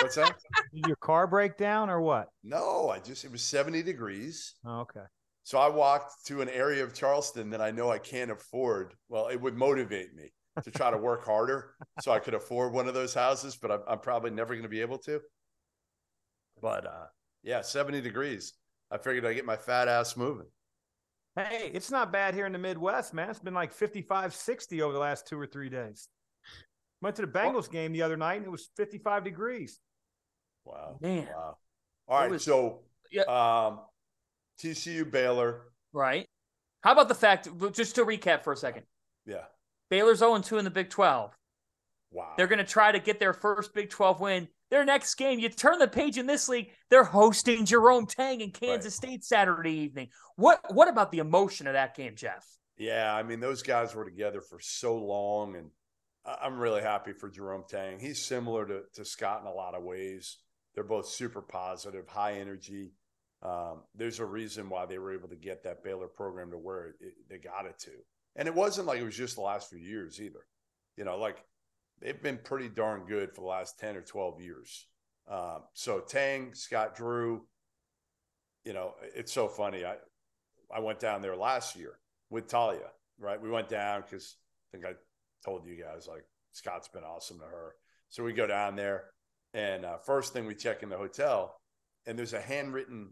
What's 0.00 0.16
that? 0.16 0.36
Did 0.74 0.86
your 0.86 0.96
car 0.96 1.26
break 1.26 1.56
down 1.56 1.90
or 1.90 2.00
what? 2.00 2.28
No, 2.42 2.90
I 2.90 2.98
just 2.98 3.24
it 3.24 3.32
was 3.32 3.42
70 3.42 3.82
degrees. 3.82 4.54
Oh, 4.64 4.80
okay. 4.80 5.04
So 5.44 5.58
I 5.58 5.68
walked 5.68 6.26
to 6.26 6.40
an 6.40 6.48
area 6.48 6.84
of 6.84 6.94
Charleston 6.94 7.50
that 7.50 7.60
I 7.60 7.70
know 7.70 7.90
I 7.90 7.98
can't 7.98 8.30
afford. 8.30 8.94
Well, 9.08 9.28
it 9.28 9.40
would 9.40 9.56
motivate 9.56 10.14
me 10.14 10.32
to 10.62 10.70
try 10.70 10.90
to 10.90 10.98
work 10.98 11.24
harder 11.24 11.74
so 12.00 12.12
I 12.12 12.20
could 12.20 12.34
afford 12.34 12.72
one 12.72 12.86
of 12.86 12.94
those 12.94 13.14
houses, 13.14 13.56
but 13.56 13.70
I'm, 13.70 13.80
I'm 13.88 13.98
probably 13.98 14.30
never 14.30 14.54
going 14.54 14.62
to 14.62 14.68
be 14.68 14.80
able 14.80 14.98
to. 14.98 15.20
But 16.60 16.86
uh, 16.86 17.06
yeah, 17.42 17.62
70 17.62 18.00
degrees. 18.00 18.54
I 18.90 18.98
figured 18.98 19.24
I'd 19.24 19.34
get 19.34 19.46
my 19.46 19.56
fat 19.56 19.88
ass 19.88 20.16
moving. 20.16 20.46
Hey, 21.34 21.70
it's 21.72 21.90
not 21.90 22.12
bad 22.12 22.34
here 22.34 22.44
in 22.44 22.52
the 22.52 22.58
Midwest, 22.58 23.14
man. 23.14 23.30
It's 23.30 23.38
been 23.38 23.54
like 23.54 23.72
55, 23.72 24.34
60 24.34 24.82
over 24.82 24.92
the 24.92 24.98
last 24.98 25.26
two 25.26 25.40
or 25.40 25.46
three 25.46 25.70
days. 25.70 26.08
Went 27.02 27.16
to 27.16 27.22
the 27.22 27.28
Bengals 27.28 27.70
game 27.70 27.92
the 27.92 28.02
other 28.02 28.16
night 28.16 28.36
and 28.36 28.46
it 28.46 28.50
was 28.50 28.70
55 28.76 29.24
degrees. 29.24 29.78
Wow. 30.64 30.96
Man. 31.00 31.26
Wow. 31.26 31.58
All 32.08 32.20
right. 32.20 32.30
was- 32.30 32.44
so 32.44 32.84
Yeah. 33.10 33.22
um, 33.24 33.80
TCU 34.58 35.04
Baylor. 35.04 35.72
Right. 35.92 36.26
How 36.82 36.92
about 36.92 37.08
the 37.08 37.14
fact, 37.14 37.48
just 37.72 37.96
to 37.96 38.04
recap 38.04 38.42
for 38.44 38.52
a 38.52 38.56
second, 38.56 38.86
Yeah. 39.26 39.44
Baylor's 39.90 40.20
0 40.20 40.40
2 40.40 40.58
in 40.58 40.64
the 40.64 40.70
Big 40.70 40.88
12. 40.90 41.36
Wow. 42.12 42.34
They're 42.36 42.46
going 42.46 42.58
to 42.58 42.64
try 42.64 42.92
to 42.92 42.98
get 43.00 43.18
their 43.18 43.32
first 43.32 43.74
Big 43.74 43.90
12 43.90 44.20
win. 44.20 44.48
their 44.70 44.84
next 44.86 45.16
game, 45.16 45.38
you 45.38 45.50
turn 45.50 45.78
the 45.78 45.86
page 45.86 46.16
in 46.16 46.24
this 46.26 46.48
league, 46.48 46.70
they're 46.88 47.04
hosting 47.04 47.66
Jerome 47.66 48.06
Tang 48.06 48.40
in 48.40 48.52
Kansas 48.52 48.94
right. 49.02 49.08
State 49.10 49.24
Saturday 49.24 49.70
evening. 49.72 50.08
What 50.36 50.72
what 50.72 50.88
about 50.88 51.10
the 51.12 51.18
emotion 51.18 51.66
of 51.66 51.74
that 51.74 51.94
game, 51.94 52.16
Jeff? 52.16 52.46
Yeah, 52.78 53.14
I 53.14 53.22
mean 53.22 53.38
those 53.38 53.62
guys 53.62 53.94
were 53.94 54.06
together 54.06 54.40
for 54.40 54.58
so 54.60 54.96
long, 54.96 55.56
and 55.56 55.70
I'm 56.24 56.58
really 56.58 56.82
happy 56.82 57.12
for 57.12 57.28
Jerome 57.28 57.64
Tang. 57.68 57.98
He's 57.98 58.26
similar 58.26 58.66
to, 58.66 58.82
to 58.94 59.04
Scott 59.04 59.40
in 59.40 59.48
a 59.48 59.52
lot 59.52 59.74
of 59.74 59.82
ways. 59.82 60.38
They're 60.74 60.84
both 60.84 61.08
super 61.08 61.42
positive, 61.42 62.08
high 62.08 62.34
energy. 62.34 62.92
Um, 63.42 63.82
there's 63.94 64.20
a 64.20 64.24
reason 64.24 64.68
why 64.68 64.86
they 64.86 64.98
were 64.98 65.12
able 65.12 65.28
to 65.28 65.36
get 65.36 65.64
that 65.64 65.82
Baylor 65.82 66.06
program 66.06 66.50
to 66.52 66.58
where 66.58 66.86
it, 66.86 66.94
it, 67.00 67.14
they 67.28 67.38
got 67.38 67.66
it 67.66 67.78
to. 67.80 67.90
And 68.36 68.46
it 68.46 68.54
wasn't 68.54 68.86
like 68.86 69.00
it 69.00 69.04
was 69.04 69.16
just 69.16 69.34
the 69.34 69.42
last 69.42 69.68
few 69.68 69.80
years 69.80 70.20
either. 70.20 70.46
You 70.96 71.04
know, 71.04 71.18
like 71.18 71.44
they've 72.00 72.22
been 72.22 72.38
pretty 72.38 72.68
darn 72.68 73.04
good 73.06 73.34
for 73.34 73.40
the 73.40 73.48
last 73.48 73.78
10 73.80 73.96
or 73.96 74.02
12 74.02 74.40
years. 74.40 74.86
Um, 75.28 75.62
so 75.72 76.00
Tang, 76.00 76.54
Scott 76.54 76.94
Drew, 76.94 77.42
you 78.64 78.72
know, 78.72 78.94
it's 79.14 79.32
so 79.32 79.48
funny. 79.48 79.84
I, 79.84 79.96
I 80.74 80.80
went 80.80 81.00
down 81.00 81.20
there 81.20 81.36
last 81.36 81.76
year 81.76 81.98
with 82.30 82.46
Talia, 82.46 82.90
right? 83.18 83.40
We 83.40 83.50
went 83.50 83.68
down 83.68 84.02
because 84.02 84.36
I 84.68 84.76
think 84.76 84.86
I 84.86 84.92
told 85.44 85.66
you 85.66 85.76
guys 85.82 86.06
like 86.06 86.24
Scott's 86.52 86.88
been 86.88 87.04
awesome 87.04 87.38
to 87.38 87.44
her. 87.44 87.74
So 88.08 88.22
we 88.22 88.32
go 88.32 88.46
down 88.46 88.76
there, 88.76 89.04
and 89.54 89.84
uh, 89.84 89.98
first 89.98 90.32
thing 90.32 90.46
we 90.46 90.54
check 90.54 90.82
in 90.82 90.88
the 90.88 90.96
hotel, 90.96 91.56
and 92.06 92.18
there's 92.18 92.34
a 92.34 92.40
handwritten 92.40 93.10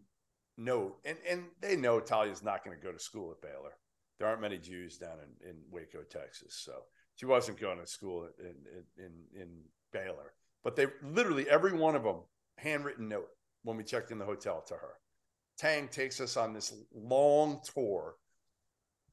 note, 0.56 0.98
and 1.04 1.16
and 1.28 1.44
they 1.60 1.76
know 1.76 2.00
Talia's 2.00 2.42
not 2.42 2.64
going 2.64 2.76
to 2.76 2.82
go 2.82 2.92
to 2.92 2.98
school 2.98 3.30
at 3.30 3.40
Baylor. 3.40 3.72
There 4.18 4.28
aren't 4.28 4.42
many 4.42 4.58
Jews 4.58 4.98
down 4.98 5.16
in, 5.22 5.48
in 5.48 5.56
Waco, 5.70 6.02
Texas, 6.02 6.60
so 6.62 6.72
she 7.16 7.26
wasn't 7.26 7.58
going 7.58 7.78
to 7.78 7.86
school 7.86 8.28
in 8.38 8.54
in 9.02 9.12
in 9.34 9.48
Baylor. 9.92 10.34
But 10.62 10.76
they 10.76 10.86
literally 11.02 11.48
every 11.48 11.72
one 11.72 11.96
of 11.96 12.04
them 12.04 12.22
handwritten 12.58 13.08
note 13.08 13.28
when 13.62 13.76
we 13.76 13.84
checked 13.84 14.10
in 14.10 14.18
the 14.18 14.24
hotel 14.24 14.62
to 14.68 14.74
her. 14.74 14.94
Tang 15.58 15.88
takes 15.88 16.20
us 16.20 16.36
on 16.36 16.52
this 16.52 16.74
long 16.94 17.60
tour, 17.74 18.16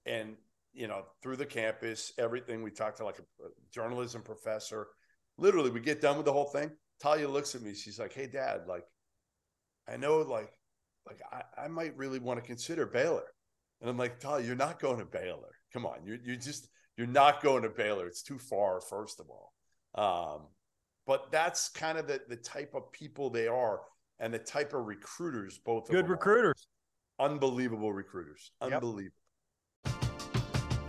and 0.06 0.36
you 0.78 0.88
know, 0.88 1.04
through 1.22 1.38
the 1.38 1.46
campus, 1.46 2.14
everything. 2.20 2.62
We 2.62 2.72
talked 2.72 2.98
to 2.98 3.06
like 3.06 3.20
a, 3.20 3.48
journalism 3.72 4.22
professor. 4.22 4.88
Literally, 5.38 5.72
we 5.72 5.80
get 5.80 6.02
done 6.02 6.18
with 6.18 6.26
the 6.26 6.34
whole 6.34 6.46
thing. 6.46 6.72
Talia 7.02 7.28
looks 7.28 7.56
at 7.56 7.62
me. 7.62 7.74
She's 7.74 8.00
like, 8.00 8.14
"Hey, 8.14 8.28
Dad, 8.28 8.68
like, 8.68 8.86
I 9.88 9.98
know, 9.98 10.20
like, 10.20 10.52
like 11.08 11.20
I, 11.32 11.66
I 11.66 11.68
might 11.68 11.98
really 11.98 12.20
want 12.20 12.40
to 12.40 12.46
consider 12.46 12.86
Baylor." 12.86 13.26
And 13.82 13.90
I'm 13.90 13.98
like, 13.98 14.20
"Talia, 14.20 14.46
you're 14.46 14.56
not 14.56 14.80
going 14.80 15.00
to 15.00 15.06
Baylor. 15.06 15.56
Come 15.74 15.86
on, 15.86 16.06
you 16.06 16.20
you 16.24 16.38
just 16.38 16.70
you're 16.96 17.08
not 17.08 17.42
going 17.42 17.64
to 17.64 17.70
Baylor. 17.70 18.08
It's 18.08 18.22
too 18.22 18.40
far, 18.40 18.80
first 18.80 19.20
of 19.20 19.28
all." 19.30 19.54
Um, 19.96 20.48
but 21.08 21.32
that's 21.32 21.70
kind 21.70 21.98
of 21.98 22.08
the 22.08 22.22
the 22.28 22.38
type 22.38 22.74
of 22.76 22.92
people 22.92 23.30
they 23.32 23.48
are, 23.48 23.82
and 24.20 24.32
the 24.34 24.40
type 24.40 24.74
of 24.74 24.86
recruiters. 24.86 25.58
Both 25.58 25.90
good 25.90 26.08
recruiters, 26.08 26.68
are. 27.20 27.30
unbelievable 27.30 27.94
recruiters, 27.94 28.52
unbelievable. 28.62 29.04
Yep. 29.04 29.27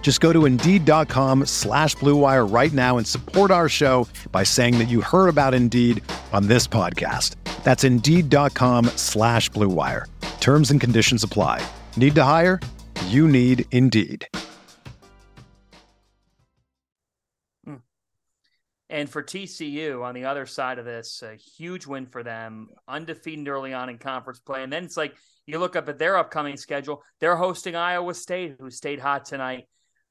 Just 0.00 0.20
go 0.20 0.32
to 0.32 0.46
Indeed.com 0.46 1.44
slash 1.44 1.94
BlueWire 1.96 2.50
right 2.50 2.72
now 2.72 2.96
and 2.96 3.06
support 3.06 3.50
our 3.50 3.68
show 3.68 4.08
by 4.32 4.42
saying 4.42 4.78
that 4.78 4.88
you 4.88 5.02
heard 5.02 5.28
about 5.28 5.52
Indeed 5.52 6.02
on 6.32 6.46
this 6.46 6.66
podcast. 6.66 7.34
That's 7.62 7.84
Indeed.com 7.84 8.86
slash 8.96 9.50
BlueWire. 9.50 10.06
Terms 10.40 10.70
and 10.70 10.80
conditions 10.80 11.22
apply. 11.22 11.62
Need 11.98 12.14
to 12.14 12.24
hire? 12.24 12.58
You 13.08 13.28
need 13.28 13.66
Indeed. 13.72 14.26
Hmm. 17.66 17.74
And 18.88 19.10
for 19.10 19.22
TCU 19.22 20.02
on 20.02 20.14
the 20.14 20.24
other 20.24 20.46
side 20.46 20.78
of 20.78 20.86
this, 20.86 21.22
a 21.22 21.34
huge 21.34 21.86
win 21.86 22.06
for 22.06 22.22
them, 22.22 22.68
undefeated 22.86 23.46
early 23.46 23.74
on 23.74 23.90
in 23.90 23.98
conference 23.98 24.38
play. 24.38 24.62
And 24.62 24.72
then 24.72 24.84
it's 24.84 24.96
like 24.96 25.14
you 25.44 25.58
look 25.58 25.76
up 25.76 25.88
at 25.90 25.98
their 25.98 26.16
upcoming 26.16 26.56
schedule, 26.56 27.02
they're 27.20 27.36
hosting 27.36 27.76
Iowa 27.76 28.14
State, 28.14 28.56
who 28.58 28.70
stayed 28.70 29.00
hot 29.00 29.26
tonight 29.26 29.64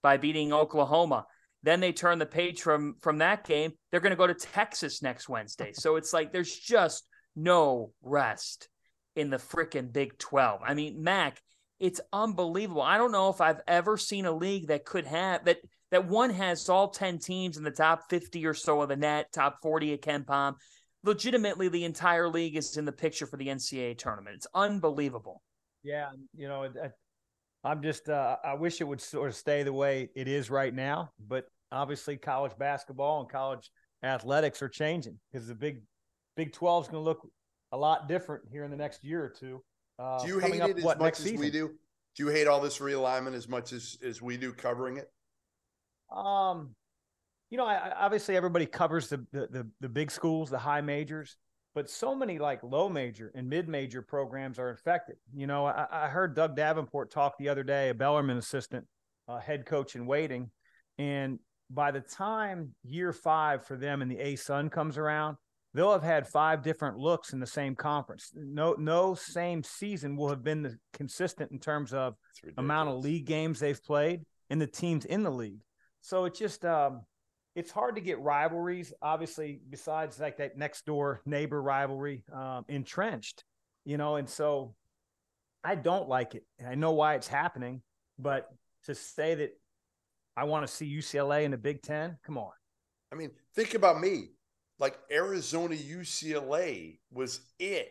by 0.08 0.16
beating 0.16 0.54
Oklahoma. 0.54 1.26
Then 1.64 1.82
they 1.82 1.92
turn 1.92 2.18
the 2.18 2.26
page 2.26 2.62
from 2.62 2.96
from 3.02 3.18
that 3.18 3.44
game. 3.44 3.74
They're 3.92 4.00
going 4.00 4.12
to 4.12 4.16
go 4.16 4.26
to 4.26 4.34
Texas 4.34 5.02
next 5.02 5.28
Wednesday. 5.28 5.74
So 5.74 5.98
it's 5.98 6.14
like 6.14 6.32
there's 6.32 6.56
just 6.58 7.06
no 7.36 7.92
rest 8.02 8.70
in 9.18 9.30
the 9.30 9.36
freaking 9.36 9.92
Big 9.92 10.18
12. 10.18 10.62
I 10.66 10.76
mean, 10.76 11.04
Mac, 11.04 11.42
it's 11.78 12.00
unbelievable. 12.14 12.82
I 12.82 12.98
don't 12.98 13.12
know 13.12 13.28
if 13.28 13.42
I've 13.42 13.60
ever 13.68 13.98
seen 13.98 14.26
a 14.26 14.32
league 14.32 14.68
that 14.68 14.86
could 14.86 15.06
have 15.08 15.44
that 15.44 15.58
that 15.92 16.08
one 16.08 16.30
has 16.30 16.70
all 16.70 16.88
10 16.88 17.20
teams 17.20 17.58
in 17.58 17.66
the 17.66 17.72
top 17.72 18.10
50 18.10 18.46
or 18.46 18.54
so 18.54 18.82
of 18.82 18.88
the 18.88 18.96
net, 18.96 19.34
top 19.34 19.58
40 19.62 19.92
at 19.92 20.02
KenPom. 20.02 20.54
Legitimately, 21.04 21.68
the 21.68 21.84
entire 21.84 22.30
league 22.30 22.56
is 22.56 22.78
in 22.78 22.86
the 22.86 22.94
picture 22.94 23.28
for 23.28 23.36
the 23.36 23.48
NCAA 23.48 23.98
tournament. 23.98 24.38
It's 24.38 24.48
unbelievable. 24.56 25.42
Yeah, 25.84 26.12
you 26.34 26.48
know, 26.48 26.70
I'm 27.64 27.82
just 27.82 28.10
uh, 28.10 28.38
I 28.44 28.54
wish 28.54 28.82
it 28.82 28.86
would 28.86 29.02
sort 29.02 29.30
of 29.30 29.36
stay 29.36 29.64
the 29.64 29.74
way 29.74 30.10
it 30.16 30.28
is 30.28 30.50
right 30.50 30.74
now, 30.74 31.12
but 31.28 31.46
obviously 31.72 32.18
college 32.18 32.54
basketball 32.58 33.22
and 33.22 33.30
college 33.30 33.72
athletics 34.04 34.62
are 34.62 34.70
changing 34.70 35.20
because 35.32 35.48
the 35.48 35.56
big 35.56 35.82
Big 36.38 36.54
12 36.54 36.86
is 36.86 36.88
going 36.90 37.04
to 37.04 37.06
look 37.06 37.28
a 37.72 37.78
lot 37.78 38.08
different 38.08 38.44
here 38.50 38.64
in 38.64 38.70
the 38.70 38.78
next 38.78 39.04
year 39.04 39.24
or 39.24 39.30
two. 39.30 39.62
Uh, 40.00 40.24
do 40.24 40.28
you 40.28 40.40
hate 40.40 40.62
it 40.62 40.78
as 40.78 40.84
what, 40.84 41.00
much 41.00 41.18
as 41.18 41.26
season? 41.26 41.40
we 41.40 41.50
do? 41.50 41.72
Do 42.16 42.24
you 42.24 42.30
hate 42.30 42.48
all 42.48 42.62
this 42.62 42.78
realignment 42.78 43.34
as 43.34 43.50
much 43.50 43.74
as 43.74 43.98
as 44.04 44.22
we 44.22 44.38
do 44.38 44.54
covering 44.54 44.98
it? 44.98 45.12
Um, 46.16 46.76
you 47.50 47.58
know, 47.58 47.66
I, 47.66 47.92
obviously 48.00 48.38
everybody 48.38 48.68
covers 48.68 49.10
the, 49.10 49.26
the 49.32 49.48
the 49.48 49.68
the 49.82 49.90
big 49.90 50.12
schools, 50.12 50.52
the 50.52 50.60
high 50.60 50.82
majors 50.82 51.36
but 51.78 51.92
so 51.92 52.16
many 52.16 52.40
like 52.40 52.64
low 52.64 52.90
major 52.90 53.32
and 53.36 53.48
mid 53.48 53.68
major 53.68 54.02
programs 54.02 54.58
are 54.58 54.72
infected. 54.72 55.16
You 55.32 55.46
know, 55.46 55.68
I, 55.68 55.86
I, 55.92 56.08
heard 56.08 56.36
Doug 56.36 56.56
Davenport 56.56 57.12
talk 57.12 57.38
the 57.38 57.50
other 57.50 57.62
day, 57.62 57.90
a 57.90 57.94
Bellarmine 57.94 58.38
assistant, 58.38 58.88
uh, 59.28 59.38
head 59.38 59.68
coach 59.68 59.96
in 59.96 60.08
waiting, 60.08 60.50
and 60.98 61.38
by 61.70 61.92
the 61.92 62.00
time 62.00 62.74
year 62.84 63.14
five 63.14 63.64
for 63.64 63.78
them 63.78 64.02
in 64.02 64.10
the 64.10 64.16
ASUN 64.16 64.72
comes 64.72 64.98
around, 64.98 65.38
they'll 65.76 65.92
have 65.92 66.02
had 66.02 66.28
five 66.28 66.64
different 66.64 66.98
looks 66.98 67.32
in 67.32 67.40
the 67.40 67.46
same 67.46 67.76
conference. 67.76 68.32
No, 68.34 68.74
no 68.80 69.14
same 69.14 69.62
season 69.62 70.18
will 70.18 70.30
have 70.30 70.44
been 70.44 70.64
the, 70.64 70.80
consistent 70.94 71.52
in 71.52 71.60
terms 71.60 71.94
of 71.94 72.16
amount 72.58 72.90
of 72.90 73.04
league 73.04 73.26
games 73.28 73.60
they've 73.60 73.84
played 73.84 74.22
and 74.50 74.60
the 74.60 74.66
teams 74.66 75.06
in 75.06 75.22
the 75.22 75.30
league. 75.30 75.62
So 76.02 76.26
it 76.26 76.34
just 76.34 76.66
um, 76.66 77.02
it's 77.58 77.72
hard 77.72 77.96
to 77.96 78.02
get 78.02 78.20
rivalries, 78.20 78.94
obviously, 79.02 79.60
besides 79.72 80.20
like 80.20 80.38
that 80.38 80.60
next 80.60 80.86
door 80.86 81.22
neighbor 81.26 81.60
rivalry 81.60 82.24
um, 82.32 82.64
entrenched, 82.68 83.44
you 83.84 83.98
know. 83.98 84.18
And 84.18 84.30
so 84.30 84.76
I 85.64 85.74
don't 85.74 86.08
like 86.08 86.36
it. 86.36 86.46
I 86.66 86.76
know 86.76 86.92
why 86.92 87.16
it's 87.16 87.28
happening, 87.28 87.82
but 88.20 88.48
to 88.84 88.94
say 88.94 89.34
that 89.34 89.60
I 90.38 90.44
want 90.44 90.68
to 90.68 90.72
see 90.72 90.86
UCLA 90.86 91.46
in 91.46 91.52
the 91.52 91.58
Big 91.58 91.82
Ten, 91.82 92.20
come 92.24 92.38
on. 92.38 92.52
I 93.12 93.16
mean, 93.16 93.32
think 93.56 93.74
about 93.74 94.00
me. 94.00 94.34
Like 94.78 95.00
Arizona 95.12 95.76
UCLA 95.76 97.00
was 97.12 97.42
it 97.58 97.90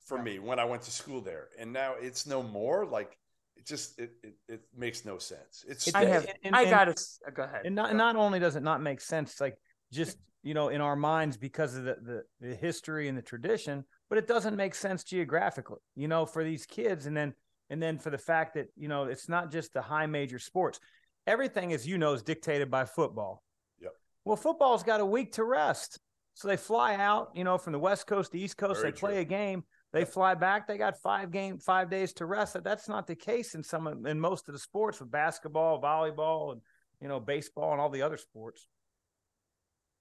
for 0.00 0.20
me 0.20 0.40
when 0.40 0.58
I 0.58 0.64
went 0.64 0.82
to 0.82 0.90
school 0.90 1.20
there, 1.20 1.50
and 1.56 1.72
now 1.72 1.94
it's 2.00 2.26
no 2.26 2.42
more. 2.42 2.84
Like 2.84 3.16
it 3.56 3.66
just 3.66 3.98
it, 3.98 4.12
it, 4.22 4.34
it 4.48 4.60
makes 4.76 5.04
no 5.04 5.18
sense. 5.18 5.64
It's 5.68 5.94
I 5.94 6.04
have 6.04 6.26
and, 6.42 6.54
I 6.54 6.64
got 6.64 6.84
to 6.84 7.04
uh, 7.26 7.30
go 7.30 7.42
ahead. 7.44 7.62
And 7.64 7.74
not, 7.74 7.94
not 7.94 8.16
only 8.16 8.38
does 8.38 8.56
it 8.56 8.62
not 8.62 8.82
make 8.82 9.00
sense, 9.00 9.40
like 9.40 9.56
just 9.92 10.18
you 10.42 10.54
know 10.54 10.68
in 10.68 10.80
our 10.80 10.96
minds 10.96 11.36
because 11.36 11.76
of 11.76 11.84
the, 11.84 11.96
the 12.02 12.22
the 12.40 12.54
history 12.54 13.08
and 13.08 13.16
the 13.16 13.22
tradition, 13.22 13.84
but 14.08 14.18
it 14.18 14.26
doesn't 14.26 14.56
make 14.56 14.74
sense 14.74 15.04
geographically. 15.04 15.80
You 15.94 16.08
know, 16.08 16.26
for 16.26 16.44
these 16.44 16.66
kids, 16.66 17.06
and 17.06 17.16
then 17.16 17.34
and 17.70 17.82
then 17.82 17.98
for 17.98 18.10
the 18.10 18.18
fact 18.18 18.54
that 18.54 18.68
you 18.76 18.88
know 18.88 19.04
it's 19.04 19.28
not 19.28 19.50
just 19.50 19.72
the 19.72 19.82
high 19.82 20.06
major 20.06 20.38
sports. 20.38 20.80
Everything, 21.26 21.72
as 21.72 21.86
you 21.86 21.96
know, 21.96 22.12
is 22.12 22.22
dictated 22.22 22.70
by 22.70 22.84
football. 22.84 23.42
Yep. 23.80 23.92
Well, 24.26 24.36
football's 24.36 24.82
got 24.82 25.00
a 25.00 25.06
week 25.06 25.32
to 25.32 25.44
rest, 25.44 25.98
so 26.34 26.48
they 26.48 26.56
fly 26.56 26.96
out. 26.96 27.30
You 27.34 27.44
know, 27.44 27.56
from 27.56 27.72
the 27.72 27.78
West 27.78 28.06
Coast 28.06 28.32
to 28.32 28.38
East 28.38 28.58
Coast, 28.58 28.80
Very 28.80 28.92
they 28.92 28.98
play 28.98 29.20
a 29.20 29.24
game. 29.24 29.64
They 29.94 30.04
fly 30.04 30.34
back. 30.34 30.66
They 30.66 30.76
got 30.76 31.00
five 31.00 31.30
game, 31.30 31.58
five 31.58 31.88
days 31.88 32.12
to 32.14 32.26
rest. 32.26 32.56
That's 32.64 32.88
not 32.88 33.06
the 33.06 33.14
case 33.14 33.54
in 33.54 33.62
some 33.62 33.86
of- 33.86 34.04
in 34.06 34.18
most 34.18 34.48
of 34.48 34.52
the 34.52 34.58
sports 34.58 34.98
with 34.98 35.08
basketball, 35.12 35.80
volleyball, 35.80 36.52
and 36.52 36.60
you 37.00 37.06
know 37.06 37.20
baseball 37.20 37.70
and 37.72 37.80
all 37.80 37.90
the 37.90 38.02
other 38.02 38.16
sports. 38.16 38.66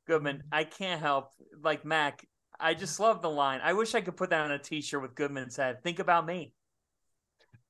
Goodman, 0.07 0.43
I 0.51 0.63
can't 0.63 0.99
help 0.99 1.31
like 1.61 1.85
Mac. 1.85 2.27
I 2.59 2.73
just 2.73 2.99
love 2.99 3.21
the 3.21 3.29
line. 3.29 3.61
I 3.63 3.73
wish 3.73 3.93
I 3.93 4.01
could 4.01 4.17
put 4.17 4.31
that 4.31 4.41
on 4.41 4.51
a 4.51 4.57
T-shirt 4.59 5.01
with 5.01 5.13
Goodman's 5.15 5.55
head. 5.55 5.83
Think 5.83 5.99
about 5.99 6.25
me. 6.25 6.53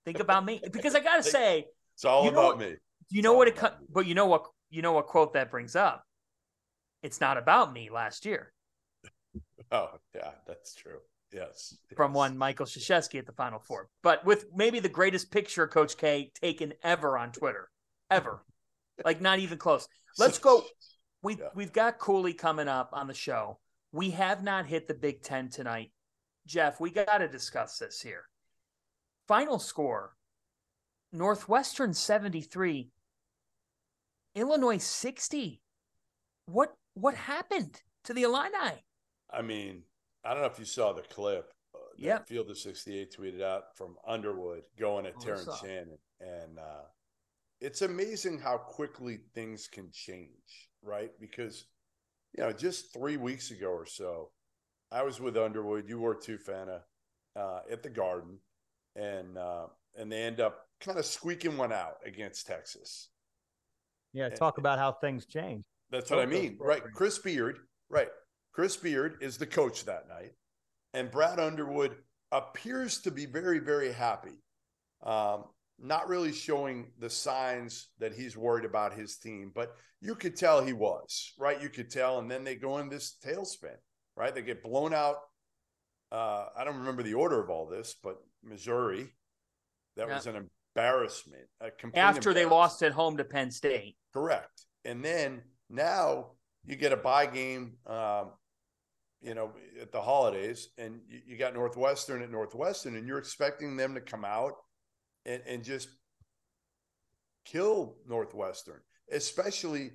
Think 0.05 0.19
about 0.19 0.45
me, 0.45 0.61
because 0.71 0.95
I 0.95 1.01
gotta 1.01 1.23
say, 1.23 1.65
It's 1.95 2.05
all 2.05 2.23
You 2.23 2.31
know 2.31 2.39
about 2.39 2.57
what- 2.57 2.67
me. 2.69 2.75
you 3.09 3.21
know 3.21 3.31
all 3.33 3.37
what 3.37 3.47
it. 3.49 3.57
about 3.57 3.79
co- 3.79 3.85
But 3.89 4.07
you 4.07 4.15
know 4.15 4.27
what? 4.27 4.45
You 4.69 4.81
know 4.81 4.93
what 4.93 5.07
quote 5.07 5.33
that 5.33 5.51
brings 5.51 5.75
up? 5.75 6.05
It's 7.01 7.19
not 7.19 7.37
about 7.37 7.73
me. 7.73 7.89
Last 7.89 8.25
year, 8.25 8.53
Oh, 9.71 9.99
yeah, 10.15 10.31
that's 10.47 10.73
true. 10.73 10.99
Yes. 11.33 11.75
from 11.95 12.11
yes. 12.11 12.15
one 12.17 12.37
Michael 12.37 12.65
Krzyzewski 12.65 13.19
at 13.19 13.25
the 13.25 13.31
Final 13.31 13.59
Four, 13.59 13.89
but 14.01 14.23
with 14.25 14.45
maybe 14.53 14.79
the 14.79 14.89
greatest 14.89 15.31
picture 15.31 15.67
Coach 15.67 15.97
K 15.97 16.31
taken 16.39 16.73
ever 16.83 17.17
on 17.17 17.31
Twitter, 17.31 17.69
ever, 18.11 18.43
like 19.05 19.21
not 19.21 19.39
even 19.39 19.57
close. 19.57 19.87
Let's 20.17 20.37
go. 20.37 20.63
We 21.21 21.35
Yeah. 21.37 21.49
we've 21.55 21.73
got 21.73 21.97
Cooley 21.99 22.33
coming 22.33 22.67
up 22.67 22.89
on 22.93 23.07
the 23.07 23.13
show. 23.13 23.59
We 23.91 24.11
have 24.11 24.43
not 24.43 24.65
hit 24.65 24.87
the 24.87 24.93
Big 24.93 25.21
Ten 25.23 25.49
tonight, 25.49 25.91
Jeff. 26.45 26.79
We 26.79 26.91
got 26.91 27.17
to 27.19 27.27
discuss 27.27 27.77
this 27.77 28.01
here. 28.01 28.27
Final 29.27 29.57
score: 29.59 30.15
Northwestern 31.11 31.93
seventy 31.93 32.41
three, 32.41 32.91
Illinois 34.35 34.77
sixty. 34.83 35.61
What 36.45 36.73
what 36.93 37.15
happened 37.15 37.81
to 38.03 38.13
the 38.13 38.23
Illini? 38.23 38.83
I 39.31 39.41
mean, 39.41 39.83
I 40.25 40.33
don't 40.33 40.41
know 40.41 40.47
if 40.49 40.59
you 40.59 40.65
saw 40.65 40.93
the 40.93 41.01
clip. 41.03 41.51
Uh, 41.75 41.79
that 41.97 42.03
Yep. 42.03 42.27
Field 42.27 42.49
of 42.49 42.57
68 42.57 43.15
tweeted 43.17 43.41
out 43.41 43.75
from 43.75 43.95
Underwood 44.07 44.63
going 44.77 45.05
at 45.05 45.13
Oh, 45.17 45.21
Terrence. 45.21 45.59
Shannon. 45.61 45.97
And 46.19 46.59
uh, 46.59 46.85
it's 47.61 47.81
amazing 47.81 48.39
how 48.39 48.57
quickly 48.57 49.19
things 49.35 49.67
can 49.67 49.89
change, 49.91 50.69
right? 50.81 51.11
Because, 51.19 51.65
you 52.37 52.43
know, 52.43 52.51
just 52.53 52.93
three 52.93 53.17
weeks 53.17 53.51
ago 53.51 53.69
or 53.69 53.85
so, 53.85 54.31
I 54.91 55.03
was 55.03 55.19
with 55.19 55.37
Underwood. 55.37 55.89
You 55.89 55.99
were 55.99 56.15
too, 56.15 56.37
Fanta, 56.37 56.81
uh, 57.35 57.59
at 57.71 57.83
the 57.83 57.89
Garden. 57.89 58.39
And, 58.95 59.37
uh, 59.37 59.67
and 59.97 60.11
they 60.11 60.23
end 60.23 60.39
up 60.39 60.67
kind 60.79 60.97
of 60.99 61.05
squeaking 61.05 61.57
one 61.57 61.73
out 61.73 61.97
against 62.05 62.47
Texas. 62.47 63.09
Yeah, 64.13 64.29
talk 64.29 64.57
about 64.59 64.77
how 64.77 64.91
things 64.91 65.25
change. 65.25 65.65
That's 65.89 66.09
what 66.11 66.19
I 66.19 66.25
mean. 66.25 66.57
Right. 66.59 66.81
Chris 66.93 67.17
Beard, 67.19 67.57
right. 67.89 68.09
Chris 68.53 68.77
Beard 68.77 69.17
is 69.21 69.37
the 69.37 69.45
coach 69.47 69.85
that 69.85 70.07
night. 70.07 70.31
And 70.93 71.09
Brad 71.09 71.39
Underwood 71.39 71.95
appears 72.31 73.01
to 73.01 73.11
be 73.11 73.25
very, 73.25 73.59
very 73.59 73.91
happy. 73.91 74.43
Um, 75.03 75.45
not 75.79 76.07
really 76.07 76.31
showing 76.31 76.91
the 76.99 77.09
signs 77.09 77.89
that 77.99 78.13
he's 78.13 78.37
worried 78.37 78.63
about 78.63 78.93
his 78.93 79.17
team, 79.17 79.51
but 79.53 79.75
you 80.01 80.15
could 80.15 80.35
tell 80.35 80.63
he 80.63 80.73
was, 80.73 81.33
right? 81.37 81.61
You 81.61 81.69
could 81.69 81.89
tell. 81.89 82.19
And 82.19 82.29
then 82.29 82.43
they 82.43 82.55
go 82.55 82.77
in 82.77 82.89
this 82.89 83.17
tailspin, 83.25 83.75
right? 84.15 84.33
They 84.33 84.43
get 84.43 84.63
blown 84.63 84.93
out. 84.93 85.17
Uh, 86.11 86.45
I 86.55 86.63
don't 86.63 86.77
remember 86.77 87.01
the 87.01 87.15
order 87.15 87.41
of 87.41 87.49
all 87.49 87.65
this, 87.65 87.95
but 88.03 88.17
Missouri, 88.43 89.09
that 89.95 90.07
Yeah. 90.07 90.15
was 90.15 90.27
an 90.27 90.47
embarrassment. 90.75 91.49
After 91.95 92.33
they 92.33 92.45
lost 92.45 92.83
at 92.83 92.91
home 92.91 93.17
to 93.17 93.23
Penn 93.23 93.49
State. 93.49 93.97
Correct. 94.13 94.65
And 94.85 95.03
then 95.03 95.41
now 95.69 96.33
you 96.65 96.75
get 96.75 96.91
a 96.93 96.97
bye 96.97 97.25
game, 97.25 97.77
um, 97.87 98.33
you 99.23 99.33
know, 99.33 99.51
at 99.81 99.91
the 99.91 100.01
holidays, 100.01 100.69
and 100.77 100.99
you, 101.07 101.19
you 101.25 101.37
got 101.37 101.53
Northwestern 101.53 102.21
at 102.21 102.29
Northwestern, 102.29 102.95
and 102.95 103.07
you're 103.07 103.17
expecting 103.17 103.77
them 103.77 103.93
to 103.95 104.01
come 104.01 104.25
out 104.25 104.53
and, 105.25 105.41
and 105.47 105.63
just 105.63 105.87
kill 107.45 107.95
Northwestern, 108.07 108.79
especially 109.11 109.91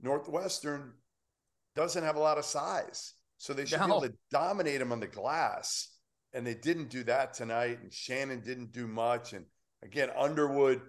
Northwestern 0.00 0.92
doesn't 1.74 2.04
have 2.04 2.16
a 2.16 2.20
lot 2.20 2.38
of 2.38 2.44
size. 2.44 3.14
So 3.38 3.52
they 3.52 3.64
should 3.64 3.80
be 3.80 3.86
able 3.86 4.02
to 4.02 4.12
dominate 4.30 4.78
them 4.78 4.92
on 4.92 5.00
the 5.00 5.08
glass. 5.08 5.88
And 6.32 6.46
they 6.46 6.54
didn't 6.54 6.90
do 6.90 7.02
that 7.04 7.34
tonight. 7.34 7.80
And 7.82 7.92
Shannon 7.92 8.40
didn't 8.40 8.72
do 8.72 8.86
much. 8.86 9.32
And 9.32 9.44
again, 9.82 10.10
Underwood, 10.16 10.80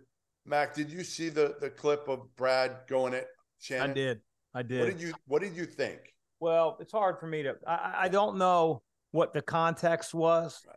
Mac, 0.46 0.76
did 0.76 0.92
you 0.92 1.04
see 1.04 1.30
the 1.30 1.56
the 1.60 1.70
clip 1.70 2.08
of 2.08 2.36
Brad 2.36 2.72
going 2.88 3.14
at 3.16 3.26
Shannon? 3.60 3.92
I 3.92 3.94
did. 3.94 4.22
I 4.54 4.62
did. 4.62 4.80
What 4.80 4.90
did 4.92 5.02
you 5.02 5.14
What 5.26 5.42
did 5.42 5.56
you 5.56 5.66
think? 5.66 6.13
Well, 6.44 6.76
it's 6.82 6.92
hard 6.92 7.22
for 7.22 7.26
me 7.28 7.44
to. 7.44 7.56
I- 7.66 7.94
I, 8.00 8.10
don't 8.10 8.38
know 8.38 8.82
what 9.12 9.32
the 9.32 9.42
context 9.42 10.14
was, 10.14 10.62
Right. 10.68 10.76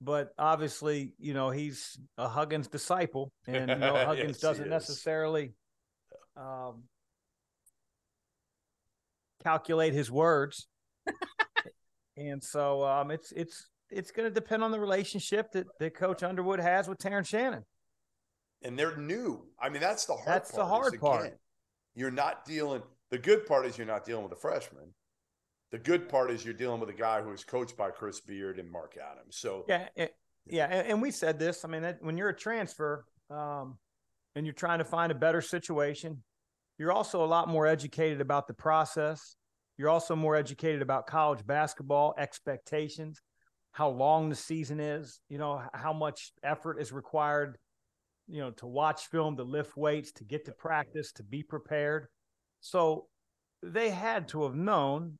but 0.00 0.28
obviously, 0.38 1.12
you 1.18 1.34
know, 1.34 1.50
he's 1.50 1.98
a 2.18 2.28
Huggins 2.28 2.68
disciple, 2.68 3.32
and 3.48 3.68
you 3.68 3.74
know, 3.78 3.96
Huggins 3.96 4.36
Yes, 4.36 4.40
doesn't 4.40 4.68
necessarily 4.68 5.54
um, 6.36 6.84
calculate 9.42 9.92
his 9.92 10.08
words, 10.08 10.68
and 12.16 12.40
so 12.40 12.84
um, 12.84 13.10
it's 13.10 13.32
it's 13.32 13.66
it's 13.90 14.12
going 14.12 14.28
to 14.28 14.32
depend 14.32 14.62
on 14.62 14.70
the 14.70 14.78
relationship 14.78 15.50
that 15.50 15.66
that 15.80 15.96
Coach 15.96 16.22
Underwood 16.22 16.60
has 16.60 16.86
with 16.86 16.98
Terrence 16.98 17.26
Shannon. 17.26 17.64
And 18.62 18.78
they're 18.78 18.96
new. 18.96 19.46
I 19.60 19.68
mean, 19.68 19.80
that's 19.80 20.04
the 20.04 20.12
hard 20.12 20.28
That's 20.28 20.52
the 20.52 20.58
part. 20.64 20.94
is, 20.94 21.00
hard 21.00 21.00
part. 21.00 21.26
again, 21.26 21.38
You're 21.96 22.12
not 22.12 22.44
dealing. 22.44 22.82
The 23.10 23.18
good 23.18 23.46
part 23.46 23.66
is 23.66 23.76
you're 23.76 23.86
not 23.86 24.04
dealing 24.04 24.22
with 24.22 24.32
a 24.32 24.40
freshman. 24.40 24.94
The 25.70 25.78
good 25.78 26.08
part 26.08 26.30
is 26.30 26.44
you're 26.44 26.54
dealing 26.54 26.80
with 26.80 26.88
a 26.88 26.94
guy 26.94 27.20
who 27.20 27.32
is 27.32 27.44
coached 27.44 27.76
by 27.76 27.90
Chris 27.90 28.20
Beard 28.20 28.58
and 28.58 28.70
Mark 28.70 28.96
Adams. 28.96 29.36
So 29.36 29.64
Yeah, 29.68 29.88
it, 29.96 30.14
yeah, 30.46 30.64
and, 30.64 30.88
and 30.88 31.02
we 31.02 31.10
said 31.10 31.38
this. 31.38 31.64
I 31.64 31.68
mean, 31.68 31.82
that, 31.82 31.98
when 32.00 32.16
you're 32.16 32.30
a 32.30 32.36
transfer, 32.36 33.04
um, 33.30 33.76
and 34.34 34.46
you're 34.46 34.54
trying 34.54 34.78
to 34.78 34.84
find 34.84 35.12
a 35.12 35.16
better 35.16 35.42
situation, 35.42 36.22
you're 36.78 36.92
also 36.92 37.24
a 37.24 37.26
lot 37.26 37.48
more 37.48 37.66
educated 37.66 38.20
about 38.20 38.46
the 38.46 38.54
process. 38.54 39.36
You're 39.76 39.88
also 39.90 40.16
more 40.16 40.36
educated 40.36 40.80
about 40.80 41.06
college 41.06 41.44
basketball 41.46 42.14
expectations, 42.16 43.20
how 43.72 43.88
long 43.88 44.28
the 44.28 44.36
season 44.36 44.80
is. 44.80 45.20
You 45.28 45.38
know 45.38 45.62
how 45.74 45.92
much 45.92 46.32
effort 46.42 46.80
is 46.80 46.92
required. 46.92 47.58
You 48.28 48.40
know 48.40 48.50
to 48.52 48.66
watch 48.66 49.06
film, 49.06 49.36
to 49.36 49.42
lift 49.42 49.76
weights, 49.76 50.12
to 50.12 50.24
get 50.24 50.44
to 50.46 50.52
practice, 50.52 51.12
to 51.12 51.22
be 51.22 51.42
prepared. 51.42 52.06
So 52.60 53.06
they 53.62 53.90
had 53.90 54.28
to 54.28 54.44
have 54.44 54.54
known 54.54 55.18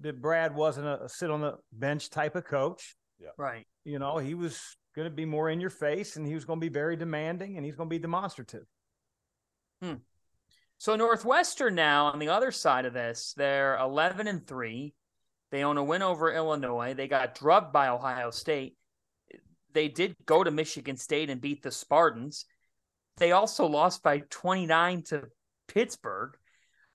that 0.00 0.20
Brad 0.20 0.54
wasn't 0.54 0.86
a, 0.86 1.04
a 1.04 1.08
sit 1.08 1.30
on 1.30 1.40
the 1.40 1.56
bench 1.72 2.10
type 2.10 2.36
of 2.36 2.44
coach 2.44 2.94
Right. 3.38 3.66
you 3.84 3.98
know, 3.98 4.18
he 4.18 4.34
was 4.34 4.60
going 4.94 5.06
to 5.06 5.14
be 5.14 5.24
more 5.24 5.50
in 5.50 5.60
your 5.60 5.70
face 5.70 6.16
and 6.16 6.26
he 6.26 6.34
was 6.34 6.44
going 6.44 6.60
to 6.60 6.64
be 6.64 6.72
very 6.72 6.96
demanding 6.96 7.56
and 7.56 7.64
he's 7.64 7.76
going 7.76 7.88
to 7.88 7.94
be 7.94 7.98
demonstrative. 7.98 8.66
Hmm. 9.82 9.94
So 10.78 10.96
Northwestern 10.96 11.74
now 11.74 12.06
on 12.06 12.18
the 12.18 12.28
other 12.28 12.50
side 12.50 12.84
of 12.84 12.92
this, 12.92 13.34
they're 13.36 13.78
11 13.78 14.26
and 14.26 14.46
3. 14.46 14.94
They 15.50 15.64
own 15.64 15.78
a 15.78 15.84
win 15.84 16.02
over 16.02 16.32
Illinois. 16.32 16.94
They 16.94 17.08
got 17.08 17.34
drubbed 17.34 17.72
by 17.72 17.88
Ohio 17.88 18.30
State. 18.30 18.76
They 19.72 19.88
did 19.88 20.16
go 20.24 20.42
to 20.42 20.50
Michigan 20.50 20.96
State 20.96 21.30
and 21.30 21.40
beat 21.40 21.62
the 21.62 21.70
Spartans. 21.70 22.46
They 23.18 23.32
also 23.32 23.66
lost 23.66 24.02
by 24.02 24.22
29 24.30 25.02
to 25.04 25.24
Pittsburgh. 25.68 26.36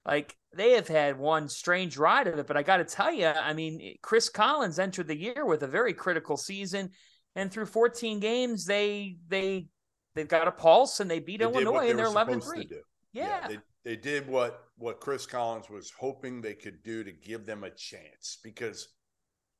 Like 0.05 0.35
they 0.55 0.71
have 0.71 0.87
had 0.87 1.17
one 1.19 1.47
strange 1.47 1.97
ride 1.97 2.27
of 2.27 2.39
it, 2.39 2.47
but 2.47 2.57
I 2.57 2.63
got 2.63 2.77
to 2.77 2.85
tell 2.85 3.13
you, 3.13 3.27
I 3.27 3.53
mean, 3.53 3.79
eh, 3.81 3.93
Chris 4.01 4.29
Collins 4.29 4.79
entered 4.79 5.07
the 5.07 5.15
year 5.17 5.45
with 5.45 5.63
a 5.63 5.67
very 5.67 5.93
critical 5.93 6.37
season, 6.37 6.89
and 7.35 7.51
through 7.51 7.67
14 7.67 8.19
games, 8.19 8.65
they 8.65 9.17
they 9.27 9.67
they've 10.15 10.27
got 10.27 10.47
a 10.47 10.51
pulse 10.51 10.99
and 10.99 11.09
they 11.09 11.19
beat 11.19 11.37
they 11.39 11.45
Illinois 11.45 11.81
they 11.81 11.89
and 11.91 11.99
they're 11.99 12.07
were 12.07 12.11
11 12.13 12.33
and 12.35 12.43
supposed 12.43 12.61
to 12.63 12.67
3. 12.67 12.77
do. 12.77 12.81
Yeah. 13.13 13.47
they 13.47 13.57
they 13.83 13.95
did 13.95 14.27
what 14.27 14.63
what 14.77 14.99
Chris 14.99 15.25
Collins 15.27 15.69
was 15.69 15.91
hoping 15.97 16.41
they 16.41 16.55
could 16.55 16.81
do 16.83 17.03
to 17.03 17.11
give 17.11 17.45
them 17.45 17.63
a 17.63 17.69
chance 17.69 18.39
because 18.43 18.87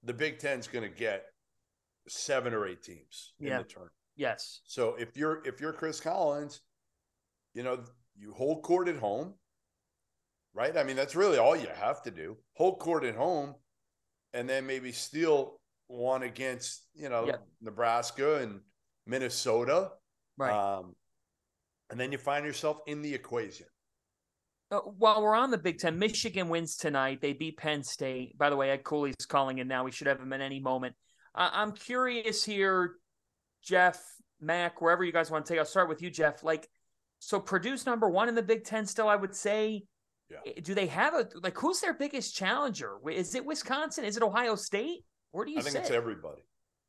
the 0.04 0.14
Big 0.14 0.40
Ten's 0.40 0.68
going 0.68 0.90
to 0.90 0.96
get 0.96 1.26
seven 2.08 2.54
or 2.54 2.66
eight 2.68 2.82
teams 2.82 3.34
in 3.40 3.48
Yeah. 3.48 3.60
the 3.60 3.64
tournament. 3.66 3.94
yes. 4.16 4.62
So 4.66 4.96
if 4.96 5.16
you're 5.16 5.46
if 5.46 5.62
you're 5.62 5.74
Chris 5.74 6.00
Collins, 6.02 6.62
you 7.54 7.62
know 7.64 7.84
you 8.18 8.34
hold 8.34 8.64
court 8.64 8.88
at 8.88 8.98
home, 8.98 9.36
right? 10.54 10.76
I 10.78 10.84
mean 10.84 10.96
that's 10.96 11.16
really 11.16 11.38
all 11.38 11.56
you 11.56 11.68
have 11.76 12.02
to 12.04 12.12
do. 12.12 12.38
Hold 12.54 12.80
court 12.80 13.04
at 13.04 13.16
home, 13.16 13.56
and 14.34 14.48
then 14.50 14.66
maybe 14.66 14.92
steal 14.92 15.60
one 15.88 16.24
against 16.24 16.88
you 16.94 17.10
know 17.10 17.28
Yeah. 17.28 17.38
Nebraska 17.62 18.38
and 18.38 18.62
Minnesota, 19.06 19.92
Right. 20.38 20.52
um, 20.54 20.96
and 21.90 22.00
then 22.00 22.12
you 22.12 22.18
find 22.18 22.46
yourself 22.46 22.80
in 22.88 23.02
the 23.02 23.14
equation. 23.14 23.68
Uh, 24.70 24.80
while 24.80 25.22
we're 25.22 25.36
on 25.36 25.52
the 25.52 25.58
Big 25.58 25.80
Ten, 25.80 26.00
Michigan 26.00 26.48
wins 26.48 26.78
tonight. 26.78 27.20
They 27.20 27.34
beat 27.34 27.58
Penn 27.58 27.84
State. 27.84 28.38
By 28.38 28.50
the 28.50 28.56
way, 28.56 28.70
Ed 28.70 28.86
Cooley's 28.86 29.26
calling 29.28 29.58
in 29.58 29.68
now. 29.68 29.84
We 29.84 29.92
should 29.92 30.08
have 30.08 30.22
him 30.22 30.32
at 30.32 30.40
any 30.40 30.62
moment. 30.62 30.96
I- 31.36 31.62
I'm 31.62 31.74
curious 31.74 32.44
here, 32.46 32.96
Jeff. 33.62 34.02
Mac, 34.40 34.82
wherever 34.82 35.04
you 35.04 35.12
guys 35.12 35.30
want 35.30 35.46
to 35.46 35.54
take. 35.54 35.60
I'll 35.60 35.66
start 35.66 35.88
with 35.90 36.02
you, 36.02 36.10
Jeff. 36.10 36.42
Like, 36.42 36.68
so 37.20 37.40
Purdue's 37.40 37.86
number 37.86 38.10
one 38.10 38.28
in 38.30 38.34
the 38.34 38.42
Big 38.42 38.64
Ten 38.64 38.86
still. 38.86 39.08
I 39.10 39.16
would 39.18 39.36
say. 39.36 39.84
Yeah. 40.32 40.54
Do 40.64 40.74
they 40.74 40.88
have 40.88 41.14
a 41.14 41.28
like? 41.42 41.58
Who's 41.58 41.80
their 41.82 41.94
biggest 41.94 42.36
challenger? 42.36 42.98
Is 43.12 43.36
it 43.36 43.46
Wisconsin? 43.46 44.06
Is 44.06 44.18
it 44.18 44.24
Ohio 44.24 44.56
State? 44.56 45.06
Where 45.32 45.46
do 45.46 45.52
you? 45.52 45.60
I 45.60 45.62
think 45.62 45.74
say? 45.74 45.82
it's 45.82 45.92
everybody. 45.92 46.42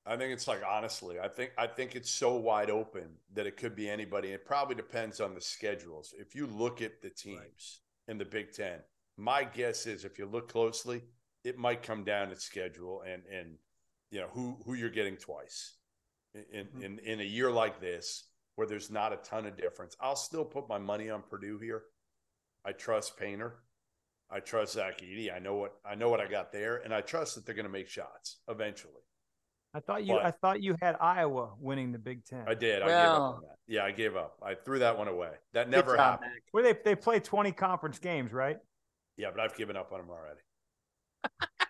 I 0.05 0.16
think 0.16 0.32
it's 0.32 0.49
like 0.49 0.62
honestly, 0.68 1.20
I 1.20 1.28
think 1.28 1.53
I 1.57 1.66
think 1.66 1.95
it's 1.95 2.11
so 2.11 2.34
wide 2.36 2.70
open 2.70 3.09
that 3.34 3.47
it 3.47 3.57
could 3.57 3.76
be 3.76 3.88
anybody. 3.88 4.28
It 4.28 4.45
probably 4.45 4.74
depends 4.74 5.20
on 5.20 5.34
the 5.34 5.40
schedules. 5.40 6.12
If 6.18 6.34
you 6.34 6.47
look 6.47 6.82
at 6.82 7.01
the 7.03 7.11
teams 7.11 7.80
in 8.09 8.18
the 8.18 8.24
Big 8.24 8.53
Ten, 8.53 8.80
my 9.16 9.45
guess 9.45 9.86
is 9.86 10.05
if 10.05 10.18
you 10.18 10.26
look 10.26 10.49
closely, 10.49 11.03
it 11.45 11.57
might 11.57 11.82
come 11.82 12.03
down 12.05 12.30
to 12.30 12.36
schedule 12.36 13.03
and 13.03 13.22
and 13.32 13.57
you 14.11 14.20
know 14.20 14.28
who 14.32 14.57
who 14.64 14.74
you're 14.74 14.90
getting 14.90 15.16
twice 15.16 15.74
in 16.34 16.64
Mm-hmm. 16.66 16.82
in 16.82 16.99
in 17.01 17.20
a 17.20 17.24
year 17.24 17.51
like 17.51 17.80
this 17.80 18.24
where 18.57 18.66
there's 18.66 18.90
not 18.90 19.12
a 19.12 19.16
ton 19.16 19.47
of 19.47 19.57
difference. 19.57 19.97
I'll 20.01 20.16
still 20.16 20.45
put 20.45 20.68
my 20.68 20.78
money 20.78 21.11
on 21.11 21.22
Purdue 21.22 21.59
here. 21.59 21.84
I 22.64 22.72
trust 22.72 23.16
Painter. 23.16 23.56
I 24.30 24.40
trust 24.40 24.74
Zach 24.74 25.00
Edey. 25.00 25.34
I 25.34 25.38
know 25.38 25.56
what 25.56 25.74
I 25.84 25.94
know 25.94 26.08
what 26.08 26.20
I 26.20 26.26
got 26.26 26.52
there, 26.52 26.76
and 26.76 26.94
I 26.94 27.00
trust 27.02 27.34
that 27.34 27.44
they're 27.44 27.54
going 27.54 27.66
to 27.66 27.72
make 27.72 27.88
shots 27.88 28.38
eventually. 28.48 28.94
I 29.74 29.80
thought 29.80 30.04
you 30.04 30.14
But- 30.14 30.24
I 30.26 30.30
thought 30.30 30.62
you 30.62 30.76
had 30.80 30.96
Iowa 31.00 31.54
winning 31.58 31.92
the 31.92 31.98
Big 31.98 32.24
Ten. 32.24 32.44
I 32.46 32.54
did. 32.54 32.82
I 32.82 32.86
gave 32.86 32.94
up 32.96 33.20
on 33.20 33.40
that. 33.42 33.56
Yeah, 33.66 33.84
I 33.84 33.90
gave 33.90 34.16
up. 34.16 34.38
I 34.42 34.54
threw 34.54 34.78
that 34.80 34.96
one 34.98 35.08
away. 35.08 35.32
That 35.54 35.68
never 35.68 35.96
job, 35.96 36.20
happened. 36.20 36.32
Mac. 36.34 36.42
Where 36.52 36.62
they 36.62 36.74
they 36.84 36.94
play 36.94 37.20
20 37.20 37.52
conference 37.52 37.98
games, 37.98 38.32
right? 38.32 38.58
Yeah, 39.16 39.30
but 39.30 39.40
I've 39.40 39.56
given 39.56 39.76
up 39.76 39.92
on 39.92 39.98
them 40.00 40.10
already. 40.10 40.40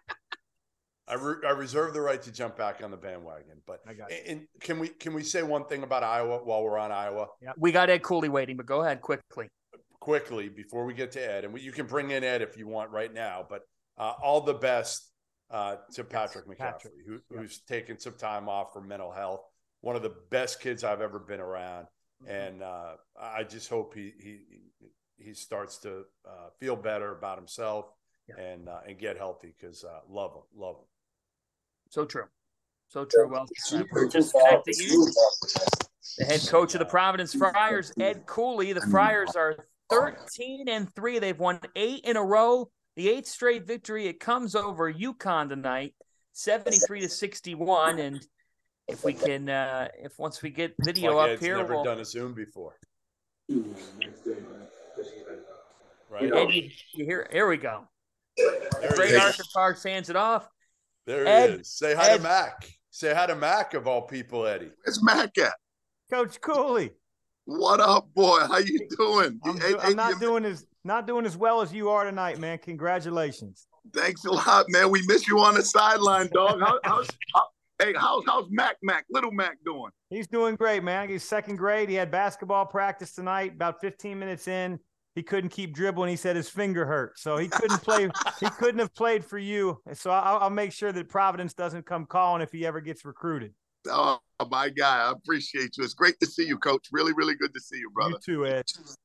I, 1.09 1.15
re- 1.15 1.47
I 1.47 1.51
reserve 1.51 1.93
the 1.95 2.01
right 2.01 2.23
to 2.23 2.33
jump 2.33 2.57
back 2.57 2.83
on 2.83 2.91
the 2.91 2.97
bandwagon. 2.97 3.61
But 3.67 3.81
I 3.87 3.95
got 3.95 4.11
you. 4.11 4.19
and 4.27 4.47
can 4.61 4.79
we 4.79 4.89
can 4.89 5.15
we 5.15 5.23
say 5.23 5.43
one 5.43 5.65
thing 5.67 5.83
about 5.83 6.03
Iowa 6.03 6.39
while 6.45 6.63
we're 6.63 6.79
on 6.79 6.93
Iowa 6.93 7.27
Yeah, 7.41 7.53
We 7.57 7.73
got 7.73 7.91
Ed 7.91 8.03
Cooley 8.03 8.29
waiting, 8.29 8.57
but 8.57 8.67
go 8.67 8.83
ahead 8.83 9.01
quickly. 9.01 9.49
Quickly 10.03 10.49
before 10.49 10.85
we 10.85 10.95
get 10.95 11.13
to 11.13 11.21
Ed? 11.21 11.45
And 11.45 11.55
we, 11.55 11.61
you 11.61 11.71
can 11.71 11.87
bring 11.87 12.11
in 12.11 12.25
Ed 12.25 12.43
if 12.43 12.57
you 12.59 12.67
want 12.67 12.91
right 12.91 13.13
now. 13.13 13.47
But 13.49 13.63
uh, 13.97 14.15
all 14.23 14.41
the 14.41 14.55
best 14.55 15.11
uh, 15.51 15.77
to 15.95 16.03
Patrick 16.03 16.47
McCaffrey, 16.47 16.59
Patrick. 16.59 16.93
Who, 17.07 17.21
Yeah. 17.31 17.39
who's 17.41 17.61
taken 17.61 17.99
some 18.01 18.15
time 18.15 18.49
off 18.49 18.73
for 18.73 18.81
mental 18.81 19.13
health. 19.13 19.43
One 19.81 19.95
of 19.97 20.03
the 20.03 20.15
best 20.31 20.61
kids 20.61 20.83
I've 20.83 21.01
ever 21.01 21.19
been 21.21 21.41
around. 21.41 21.87
and 22.27 22.63
uh, 22.63 22.95
I 23.21 23.43
just 23.45 23.69
hope 23.69 23.95
he 23.95 24.13
he 24.21 24.35
he 25.19 25.35
starts 25.35 25.79
to 25.79 26.05
uh, 26.27 26.49
feel 26.61 26.77
better 26.77 27.11
about 27.19 27.37
himself 27.39 27.87
Yeah. 28.29 28.45
and 28.45 28.69
uh, 28.69 28.81
and 28.89 28.99
get 28.99 29.17
healthy 29.19 29.55
because 29.59 29.85
uh, 29.85 30.01
love 30.09 30.33
him, 30.35 30.43
love 30.65 30.77
him. 30.77 30.87
So 31.91 32.05
true. 32.05 32.27
So 32.89 33.05
true. 33.05 33.29
Well, 33.29 33.47
we're 33.93 34.09
just 34.09 34.33
connecting 34.35 34.75
you. 34.79 35.11
The 36.19 36.25
head 36.25 36.41
coach 36.49 36.75
of 36.75 36.79
the 36.79 36.85
Providence 36.99 37.35
Friars, 37.35 37.93
Ed 37.99 38.27
Cooley. 38.27 38.73
The 38.73 38.83
Friars 38.95 39.35
are 39.37 39.57
13 39.93 40.69
and 40.69 40.93
3. 40.95 41.19
They've 41.19 41.39
won 41.39 41.61
eight 41.77 42.05
in 42.05 42.17
a 42.17 42.23
row. 42.23 42.71
The 42.97 43.09
eighth 43.09 43.27
straight 43.29 43.67
victory. 43.67 44.07
It 44.07 44.21
comes 44.21 44.55
over 44.55 44.93
UConn 44.93 45.49
tonight, 45.49 45.95
73 46.33 47.01
to 47.01 47.09
61. 47.09 47.99
And 47.99 48.21
if 48.89 49.05
we 49.05 49.15
can, 49.15 49.49
uh, 49.49 49.89
if 50.03 50.19
once 50.19 50.43
we 50.43 50.51
get 50.51 50.75
video 50.81 51.17
like 51.17 51.33
up 51.33 51.41
here, 51.41 51.57
never 51.57 51.75
we'll, 51.75 51.85
done 51.85 52.01
a 52.01 52.05
Zoom 52.05 52.35
before. 52.35 52.77
Right 56.11 56.33
Ed, 56.33 56.51
you, 56.53 56.69
you 56.95 57.05
hear, 57.07 57.27
here 57.33 57.49
we 57.49 57.57
go. 57.57 57.85
there, 58.37 58.93
Great 58.95 59.11
he. 59.11 59.17
Arthur 59.17 59.45
Parks 59.55 59.83
hands 59.83 60.11
it 60.11 60.17
off. 60.17 60.47
there 61.07 61.27
Ed- 61.27 61.51
he 61.51 61.57
is. 61.57 61.69
Say 61.69 61.95
hi 61.95 62.11
Ed- 62.11 62.17
to 62.19 62.23
Mac. 62.23 62.69
Say 62.91 63.15
hi 63.15 63.25
to 63.27 63.35
Mac 63.35 63.73
of 63.73 63.87
all 63.87 64.03
people, 64.03 64.47
Eddie. 64.47 64.71
Where's 64.85 65.03
Mac 65.03 65.39
at? 65.39 65.55
Coach 66.11 66.39
Cooley. 66.43 66.91
What 67.45 67.81
up, 67.81 68.09
boy? 68.15 68.41
How 68.41 68.59
you 68.59 68.87
doing? 68.97 69.41
I'm, 69.45 69.59
do- 69.59 69.79
I'm 69.83 69.97
not 69.97 70.21
doing 70.21 70.45
as 70.45 70.65
not 70.85 71.07
doing 71.07 71.27
as 71.27 71.37
well 71.37 71.61
as 71.61 71.73
you 71.73 71.89
are 71.91 72.05
tonight, 72.05 72.39
man. 72.39 72.59
Congratulations. 72.59 73.67
Thanks 73.95 74.25
a 74.25 74.31
lot, 74.31 74.67
man. 74.69 74.91
We 74.91 75.03
miss 75.07 75.27
you 75.27 75.41
on 75.41 75.55
the 75.55 75.63
sideline, 75.63 76.29
dog. 76.33 76.61
How, 76.61 76.79
how's, 76.85 77.09
how, 77.35 77.47
hey, 77.81 77.95
how's 77.97 78.25
how's 78.27 78.47
Mac 78.51 78.77
Mac, 78.83 79.07
little 79.11 79.33
Mac 79.33 79.59
doing? 79.65 79.91
He's 80.11 80.29
doing 80.29 80.55
great, 80.55 80.85
man. 80.85 81.09
He's 81.09 81.25
second 81.25 81.57
grade. 81.57 81.89
He 81.89 81.97
had 81.97 82.11
basketball 82.13 82.67
practice 82.67 83.13
tonight. 83.13 83.55
About 83.55 83.81
15 83.81 84.17
minutes 84.19 84.47
in, 84.47 84.79
he 85.17 85.23
couldn't 85.25 85.51
keep 85.51 85.75
dribbling. 85.75 86.11
He 86.11 86.17
said 86.17 86.37
his 86.37 86.49
finger 86.49 86.87
hurt, 86.87 87.19
so 87.19 87.39
he 87.39 87.49
couldn't 87.49 87.83
play. 87.83 88.09
he 88.39 88.47
couldn't 88.51 88.79
have 88.79 88.95
played 88.95 89.25
for 89.25 89.39
you. 89.39 89.81
So 89.95 90.13
I'll, 90.13 90.39
I'll 90.45 90.51
make 90.51 90.73
sure 90.73 90.93
that 90.93 91.09
Providence 91.09 91.55
doesn't 91.55 91.87
come 91.87 92.07
calling 92.07 92.41
if 92.41 92.53
he 92.53 92.65
ever 92.65 92.81
gets 92.81 93.05
recruited. 93.05 93.53
Oh, 93.89 94.19
my 94.51 94.69
guy, 94.69 95.07
I 95.07 95.13
appreciate 95.13 95.77
you. 95.77 95.85
It's 95.85 95.95
great 95.95 96.19
to 96.21 96.27
see 96.27 96.47
you, 96.47 96.59
Coach. 96.59 96.89
Really, 96.93 97.13
really 97.13 97.35
good 97.35 97.53
to 97.55 97.61
see 97.61 97.79
you, 97.79 97.91
brother. 97.91 98.19
You 98.27 98.35
too, 98.35 98.47
Ed. 98.47 98.65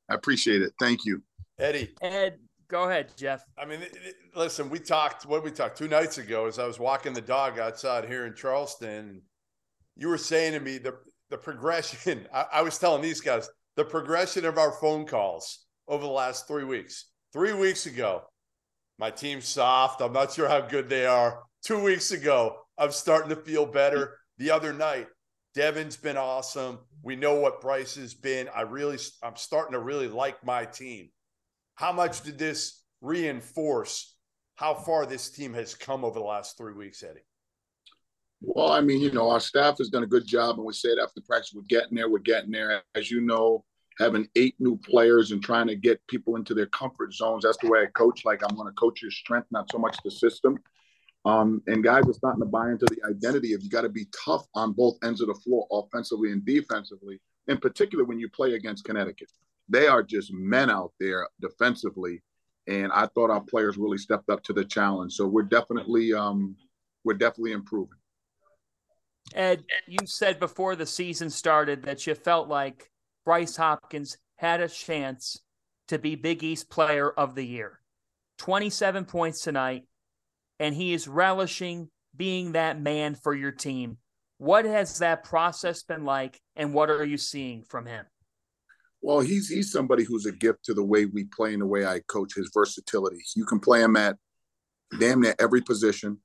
I 0.09 0.15
appreciate 0.15 0.61
it. 0.61 0.73
Thank 0.80 1.05
you. 1.05 1.21
Eddie, 1.59 1.93
Ed, 2.01 2.38
go 2.67 2.84
ahead, 2.84 3.11
Jeff. 3.17 3.43
I 3.57 3.65
mean, 3.65 3.82
it- 3.82 3.95
it- 3.95 4.15
listen, 4.36 4.69
we 4.69 4.80
talked. 4.80 5.25
What 5.25 5.43
we 5.43 5.51
talked 5.51 5.78
two 5.78 5.88
nights 5.88 6.17
ago 6.17 6.45
as 6.45 6.59
I 6.59 6.67
was 6.67 6.80
walking 6.80 7.13
the 7.13 7.21
dog 7.21 7.57
outside 7.59 8.05
here 8.05 8.25
in 8.25 8.36
Charleston. 8.36 9.21
You 9.95 10.09
were 10.09 10.17
saying 10.19 10.53
to 10.53 10.59
me 10.59 10.78
the 10.78 10.97
the 11.30 11.38
progression. 11.38 12.28
I, 12.34 12.45
I 12.53 12.61
was 12.61 12.78
telling 12.78 13.01
these 13.01 13.21
guys 13.21 13.49
the 13.75 13.86
progression 13.86 14.45
of 14.45 14.57
our 14.57 14.71
phone 14.71 15.05
calls 15.05 15.65
over 15.88 16.03
the 16.03 16.09
last 16.11 16.47
three 16.47 16.63
weeks. 16.63 17.05
Three 17.34 17.53
weeks 17.53 17.86
ago, 17.88 18.23
my 18.99 19.11
team's 19.11 19.47
soft. 19.47 20.01
I'm 20.01 20.13
not 20.13 20.32
sure 20.34 20.47
how 20.47 20.61
good 20.61 20.89
they 20.89 21.05
are. 21.05 21.43
Two 21.63 21.82
weeks 21.82 22.11
ago, 22.11 22.57
I'm 22.78 22.91
starting 22.91 23.30
to 23.30 23.36
feel 23.36 23.65
better. 23.65 24.17
The 24.38 24.51
other 24.51 24.73
night, 24.73 25.07
Devin's 25.55 25.97
been 25.97 26.17
awesome. 26.17 26.79
We 27.01 27.15
know 27.15 27.35
what 27.35 27.61
Bryce 27.61 27.95
has 27.95 28.13
been. 28.13 28.47
I 28.55 28.61
really, 28.61 28.97
I'm 29.23 29.35
starting 29.35 29.73
to 29.73 29.79
really 29.79 30.07
like 30.07 30.45
my 30.45 30.65
team. 30.65 31.09
How 31.75 31.91
much 31.91 32.21
did 32.21 32.38
this 32.38 32.83
reinforce 33.01 34.15
how 34.55 34.73
far 34.73 35.05
this 35.05 35.29
team 35.29 35.53
has 35.53 35.75
come 35.75 36.03
over 36.03 36.19
the 36.19 36.25
last 36.25 36.57
three 36.57 36.73
weeks, 36.73 37.03
Eddie? 37.03 37.25
Well, 38.41 38.71
I 38.71 38.81
mean, 38.81 39.01
you 39.01 39.11
know, 39.11 39.29
our 39.29 39.39
staff 39.39 39.77
has 39.77 39.89
done 39.89 40.03
a 40.03 40.07
good 40.07 40.25
job, 40.25 40.57
and 40.57 40.65
we 40.65 40.73
said 40.73 40.97
after 41.01 41.21
practice, 41.21 41.53
we're 41.55 41.61
getting 41.63 41.95
there, 41.95 42.09
we're 42.09 42.19
getting 42.19 42.51
there. 42.51 42.81
As 42.95 43.09
you 43.09 43.21
know, 43.21 43.63
having 43.99 44.27
eight 44.35 44.55
new 44.59 44.77
players 44.77 45.31
and 45.31 45.43
trying 45.43 45.67
to 45.67 45.75
get 45.75 46.05
people 46.07 46.35
into 46.35 46.53
their 46.53 46.67
comfort 46.67 47.13
zones, 47.13 47.43
that's 47.43 47.57
the 47.57 47.69
way 47.69 47.81
I 47.81 47.85
coach. 47.88 48.25
Like, 48.25 48.43
I'm 48.43 48.55
going 48.55 48.67
to 48.67 48.73
coach 48.73 49.01
your 49.01 49.11
strength, 49.11 49.47
not 49.51 49.71
so 49.71 49.77
much 49.77 49.97
the 50.03 50.11
system. 50.11 50.57
Um, 51.26 51.61
and 51.68 51.84
guys 51.84 52.07
are 52.07 52.13
starting 52.13 52.41
to 52.41 52.45
buy 52.45 52.72
into 52.72 52.86
the 52.86 53.01
identity 53.07 53.53
of 53.53 53.61
you 53.61 53.70
got 53.70 53.82
to 53.82 53.89
be 53.89 54.07
tough 54.26 54.45
on 54.53 54.72
both 54.72 54.97
ends 55.03 55.22
of 55.22 55.28
the 55.28 55.34
floor, 55.34 55.68
offensively 55.72 56.32
and 56.32 56.45
defensively, 56.45 57.20
in 57.47 57.57
particular 57.57 58.05
when 58.05 58.20
you 58.20 58.30
play 58.30 58.53
against 58.53 58.86
Connecticut. 58.86 59.30
They 59.68 59.88
are 59.88 60.03
just 60.03 60.32
men 60.32 60.70
out 60.70 60.93
there 60.99 61.28
defensively. 61.41 62.22
And 62.68 62.91
I 62.93 63.07
thought 63.07 63.30
our 63.30 63.41
players 63.41 63.78
really 63.78 63.97
stepped 63.97 64.30
up 64.30 64.43
to 64.43 64.53
the 64.53 64.63
challenge. 64.63 65.13
So 65.13 65.28
we're 65.28 65.43
definitely 65.43 66.13
um, 66.13 66.55
we're 67.03 67.13
definitely 67.13 67.53
improving. 67.53 67.97
Ed, 69.34 69.63
you 69.88 69.99
said 70.05 70.39
before 70.39 70.76
the 70.76 70.86
season 70.86 71.30
started 71.30 71.84
that 71.84 72.07
you 72.07 72.15
felt 72.15 72.47
like 72.47 72.89
Bryce 73.26 73.57
Hopkins 73.57 74.18
had 74.38 74.61
a 74.61 74.70
chance 74.70 75.41
to 75.88 75.99
be 75.99 76.15
Big 76.15 76.43
East 76.43 76.70
Player 76.70 77.09
of 77.09 77.36
the 77.36 77.45
Year. 77.45 77.80
27 78.38 79.05
points 79.05 79.41
tonight, 79.41 79.84
and 80.60 80.76
he 80.76 80.93
is 80.93 81.08
relishing 81.08 81.89
being 82.16 82.53
that 82.53 82.80
man 82.80 83.16
for 83.16 83.36
your 83.36 83.51
team. 83.51 83.97
What 84.38 84.66
has 84.66 84.99
that 84.99 85.24
process 85.24 85.84
been 85.84 86.05
like, 86.05 86.39
and 86.55 86.74
what 86.74 86.89
are 86.89 87.05
you 87.05 87.18
seeing 87.18 87.64
from 87.64 87.86
him? 87.86 88.05
Well, 89.01 89.20
he's 89.20 89.47
he's 89.47 89.72
somebody 89.72 90.03
who's 90.03 90.26
a 90.26 90.32
gift 90.32 90.66
to 90.66 90.74
the 90.74 90.84
way 90.84 91.05
we 91.05 91.26
play 91.26 91.53
and 91.53 91.62
the 91.62 91.68
way 91.68 91.86
I 91.86 92.01
coach. 92.08 92.36
His 92.36 92.49
versatility. 92.53 93.24
You 93.36 93.45
can 93.45 93.60
play 93.60 93.82
him 93.82 93.95
at 93.95 94.18
damn 94.99 95.22
near 95.22 95.36
every 95.39 95.62
position. 95.62 96.20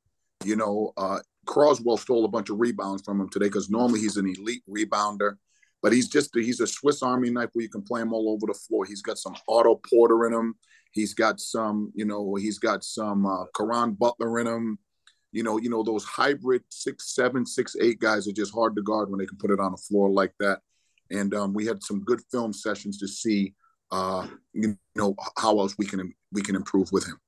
You 0.44 0.56
know, 0.56 0.92
uh, 0.96 1.20
Croswell 1.46 1.96
stole 1.96 2.24
a 2.24 2.28
bunch 2.28 2.50
of 2.50 2.58
rebounds 2.60 3.02
from 3.02 3.20
him 3.20 3.28
today 3.28 3.46
because 3.46 3.70
normally 3.70 4.00
he's 4.00 4.16
an 4.16 4.26
elite 4.26 4.62
rebounder, 4.68 5.36
but 5.82 5.92
he's 5.92 6.08
just 6.08 6.30
he's 6.34 6.60
a 6.60 6.66
Swiss 6.66 7.02
Army 7.02 7.30
knife 7.30 7.50
where 7.52 7.62
you 7.62 7.68
can 7.68 7.82
play 7.82 8.00
him 8.00 8.12
all 8.12 8.30
over 8.30 8.46
the 8.46 8.58
floor. 8.58 8.84
He's 8.84 9.02
got 9.02 9.18
some 9.18 9.36
Otto 9.48 9.80
Porter 9.88 10.26
in 10.26 10.32
him. 10.32 10.54
He's 10.92 11.14
got 11.14 11.40
some, 11.40 11.90
you 11.94 12.04
know, 12.04 12.34
he's 12.34 12.58
got 12.58 12.84
some 12.84 13.26
uh, 13.26 13.44
Caron 13.56 13.92
Butler 13.94 14.38
in 14.38 14.46
him. 14.46 14.78
You 15.32 15.42
know, 15.42 15.58
you 15.58 15.70
know 15.70 15.82
those 15.82 16.04
hybrid 16.04 16.62
six 16.68 17.14
seven, 17.14 17.46
six 17.46 17.74
eight 17.80 17.98
guys 17.98 18.28
are 18.28 18.32
just 18.32 18.52
hard 18.52 18.76
to 18.76 18.82
guard 18.82 19.10
when 19.10 19.18
they 19.18 19.26
can 19.26 19.38
put 19.38 19.50
it 19.50 19.60
on 19.60 19.72
the 19.72 19.78
floor 19.78 20.10
like 20.10 20.34
that. 20.40 20.60
And 21.10 21.34
um, 21.34 21.54
we 21.54 21.66
had 21.66 21.82
some 21.82 22.04
good 22.04 22.20
film 22.30 22.52
sessions 22.52 22.98
to 22.98 23.08
see, 23.08 23.54
uh, 23.90 24.26
you 24.52 24.76
know, 24.94 25.14
how 25.38 25.58
else 25.58 25.74
we 25.78 25.86
can 25.86 26.12
we 26.32 26.42
can 26.42 26.54
improve 26.54 26.92
with 26.92 27.06
him. 27.06 27.18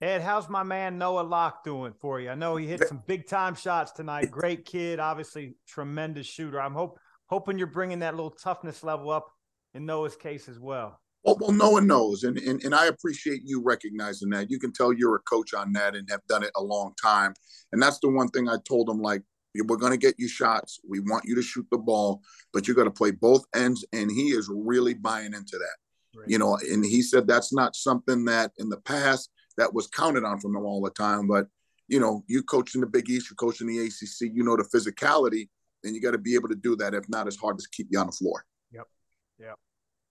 Ed, 0.00 0.20
how's 0.20 0.48
my 0.48 0.64
man 0.64 0.98
Noah 0.98 1.22
Locke 1.22 1.62
doing 1.62 1.92
for 2.00 2.20
you? 2.20 2.30
I 2.30 2.34
know 2.34 2.56
he 2.56 2.66
hit 2.66 2.86
some 2.88 3.02
big 3.06 3.26
time 3.26 3.54
shots 3.54 3.92
tonight. 3.92 4.30
Great 4.32 4.64
kid, 4.64 4.98
obviously 4.98 5.56
tremendous 5.66 6.26
shooter. 6.26 6.60
I'm 6.60 6.74
hope 6.74 6.98
hoping 7.26 7.58
you're 7.58 7.68
bringing 7.68 8.00
that 8.00 8.14
little 8.14 8.30
toughness 8.30 8.84
level 8.84 9.10
up 9.10 9.28
in 9.74 9.86
Noah's 9.86 10.16
case 10.16 10.48
as 10.48 10.60
well. 10.60 11.00
Well, 11.24 11.36
well 11.40 11.52
no 11.52 11.70
one 11.70 11.86
knows, 11.86 12.24
and, 12.24 12.38
and 12.38 12.62
and 12.64 12.74
I 12.74 12.86
appreciate 12.86 13.42
you 13.44 13.62
recognizing 13.62 14.30
that. 14.30 14.50
You 14.50 14.58
can 14.58 14.72
tell 14.72 14.92
you're 14.92 15.16
a 15.16 15.20
coach 15.20 15.54
on 15.54 15.72
that 15.74 15.94
and 15.94 16.08
have 16.10 16.26
done 16.28 16.42
it 16.42 16.50
a 16.56 16.62
long 16.62 16.94
time. 17.00 17.34
And 17.72 17.80
that's 17.80 17.98
the 18.00 18.10
one 18.10 18.28
thing 18.28 18.48
I 18.48 18.56
told 18.66 18.88
him. 18.88 19.00
Like 19.00 19.22
We're 19.54 19.76
going 19.76 19.92
to 19.92 19.98
get 19.98 20.16
you 20.18 20.28
shots. 20.28 20.80
We 20.88 21.00
want 21.00 21.24
you 21.24 21.34
to 21.34 21.42
shoot 21.42 21.66
the 21.70 21.78
ball, 21.78 22.22
but 22.52 22.66
you 22.66 22.74
got 22.74 22.84
to 22.84 22.90
play 22.90 23.12
both 23.12 23.44
ends. 23.54 23.84
And 23.92 24.10
he 24.10 24.28
is 24.28 24.50
really 24.52 24.94
buying 24.94 25.34
into 25.34 25.58
that. 25.58 25.76
Right. 26.14 26.28
You 26.28 26.38
know, 26.38 26.58
and 26.70 26.84
he 26.84 27.02
said 27.02 27.26
that's 27.26 27.52
not 27.52 27.74
something 27.74 28.24
that 28.26 28.52
in 28.58 28.68
the 28.68 28.80
past 28.80 29.30
that 29.56 29.72
was 29.72 29.86
counted 29.86 30.24
on 30.24 30.40
from 30.40 30.56
him 30.56 30.64
all 30.64 30.82
the 30.82 30.90
time. 30.90 31.26
But 31.26 31.46
you 31.88 32.00
know, 32.00 32.24
you 32.26 32.42
coach 32.42 32.74
in 32.74 32.80
the 32.80 32.86
Big 32.86 33.08
East, 33.08 33.30
you 33.30 33.36
coach 33.36 33.60
in 33.60 33.66
the 33.66 33.78
ACC, 33.78 34.32
you 34.32 34.42
know 34.44 34.56
the 34.56 34.68
physicality, 34.74 35.48
and 35.84 35.94
you 35.94 36.00
got 36.00 36.12
to 36.12 36.18
be 36.18 36.34
able 36.34 36.48
to 36.48 36.54
do 36.54 36.76
that. 36.76 36.94
If 36.94 37.08
not, 37.08 37.26
it's 37.26 37.36
hard 37.36 37.58
to 37.58 37.66
keep 37.72 37.88
you 37.90 37.98
on 37.98 38.06
the 38.06 38.12
floor. 38.12 38.44
Yep. 38.72 38.86
Yep. 39.38 39.58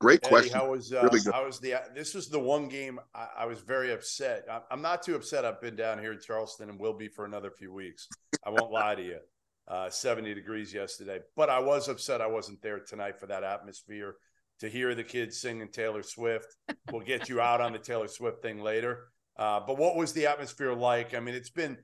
Great 0.02 0.22
question. 0.24 0.54
How 0.54 0.72
was 0.72 0.91
uh, 0.91 1.04
really 1.04 1.20
how 1.32 1.45
was 1.45 1.60
the 1.60 1.76
this 1.93 2.16
was 2.16 2.28
the 2.28 2.39
one 2.39 2.68
game 2.68 2.99
I, 3.14 3.28
I 3.41 3.45
was 3.45 3.60
very 3.60 3.93
upset. 3.93 4.45
I, 4.49 4.62
I'm 4.72 4.82
not 4.82 5.04
too 5.04 5.16
upset. 5.16 5.45
I've 5.45 5.62
been 5.62 5.76
down 5.76 5.99
here 5.99 6.12
in 6.12 6.20
Charleston 6.20 6.70
and 6.72 6.80
will 6.80 6.97
be 6.97 7.08
for 7.08 7.24
another 7.24 7.52
few 7.52 7.72
weeks. 7.72 8.08
I 8.43 8.49
won't 8.49 8.72
lie 8.82 8.95
to 8.95 9.04
you. 9.04 9.20
Uh, 9.68 9.91
70 9.91 10.34
degrees 10.34 10.74
yesterday, 10.74 11.20
but 11.36 11.52
I 11.52 11.60
was 11.60 11.88
upset 11.88 12.20
I 12.20 12.26
wasn't 12.26 12.64
there 12.64 12.80
tonight 12.80 13.20
for 13.20 13.28
that 13.28 13.43
atmosphere 13.43 14.16
to 14.60 14.68
hear 14.68 14.95
the 14.95 15.04
kids 15.04 15.39
singing 15.39 15.70
Taylor 15.70 16.02
Swift. 16.02 16.58
We'll 16.91 17.04
get 17.04 17.30
you 17.30 17.39
out 17.39 17.62
on 17.62 17.72
the 17.72 17.80
Taylor 17.80 18.08
Swift 18.08 18.41
thing 18.41 18.60
later. 18.60 19.06
Uh, 19.38 19.60
but 19.66 19.78
what 19.78 19.95
was 19.95 20.14
the 20.14 20.26
atmosphere 20.26 20.74
like? 20.74 21.14
I 21.14 21.20
mean, 21.20 21.36
it's 21.36 21.52
been, 21.52 21.78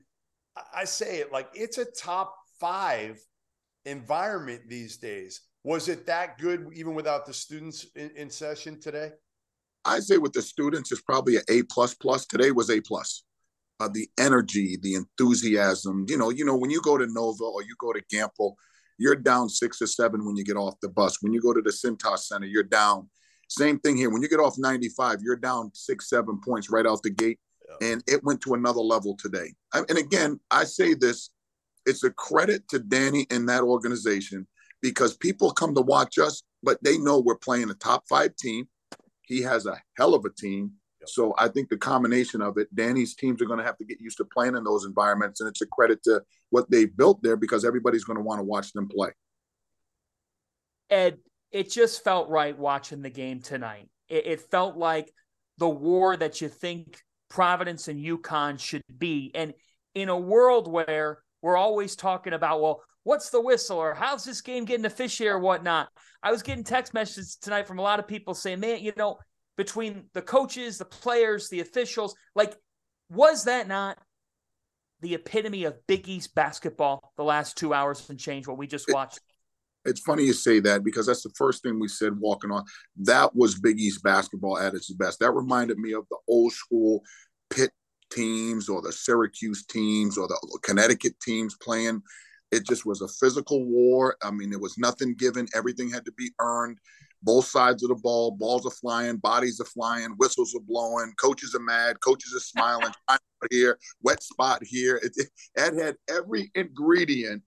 I 0.74 0.84
say 0.84 1.18
it 1.18 1.32
like 1.32 1.48
it's 1.54 1.78
a 1.78 1.84
top 1.84 2.34
five 2.58 3.20
environment 3.84 4.62
these 4.68 4.96
days. 4.96 5.40
Was 5.68 5.90
it 5.90 6.06
that 6.06 6.38
good 6.38 6.66
even 6.72 6.94
without 6.94 7.26
the 7.26 7.34
students 7.34 7.84
in, 7.94 8.10
in 8.16 8.30
session 8.30 8.80
today? 8.80 9.10
I 9.84 10.00
say 10.00 10.16
with 10.16 10.32
the 10.32 10.40
students, 10.40 10.90
it's 10.90 11.02
probably 11.02 11.36
an 11.36 11.42
A 11.50 11.62
plus 11.64 11.92
plus. 11.92 12.24
Today 12.24 12.52
was 12.52 12.70
A 12.70 12.80
plus. 12.80 13.24
Uh, 13.78 13.90
the 13.92 14.08
energy, 14.18 14.78
the 14.80 14.94
enthusiasm. 14.94 16.06
You 16.08 16.16
know, 16.16 16.30
you 16.30 16.46
know 16.46 16.56
when 16.56 16.70
you 16.70 16.80
go 16.80 16.96
to 16.96 17.06
Nova 17.06 17.44
or 17.44 17.60
you 17.60 17.74
go 17.78 17.92
to 17.92 18.00
Gampel, 18.10 18.54
you're 18.96 19.14
down 19.14 19.50
six 19.50 19.82
or 19.82 19.86
seven 19.86 20.24
when 20.24 20.36
you 20.36 20.42
get 20.42 20.56
off 20.56 20.80
the 20.80 20.88
bus. 20.88 21.18
When 21.20 21.34
you 21.34 21.42
go 21.42 21.52
to 21.52 21.60
the 21.60 21.68
Cintas 21.68 22.20
Center, 22.20 22.46
you're 22.46 22.62
down. 22.62 23.10
Same 23.50 23.78
thing 23.78 23.98
here. 23.98 24.08
When 24.08 24.22
you 24.22 24.30
get 24.30 24.40
off 24.40 24.54
95, 24.56 25.18
you're 25.20 25.36
down 25.36 25.70
six, 25.74 26.08
seven 26.08 26.40
points 26.42 26.70
right 26.70 26.86
out 26.86 27.02
the 27.02 27.10
gate. 27.10 27.40
Yeah. 27.68 27.88
And 27.92 28.02
it 28.06 28.24
went 28.24 28.40
to 28.40 28.54
another 28.54 28.80
level 28.80 29.18
today. 29.18 29.52
And 29.74 29.98
again, 29.98 30.40
I 30.50 30.64
say 30.64 30.94
this 30.94 31.28
it's 31.84 32.04
a 32.04 32.10
credit 32.10 32.66
to 32.68 32.78
Danny 32.78 33.26
and 33.30 33.46
that 33.50 33.64
organization 33.64 34.46
because 34.82 35.16
people 35.16 35.50
come 35.50 35.74
to 35.74 35.80
watch 35.80 36.18
us, 36.18 36.42
but 36.62 36.82
they 36.82 36.98
know 36.98 37.20
we're 37.20 37.36
playing 37.36 37.70
a 37.70 37.74
top 37.74 38.04
five 38.08 38.36
team. 38.36 38.68
He 39.22 39.42
has 39.42 39.66
a 39.66 39.80
hell 39.96 40.14
of 40.14 40.24
a 40.24 40.30
team. 40.30 40.72
So 41.06 41.34
I 41.38 41.48
think 41.48 41.68
the 41.68 41.76
combination 41.76 42.42
of 42.42 42.58
it, 42.58 42.74
Danny's 42.74 43.14
teams 43.14 43.40
are 43.40 43.46
going 43.46 43.58
to 43.58 43.64
have 43.64 43.78
to 43.78 43.84
get 43.84 44.00
used 44.00 44.18
to 44.18 44.24
playing 44.24 44.56
in 44.56 44.64
those 44.64 44.84
environments, 44.84 45.40
and 45.40 45.48
it's 45.48 45.62
a 45.62 45.66
credit 45.66 46.02
to 46.04 46.22
what 46.50 46.70
they've 46.70 46.94
built 46.94 47.22
there 47.22 47.36
because 47.36 47.64
everybody's 47.64 48.04
going 48.04 48.18
to 48.18 48.22
want 48.22 48.40
to 48.40 48.44
watch 48.44 48.72
them 48.72 48.88
play. 48.88 49.10
Ed, 50.90 51.18
it 51.52 51.70
just 51.70 52.02
felt 52.02 52.28
right 52.28 52.58
watching 52.58 53.02
the 53.02 53.10
game 53.10 53.40
tonight. 53.40 53.88
It, 54.08 54.26
it 54.26 54.40
felt 54.50 54.76
like 54.76 55.12
the 55.58 55.68
war 55.68 56.16
that 56.16 56.40
you 56.40 56.48
think 56.48 57.00
Providence 57.28 57.88
and 57.88 58.04
UConn 58.04 58.58
should 58.58 58.82
be, 58.96 59.30
and 59.34 59.54
in 59.94 60.08
a 60.08 60.16
world 60.16 60.70
where 60.70 61.18
we're 61.42 61.56
always 61.56 61.96
talking 61.96 62.32
about, 62.32 62.60
well, 62.60 62.82
what's 63.08 63.30
the 63.30 63.40
whistle 63.40 63.78
or 63.78 63.94
how's 63.94 64.22
this 64.22 64.42
game 64.42 64.66
getting 64.66 64.84
officiated 64.84 65.32
or 65.32 65.38
whatnot. 65.38 65.88
I 66.22 66.30
was 66.30 66.42
getting 66.42 66.62
text 66.62 66.92
messages 66.92 67.36
tonight 67.36 67.66
from 67.66 67.78
a 67.78 67.82
lot 67.82 67.98
of 67.98 68.06
people 68.06 68.34
saying, 68.34 68.60
man, 68.60 68.82
you 68.82 68.92
know, 68.98 69.18
between 69.56 70.04
the 70.12 70.20
coaches, 70.20 70.76
the 70.76 70.84
players, 70.84 71.48
the 71.48 71.60
officials. 71.60 72.14
Like, 72.34 72.54
was 73.08 73.44
that 73.44 73.66
not 73.66 73.96
the 75.00 75.14
epitome 75.14 75.64
of 75.64 75.86
Big 75.86 76.06
East 76.06 76.34
basketball 76.34 77.14
the 77.16 77.24
last 77.24 77.56
two 77.56 77.72
hours 77.72 78.08
and 78.10 78.18
change 78.18 78.46
what 78.46 78.58
we 78.58 78.66
just 78.66 78.86
watched? 78.92 79.20
it's 79.84 80.00
funny 80.00 80.24
you 80.24 80.34
say 80.34 80.60
that 80.60 80.84
because 80.84 81.06
that's 81.06 81.22
the 81.22 81.32
first 81.34 81.62
thing 81.62 81.80
we 81.80 81.88
said 81.88 82.18
walking 82.18 82.50
on. 82.50 82.62
That 82.96 83.34
was 83.34 83.58
Big 83.58 83.80
East 83.80 84.02
basketball 84.02 84.58
at 84.58 84.74
its 84.74 84.92
best. 84.92 85.20
That 85.20 85.30
reminded 85.30 85.78
me 85.78 85.92
of 85.92 86.04
the 86.10 86.18
old 86.28 86.52
school 86.52 87.00
Pitt 87.48 87.70
teams 88.12 88.68
or 88.68 88.82
the 88.82 88.92
Syracuse 88.92 89.64
teams 89.64 90.18
or 90.18 90.28
the 90.28 90.58
Connecticut 90.62 91.18
teams 91.20 91.56
playing. 91.56 92.02
It 92.50 92.66
just 92.66 92.86
was 92.86 93.02
a 93.02 93.08
physical 93.08 93.64
war. 93.66 94.16
I 94.22 94.30
mean, 94.30 94.50
there 94.50 94.58
was 94.58 94.78
nothing 94.78 95.14
given, 95.14 95.46
everything 95.54 95.90
had 95.90 96.04
to 96.06 96.12
be 96.12 96.30
earned 96.40 96.78
both 97.22 97.46
sides 97.46 97.82
of 97.82 97.88
the 97.88 97.94
ball. 97.96 98.30
Balls 98.32 98.66
are 98.66 98.70
flying, 98.70 99.16
bodies 99.16 99.60
are 99.60 99.66
flying, 99.66 100.10
whistles 100.18 100.54
are 100.54 100.62
blowing, 100.66 101.12
coaches 101.20 101.54
are 101.54 101.60
mad, 101.60 102.00
coaches 102.00 102.34
are 102.34 102.40
smiling. 102.40 102.92
here, 103.50 103.78
wet 104.02 104.22
spot 104.22 104.62
here. 104.64 104.96
It, 104.96 105.12
it, 105.16 105.28
Ed 105.56 105.74
had 105.74 105.96
every 106.08 106.50
ingredient 106.54 107.42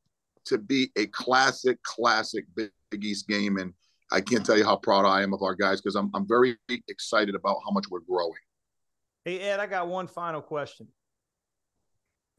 to 0.45 0.57
be 0.57 0.91
a 0.97 1.05
classic, 1.07 1.81
classic 1.83 2.45
Big 2.55 2.71
East 3.03 3.27
game, 3.27 3.57
and 3.57 3.73
I 4.11 4.21
can't 4.21 4.45
tell 4.45 4.57
you 4.57 4.65
how 4.65 4.77
proud 4.77 5.05
I 5.05 5.21
am 5.21 5.33
of 5.33 5.41
our 5.43 5.55
guys 5.55 5.81
because 5.81 5.95
I'm 5.95 6.11
I'm 6.13 6.27
very 6.27 6.57
excited 6.87 7.35
about 7.35 7.57
how 7.65 7.71
much 7.71 7.85
we're 7.89 7.99
growing. 7.99 8.39
Hey 9.25 9.39
Ed, 9.39 9.59
I 9.59 9.67
got 9.67 9.87
one 9.87 10.07
final 10.07 10.41
question. 10.41 10.87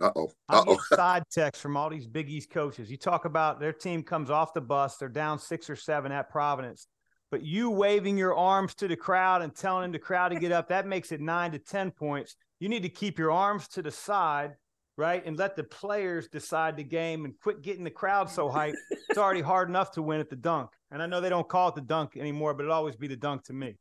Uh 0.03 0.11
oh. 0.17 0.33
Uh 0.49 0.65
oh. 0.67 0.79
Side 0.95 1.25
text 1.31 1.63
from 1.63 1.77
all 1.77 1.89
these 1.89 2.07
Big 2.07 2.29
East 2.29 2.51
coaches. 2.51 2.91
You 2.91 2.99
talk 2.99 3.25
about 3.25 3.61
their 3.61 3.73
team 3.73 4.03
comes 4.03 4.31
off 4.31 4.53
the 4.53 4.61
bus, 4.61 4.97
they're 4.97 5.09
down 5.09 5.39
six 5.39 5.71
or 5.71 5.77
seven 5.77 6.13
at 6.13 6.29
Providence 6.29 6.89
but 7.33 7.43
you 7.43 7.71
waving 7.71 8.19
your 8.19 8.37
arms 8.37 8.75
to 8.75 8.87
the 8.87 8.95
crowd 8.95 9.41
and 9.41 9.57
telling 9.57 9.91
the 9.91 9.99
crowd 9.99 10.29
to 10.29 10.39
get 10.39 10.53
up, 10.53 10.69
that 10.69 10.87
makes 10.87 11.13
it 11.13 11.21
nine 11.21 11.51
to 11.51 11.59
10 11.59 11.91
points. 11.91 12.37
You 12.61 12.69
need 12.69 12.83
to 12.83 12.91
keep 12.91 13.19
your 13.19 13.33
arms 13.33 13.69
to 13.69 13.81
the 13.81 13.91
side, 13.91 14.55
right? 14.99 15.25
And 15.25 15.39
let 15.39 15.57
the 15.57 15.65
players 15.65 16.29
decide 16.29 16.77
the 16.77 16.85
game 16.85 17.25
and 17.25 17.33
quit 17.41 17.63
getting 17.63 17.85
the 17.85 17.91
crowd 17.91 18.29
so 18.29 18.51
hyped. 18.51 18.75
it's 19.09 19.19
already 19.19 19.41
hard 19.41 19.71
enough 19.71 19.93
to 19.93 20.03
win 20.03 20.21
at 20.21 20.29
the 20.29 20.37
dunk. 20.37 20.73
And 20.91 21.03
I 21.03 21.07
know 21.07 21.23
they 21.23 21.31
don't 21.31 21.49
call 21.49 21.71
it 21.71 21.75
the 21.75 21.81
dunk 21.81 22.19
anymore, 22.19 22.53
but 22.53 22.65
it'll 22.65 22.75
always 22.75 22.97
be 22.97 23.09
the 23.09 23.17
dunk 23.17 23.45
to 23.45 23.55
me. 23.55 23.79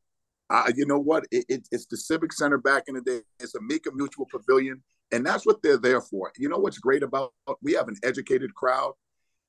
Uh, 0.50 0.72
you 0.74 0.86
know 0.86 1.00
what? 1.00 1.26
It, 1.30 1.44
it, 1.50 1.68
it's 1.74 1.88
the 1.88 1.98
Civic 1.98 2.32
Center 2.32 2.58
back 2.58 2.84
in 2.88 2.96
the 2.96 3.02
day. 3.02 3.20
It's 3.42 3.54
Amica 3.54 3.92
Mutual 3.94 4.28
Pavilion, 4.32 4.82
and 5.12 5.26
that's 5.26 5.46
what 5.46 5.62
they're 5.62 5.78
there 5.78 6.02
for. 6.02 6.32
You 6.38 6.50
know 6.50 6.58
what's 6.58 6.80
great 6.80 7.04
about? 7.04 7.34
We 7.62 7.74
have 7.74 7.88
an 7.88 7.98
educated 8.04 8.54
crowd 8.54 8.94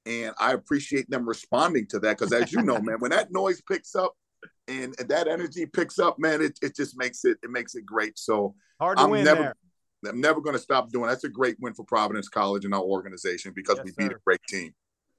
and 0.06 0.34
I 0.38 0.52
appreciate 0.52 1.08
them 1.10 1.28
responding 1.28 1.86
to 1.88 1.98
that 2.00 2.18
because, 2.18 2.32
as 2.32 2.52
you 2.52 2.62
know, 2.62 2.80
man, 2.80 2.96
when 2.98 3.12
that 3.12 3.32
noise 3.32 3.62
picks 3.62 3.94
up 3.94 4.14
and, 4.66 4.94
and 4.98 5.08
that 5.08 5.28
energy 5.28 5.66
picks 5.66 5.98
up, 5.98 6.18
man, 6.18 6.42
it, 6.42 6.58
it 6.62 6.74
just 6.74 6.98
makes 6.98 7.24
it 7.24 7.38
it 7.42 7.50
makes 7.50 7.74
it 7.74 7.86
great. 7.86 8.18
So 8.18 8.54
hard 8.80 8.98
to 8.98 9.04
I'm 9.04 9.10
win 9.10 9.24
never, 9.24 9.54
there. 10.02 10.12
I'm 10.12 10.20
never 10.20 10.40
going 10.40 10.56
to 10.56 10.62
stop 10.62 10.90
doing. 10.90 11.08
That's 11.08 11.24
a 11.24 11.28
great 11.28 11.56
win 11.60 11.74
for 11.74 11.84
Providence 11.84 12.28
College 12.28 12.64
and 12.64 12.74
our 12.74 12.82
organization 12.82 13.52
because 13.54 13.76
yes, 13.78 13.84
we 13.84 13.92
beat 14.04 14.10
sir. 14.10 14.16
a 14.16 14.20
great 14.24 14.40
team. 14.48 14.74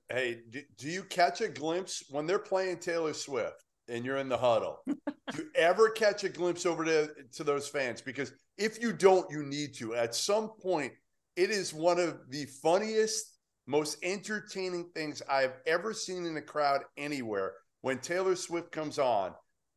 Hey, 0.10 0.42
do, 0.50 0.62
do 0.78 0.90
you 0.90 1.04
catch 1.04 1.40
a 1.42 1.48
glimpse 1.48 2.04
when 2.10 2.28
they're 2.28 2.40
playing 2.40 2.78
Taylor 2.78 3.14
Swift 3.14 3.64
and 3.94 4.04
you're 4.04 4.18
in 4.18 4.28
the 4.28 4.38
huddle? 4.38 4.80
do 4.88 4.96
you 5.38 5.46
ever 5.56 5.90
catch 5.90 6.24
a 6.24 6.30
glimpse 6.30 6.66
over 6.66 6.84
to 6.84 7.10
to 7.34 7.44
those 7.44 7.68
fans? 7.68 8.02
Because 8.02 8.34
if 8.58 8.82
you 8.82 8.92
don't, 8.92 9.30
you 9.32 9.44
need 9.44 9.74
to. 9.76 9.96
At 9.96 10.16
some 10.16 10.50
point, 10.62 10.92
it 11.36 11.50
is 11.50 11.74
one 11.74 12.00
of 12.00 12.18
the 12.30 12.46
funniest 12.62 13.38
most 13.66 13.98
entertaining 14.04 14.90
things 14.94 15.22
I've 15.30 15.54
ever 15.66 15.94
seen 15.94 16.26
in 16.26 16.36
a 16.36 16.42
crowd 16.42 16.82
anywhere 16.98 17.54
when 17.82 18.00
Taylor 18.00 18.36
Swift 18.36 18.72
comes 18.72 19.00
on 19.00 19.34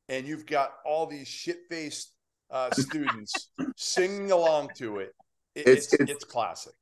and 0.08 0.26
you've 0.26 0.46
got 0.46 0.72
all 0.84 1.06
these 1.06 1.28
shit 1.28 1.58
faced 1.70 2.12
uh, 2.50 2.70
students 2.72 3.50
singing 3.76 4.32
along 4.32 4.70
to 4.76 4.98
it. 4.98 5.14
it 5.54 5.68
it's, 5.68 5.92
it's, 5.92 6.10
it's, 6.10 6.24
classic. 6.24 6.74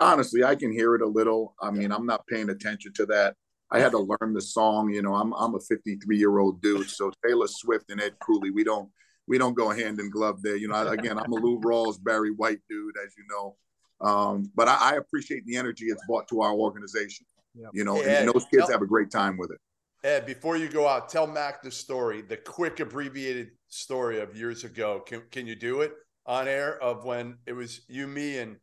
Honestly, 0.00 0.42
I 0.44 0.54
can 0.56 0.72
hear 0.72 0.94
it 0.94 1.02
a 1.02 1.06
little. 1.06 1.54
I 1.60 1.70
mean, 1.70 1.92
I'm 1.92 2.06
not 2.06 2.26
paying 2.26 2.50
attention 2.50 2.92
to 2.94 3.06
that. 3.06 3.34
I 3.70 3.80
had 3.80 3.92
to 3.92 3.98
learn 3.98 4.32
the 4.32 4.40
song. 4.40 4.90
You 4.90 5.02
know, 5.02 5.14
I'm 5.14 5.32
I'm 5.34 5.54
a 5.54 5.60
53 5.60 6.16
year 6.16 6.38
old 6.38 6.62
dude, 6.62 6.88
so 6.88 7.10
Taylor 7.26 7.48
Swift 7.48 7.90
and 7.90 8.00
Ed 8.00 8.14
Cooley, 8.20 8.50
we 8.50 8.64
don't 8.64 8.90
we 9.26 9.38
don't 9.38 9.54
go 9.54 9.70
hand 9.70 9.98
in 9.98 10.10
glove 10.10 10.42
there. 10.42 10.56
You 10.56 10.68
know, 10.68 10.88
again, 10.88 11.18
I'm 11.18 11.32
a 11.32 11.36
Lou 11.36 11.60
Rawls, 11.60 12.02
Barry 12.02 12.30
White 12.30 12.60
dude, 12.68 12.94
as 13.04 13.12
you 13.16 13.24
know. 13.28 13.56
Um, 14.00 14.50
but 14.54 14.68
I, 14.68 14.92
I, 14.92 14.96
appreciate 14.96 15.46
the 15.46 15.56
energy 15.56 15.86
it's 15.86 16.04
brought 16.06 16.28
to 16.28 16.42
our 16.42 16.52
organization. 16.52 17.24
Yep. 17.54 17.70
You 17.72 17.84
know, 17.84 17.94
hey, 17.94 18.00
and, 18.02 18.10
Ed, 18.10 18.20
and, 18.20 18.28
those 18.28 18.44
kids 18.44 18.64
tell, 18.64 18.72
have 18.72 18.82
a 18.82 18.86
great 18.86 19.10
time 19.10 19.38
with 19.38 19.50
it. 19.50 19.58
Ed, 20.04 20.26
before 20.26 20.58
you 20.58 20.68
go 20.68 20.86
out, 20.86 21.08
tell 21.08 21.26
Mac 21.26 21.62
the 21.62 21.70
story, 21.70 22.20
the 22.20 22.36
quick 22.36 22.78
abbreviated 22.80 23.52
story 23.68 24.20
of 24.20 24.36
years 24.36 24.64
ago. 24.64 25.00
Can 25.00 25.22
can 25.30 25.46
you 25.46 25.54
do 25.54 25.80
it 25.80 25.94
on 26.26 26.46
air 26.46 26.80
of 26.82 27.04
when 27.04 27.38
it 27.46 27.54
was 27.54 27.80
you, 27.88 28.06
me, 28.06 28.38
and 28.38 28.56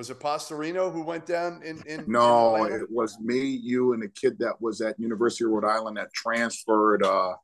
was 0.00 0.08
it 0.08 0.18
Pastorino 0.18 0.90
who 0.90 1.02
went 1.02 1.26
down 1.26 1.60
in? 1.62 1.82
in 1.86 2.06
no, 2.06 2.64
in 2.64 2.72
it 2.72 2.90
was 2.90 3.20
me, 3.20 3.44
you, 3.44 3.92
and 3.92 4.02
a 4.02 4.08
kid 4.08 4.38
that 4.38 4.58
was 4.58 4.80
at 4.80 4.98
University 4.98 5.44
of 5.44 5.50
Rhode 5.50 5.66
Island 5.66 5.98
that 5.98 6.10
transferred. 6.14 7.02
Uh, 7.02 7.34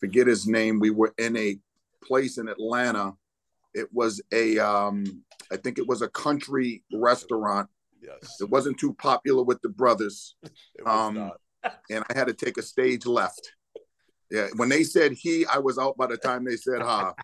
forget 0.00 0.26
his 0.26 0.46
name. 0.46 0.80
We 0.80 0.88
were 0.88 1.12
in 1.18 1.36
a 1.36 1.58
place 2.02 2.38
in 2.38 2.48
Atlanta. 2.48 3.12
It 3.74 3.92
was 3.92 4.22
a 4.32 4.58
um, 4.58 5.04
I 5.52 5.58
think 5.58 5.76
it 5.76 5.86
was 5.86 6.00
a 6.00 6.08
country 6.08 6.82
restaurant. 6.90 7.68
Yes. 8.00 8.40
It 8.40 8.48
wasn't 8.48 8.78
too 8.78 8.94
popular 8.94 9.42
with 9.42 9.60
the 9.60 9.68
brothers. 9.68 10.36
um, 10.86 11.32
and 11.90 12.02
I 12.08 12.14
had 12.14 12.28
to 12.28 12.32
take 12.32 12.56
a 12.56 12.62
stage 12.62 13.04
left. 13.04 13.52
Yeah, 14.34 14.48
when 14.56 14.68
they 14.68 14.82
said 14.82 15.12
he, 15.12 15.46
I 15.46 15.58
was 15.58 15.78
out 15.78 15.96
by 15.96 16.08
the 16.08 16.16
time 16.16 16.44
they 16.44 16.56
said 16.56 16.82
ha. 16.82 17.14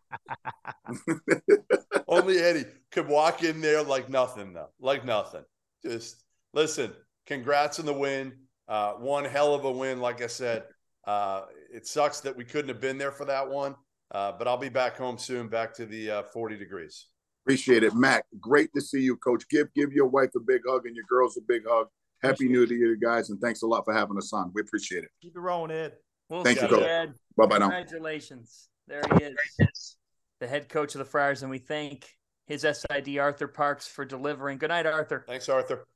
Only 2.06 2.38
Eddie 2.38 2.66
could 2.92 3.08
walk 3.08 3.42
in 3.42 3.61
there 3.61 3.82
like 3.82 4.08
nothing, 4.08 4.52
though, 4.52 4.68
like 4.78 5.04
nothing. 5.04 5.42
Just 5.84 6.22
listen, 6.54 6.92
congrats 7.26 7.80
on 7.80 7.86
the 7.86 7.92
win. 7.92 8.32
Uh, 8.68 8.92
one 8.92 9.24
hell 9.24 9.54
of 9.54 9.64
a 9.64 9.72
win. 9.72 10.00
Like 10.00 10.22
I 10.22 10.28
said, 10.28 10.66
uh, 11.04 11.46
it 11.74 11.88
sucks 11.88 12.20
that 12.20 12.36
we 12.36 12.44
couldn't 12.44 12.68
have 12.68 12.80
been 12.80 12.96
there 12.96 13.11
for 13.11 13.24
that 13.24 13.50
one. 13.50 13.74
Uh, 14.12 14.30
but 14.30 14.46
I'll 14.46 14.56
be 14.56 14.68
back 14.68 14.96
home 14.96 15.18
soon, 15.18 15.48
back 15.48 15.74
to 15.74 15.86
the 15.86 16.11
uh, 16.12 16.22
40 16.22 16.58
degrees. 16.58 17.06
Appreciate 17.44 17.82
it, 17.82 17.92
Mac. 17.92 18.24
Great 18.38 18.70
to 18.76 18.80
see 18.80 19.00
you, 19.00 19.16
Coach. 19.16 19.48
Give 19.50 19.66
give 19.74 19.92
your 19.92 20.06
wife 20.06 20.30
a 20.36 20.40
big 20.40 20.61
hug 20.68 20.86
and 20.86 20.94
your 20.94 21.06
girls 21.11 21.36
a 21.36 21.40
big 21.40 21.62
hug. 21.68 21.88
Happy 22.22 22.48
New 22.48 22.66
Year, 22.66 22.94
guys, 22.94 23.30
and 23.30 23.40
thanks 23.40 23.62
a 23.62 23.66
lot 23.66 23.84
for 23.84 23.92
having 23.92 24.16
us 24.16 24.32
on. 24.32 24.52
We 24.54 24.61
appreciate 24.61 25.02
it. 25.02 25.11
Keep 25.22 25.34
it 25.34 25.40
rolling, 25.40 25.72
Ed. 25.76 25.94
We'll 26.31 26.45
Thank 26.45 26.62
you, 26.62 26.68
Coach. 26.68 27.11
Bye 27.37 27.47
bye 27.47 27.59
now. 27.59 27.68
Congratulations. 27.68 28.68
There 28.87 29.03
he 29.18 29.24
is, 29.24 29.97
the 30.39 30.47
head 30.47 30.68
coach 30.68 30.95
of 30.95 31.01
the 31.01 31.05
Friars, 31.05 31.43
and 31.43 31.51
we 31.51 31.59
thank 31.59 32.09
his 32.47 32.62
SID, 32.62 33.18
Arthur 33.18 33.49
Parks, 33.49 33.87
for 33.87 34.05
delivering. 34.05 34.59
Good 34.59 34.68
night, 34.68 34.87
Arthur. 34.87 35.24
Thanks, 35.26 35.49
Arthur. 35.49 35.87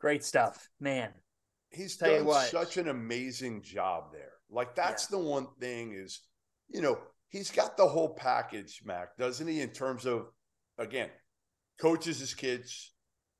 Great 0.00 0.22
stuff, 0.22 0.68
man. 0.80 1.10
He's 1.70 1.96
Tell 1.96 2.14
done 2.14 2.26
what. 2.26 2.48
such 2.48 2.76
an 2.76 2.88
amazing 2.88 3.62
job 3.62 4.12
there. 4.12 4.32
Like 4.50 4.74
that's 4.74 5.06
the 5.06 5.18
one 5.18 5.46
thing 5.58 5.94
is, 5.94 6.20
you 6.68 6.82
know, 6.82 6.98
he's 7.30 7.50
got 7.50 7.78
the 7.78 7.88
whole 7.88 8.14
package, 8.14 8.82
Mac, 8.84 9.16
doesn't 9.16 9.48
he? 9.48 9.62
In 9.62 9.70
terms 9.70 10.04
of, 10.04 10.26
again, 10.76 11.08
coaches 11.80 12.18
his 12.18 12.34
kids, 12.34 12.92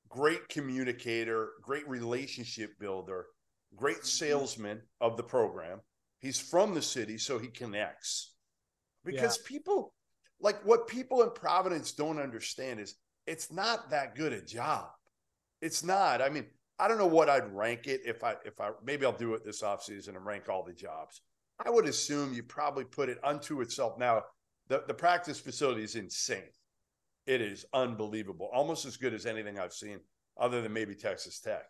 great 0.09 0.49
communicator, 0.49 1.49
great 1.61 1.87
relationship 1.87 2.71
builder, 2.79 3.27
great 3.75 4.05
salesman 4.05 4.81
of 5.01 5.17
the 5.17 5.23
program. 5.23 5.81
He's 6.19 6.39
from 6.39 6.73
the 6.73 6.81
city, 6.81 7.17
so 7.17 7.37
he 7.37 7.47
connects. 7.47 8.35
Because 9.03 9.37
people, 9.39 9.93
like 10.39 10.63
what 10.65 10.87
people 10.87 11.23
in 11.23 11.31
Providence 11.31 11.91
don't 11.91 12.19
understand 12.19 12.79
is 12.79 12.95
it's 13.27 13.51
not 13.51 13.89
that 13.89 14.15
good 14.15 14.31
a 14.31 14.41
job. 14.41 14.87
It's 15.61 15.83
not. 15.83 16.21
I 16.21 16.29
mean, 16.29 16.45
I 16.79 16.87
don't 16.87 16.97
know 16.97 17.07
what 17.07 17.29
I'd 17.29 17.53
rank 17.53 17.87
it 17.87 18.01
if 18.05 18.23
I 18.23 18.35
if 18.45 18.59
I 18.59 18.71
maybe 18.83 19.05
I'll 19.05 19.11
do 19.11 19.33
it 19.33 19.43
this 19.43 19.61
offseason 19.61 20.09
and 20.09 20.25
rank 20.25 20.49
all 20.49 20.63
the 20.63 20.73
jobs. 20.73 21.21
I 21.65 21.69
would 21.69 21.85
assume 21.85 22.33
you 22.33 22.43
probably 22.43 22.83
put 22.83 23.09
it 23.09 23.19
unto 23.23 23.61
itself. 23.61 23.97
Now, 23.97 24.23
the, 24.67 24.83
the 24.87 24.93
practice 24.93 25.39
facility 25.39 25.83
is 25.83 25.95
insane. 25.95 26.41
It 27.27 27.41
is 27.41 27.65
unbelievable, 27.73 28.49
almost 28.53 28.85
as 28.85 28.97
good 28.97 29.13
as 29.13 29.25
anything 29.25 29.59
I've 29.59 29.73
seen, 29.73 29.99
other 30.37 30.61
than 30.61 30.73
maybe 30.73 30.95
Texas 30.95 31.39
Tech. 31.39 31.65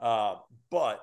Uh, 0.00 0.36
but 0.70 1.00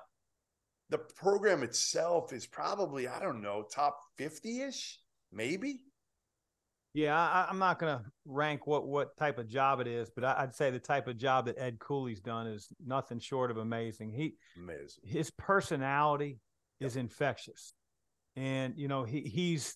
the 0.89 0.97
program 0.97 1.63
itself 1.63 2.33
is 2.33 2.45
probably, 2.45 3.07
I 3.07 3.19
don't 3.19 3.41
know, 3.41 3.63
top 3.73 3.99
50 4.17 4.61
ish, 4.61 4.99
maybe. 5.31 5.81
Yeah, 6.93 7.17
I, 7.19 7.47
I'm 7.49 7.57
not 7.57 7.79
going 7.79 7.97
to 7.97 8.05
rank 8.25 8.67
what 8.67 8.85
what 8.85 9.17
type 9.17 9.39
of 9.39 9.47
job 9.47 9.79
it 9.79 9.87
is, 9.87 10.11
but 10.11 10.23
I, 10.23 10.43
I'd 10.43 10.53
say 10.53 10.69
the 10.69 10.77
type 10.79 11.07
of 11.07 11.17
job 11.17 11.47
that 11.47 11.57
Ed 11.57 11.79
Cooley's 11.79 12.19
done 12.21 12.45
is 12.45 12.67
nothing 12.85 13.19
short 13.19 13.49
of 13.49 13.57
amazing. 13.57 14.11
He 14.11 14.35
Amazing. 14.55 15.03
his 15.03 15.31
personality 15.31 16.39
is 16.79 16.95
infectious, 16.95 17.73
and 18.35 18.75
you 18.77 18.87
know 18.87 19.03
he 19.05 19.21
he's 19.21 19.75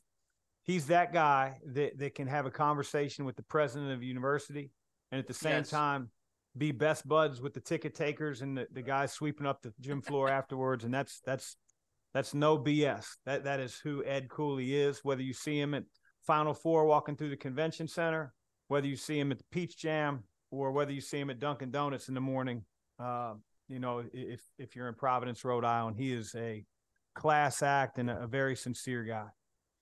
he's 0.62 0.88
that 0.88 1.12
guy 1.12 1.58
that 1.74 1.98
that 1.98 2.14
can 2.14 2.28
have 2.28 2.46
a 2.46 2.52
conversation 2.52 3.26
with 3.26 3.36
the 3.36 3.44
president 3.44 3.92
of 3.92 4.00
the 4.00 4.06
university, 4.06 4.70
and 5.12 5.18
at 5.18 5.26
the 5.28 5.34
same 5.34 5.54
Yes. 5.58 5.72
time 5.72 6.12
be 6.58 6.72
best 6.72 7.08
buds 7.08 7.42
with 7.42 7.54
the 7.54 7.60
ticket 7.60 7.96
takers 7.96 8.42
and 8.42 8.58
the, 8.58 8.68
the 8.72 8.82
guys 8.82 9.12
sweeping 9.12 9.48
up 9.48 9.62
the 9.62 9.74
gym 9.80 10.02
floor 10.04 10.30
afterwards, 10.30 10.84
and 10.84 10.94
that's 10.94 11.22
that's 11.26 11.56
that's 12.14 12.34
no 12.34 12.58
BS. 12.58 13.06
That 13.26 13.44
that 13.44 13.60
is 13.60 13.80
who 13.80 14.04
Ed 14.06 14.30
Cooley 14.30 14.76
is. 14.76 15.00
Whether 15.04 15.22
you 15.22 15.34
see 15.34 15.60
him 15.60 15.74
at 15.74 15.84
Final 16.26 16.54
Four 16.54 16.86
walking 16.86 17.16
through 17.16 17.30
the 17.30 17.38
convention 17.38 17.88
center, 17.88 18.34
whether 18.68 18.88
you 18.88 18.96
see 18.96 19.20
him 19.20 19.32
at 19.32 19.40
the 19.40 19.46
Peach 19.52 19.78
Jam, 19.78 20.24
or 20.52 20.72
whether 20.72 20.92
you 20.92 21.02
see 21.02 21.20
him 21.20 21.30
at 21.30 21.40
Dunkin' 21.40 21.72
Donuts 21.72 22.08
in 22.08 22.16
the 22.16 22.22
morning. 22.22 22.64
Uh, 23.00 23.36
you 23.68 23.80
know, 23.80 24.04
if 24.14 24.42
if 24.58 24.76
you're 24.76 24.88
in 24.88 24.96
Providence, 24.96 25.44
Rhode 25.44 25.66
Island, 25.66 25.98
he 25.98 26.14
is 26.14 26.34
a 26.36 26.64
class 27.16 27.62
act 27.64 27.98
and 27.98 28.10
a, 28.10 28.24
a 28.24 28.28
very 28.28 28.56
sincere 28.56 29.04
guy. 29.04 29.28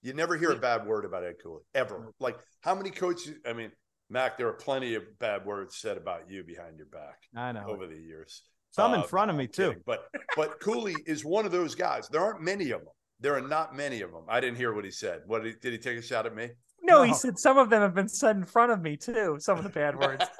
You 0.01 0.13
never 0.13 0.37
hear 0.37 0.51
a 0.51 0.55
bad 0.55 0.85
word 0.85 1.05
about 1.05 1.23
Ed 1.23 1.35
Cooley 1.41 1.63
ever. 1.73 2.13
Like 2.19 2.37
how 2.61 2.75
many 2.75 2.91
coaches? 2.91 3.35
I 3.45 3.53
mean, 3.53 3.71
Mac, 4.09 4.37
there 4.37 4.47
are 4.47 4.53
plenty 4.53 4.95
of 4.95 5.03
bad 5.19 5.45
words 5.45 5.77
said 5.77 5.97
about 5.97 6.29
you 6.29 6.43
behind 6.43 6.77
your 6.77 6.85
back 6.87 7.17
I 7.35 7.51
know. 7.51 7.65
over 7.67 7.87
the 7.87 7.97
years. 7.97 8.43
Some 8.71 8.93
in 8.93 8.99
Uh, 8.99 9.03
front 9.03 9.31
of 9.31 9.37
me 9.37 9.47
too. 9.47 9.69
kidding. 9.69 9.83
But 9.85 10.07
but 10.35 10.59
Cooley 10.59 10.95
is 11.05 11.23
one 11.25 11.45
of 11.45 11.51
those 11.51 11.75
guys. 11.75 12.07
There 12.09 12.21
aren't 12.21 12.41
many 12.41 12.71
of 12.71 12.81
them. 12.81 12.89
There 13.21 13.33
are 13.35 13.41
not 13.41 13.73
many 13.75 14.01
of 14.01 14.11
them. 14.11 14.25
I 14.27 14.39
didn't 14.41 14.57
hear 14.57 14.73
what 14.73 14.83
he 14.85 14.91
said. 14.91 15.21
What 15.25 15.43
did 15.43 15.53
he, 15.53 15.59
did 15.59 15.71
he 15.73 15.79
take 15.79 15.97
a 15.97 16.01
shot 16.01 16.25
at 16.25 16.35
me? 16.35 16.49
No, 16.83 17.01
he 17.03 17.13
said 17.13 17.39
some 17.39 17.57
of 17.57 17.69
them 17.69 17.81
have 17.81 17.95
been 17.95 18.09
said 18.09 18.35
in 18.35 18.45
front 18.45 18.71
of 18.71 18.81
me 18.81 18.97
too. 18.97 19.37
Some 19.39 19.57
of 19.57 19.63
the 19.63 19.69
bad 19.69 19.97
words. 19.97 20.23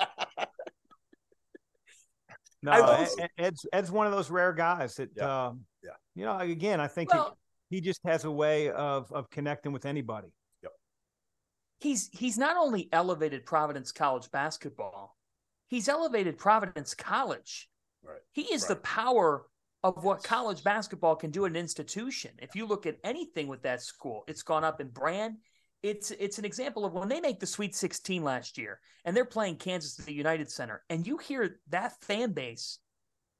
No, 2.62 2.72
I 2.72 3.02
Ed- 3.04 3.10
Ed- 3.20 3.30
Ed's 3.38 3.66
Ed's 3.74 3.92
one 3.92 4.08
of 4.08 4.12
those 4.14 4.32
rare 4.32 4.52
guys 4.52 4.96
that, 4.96 5.10
Yeah. 5.16 5.48
um, 5.48 5.66
Yeah. 5.84 5.92
you 6.16 6.26
know, 6.26 6.38
again, 6.40 6.80
I 6.80 6.88
think 6.88 7.14
Well- 7.14 7.38
he, 7.70 7.76
he 7.76 7.82
just 7.82 8.02
has 8.06 8.26
a 8.26 8.32
way 8.32 8.72
of 8.72 9.12
of 9.14 9.30
connecting 9.30 9.72
with 9.72 9.86
anybody. 9.86 10.30
He's 11.80 12.10
he's 12.12 12.38
not 12.38 12.58
only 12.58 12.90
elevated 12.92 13.46
Providence 13.46 13.92
College 13.92 14.30
basketball, 14.32 15.18
he's 15.68 15.88
elevated 15.90 16.38
Providence 16.38 16.94
College. 16.94 17.70
Right. 18.04 18.20
He 18.32 18.44
is 18.54 18.64
Right. 18.64 18.70
the 18.70 18.76
power 18.78 19.46
of 19.84 20.04
what 20.04 20.24
college 20.24 20.64
basketball 20.64 21.16
can 21.16 21.30
do 21.32 21.46
at 21.46 21.52
an 21.52 21.58
institution. 21.58 22.32
If 22.42 22.56
you 22.56 22.66
look 22.66 22.86
at 22.86 22.98
anything 23.04 23.48
with 23.48 23.62
that 23.64 23.82
school, 23.82 24.24
it's 24.28 24.42
gone 24.44 24.64
up 24.64 24.82
in 24.82 24.90
brand. 24.90 25.38
It's 25.84 26.10
it's 26.12 26.40
an 26.40 26.46
example 26.46 26.86
of 26.86 26.94
when 26.94 27.10
they 27.10 27.20
make 27.22 27.40
the 27.40 27.46
Sweet 27.46 27.76
16 27.76 28.24
last 28.24 28.58
year 28.58 28.80
and 29.04 29.16
they're 29.16 29.26
playing 29.26 29.58
Kansas 29.58 30.00
at 30.00 30.06
the 30.06 30.14
United 30.14 30.50
Center, 30.50 30.84
and 30.90 31.06
you 31.06 31.18
hear 31.18 31.60
that 31.70 32.02
fan 32.02 32.32
base 32.32 32.80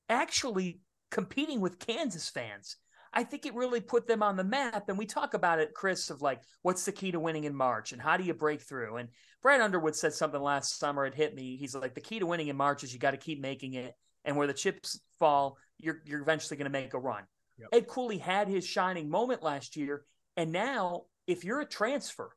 actually 0.10 0.82
competing 1.10 1.62
with 1.62 1.80
Kansas 1.80 2.30
fans. 2.30 2.78
I 3.16 3.24
think 3.24 3.46
it 3.46 3.56
really 3.56 3.80
put 3.80 4.08
them 4.08 4.22
on 4.22 4.36
the 4.36 4.44
map. 4.44 4.90
And 4.90 4.98
we 4.98 5.06
talk 5.06 5.34
about 5.34 5.60
it, 5.60 5.74
Chris, 5.74 6.10
of 6.10 6.22
like, 6.22 6.42
what's 6.64 6.84
the 6.84 6.92
key 6.92 7.12
to 7.12 7.20
winning 7.20 7.46
in 7.46 7.56
March 7.56 7.94
and 7.94 8.02
how 8.02 8.18
do 8.18 8.24
you 8.24 8.34
break 8.34 8.62
through? 8.62 8.98
And 8.98 9.10
Brad 9.42 9.62
Underwood 9.62 9.96
said 9.96 10.14
something 10.14 10.42
last 10.42 10.78
summer. 10.78 11.06
It 11.06 11.16
hit 11.16 11.34
me. 11.34 11.56
He's 11.56 11.74
like, 11.74 11.96
the 11.96 12.02
key 12.02 12.20
to 12.20 12.26
winning 12.26 12.50
in 12.50 12.58
March 12.58 12.84
is 12.84 12.94
you 12.94 13.00
got 13.00 13.12
to 13.12 13.18
keep 13.18 13.40
making 13.40 13.74
it. 13.74 13.94
And 14.26 14.36
where 14.36 14.48
the 14.48 14.54
chips 14.54 15.00
fall, 15.18 15.58
you're, 15.78 16.02
you're 16.06 16.22
eventually 16.22 16.58
going 16.58 16.72
to 16.72 16.72
make 16.72 16.94
a 16.94 17.00
run. 17.00 17.24
Yep. 17.58 17.70
Ed 17.72 17.88
Cooley 17.88 18.18
had 18.18 18.48
his 18.48 18.66
shining 18.66 19.10
moment 19.10 19.44
last 19.44 19.78
year. 19.78 20.04
And 20.36 20.52
now, 20.52 21.04
if 21.26 21.46
you're 21.46 21.62
a 21.62 21.66
transfer 21.66 22.32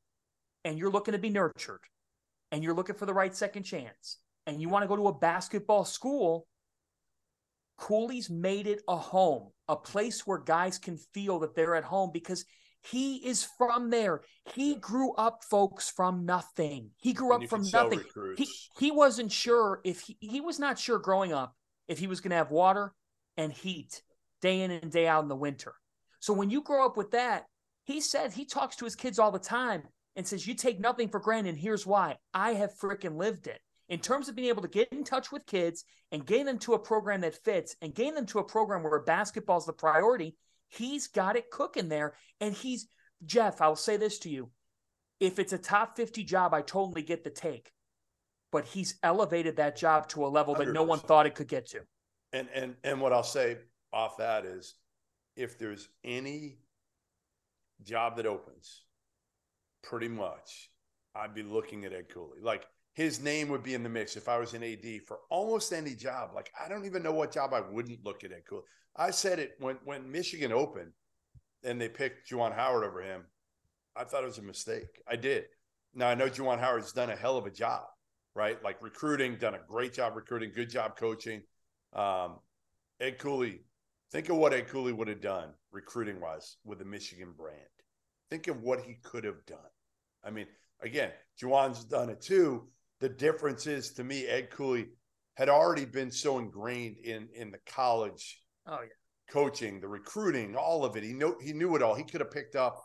and 0.64 0.79
you're 0.79 0.91
looking 0.91 1.12
to 1.12 1.18
be 1.18 1.31
nurtured 1.31 1.81
and 2.53 2.62
you're 2.62 2.74
looking 2.74 2.95
for 2.95 3.07
the 3.07 3.14
right 3.14 3.35
second 3.35 3.64
chance 3.64 4.18
and 4.47 4.61
you 4.61 4.68
want 4.68 4.85
to 4.85 4.89
go 4.89 4.97
to 4.97 5.09
a 5.09 5.18
basketball 5.18 5.85
school, 5.85 6.47
Cooley's 7.79 8.29
made 8.29 8.66
it 8.66 8.83
a 8.89 8.97
home, 8.97 9.51
a 9.68 9.76
place 9.76 10.26
where 10.26 10.39
guys 10.39 10.79
can 10.79 10.99
feel 11.14 11.39
that 11.39 11.55
they're 11.55 11.76
at 11.76 11.85
home 11.85 12.11
because 12.12 12.45
he 12.83 13.16
is 13.26 13.47
from 13.57 13.91
there. 13.91 14.22
He 14.55 14.76
grew 14.76 15.14
up, 15.14 15.45
folks, 15.45 15.91
from 15.91 16.26
nothing. 16.26 16.91
He 16.99 17.12
grew 17.12 17.35
And 17.35 17.45
up 17.45 17.51
from 17.51 17.64
nothing. 17.72 18.03
He 18.37 18.49
he 18.79 18.91
wasn't 18.91 19.33
sure 19.33 19.81
if 19.85 20.01
he, 20.01 20.16
he 20.20 20.41
was 20.41 20.59
not 20.59 20.79
sure 20.79 20.99
growing 20.99 21.33
up 21.33 21.55
if 21.87 21.99
he 21.99 22.07
was 22.07 22.20
going 22.20 22.31
to 22.31 22.37
have 22.37 22.51
water 22.51 22.93
and 23.37 23.53
heat 23.53 24.03
day 24.43 24.61
in 24.62 24.70
and 24.70 24.93
day 24.93 25.07
out 25.07 25.22
in 25.22 25.29
the 25.29 25.37
winter. 25.37 25.74
So 26.20 26.33
when 26.33 26.51
you 26.51 26.62
grow 26.62 26.85
up 26.85 26.97
with 26.97 27.12
that, 27.12 27.45
he 27.85 28.01
said 28.01 28.33
he 28.33 28.45
talks 28.45 28.76
to 28.76 28.85
his 28.85 28.97
kids 28.97 29.18
all 29.18 29.31
the 29.31 29.39
time 29.39 29.83
and 30.16 30.26
says, 30.26 30.47
You 30.47 30.55
take 30.55 30.81
nothing 30.81 31.09
for 31.09 31.20
granted. 31.20 31.51
And 31.51 31.59
here's 31.59 31.87
why 31.87 32.16
I 32.35 32.55
have 32.55 32.74
freaking 32.79 33.16
lived 33.16 33.47
it. 33.47 33.61
In 33.89 34.01
terms 34.01 34.28
of 34.28 34.36
being 34.36 34.49
able 34.49 34.62
to 34.62 34.68
get 34.68 34.93
in 34.93 35.03
touch 35.03 35.32
with 35.32 35.47
kids 35.47 35.84
and 36.12 36.26
gain 36.26 36.45
them 36.45 36.59
to 36.59 36.74
a 36.74 36.78
program 36.78 37.22
that 37.22 37.43
fits 37.43 37.74
and 37.80 37.95
gain 37.95 38.14
them 38.14 38.26
to 38.26 38.39
a 38.39 38.45
program 38.45 38.82
where 38.82 39.01
basketball 39.01 39.59
is 39.59 39.64
the 39.64 39.72
priority, 39.72 40.36
he's 40.68 41.09
got 41.09 41.36
it 41.36 41.51
cooking 41.51 41.89
there. 41.89 42.14
And 42.41 42.55
he's, 42.55 42.86
Jeff, 43.24 43.61
I'll 43.62 43.76
say 43.76 43.97
this 43.97 44.18
to 44.20 44.28
you. 44.28 44.51
If 45.20 45.39
it's 45.39 45.53
a 45.53 45.59
top 45.59 45.97
50 45.97 46.22
job, 46.24 46.53
I 46.53 46.61
totally 46.61 47.03
get 47.03 47.24
the 47.24 47.30
take. 47.30 47.72
But 48.53 48.66
he's 48.66 48.99
elevated 49.03 49.57
that 49.57 49.76
job 49.76 50.09
to 50.11 50.26
a 50.26 50.28
level 50.28 50.55
that 50.55 50.72
no 50.72 50.82
one 50.82 51.01
thought 51.01 51.26
it 51.26 51.34
could 51.34 51.49
get 51.49 51.66
to. 51.70 51.80
And 52.32 52.49
and 52.55 52.76
and 52.84 53.01
what 53.01 53.12
I'll 53.12 53.22
say 53.22 53.59
off 53.93 54.18
that 54.18 54.45
is, 54.45 54.74
if 55.36 55.59
there's 55.59 55.89
any 56.05 56.59
job 57.82 58.16
that 58.16 58.26
opens, 58.26 58.84
pretty 59.82 60.09
much, 60.09 60.70
I'd 61.14 61.34
be 61.34 61.43
looking 61.43 61.84
at 61.84 61.93
Ed 61.93 62.09
Cooley. 62.09 62.41
Like 62.41 62.66
his 62.99 63.20
name 63.20 63.49
would 63.49 63.62
be 63.62 63.74
in 63.74 63.84
the 63.84 63.88
mix 63.88 64.16
if 64.16 64.28
I 64.28 64.38
was 64.38 64.55
an 64.55 64.64
AD 64.64 65.03
for 65.07 65.20
almost 65.30 65.72
any 65.72 65.94
job. 65.94 66.30
Like 66.34 66.51
I 66.61 66.68
don't 66.68 66.84
even 66.84 67.01
know 67.01 67.12
what 67.12 67.30
job 67.30 67.55
I 67.55 67.61
wouldn't 67.61 68.05
look 68.05 68.24
at 68.24 68.32
Ed 68.32 68.42
Cooley. 68.49 68.64
I 68.96 69.12
said 69.12 69.38
it 69.38 69.53
when 69.61 69.76
when 69.84 70.11
Michigan 70.11 70.51
opened, 70.51 70.90
and 71.62 71.80
they 71.80 71.88
picked 71.88 72.28
Juwan 72.28 72.53
Howard 72.53 72.82
over 72.82 73.01
him. 73.01 73.22
I 73.94 74.03
thought 74.03 74.24
it 74.24 74.26
was 74.26 74.38
a 74.38 74.42
mistake. 74.42 75.01
I 75.07 75.14
did. 75.14 75.44
Now 75.94 76.09
I 76.09 76.16
know 76.16 76.28
Juwan 76.28 76.59
Howard's 76.59 76.92
done 76.92 77.09
a 77.09 77.14
hell 77.14 77.36
of 77.36 77.46
a 77.46 77.53
job, 77.53 77.84
right? 78.34 78.61
Like 78.64 78.82
recruiting, 78.82 79.36
done 79.36 79.55
a 79.55 79.61
great 79.68 79.92
job 79.92 80.16
recruiting, 80.16 80.51
good 80.53 80.68
job 80.68 80.96
coaching. 80.96 81.42
Um, 81.92 82.40
Ed 82.99 83.20
Cooley, 83.20 83.61
think 84.11 84.28
of 84.28 84.38
what 84.38 84.53
Ed 84.53 84.66
Cooley 84.66 84.92
would 84.92 85.07
have 85.07 85.20
done 85.20 85.51
recruiting 85.70 86.20
wise 86.20 86.57
with 86.64 86.80
the 86.80 86.84
Michigan 86.84 87.32
brand. 87.36 87.61
Think 88.28 88.49
of 88.49 88.61
what 88.61 88.80
he 88.80 88.94
could 89.05 89.22
have 89.22 89.46
done. 89.46 89.70
I 90.24 90.30
mean, 90.30 90.46
again, 90.82 91.12
Juwan's 91.40 91.84
done 91.84 92.11
it 92.11 92.20
too. 92.20 92.66
The 93.01 93.09
difference 93.09 93.66
is 93.66 93.92
to 93.94 94.05
me, 94.05 94.26
Ed 94.26 94.51
Cooley 94.51 94.88
had 95.34 95.49
already 95.49 95.84
been 95.84 96.11
so 96.11 96.38
ingrained 96.38 96.99
in 96.99 97.28
in 97.34 97.51
the 97.51 97.59
college 97.66 98.42
Oh 98.66 98.80
yeah. 98.82 98.88
coaching, 99.30 99.80
the 99.80 99.88
recruiting, 99.88 100.57
all 100.57 100.84
of 100.84 100.96
it. 100.96 101.03
He 101.05 101.12
knew 101.12 101.36
he 101.40 101.53
knew 101.53 101.76
it 101.76 101.82
all. 101.82 101.94
He 101.94 102.05
could 102.05 102.20
have 102.20 102.30
picked 102.30 102.57
up. 102.57 102.82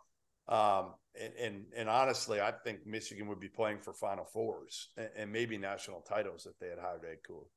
Um, 0.47 0.95
and, 1.19 1.33
and 1.39 1.65
and 1.75 1.89
honestly, 1.89 2.41
I 2.41 2.51
think 2.51 2.85
Michigan 2.85 3.27
would 3.27 3.39
be 3.39 3.49
playing 3.49 3.79
for 3.81 3.93
Final 3.93 4.25
Fours 4.25 4.89
and, 4.97 5.09
and 5.15 5.31
maybe 5.31 5.57
national 5.57 6.01
titles 6.01 6.45
if 6.45 6.57
they 6.59 6.69
had 6.69 6.79
hired 6.79 7.05
Ed 7.05 7.17
Cooley. 7.27 7.47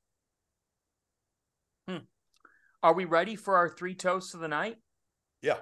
Are 2.83 2.93
we 2.95 3.05
ready 3.05 3.37
for 3.37 3.57
our 3.57 3.69
three 3.69 3.95
toasts 3.95 4.35
of 4.35 4.41
the 4.41 4.49
night? 4.49 4.77
Yeah, 5.43 5.59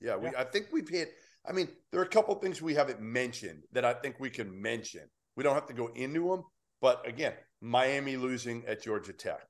yeah. 0.00 0.16
We 0.16 0.28
I 0.36 0.44
think 0.44 0.68
we've 0.72 0.88
hit. 0.88 1.12
I 1.46 1.52
mean, 1.52 1.68
there 1.90 2.00
are 2.00 2.04
a 2.04 2.08
couple 2.08 2.34
things 2.36 2.62
we 2.62 2.74
haven't 2.74 3.00
mentioned 3.00 3.64
that 3.72 3.84
I 3.84 3.92
think 3.94 4.20
we 4.20 4.30
can 4.30 4.60
mention. 4.60 5.02
We 5.36 5.42
don't 5.44 5.54
have 5.54 5.66
to 5.66 5.74
go 5.74 5.88
into 5.94 6.28
them, 6.30 6.42
but 6.80 7.06
again, 7.06 7.32
Miami 7.60 8.16
losing 8.16 8.64
at 8.66 8.82
Georgia 8.82 9.12
Tech, 9.12 9.46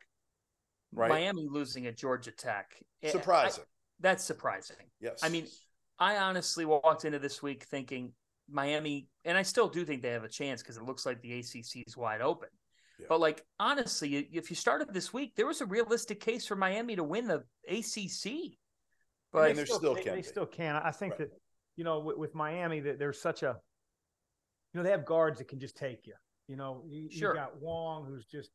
right? 0.92 1.08
Miami 1.08 1.46
losing 1.50 1.86
at 1.86 1.96
Georgia 1.96 2.30
Tech. 2.30 2.72
Surprising. 3.04 3.64
I- 3.64 3.66
that's 4.00 4.24
surprising. 4.24 4.76
yes. 5.00 5.20
I 5.22 5.28
mean, 5.28 5.46
I 5.98 6.16
honestly 6.16 6.64
walked 6.64 7.04
into 7.04 7.20
this 7.20 7.40
week 7.42 7.64
thinking 7.64 8.12
Miami, 8.50 9.06
and 9.24 9.38
I 9.38 9.42
still 9.42 9.68
do 9.68 9.84
think 9.84 10.02
they 10.02 10.10
have 10.10 10.24
a 10.24 10.28
chance 10.28 10.60
because 10.60 10.76
it 10.76 10.82
looks 10.82 11.06
like 11.06 11.20
the 11.22 11.38
ACC 11.38 11.84
is 11.86 11.96
wide 11.96 12.20
open. 12.20 12.48
Yeah. 12.98 13.06
But 13.08 13.20
like 13.20 13.44
honestly, 13.60 14.16
if 14.32 14.50
you 14.50 14.56
started 14.56 14.92
this 14.92 15.12
week, 15.12 15.34
there 15.36 15.46
was 15.46 15.60
a 15.60 15.66
realistic 15.66 16.20
case 16.20 16.46
for 16.46 16.56
Miami 16.56 16.96
to 16.96 17.04
win 17.04 17.28
the 17.28 17.44
ACC. 17.68 18.58
But 19.32 19.50
And 19.50 19.58
there 19.58 19.66
still 19.66 19.94
they, 19.94 20.02
can 20.02 20.14
they 20.16 20.22
still 20.22 20.46
can. 20.46 20.74
I 20.76 20.90
think 20.90 21.12
Right. 21.12 21.30
that 21.30 21.40
you 21.76 21.84
know 21.84 22.00
with, 22.00 22.18
with 22.18 22.34
Miami 22.34 22.80
that 22.80 22.98
there's 22.98 23.20
such 23.20 23.42
a 23.44 23.56
you 24.72 24.78
know 24.78 24.84
they 24.84 24.90
have 24.90 25.04
guards 25.04 25.38
that 25.38 25.48
can 25.48 25.58
just 25.60 25.76
take 25.76 26.06
you. 26.06 26.14
You 26.48 26.56
know, 26.56 26.82
you, 26.86 27.10
Sure. 27.10 27.30
you 27.30 27.34
got 27.40 27.60
Wong 27.60 28.04
who's 28.06 28.24
just 28.26 28.50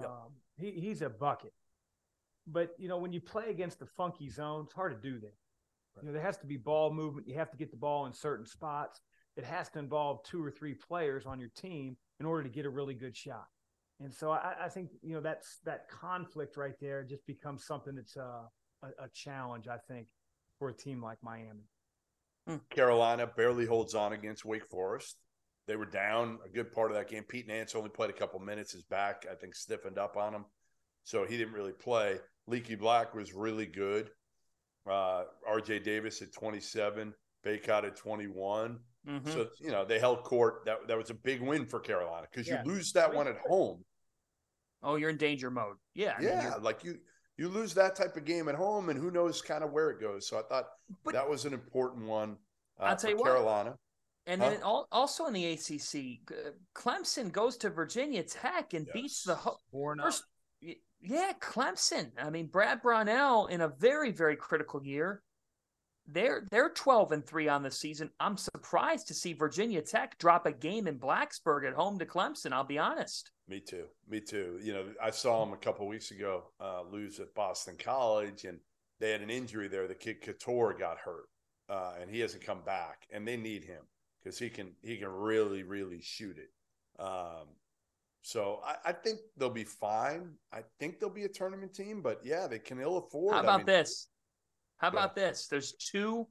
Yep. 0.00 0.08
um, 0.08 0.32
he, 0.56 0.70
he's 0.72 1.02
a 1.02 1.08
bucket. 1.08 1.52
But 2.46 2.74
you 2.78 2.88
know 2.88 2.98
when 2.98 3.12
you 3.12 3.20
play 3.20 3.50
against 3.50 3.78
the 3.78 3.86
funky 3.86 4.28
zone, 4.30 4.64
it's 4.64 4.72
hard 4.74 5.00
to 5.00 5.10
do 5.10 5.18
that. 5.20 5.34
You 6.00 6.06
know 6.06 6.12
there 6.12 6.22
has 6.22 6.38
to 6.38 6.46
be 6.46 6.56
ball 6.56 6.92
movement. 6.92 7.26
You 7.26 7.34
have 7.34 7.50
to 7.50 7.56
get 7.56 7.70
the 7.70 7.76
ball 7.76 8.06
in 8.06 8.12
certain 8.12 8.46
spots. 8.46 9.00
It 9.36 9.44
has 9.44 9.68
to 9.70 9.78
involve 9.78 10.22
two 10.24 10.44
or 10.44 10.50
three 10.50 10.74
players 10.74 11.26
on 11.26 11.38
your 11.40 11.50
team 11.50 11.96
in 12.20 12.26
order 12.26 12.42
to 12.42 12.48
get 12.48 12.66
a 12.66 12.70
really 12.70 12.94
good 12.94 13.16
shot. 13.16 13.46
And 14.00 14.12
so 14.14 14.30
I, 14.30 14.54
I 14.64 14.68
think 14.68 14.90
you 15.02 15.14
know 15.14 15.20
that's 15.20 15.58
that 15.64 15.88
conflict 15.88 16.56
right 16.56 16.74
there 16.80 17.02
just 17.02 17.26
becomes 17.26 17.64
something 17.66 17.94
that's 17.96 18.16
uh, 18.16 18.44
a, 18.82 18.86
a 19.04 19.08
challenge. 19.12 19.66
I 19.68 19.78
think 19.88 20.06
for 20.58 20.68
a 20.68 20.72
team 20.72 21.02
like 21.02 21.18
Miami. 21.22 21.68
Carolina 22.70 23.26
barely 23.26 23.66
holds 23.66 23.94
on 23.94 24.12
against 24.12 24.44
Wake 24.44 24.66
Forest. 24.66 25.16
They 25.68 25.76
were 25.76 25.84
down 25.86 26.38
a 26.44 26.48
good 26.48 26.72
part 26.72 26.90
of 26.90 26.96
that 26.96 27.08
game. 27.10 27.24
Pete 27.24 27.46
Nance 27.46 27.74
only 27.74 27.90
played 27.90 28.08
a 28.08 28.14
couple 28.14 28.40
minutes. 28.40 28.72
His 28.72 28.82
back, 28.82 29.26
I 29.30 29.34
think, 29.34 29.54
stiffened 29.54 29.98
up 29.98 30.16
on 30.16 30.34
him. 30.34 30.46
So 31.04 31.26
he 31.26 31.36
didn't 31.36 31.52
really 31.52 31.72
play. 31.74 32.16
Leaky 32.46 32.74
Black 32.74 33.14
was 33.14 33.34
really 33.34 33.66
good. 33.66 34.08
Uh, 34.90 35.24
RJ 35.48 35.84
Davis 35.84 36.22
at 36.22 36.32
27, 36.32 37.12
Bacot 37.44 37.84
at 37.84 37.96
21. 37.96 38.78
Mhm. 39.06 39.28
So, 39.32 39.48
you 39.60 39.70
know, 39.70 39.84
they 39.84 39.98
held 39.98 40.24
court. 40.24 40.62
That, 40.64 40.88
that 40.88 40.96
was 40.96 41.10
a 41.10 41.14
big 41.14 41.42
win 41.42 41.66
for 41.66 41.80
Carolina 41.80 42.26
because 42.30 42.48
Yeah. 42.48 42.62
you 42.64 42.72
lose 42.72 42.92
that 42.92 43.14
one 43.14 43.28
at 43.28 43.36
home. 43.46 43.84
oh, 44.82 44.94
you're 44.94 45.10
in 45.10 45.16
danger 45.16 45.50
mode. 45.50 45.74
Yeah. 45.94 46.14
I 46.16 46.20
mean, 46.20 46.28
Yeah. 46.28 46.48
you're- 46.50 46.60
like 46.62 46.84
you, 46.84 47.00
you 47.36 47.48
lose 47.48 47.74
that 47.74 47.96
type 47.96 48.16
of 48.16 48.24
game 48.24 48.48
at 48.48 48.54
home, 48.54 48.88
and 48.90 48.98
who 48.98 49.10
knows 49.10 49.42
kind 49.42 49.64
of 49.64 49.72
where 49.72 49.90
it 49.90 50.00
goes. 50.00 50.28
So 50.28 50.38
I 50.38 50.42
thought 50.42 50.66
But- 51.04 51.14
that 51.14 51.28
was 51.28 51.44
an 51.44 51.52
important 51.52 52.06
one. 52.06 52.38
Uh, 52.78 52.84
I'll 52.84 52.96
tell 52.96 53.10
for 53.10 53.16
you 53.16 53.16
what. 53.18 53.76
Carolina. 54.28 54.32
And 54.32 54.42
Huh? 54.42 54.50
then 54.50 54.62
al- 54.62 54.88
also 54.92 55.26
in 55.26 55.32
the 55.32 55.46
ACC, 55.52 56.20
uh, 56.30 56.50
Clemson 56.74 57.32
goes 57.32 57.56
to 57.58 57.70
Virginia 57.70 58.22
Tech 58.22 58.74
and 58.74 58.86
beats 58.92 59.22
the 59.24 59.32
Yes. 59.32 59.40
ho- 59.42 59.58
first. 60.02 60.24
Yeah, 61.00 61.32
Clemson. 61.40 62.10
I 62.18 62.28
mean, 62.30 62.48
Brad 62.48 62.82
Brownell 62.82 63.46
in 63.46 63.60
a 63.60 63.68
very 63.68 64.10
very 64.10 64.34
critical 64.36 64.84
year. 64.84 65.22
They're 66.10 66.44
they're 66.50 66.70
twelve 66.70 67.12
and 67.12 67.24
three 67.24 67.48
on 67.48 67.62
the 67.62 67.70
season. 67.70 68.10
I'm 68.18 68.36
surprised 68.36 69.06
to 69.08 69.14
see 69.14 69.32
Virginia 69.34 69.80
Tech 69.82 70.18
drop 70.18 70.46
a 70.46 70.52
game 70.52 70.88
in 70.88 70.98
Blacksburg 70.98 71.68
at 71.68 71.74
home 71.74 71.98
to 72.00 72.06
Clemson. 72.06 72.52
I'll 72.52 72.64
be 72.64 72.78
honest. 72.78 73.30
Me 73.46 73.60
too. 73.60 73.86
Me 74.08 74.20
too. 74.20 74.58
You 74.62 74.72
know, 74.72 74.94
I 75.00 75.10
saw 75.10 75.44
them 75.44 75.52
a 75.54 75.58
couple 75.58 75.86
weeks 75.86 76.10
ago 76.10 76.50
uh, 76.60 76.82
lose 76.82 77.20
at 77.20 77.32
Boston 77.34 77.76
College, 77.78 78.44
and 78.44 78.58
they 78.98 79.10
had 79.12 79.20
an 79.20 79.30
injury 79.30 79.68
there. 79.68 79.86
The 79.86 79.94
kid 79.94 80.20
Cattoor 80.22 80.76
got 80.78 80.98
hurt, 80.98 81.28
uh, 81.68 81.94
and 82.00 82.10
he 82.10 82.20
hasn't 82.20 82.42
come 82.42 82.62
back, 82.62 83.06
and 83.12 83.28
they 83.28 83.36
need 83.36 83.62
him 83.64 83.84
because 84.22 84.38
he 84.38 84.48
can 84.48 84.72
he 84.82 84.96
can 84.96 85.08
really 85.08 85.62
really 85.62 86.00
shoot 86.00 86.36
it. 86.38 86.50
Um, 87.02 87.48
so 88.22 88.60
I, 88.64 88.90
I 88.90 88.92
think 88.92 89.20
they'll 89.36 89.50
be 89.50 89.64
fine. 89.64 90.34
I 90.52 90.62
think 90.78 90.98
they'll 90.98 91.10
be 91.10 91.24
a 91.24 91.28
tournament 91.28 91.74
team, 91.74 92.02
but 92.02 92.20
yeah, 92.24 92.46
they 92.46 92.58
can 92.58 92.80
ill 92.80 92.98
afford. 92.98 93.34
How 93.34 93.40
I 93.40 93.42
about 93.42 93.58
mean, 93.58 93.66
this? 93.66 94.08
How 94.78 94.90
Go 94.90 94.98
about 94.98 95.14
this? 95.14 95.46
There's 95.46 95.72
two. 95.72 96.26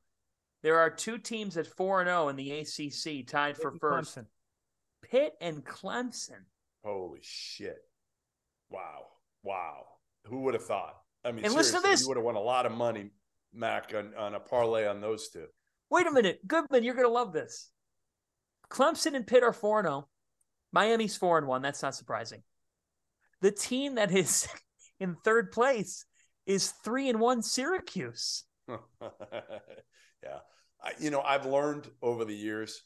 There 0.64 0.80
are 0.80 0.90
two 0.90 1.18
teams 1.18 1.58
at 1.58 1.68
four 1.68 2.02
and 2.02 2.08
zero 2.08 2.30
in 2.30 2.36
the 2.36 2.52
ACC 2.52 3.28
tied 3.28 3.58
for 3.58 3.72
first. 3.72 4.18
Clemson. 4.18 4.26
Pitt 5.04 5.34
and 5.40 5.64
Clemson. 5.64 6.44
Holy 6.84 7.20
shit! 7.22 7.78
Wow, 8.70 9.06
wow. 9.44 9.86
Who 10.26 10.42
would 10.42 10.56
have 10.56 10.66
thought? 10.66 10.96
I 11.24 11.32
mean, 11.32 11.46
And 11.46 11.54
listen 11.54 11.76
to 11.76 11.82
seriously, 11.82 11.92
this. 11.92 12.02
You 12.02 12.08
would 12.10 12.18
have 12.18 12.26
won 12.26 12.36
a 12.36 12.40
lot 12.40 12.66
of 12.66 12.72
money, 12.72 13.12
Mac, 13.54 13.94
on, 13.96 14.14
on 14.18 14.36
a 14.36 14.40
parlay 14.40 14.88
on 14.88 15.02
those 15.02 15.30
two. 15.30 15.46
Wait 15.90 16.06
a 16.08 16.12
minute, 16.12 16.46
Goodman, 16.48 16.84
you're 16.84 16.96
going 16.96 17.08
to 17.08 17.12
love 17.14 17.32
this. 17.32 17.70
Clemson 18.70 19.16
and 19.16 19.26
Pitt 19.26 19.44
are 19.44 19.54
4 19.54 19.84
0. 19.84 20.08
Miami's 20.72 21.16
4 21.16 21.40
and 21.40 21.48
1. 21.48 21.62
That's 21.62 21.82
not 21.82 21.96
surprising. 21.96 22.44
The 23.42 23.52
team 23.52 23.96
that 23.96 24.12
is 24.12 24.48
in 25.00 25.16
third 25.24 25.52
place 25.52 26.06
is 26.46 26.72
3 26.84 27.10
and 27.10 27.20
1 27.20 27.44
Syracuse. 27.44 28.44
yeah, 28.70 30.40
I, 30.84 30.92
you 31.00 31.10
know, 31.10 31.22
I've 31.22 31.46
learned 31.46 31.90
over 32.02 32.26
the 32.26 32.36
years 32.36 32.84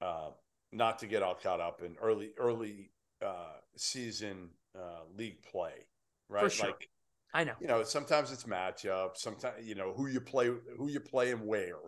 uh, 0.00 0.30
not 0.72 0.98
to 1.00 1.06
get 1.06 1.22
all 1.22 1.34
caught 1.34 1.60
up 1.60 1.82
in 1.82 1.96
early 2.02 2.32
early 2.36 2.90
uh, 3.24 3.54
season 3.76 4.50
uh, 4.76 5.02
league 5.16 5.42
play, 5.42 5.86
right? 6.28 6.50
sure. 6.50 6.66
Like 6.66 6.88
I 7.32 7.44
know. 7.44 7.54
you 7.60 7.68
know, 7.68 7.84
sometimes 7.84 8.32
it's 8.32 8.44
matchup. 8.44 9.16
Sometimes 9.16 9.64
you 9.64 9.74
know 9.76 9.92
who 9.92 10.08
you 10.08 10.20
play, 10.20 10.50
who 10.76 10.88
you 10.88 11.00
play, 11.00 11.30
and 11.30 11.46
where 11.46 11.78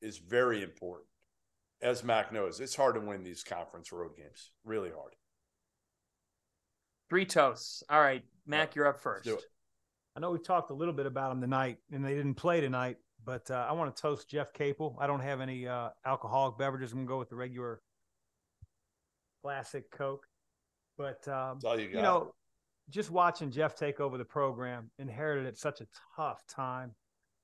is 0.00 0.18
very 0.18 0.62
important. 0.62 1.06
As 1.82 2.04
Mac 2.04 2.32
knows, 2.32 2.60
it's 2.60 2.76
hard 2.76 2.94
to 2.94 3.00
win 3.00 3.24
these 3.24 3.42
conference 3.42 3.90
road 3.90 4.16
games. 4.16 4.52
Really 4.64 4.90
hard. 4.90 5.14
Three 7.10 7.26
toasts. 7.26 7.82
All 7.90 8.00
right, 8.00 8.22
Mac, 8.46 8.70
Yeah, 8.70 8.80
you're 8.80 8.86
up 8.86 9.00
first. 9.00 9.24
do 9.24 9.34
it. 9.34 9.44
I 10.16 10.20
know 10.20 10.30
we 10.30 10.38
talked 10.38 10.70
a 10.70 10.74
little 10.74 10.94
bit 10.94 11.06
about 11.06 11.30
them 11.30 11.40
tonight, 11.40 11.78
and 11.90 12.04
they 12.04 12.14
didn't 12.14 12.34
play 12.34 12.60
tonight. 12.60 12.98
But 13.24 13.50
uh, 13.50 13.66
I 13.68 13.72
want 13.72 13.94
to 13.94 14.00
toast 14.00 14.28
Jeff 14.28 14.52
Capel. 14.52 14.96
I 15.00 15.06
don't 15.06 15.20
have 15.20 15.40
any 15.40 15.66
uh, 15.66 15.90
alcoholic 16.06 16.58
beverages. 16.58 16.92
I'm 16.92 16.98
gonna 16.98 17.08
go 17.08 17.18
with 17.18 17.30
the 17.30 17.36
regular 17.36 17.80
classic 19.42 19.90
Coke. 19.90 20.26
But 20.98 21.26
um, 21.28 21.58
all 21.64 21.78
you 21.78 21.88
got. 21.88 21.96
you 21.96 22.02
know, 22.02 22.34
just 22.90 23.10
watching 23.10 23.50
Jeff 23.50 23.74
take 23.74 24.00
over 24.00 24.18
the 24.18 24.24
program, 24.24 24.90
inherited 24.98 25.46
at 25.46 25.56
such 25.56 25.80
a 25.80 25.86
tough 26.16 26.42
time, 26.46 26.94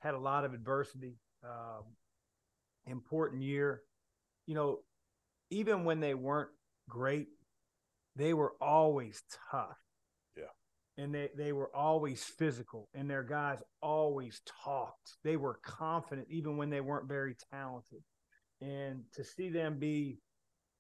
had 0.00 0.14
a 0.14 0.18
lot 0.18 0.44
of 0.44 0.52
adversity, 0.52 1.16
um, 1.44 1.84
important 2.86 3.42
year. 3.42 3.82
You 4.48 4.54
know, 4.54 4.78
even 5.50 5.84
when 5.84 6.00
they 6.00 6.14
weren't 6.14 6.48
great, 6.88 7.28
they 8.16 8.32
were 8.32 8.54
always 8.62 9.22
tough. 9.50 9.76
Yeah. 10.38 10.44
And 10.96 11.14
they, 11.14 11.28
they 11.36 11.52
were 11.52 11.70
always 11.76 12.24
physical, 12.24 12.88
and 12.94 13.10
their 13.10 13.22
guys 13.22 13.62
always 13.82 14.40
talked. 14.64 15.16
They 15.22 15.36
were 15.36 15.60
confident, 15.62 16.28
even 16.30 16.56
when 16.56 16.70
they 16.70 16.80
weren't 16.80 17.06
very 17.08 17.36
talented. 17.52 18.02
And 18.62 19.02
to 19.12 19.22
see 19.22 19.50
them 19.50 19.78
be 19.78 20.18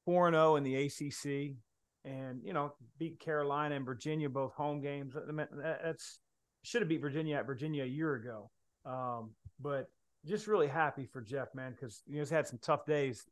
4 0.06 0.30
0 0.32 0.56
in 0.56 0.64
the 0.64 0.86
ACC, 0.86 1.58
and 2.06 2.40
you 2.42 2.54
know 2.54 2.72
beat 2.98 3.20
Carolina 3.20 3.74
and 3.76 3.84
Virginia 3.84 4.30
both 4.30 4.54
home 4.54 4.80
games. 4.80 5.14
I 5.14 5.30
mean, 5.30 5.46
that- 5.52 5.82
That's 5.84 6.20
should 6.62 6.80
have 6.80 6.88
beat 6.88 7.02
Virginia 7.02 7.36
at 7.36 7.46
Virginia 7.46 7.84
a 7.84 7.86
year 7.86 8.14
ago. 8.14 8.50
Um, 8.86 9.34
but 9.60 9.90
just 10.24 10.46
really 10.46 10.68
happy 10.68 11.04
for 11.04 11.20
Jeff, 11.20 11.54
man, 11.54 11.72
because 11.72 12.02
you 12.06 12.14
know 12.14 12.20
he's 12.20 12.30
had 12.30 12.48
some 12.48 12.58
tough 12.62 12.86
days 12.86 13.26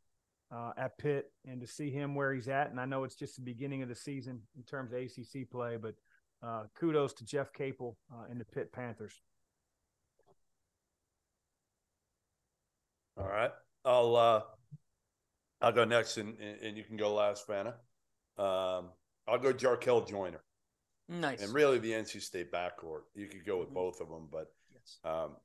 uh, 0.51 0.73
at 0.77 0.97
Pitt, 0.99 1.33
and 1.47 1.61
to 1.61 1.67
see 1.67 1.91
him 1.91 2.15
where 2.15 2.33
he's 2.33 2.49
at, 2.49 2.71
and 2.71 2.81
I 2.81 2.85
know 2.85 3.05
it's 3.05 3.17
just 3.17 3.37
the 3.37 3.43
beginning 3.43 3.83
of 3.83 3.89
the 3.89 3.95
season 3.95 4.41
in 4.57 4.63
terms 4.63 4.93
of 4.93 4.99
ACC 4.99 5.51
play, 5.51 5.77
but 5.77 5.95
uh, 6.43 6.65
kudos 6.75 7.13
to 7.15 7.25
Jeff 7.25 7.53
Capel 7.53 7.97
uh, 8.13 8.25
and 8.31 8.41
the 8.41 8.45
Pitt 8.45 8.73
Panthers. 8.73 9.21
All 13.19 13.27
right. 13.27 13.51
I'll 13.85 14.17
uh 14.17 14.43
I'll 15.61 15.73
go 15.73 15.85
next 15.85 16.17
and 16.19 16.39
and, 16.39 16.61
and 16.61 16.77
you 16.77 16.85
can 16.85 16.97
go 16.97 17.15
last, 17.15 17.47
Fanta. 17.47 17.75
Um 18.39 18.91
I'll 19.27 19.39
go 19.39 19.53
Jarkel 19.53 20.07
Joiner. 20.07 20.43
Nice. 21.09 21.43
And 21.43 21.55
really 21.55 21.79
the 21.79 21.93
NC 21.93 22.21
State 22.21 22.53
backcourt. 22.53 23.03
You 23.15 23.27
could 23.29 23.47
go 23.47 23.59
with 23.59 23.71
Mhm. 23.71 23.75
both 23.75 24.01
of 24.01 24.09
them, 24.09 24.29
but 24.31 24.49
Yes. 24.73 24.99
um 25.05 25.37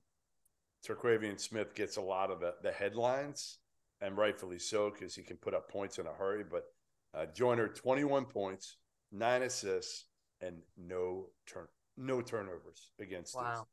Terquavion 0.86 1.40
Smith 1.40 1.76
gets 1.76 1.98
a 1.98 2.02
lot 2.02 2.32
of 2.32 2.40
the, 2.40 2.56
the 2.64 2.72
headlines, 2.72 3.60
and 4.02 4.18
rightfully 4.18 4.60
so, 4.60 4.90
because 4.90 5.15
he 5.15 5.23
can 5.23 5.38
put 5.38 5.53
up 5.53 5.69
points 5.69 5.99
in 5.99 6.07
a 6.07 6.14
hurry. 6.14 6.44
But 6.44 6.65
uh, 7.14 7.26
Joiner, 7.34 7.68
21 7.68 8.26
points, 8.26 8.78
nine 9.11 9.44
assists, 9.44 10.06
and 10.41 10.57
no 10.78 11.28
turn 11.45 11.68
no 11.98 12.22
turnovers 12.22 12.90
against 12.99 13.36
Wow. 13.36 13.61
us. 13.61 13.65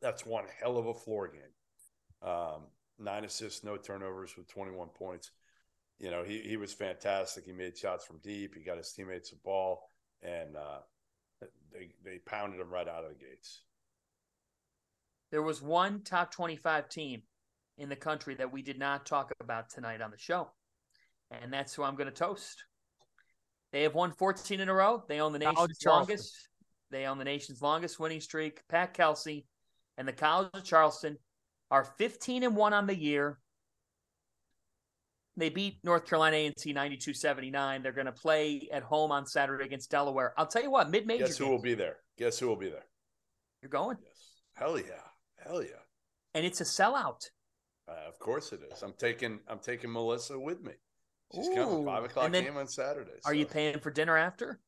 That's 0.00 0.26
one 0.26 0.44
hell 0.60 0.76
of 0.78 0.86
a 0.86 0.94
floor 0.94 1.28
game. 1.28 2.28
Um, 2.28 2.62
nine 2.98 3.24
assists, 3.24 3.64
no 3.64 3.76
turnovers 3.76 4.36
with 4.36 4.48
21 4.48 4.88
points. 4.88 5.30
You 5.98 6.10
know, 6.10 6.22
he 6.22 6.40
he 6.40 6.56
was 6.56 6.72
fantastic. 6.72 7.44
He 7.44 7.52
made 7.52 7.76
shots 7.76 8.04
from 8.04 8.18
deep. 8.18 8.54
He 8.54 8.62
got 8.62 8.76
his 8.76 8.92
teammates 8.92 9.30
the 9.30 9.36
ball, 9.44 9.90
and 10.22 10.56
uh, 10.56 10.78
they 11.72 11.90
they 12.04 12.18
pounded 12.18 12.60
him 12.60 12.70
right 12.70 12.86
out 12.86 13.04
of 13.04 13.10
the 13.10 13.16
gates. 13.24 13.62
There 15.30 15.42
was 15.42 15.60
one 15.60 16.02
top 16.02 16.30
25 16.30 16.88
team 16.88 17.22
in 17.78 17.88
the 17.88 17.96
country 17.96 18.34
that 18.34 18.52
we 18.52 18.62
did 18.62 18.78
not 18.78 19.06
talk 19.06 19.32
about 19.40 19.70
tonight 19.70 20.00
on 20.00 20.10
the 20.10 20.18
show. 20.18 20.50
And 21.30 21.52
that's 21.52 21.74
who 21.74 21.82
I'm 21.82 21.94
going 21.94 22.08
to 22.08 22.14
toast. 22.14 22.64
They 23.72 23.82
have 23.82 23.94
won 23.94 24.12
14 24.12 24.60
in 24.60 24.68
a 24.68 24.74
row. 24.74 25.04
They 25.08 25.20
own 25.20 25.32
the 25.32 25.40
College 25.40 25.56
nation's 25.56 25.78
Charleston. 25.78 26.16
longest. 26.16 26.48
They 26.90 27.04
own 27.06 27.18
the 27.18 27.24
nation's 27.24 27.60
longest 27.62 28.00
winning 28.00 28.20
streak. 28.20 28.62
Pat 28.68 28.94
Kelsey 28.94 29.46
and 29.98 30.08
the 30.08 30.12
College 30.12 30.48
of 30.54 30.64
Charleston 30.64 31.18
are 31.70 31.84
15 31.84 32.44
and 32.44 32.56
1 32.56 32.72
on 32.72 32.86
the 32.86 32.96
year. 32.96 33.38
They 35.36 35.50
beat 35.50 35.78
North 35.84 36.06
Carolina 36.06 36.36
A&T 36.36 36.74
92-79. 36.74 37.82
They're 37.82 37.92
going 37.92 38.06
to 38.06 38.12
play 38.12 38.68
at 38.72 38.82
home 38.82 39.12
on 39.12 39.26
Saturday 39.26 39.64
against 39.64 39.90
Delaware. 39.90 40.32
I'll 40.36 40.46
tell 40.46 40.62
you 40.62 40.70
what, 40.70 40.90
mid-major 40.90 41.26
Guess 41.26 41.36
who 41.36 41.44
games, 41.44 41.52
will 41.52 41.62
be 41.62 41.74
there? 41.74 41.96
Guess 42.16 42.38
who 42.38 42.48
will 42.48 42.56
be 42.56 42.70
there? 42.70 42.86
you're 43.62 43.68
going. 43.68 43.96
Yes. 44.02 44.32
Hell 44.54 44.78
yeah. 44.78 45.04
Hell 45.36 45.62
yeah. 45.62 45.82
And 46.34 46.44
it's 46.44 46.60
a 46.60 46.64
sellout. 46.64 47.20
Uh, 47.88 48.08
of 48.08 48.18
course 48.18 48.52
it 48.52 48.60
is. 48.72 48.82
I'm 48.82 48.92
taking 48.98 49.40
I'm 49.48 49.58
taking 49.60 49.92
Melissa 49.92 50.38
with 50.38 50.62
me. 50.62 50.72
She's 51.34 51.48
Ooh. 51.48 51.54
coming 51.54 51.84
five 51.84 52.04
o'clock 52.04 52.26
And 52.26 52.34
then- 52.34 52.44
game 52.44 52.56
on 52.56 52.68
Saturday. 52.68 53.12
Are 53.24 53.34
you 53.34 53.46
paying 53.46 53.78
for 53.80 53.90
dinner 53.90 54.16
after? 54.16 54.60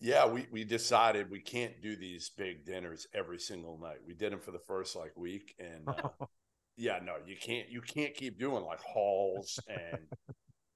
Yeah, 0.00 0.26
we 0.26 0.46
we 0.50 0.64
decided 0.64 1.30
we 1.30 1.40
can't 1.40 1.80
do 1.80 1.96
these 1.96 2.30
big 2.36 2.66
dinners 2.66 3.06
every 3.14 3.38
single 3.38 3.78
night. 3.78 3.98
We 4.06 4.12
did 4.14 4.32
them 4.32 4.40
for 4.40 4.50
the 4.50 4.58
first 4.58 4.96
like 4.96 5.16
week, 5.16 5.54
and 5.58 5.88
uh, 5.88 6.08
yeah, 6.76 6.98
no, 7.02 7.14
you 7.26 7.36
can't 7.40 7.70
you 7.70 7.80
can't 7.80 8.14
keep 8.14 8.38
doing 8.38 8.64
like 8.64 8.80
halls 8.80 9.58
and 9.68 10.00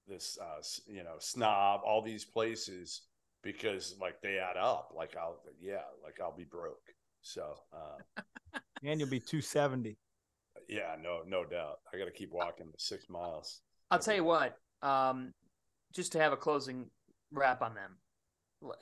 this 0.06 0.38
uh, 0.40 0.62
you 0.86 1.02
know 1.04 1.16
snob 1.18 1.82
all 1.84 2.00
these 2.00 2.24
places 2.24 3.02
because 3.42 3.96
like 4.00 4.22
they 4.22 4.38
add 4.38 4.56
up. 4.56 4.92
Like 4.96 5.14
I'll 5.16 5.42
yeah, 5.60 5.82
like 6.02 6.20
I'll 6.22 6.36
be 6.36 6.44
broke. 6.44 6.94
So 7.20 7.54
uh, 7.72 8.22
and 8.82 9.00
you'll 9.00 9.10
be 9.10 9.20
270. 9.20 9.98
Yeah, 10.68 10.96
no 11.02 11.22
no 11.26 11.44
doubt. 11.44 11.78
I 11.92 11.98
got 11.98 12.04
to 12.04 12.10
keep 12.10 12.32
walking 12.32 12.66
the 12.66 12.78
six 12.78 13.08
miles. 13.08 13.60
I'll 13.90 13.98
tell 13.98 14.14
you 14.14 14.24
what, 14.24 14.56
um, 14.82 15.32
just 15.94 16.12
to 16.12 16.18
have 16.18 16.32
a 16.32 16.36
closing 16.36 16.90
wrap 17.32 17.62
on 17.62 17.74
them, 17.74 18.72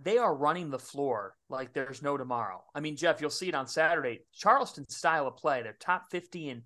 they 0.00 0.18
are 0.18 0.34
running 0.34 0.70
the 0.70 0.78
floor 0.78 1.34
like 1.48 1.72
there's 1.72 2.02
no 2.02 2.16
tomorrow. 2.16 2.62
I 2.74 2.80
mean, 2.80 2.96
Jeff, 2.96 3.20
you'll 3.20 3.30
see 3.30 3.48
it 3.48 3.54
on 3.54 3.66
Saturday. 3.66 4.20
Charleston 4.34 4.88
style 4.88 5.26
of 5.26 5.36
play, 5.36 5.62
they're 5.62 5.76
top 5.80 6.10
50 6.10 6.50
in 6.50 6.62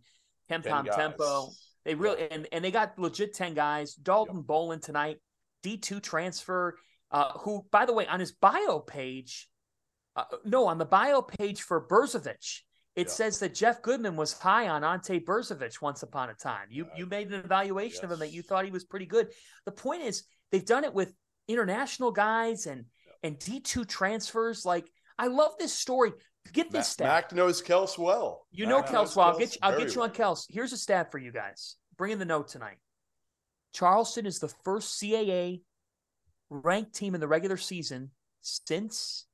Ten 0.49 0.63
KenPom 0.63 0.95
tempo. 0.95 1.49
They 1.85 1.95
really 1.95 2.31
and, 2.31 2.47
and 2.53 2.65
they 2.65 2.71
got 2.71 2.99
legit 2.99 3.35
10 3.35 3.55
guys. 3.55 3.95
Dalton 3.95 4.43
Bolon 4.43 4.81
tonight, 4.81 5.19
D2 5.65 6.03
transfer, 6.03 6.77
uh, 7.11 7.33
who, 7.39 7.65
by 7.71 7.87
the 7.87 7.93
way, 7.93 8.07
on 8.07 8.21
his 8.21 8.33
bio 8.33 8.79
page, 8.81 9.49
uh, 10.15 10.25
no, 10.45 10.67
on 10.67 10.79
the 10.79 10.85
bio 10.85 11.23
page 11.23 11.63
for 11.63 11.87
Brzovic, 11.87 12.61
it 12.95 13.07
Yeah. 13.07 13.13
says 13.13 13.39
that 13.41 13.55
Jeff 13.55 13.81
Goodman 13.83 14.17
was 14.17 14.33
high 14.35 14.69
on 14.69 14.85
Ante 14.85 15.19
Brzovic 15.21 15.81
once 15.81 16.03
upon 16.03 16.31
a 16.31 16.35
time. 16.35 16.69
You 16.71 16.87
Yeah. 16.87 16.97
you 16.99 17.07
made 17.07 17.29
an 17.33 17.45
evaluation 17.45 18.05
of 18.05 18.13
him 18.13 18.19
that 18.21 18.33
you 18.33 18.43
thought 18.43 18.65
he 18.65 18.71
was 18.71 18.85
pretty 18.85 19.07
good. 19.07 19.33
The 19.65 19.73
point 19.73 20.03
is 20.03 20.25
they've 20.51 20.65
done 20.65 20.85
it 20.85 20.93
with 20.95 21.15
international 21.49 22.13
guys 22.13 22.67
and 22.67 22.87
and 23.23 23.39
D2 23.39 23.85
transfers. 23.87 24.65
Like 24.65 24.91
I 25.19 25.29
love 25.29 25.57
this 25.59 25.73
story. 25.73 26.13
Get 26.53 26.71
this 26.73 26.89
stat. 26.89 27.07
Mac 27.07 27.33
knows 27.33 27.63
Kels 27.63 27.97
well. 27.97 28.47
You 28.51 28.67
know 28.67 28.81
Mac 28.81 28.89
Kels 28.91 29.15
well. 29.15 29.29
I'll 29.29 29.39
get 29.39 29.55
you, 29.55 29.59
I'll 29.63 29.79
get 29.79 29.95
you 29.95 30.03
on. 30.03 30.11
Kels. 30.11 30.47
Here's 30.49 30.73
a 30.73 30.77
stat 30.77 31.13
for 31.13 31.19
you 31.19 31.31
guys. 31.31 31.77
Bring 31.97 32.13
in 32.13 32.19
the 32.19 32.25
note 32.25 32.49
tonight. 32.49 32.79
Charleston 33.73 34.27
is 34.27 34.39
the 34.41 34.49
first 34.65 34.99
CAA 35.01 35.63
ranked 36.51 36.95
team 36.95 37.15
in 37.15 37.21
the 37.21 37.29
regular 37.29 37.57
season 37.57 38.11
since 38.41 39.27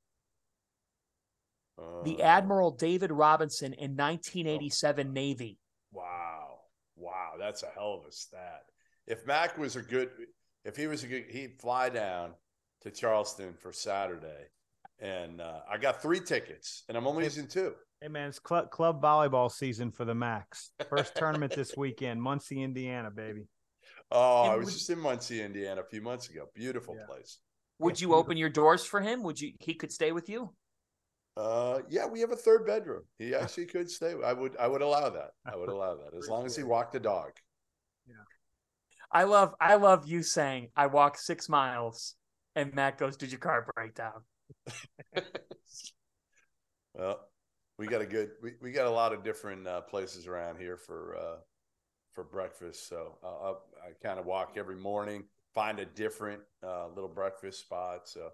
the 2.03 2.21
Uh, 2.21 2.25
Admiral 2.25 2.71
David 2.71 3.11
Robinson 3.11 3.73
in 3.73 3.95
1987 3.95 5.13
Navy. 5.13 5.57
Wow. 5.91 6.59
Wow. 6.95 7.33
That's 7.39 7.63
a 7.63 7.69
hell 7.73 7.93
of 8.01 8.05
a 8.07 8.11
stat. 8.11 8.63
If 9.07 9.25
Mac 9.25 9.57
was 9.57 9.75
a 9.75 9.81
good, 9.81 10.09
if 10.65 10.75
he 10.75 10.87
was 10.87 11.03
a 11.03 11.07
good, 11.07 11.25
he'd 11.29 11.59
fly 11.59 11.89
down 11.89 12.33
to 12.81 12.91
Charleston 12.91 13.53
for 13.53 13.71
Saturday. 13.73 14.45
And 14.99 15.41
uh, 15.41 15.61
I 15.69 15.77
got 15.77 16.01
three 16.01 16.19
tickets 16.19 16.83
and 16.87 16.97
I'm 16.97 17.07
only 17.07 17.23
using 17.23 17.47
two. 17.47 17.73
Hey 18.01 18.07
man, 18.07 18.29
it's 18.29 18.39
club, 18.39 18.69
club 18.69 19.01
volleyball 19.01 19.51
season 19.51 19.91
for 19.91 20.05
the 20.05 20.15
Max. 20.15 20.71
First 20.89 21.15
tournament 21.15 21.53
this 21.53 21.75
weekend, 21.75 22.21
Muncie, 22.21 22.61
Indiana, 22.63 23.11
baby. 23.11 23.47
Oh, 24.11 24.43
And 24.43 24.51
I 24.51 24.55
was 24.55 24.65
would- 24.65 24.73
just 24.73 24.89
in 24.89 24.99
Muncie, 24.99 25.41
Indiana 25.41 25.81
a 25.81 25.85
few 25.85 26.01
months 26.01 26.29
ago. 26.29 26.47
Beautiful 26.53 26.95
Yeah. 26.97 27.05
place. 27.07 27.39
Would 27.79 27.99
you 27.99 28.13
open 28.13 28.35
your 28.37 28.49
doors 28.49 28.85
for 28.85 28.99
him? 29.01 29.23
Would 29.23 29.39
you? 29.39 29.53
He 29.59 29.73
could 29.73 29.91
stay 29.91 30.11
with 30.11 30.27
you. 30.29 30.53
Uh, 31.39 31.79
yeah, 31.89 32.05
we 32.05 32.19
have 32.19 32.31
a 32.31 32.35
third 32.35 32.65
bedroom. 32.65 33.03
He 33.17 33.33
actually 33.33 33.65
could 33.65 33.89
stay. 33.89 34.13
I 34.25 34.33
would, 34.33 34.57
I 34.57 34.67
would 34.67 34.81
allow 34.81 35.09
that. 35.09 35.31
I 35.45 35.55
would 35.55 35.69
allow 35.69 35.95
that 35.95 36.13
as 36.17 36.27
long 36.27 36.45
as 36.45 36.53
he 36.55 36.63
walked 36.63 36.91
the 36.91 36.99
dog. 36.99 37.31
I 39.11 39.23
love. 39.23 39.55
I 39.59 39.75
love 39.75 40.05
you 40.05 40.21
saying 40.21 40.67
I 40.75 40.87
walk 40.87 41.17
six 41.17 41.47
miles, 41.47 42.15
and 42.55 42.75
Matt 42.75 42.97
goes, 42.97 43.15
"Did 43.15 43.31
your 43.31 43.39
car 43.39 43.65
break 43.73 43.95
down?" 43.95 44.21
well, 46.93 47.21
we 47.77 47.87
got 47.87 48.01
a 48.01 48.05
good, 48.05 48.31
we, 48.43 48.53
we 48.61 48.71
got 48.71 48.85
a 48.85 48.91
lot 48.91 49.13
of 49.13 49.23
different 49.23 49.65
uh, 49.65 49.81
places 49.81 50.27
around 50.27 50.57
here 50.59 50.77
for 50.77 51.15
uh, 51.15 51.37
for 52.13 52.23
breakfast. 52.23 52.87
So 52.89 53.17
uh, 53.23 53.27
I'll- 53.27 53.63
I 53.81 53.91
kind 54.05 54.19
of 54.19 54.25
walk 54.25 54.55
every 54.57 54.75
morning, 54.75 55.23
find 55.53 55.79
a 55.79 55.85
different 55.85 56.41
uh, 56.61 56.89
little 56.89 57.09
breakfast 57.09 57.61
spot. 57.61 58.09
So 58.09 58.29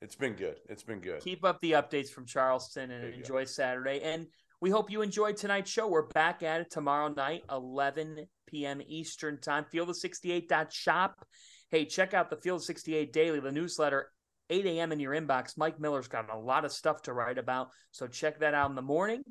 it's 0.00 0.14
been 0.14 0.34
good. 0.34 0.56
It's 0.68 0.82
been 0.82 1.00
good. 1.00 1.20
keep 1.20 1.44
up 1.44 1.60
the 1.60 1.72
updates 1.72 2.10
from 2.10 2.26
Charleston 2.26 2.90
and 2.90 3.04
you 3.04 3.10
go. 3.10 3.16
enjoy 3.18 3.44
Saturday. 3.44 4.00
And 4.02 4.26
we 4.60 4.70
hope 4.70 4.90
you 4.90 5.02
enjoyed 5.02 5.36
tonight's 5.36 5.70
show. 5.70 5.88
We're 5.88 6.06
back 6.08 6.42
at 6.42 6.62
it 6.62 6.70
tomorrow 6.70 7.08
night, 7.08 7.42
11 7.50 8.26
p.m. 8.46 8.80
Eastern 8.86 9.40
time. 9.40 9.64
Field68.shop. 9.72 11.24
Hey, 11.70 11.84
check 11.84 12.14
out 12.14 12.30
the 12.30 12.36
Field 12.36 12.62
68 12.64 13.12
Daily, 13.12 13.40
the 13.40 13.52
newsletter, 13.52 14.10
8 14.50 14.66
a.m. 14.66 14.92
in 14.92 15.00
your 15.00 15.14
inbox. 15.14 15.56
Mike 15.56 15.78
Miller's 15.78 16.08
got 16.08 16.32
a 16.32 16.38
lot 16.38 16.64
of 16.64 16.72
stuff 16.72 17.02
to 17.02 17.12
write 17.12 17.38
about. 17.38 17.68
So 17.90 18.06
check 18.06 18.40
that 18.40 18.54
out 18.54 18.70
in 18.70 18.76
the 18.76 18.82
morning. 18.82 19.22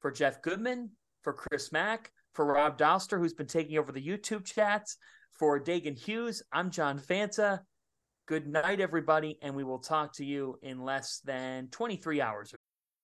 For 0.00 0.10
Jeff 0.10 0.42
Goodman, 0.42 0.90
for 1.22 1.32
Chris 1.32 1.70
Mack, 1.70 2.10
for 2.34 2.44
Rob 2.46 2.76
Doster, 2.76 3.18
who's 3.18 3.34
been 3.34 3.46
taking 3.46 3.78
over 3.78 3.92
the 3.92 4.04
YouTube 4.04 4.44
chats, 4.44 4.96
for 5.38 5.62
Dagan 5.62 5.96
Hughes, 5.96 6.42
I'm 6.52 6.70
John 6.70 6.98
Fanta. 6.98 7.60
Good 8.32 8.48
night, 8.48 8.80
everybody, 8.80 9.36
and 9.42 9.54
we 9.54 9.62
will 9.62 9.78
talk 9.78 10.14
to 10.14 10.24
you 10.24 10.58
in 10.62 10.80
less 10.80 11.20
than 11.22 11.68
23 11.68 12.22
hours. 12.22 12.54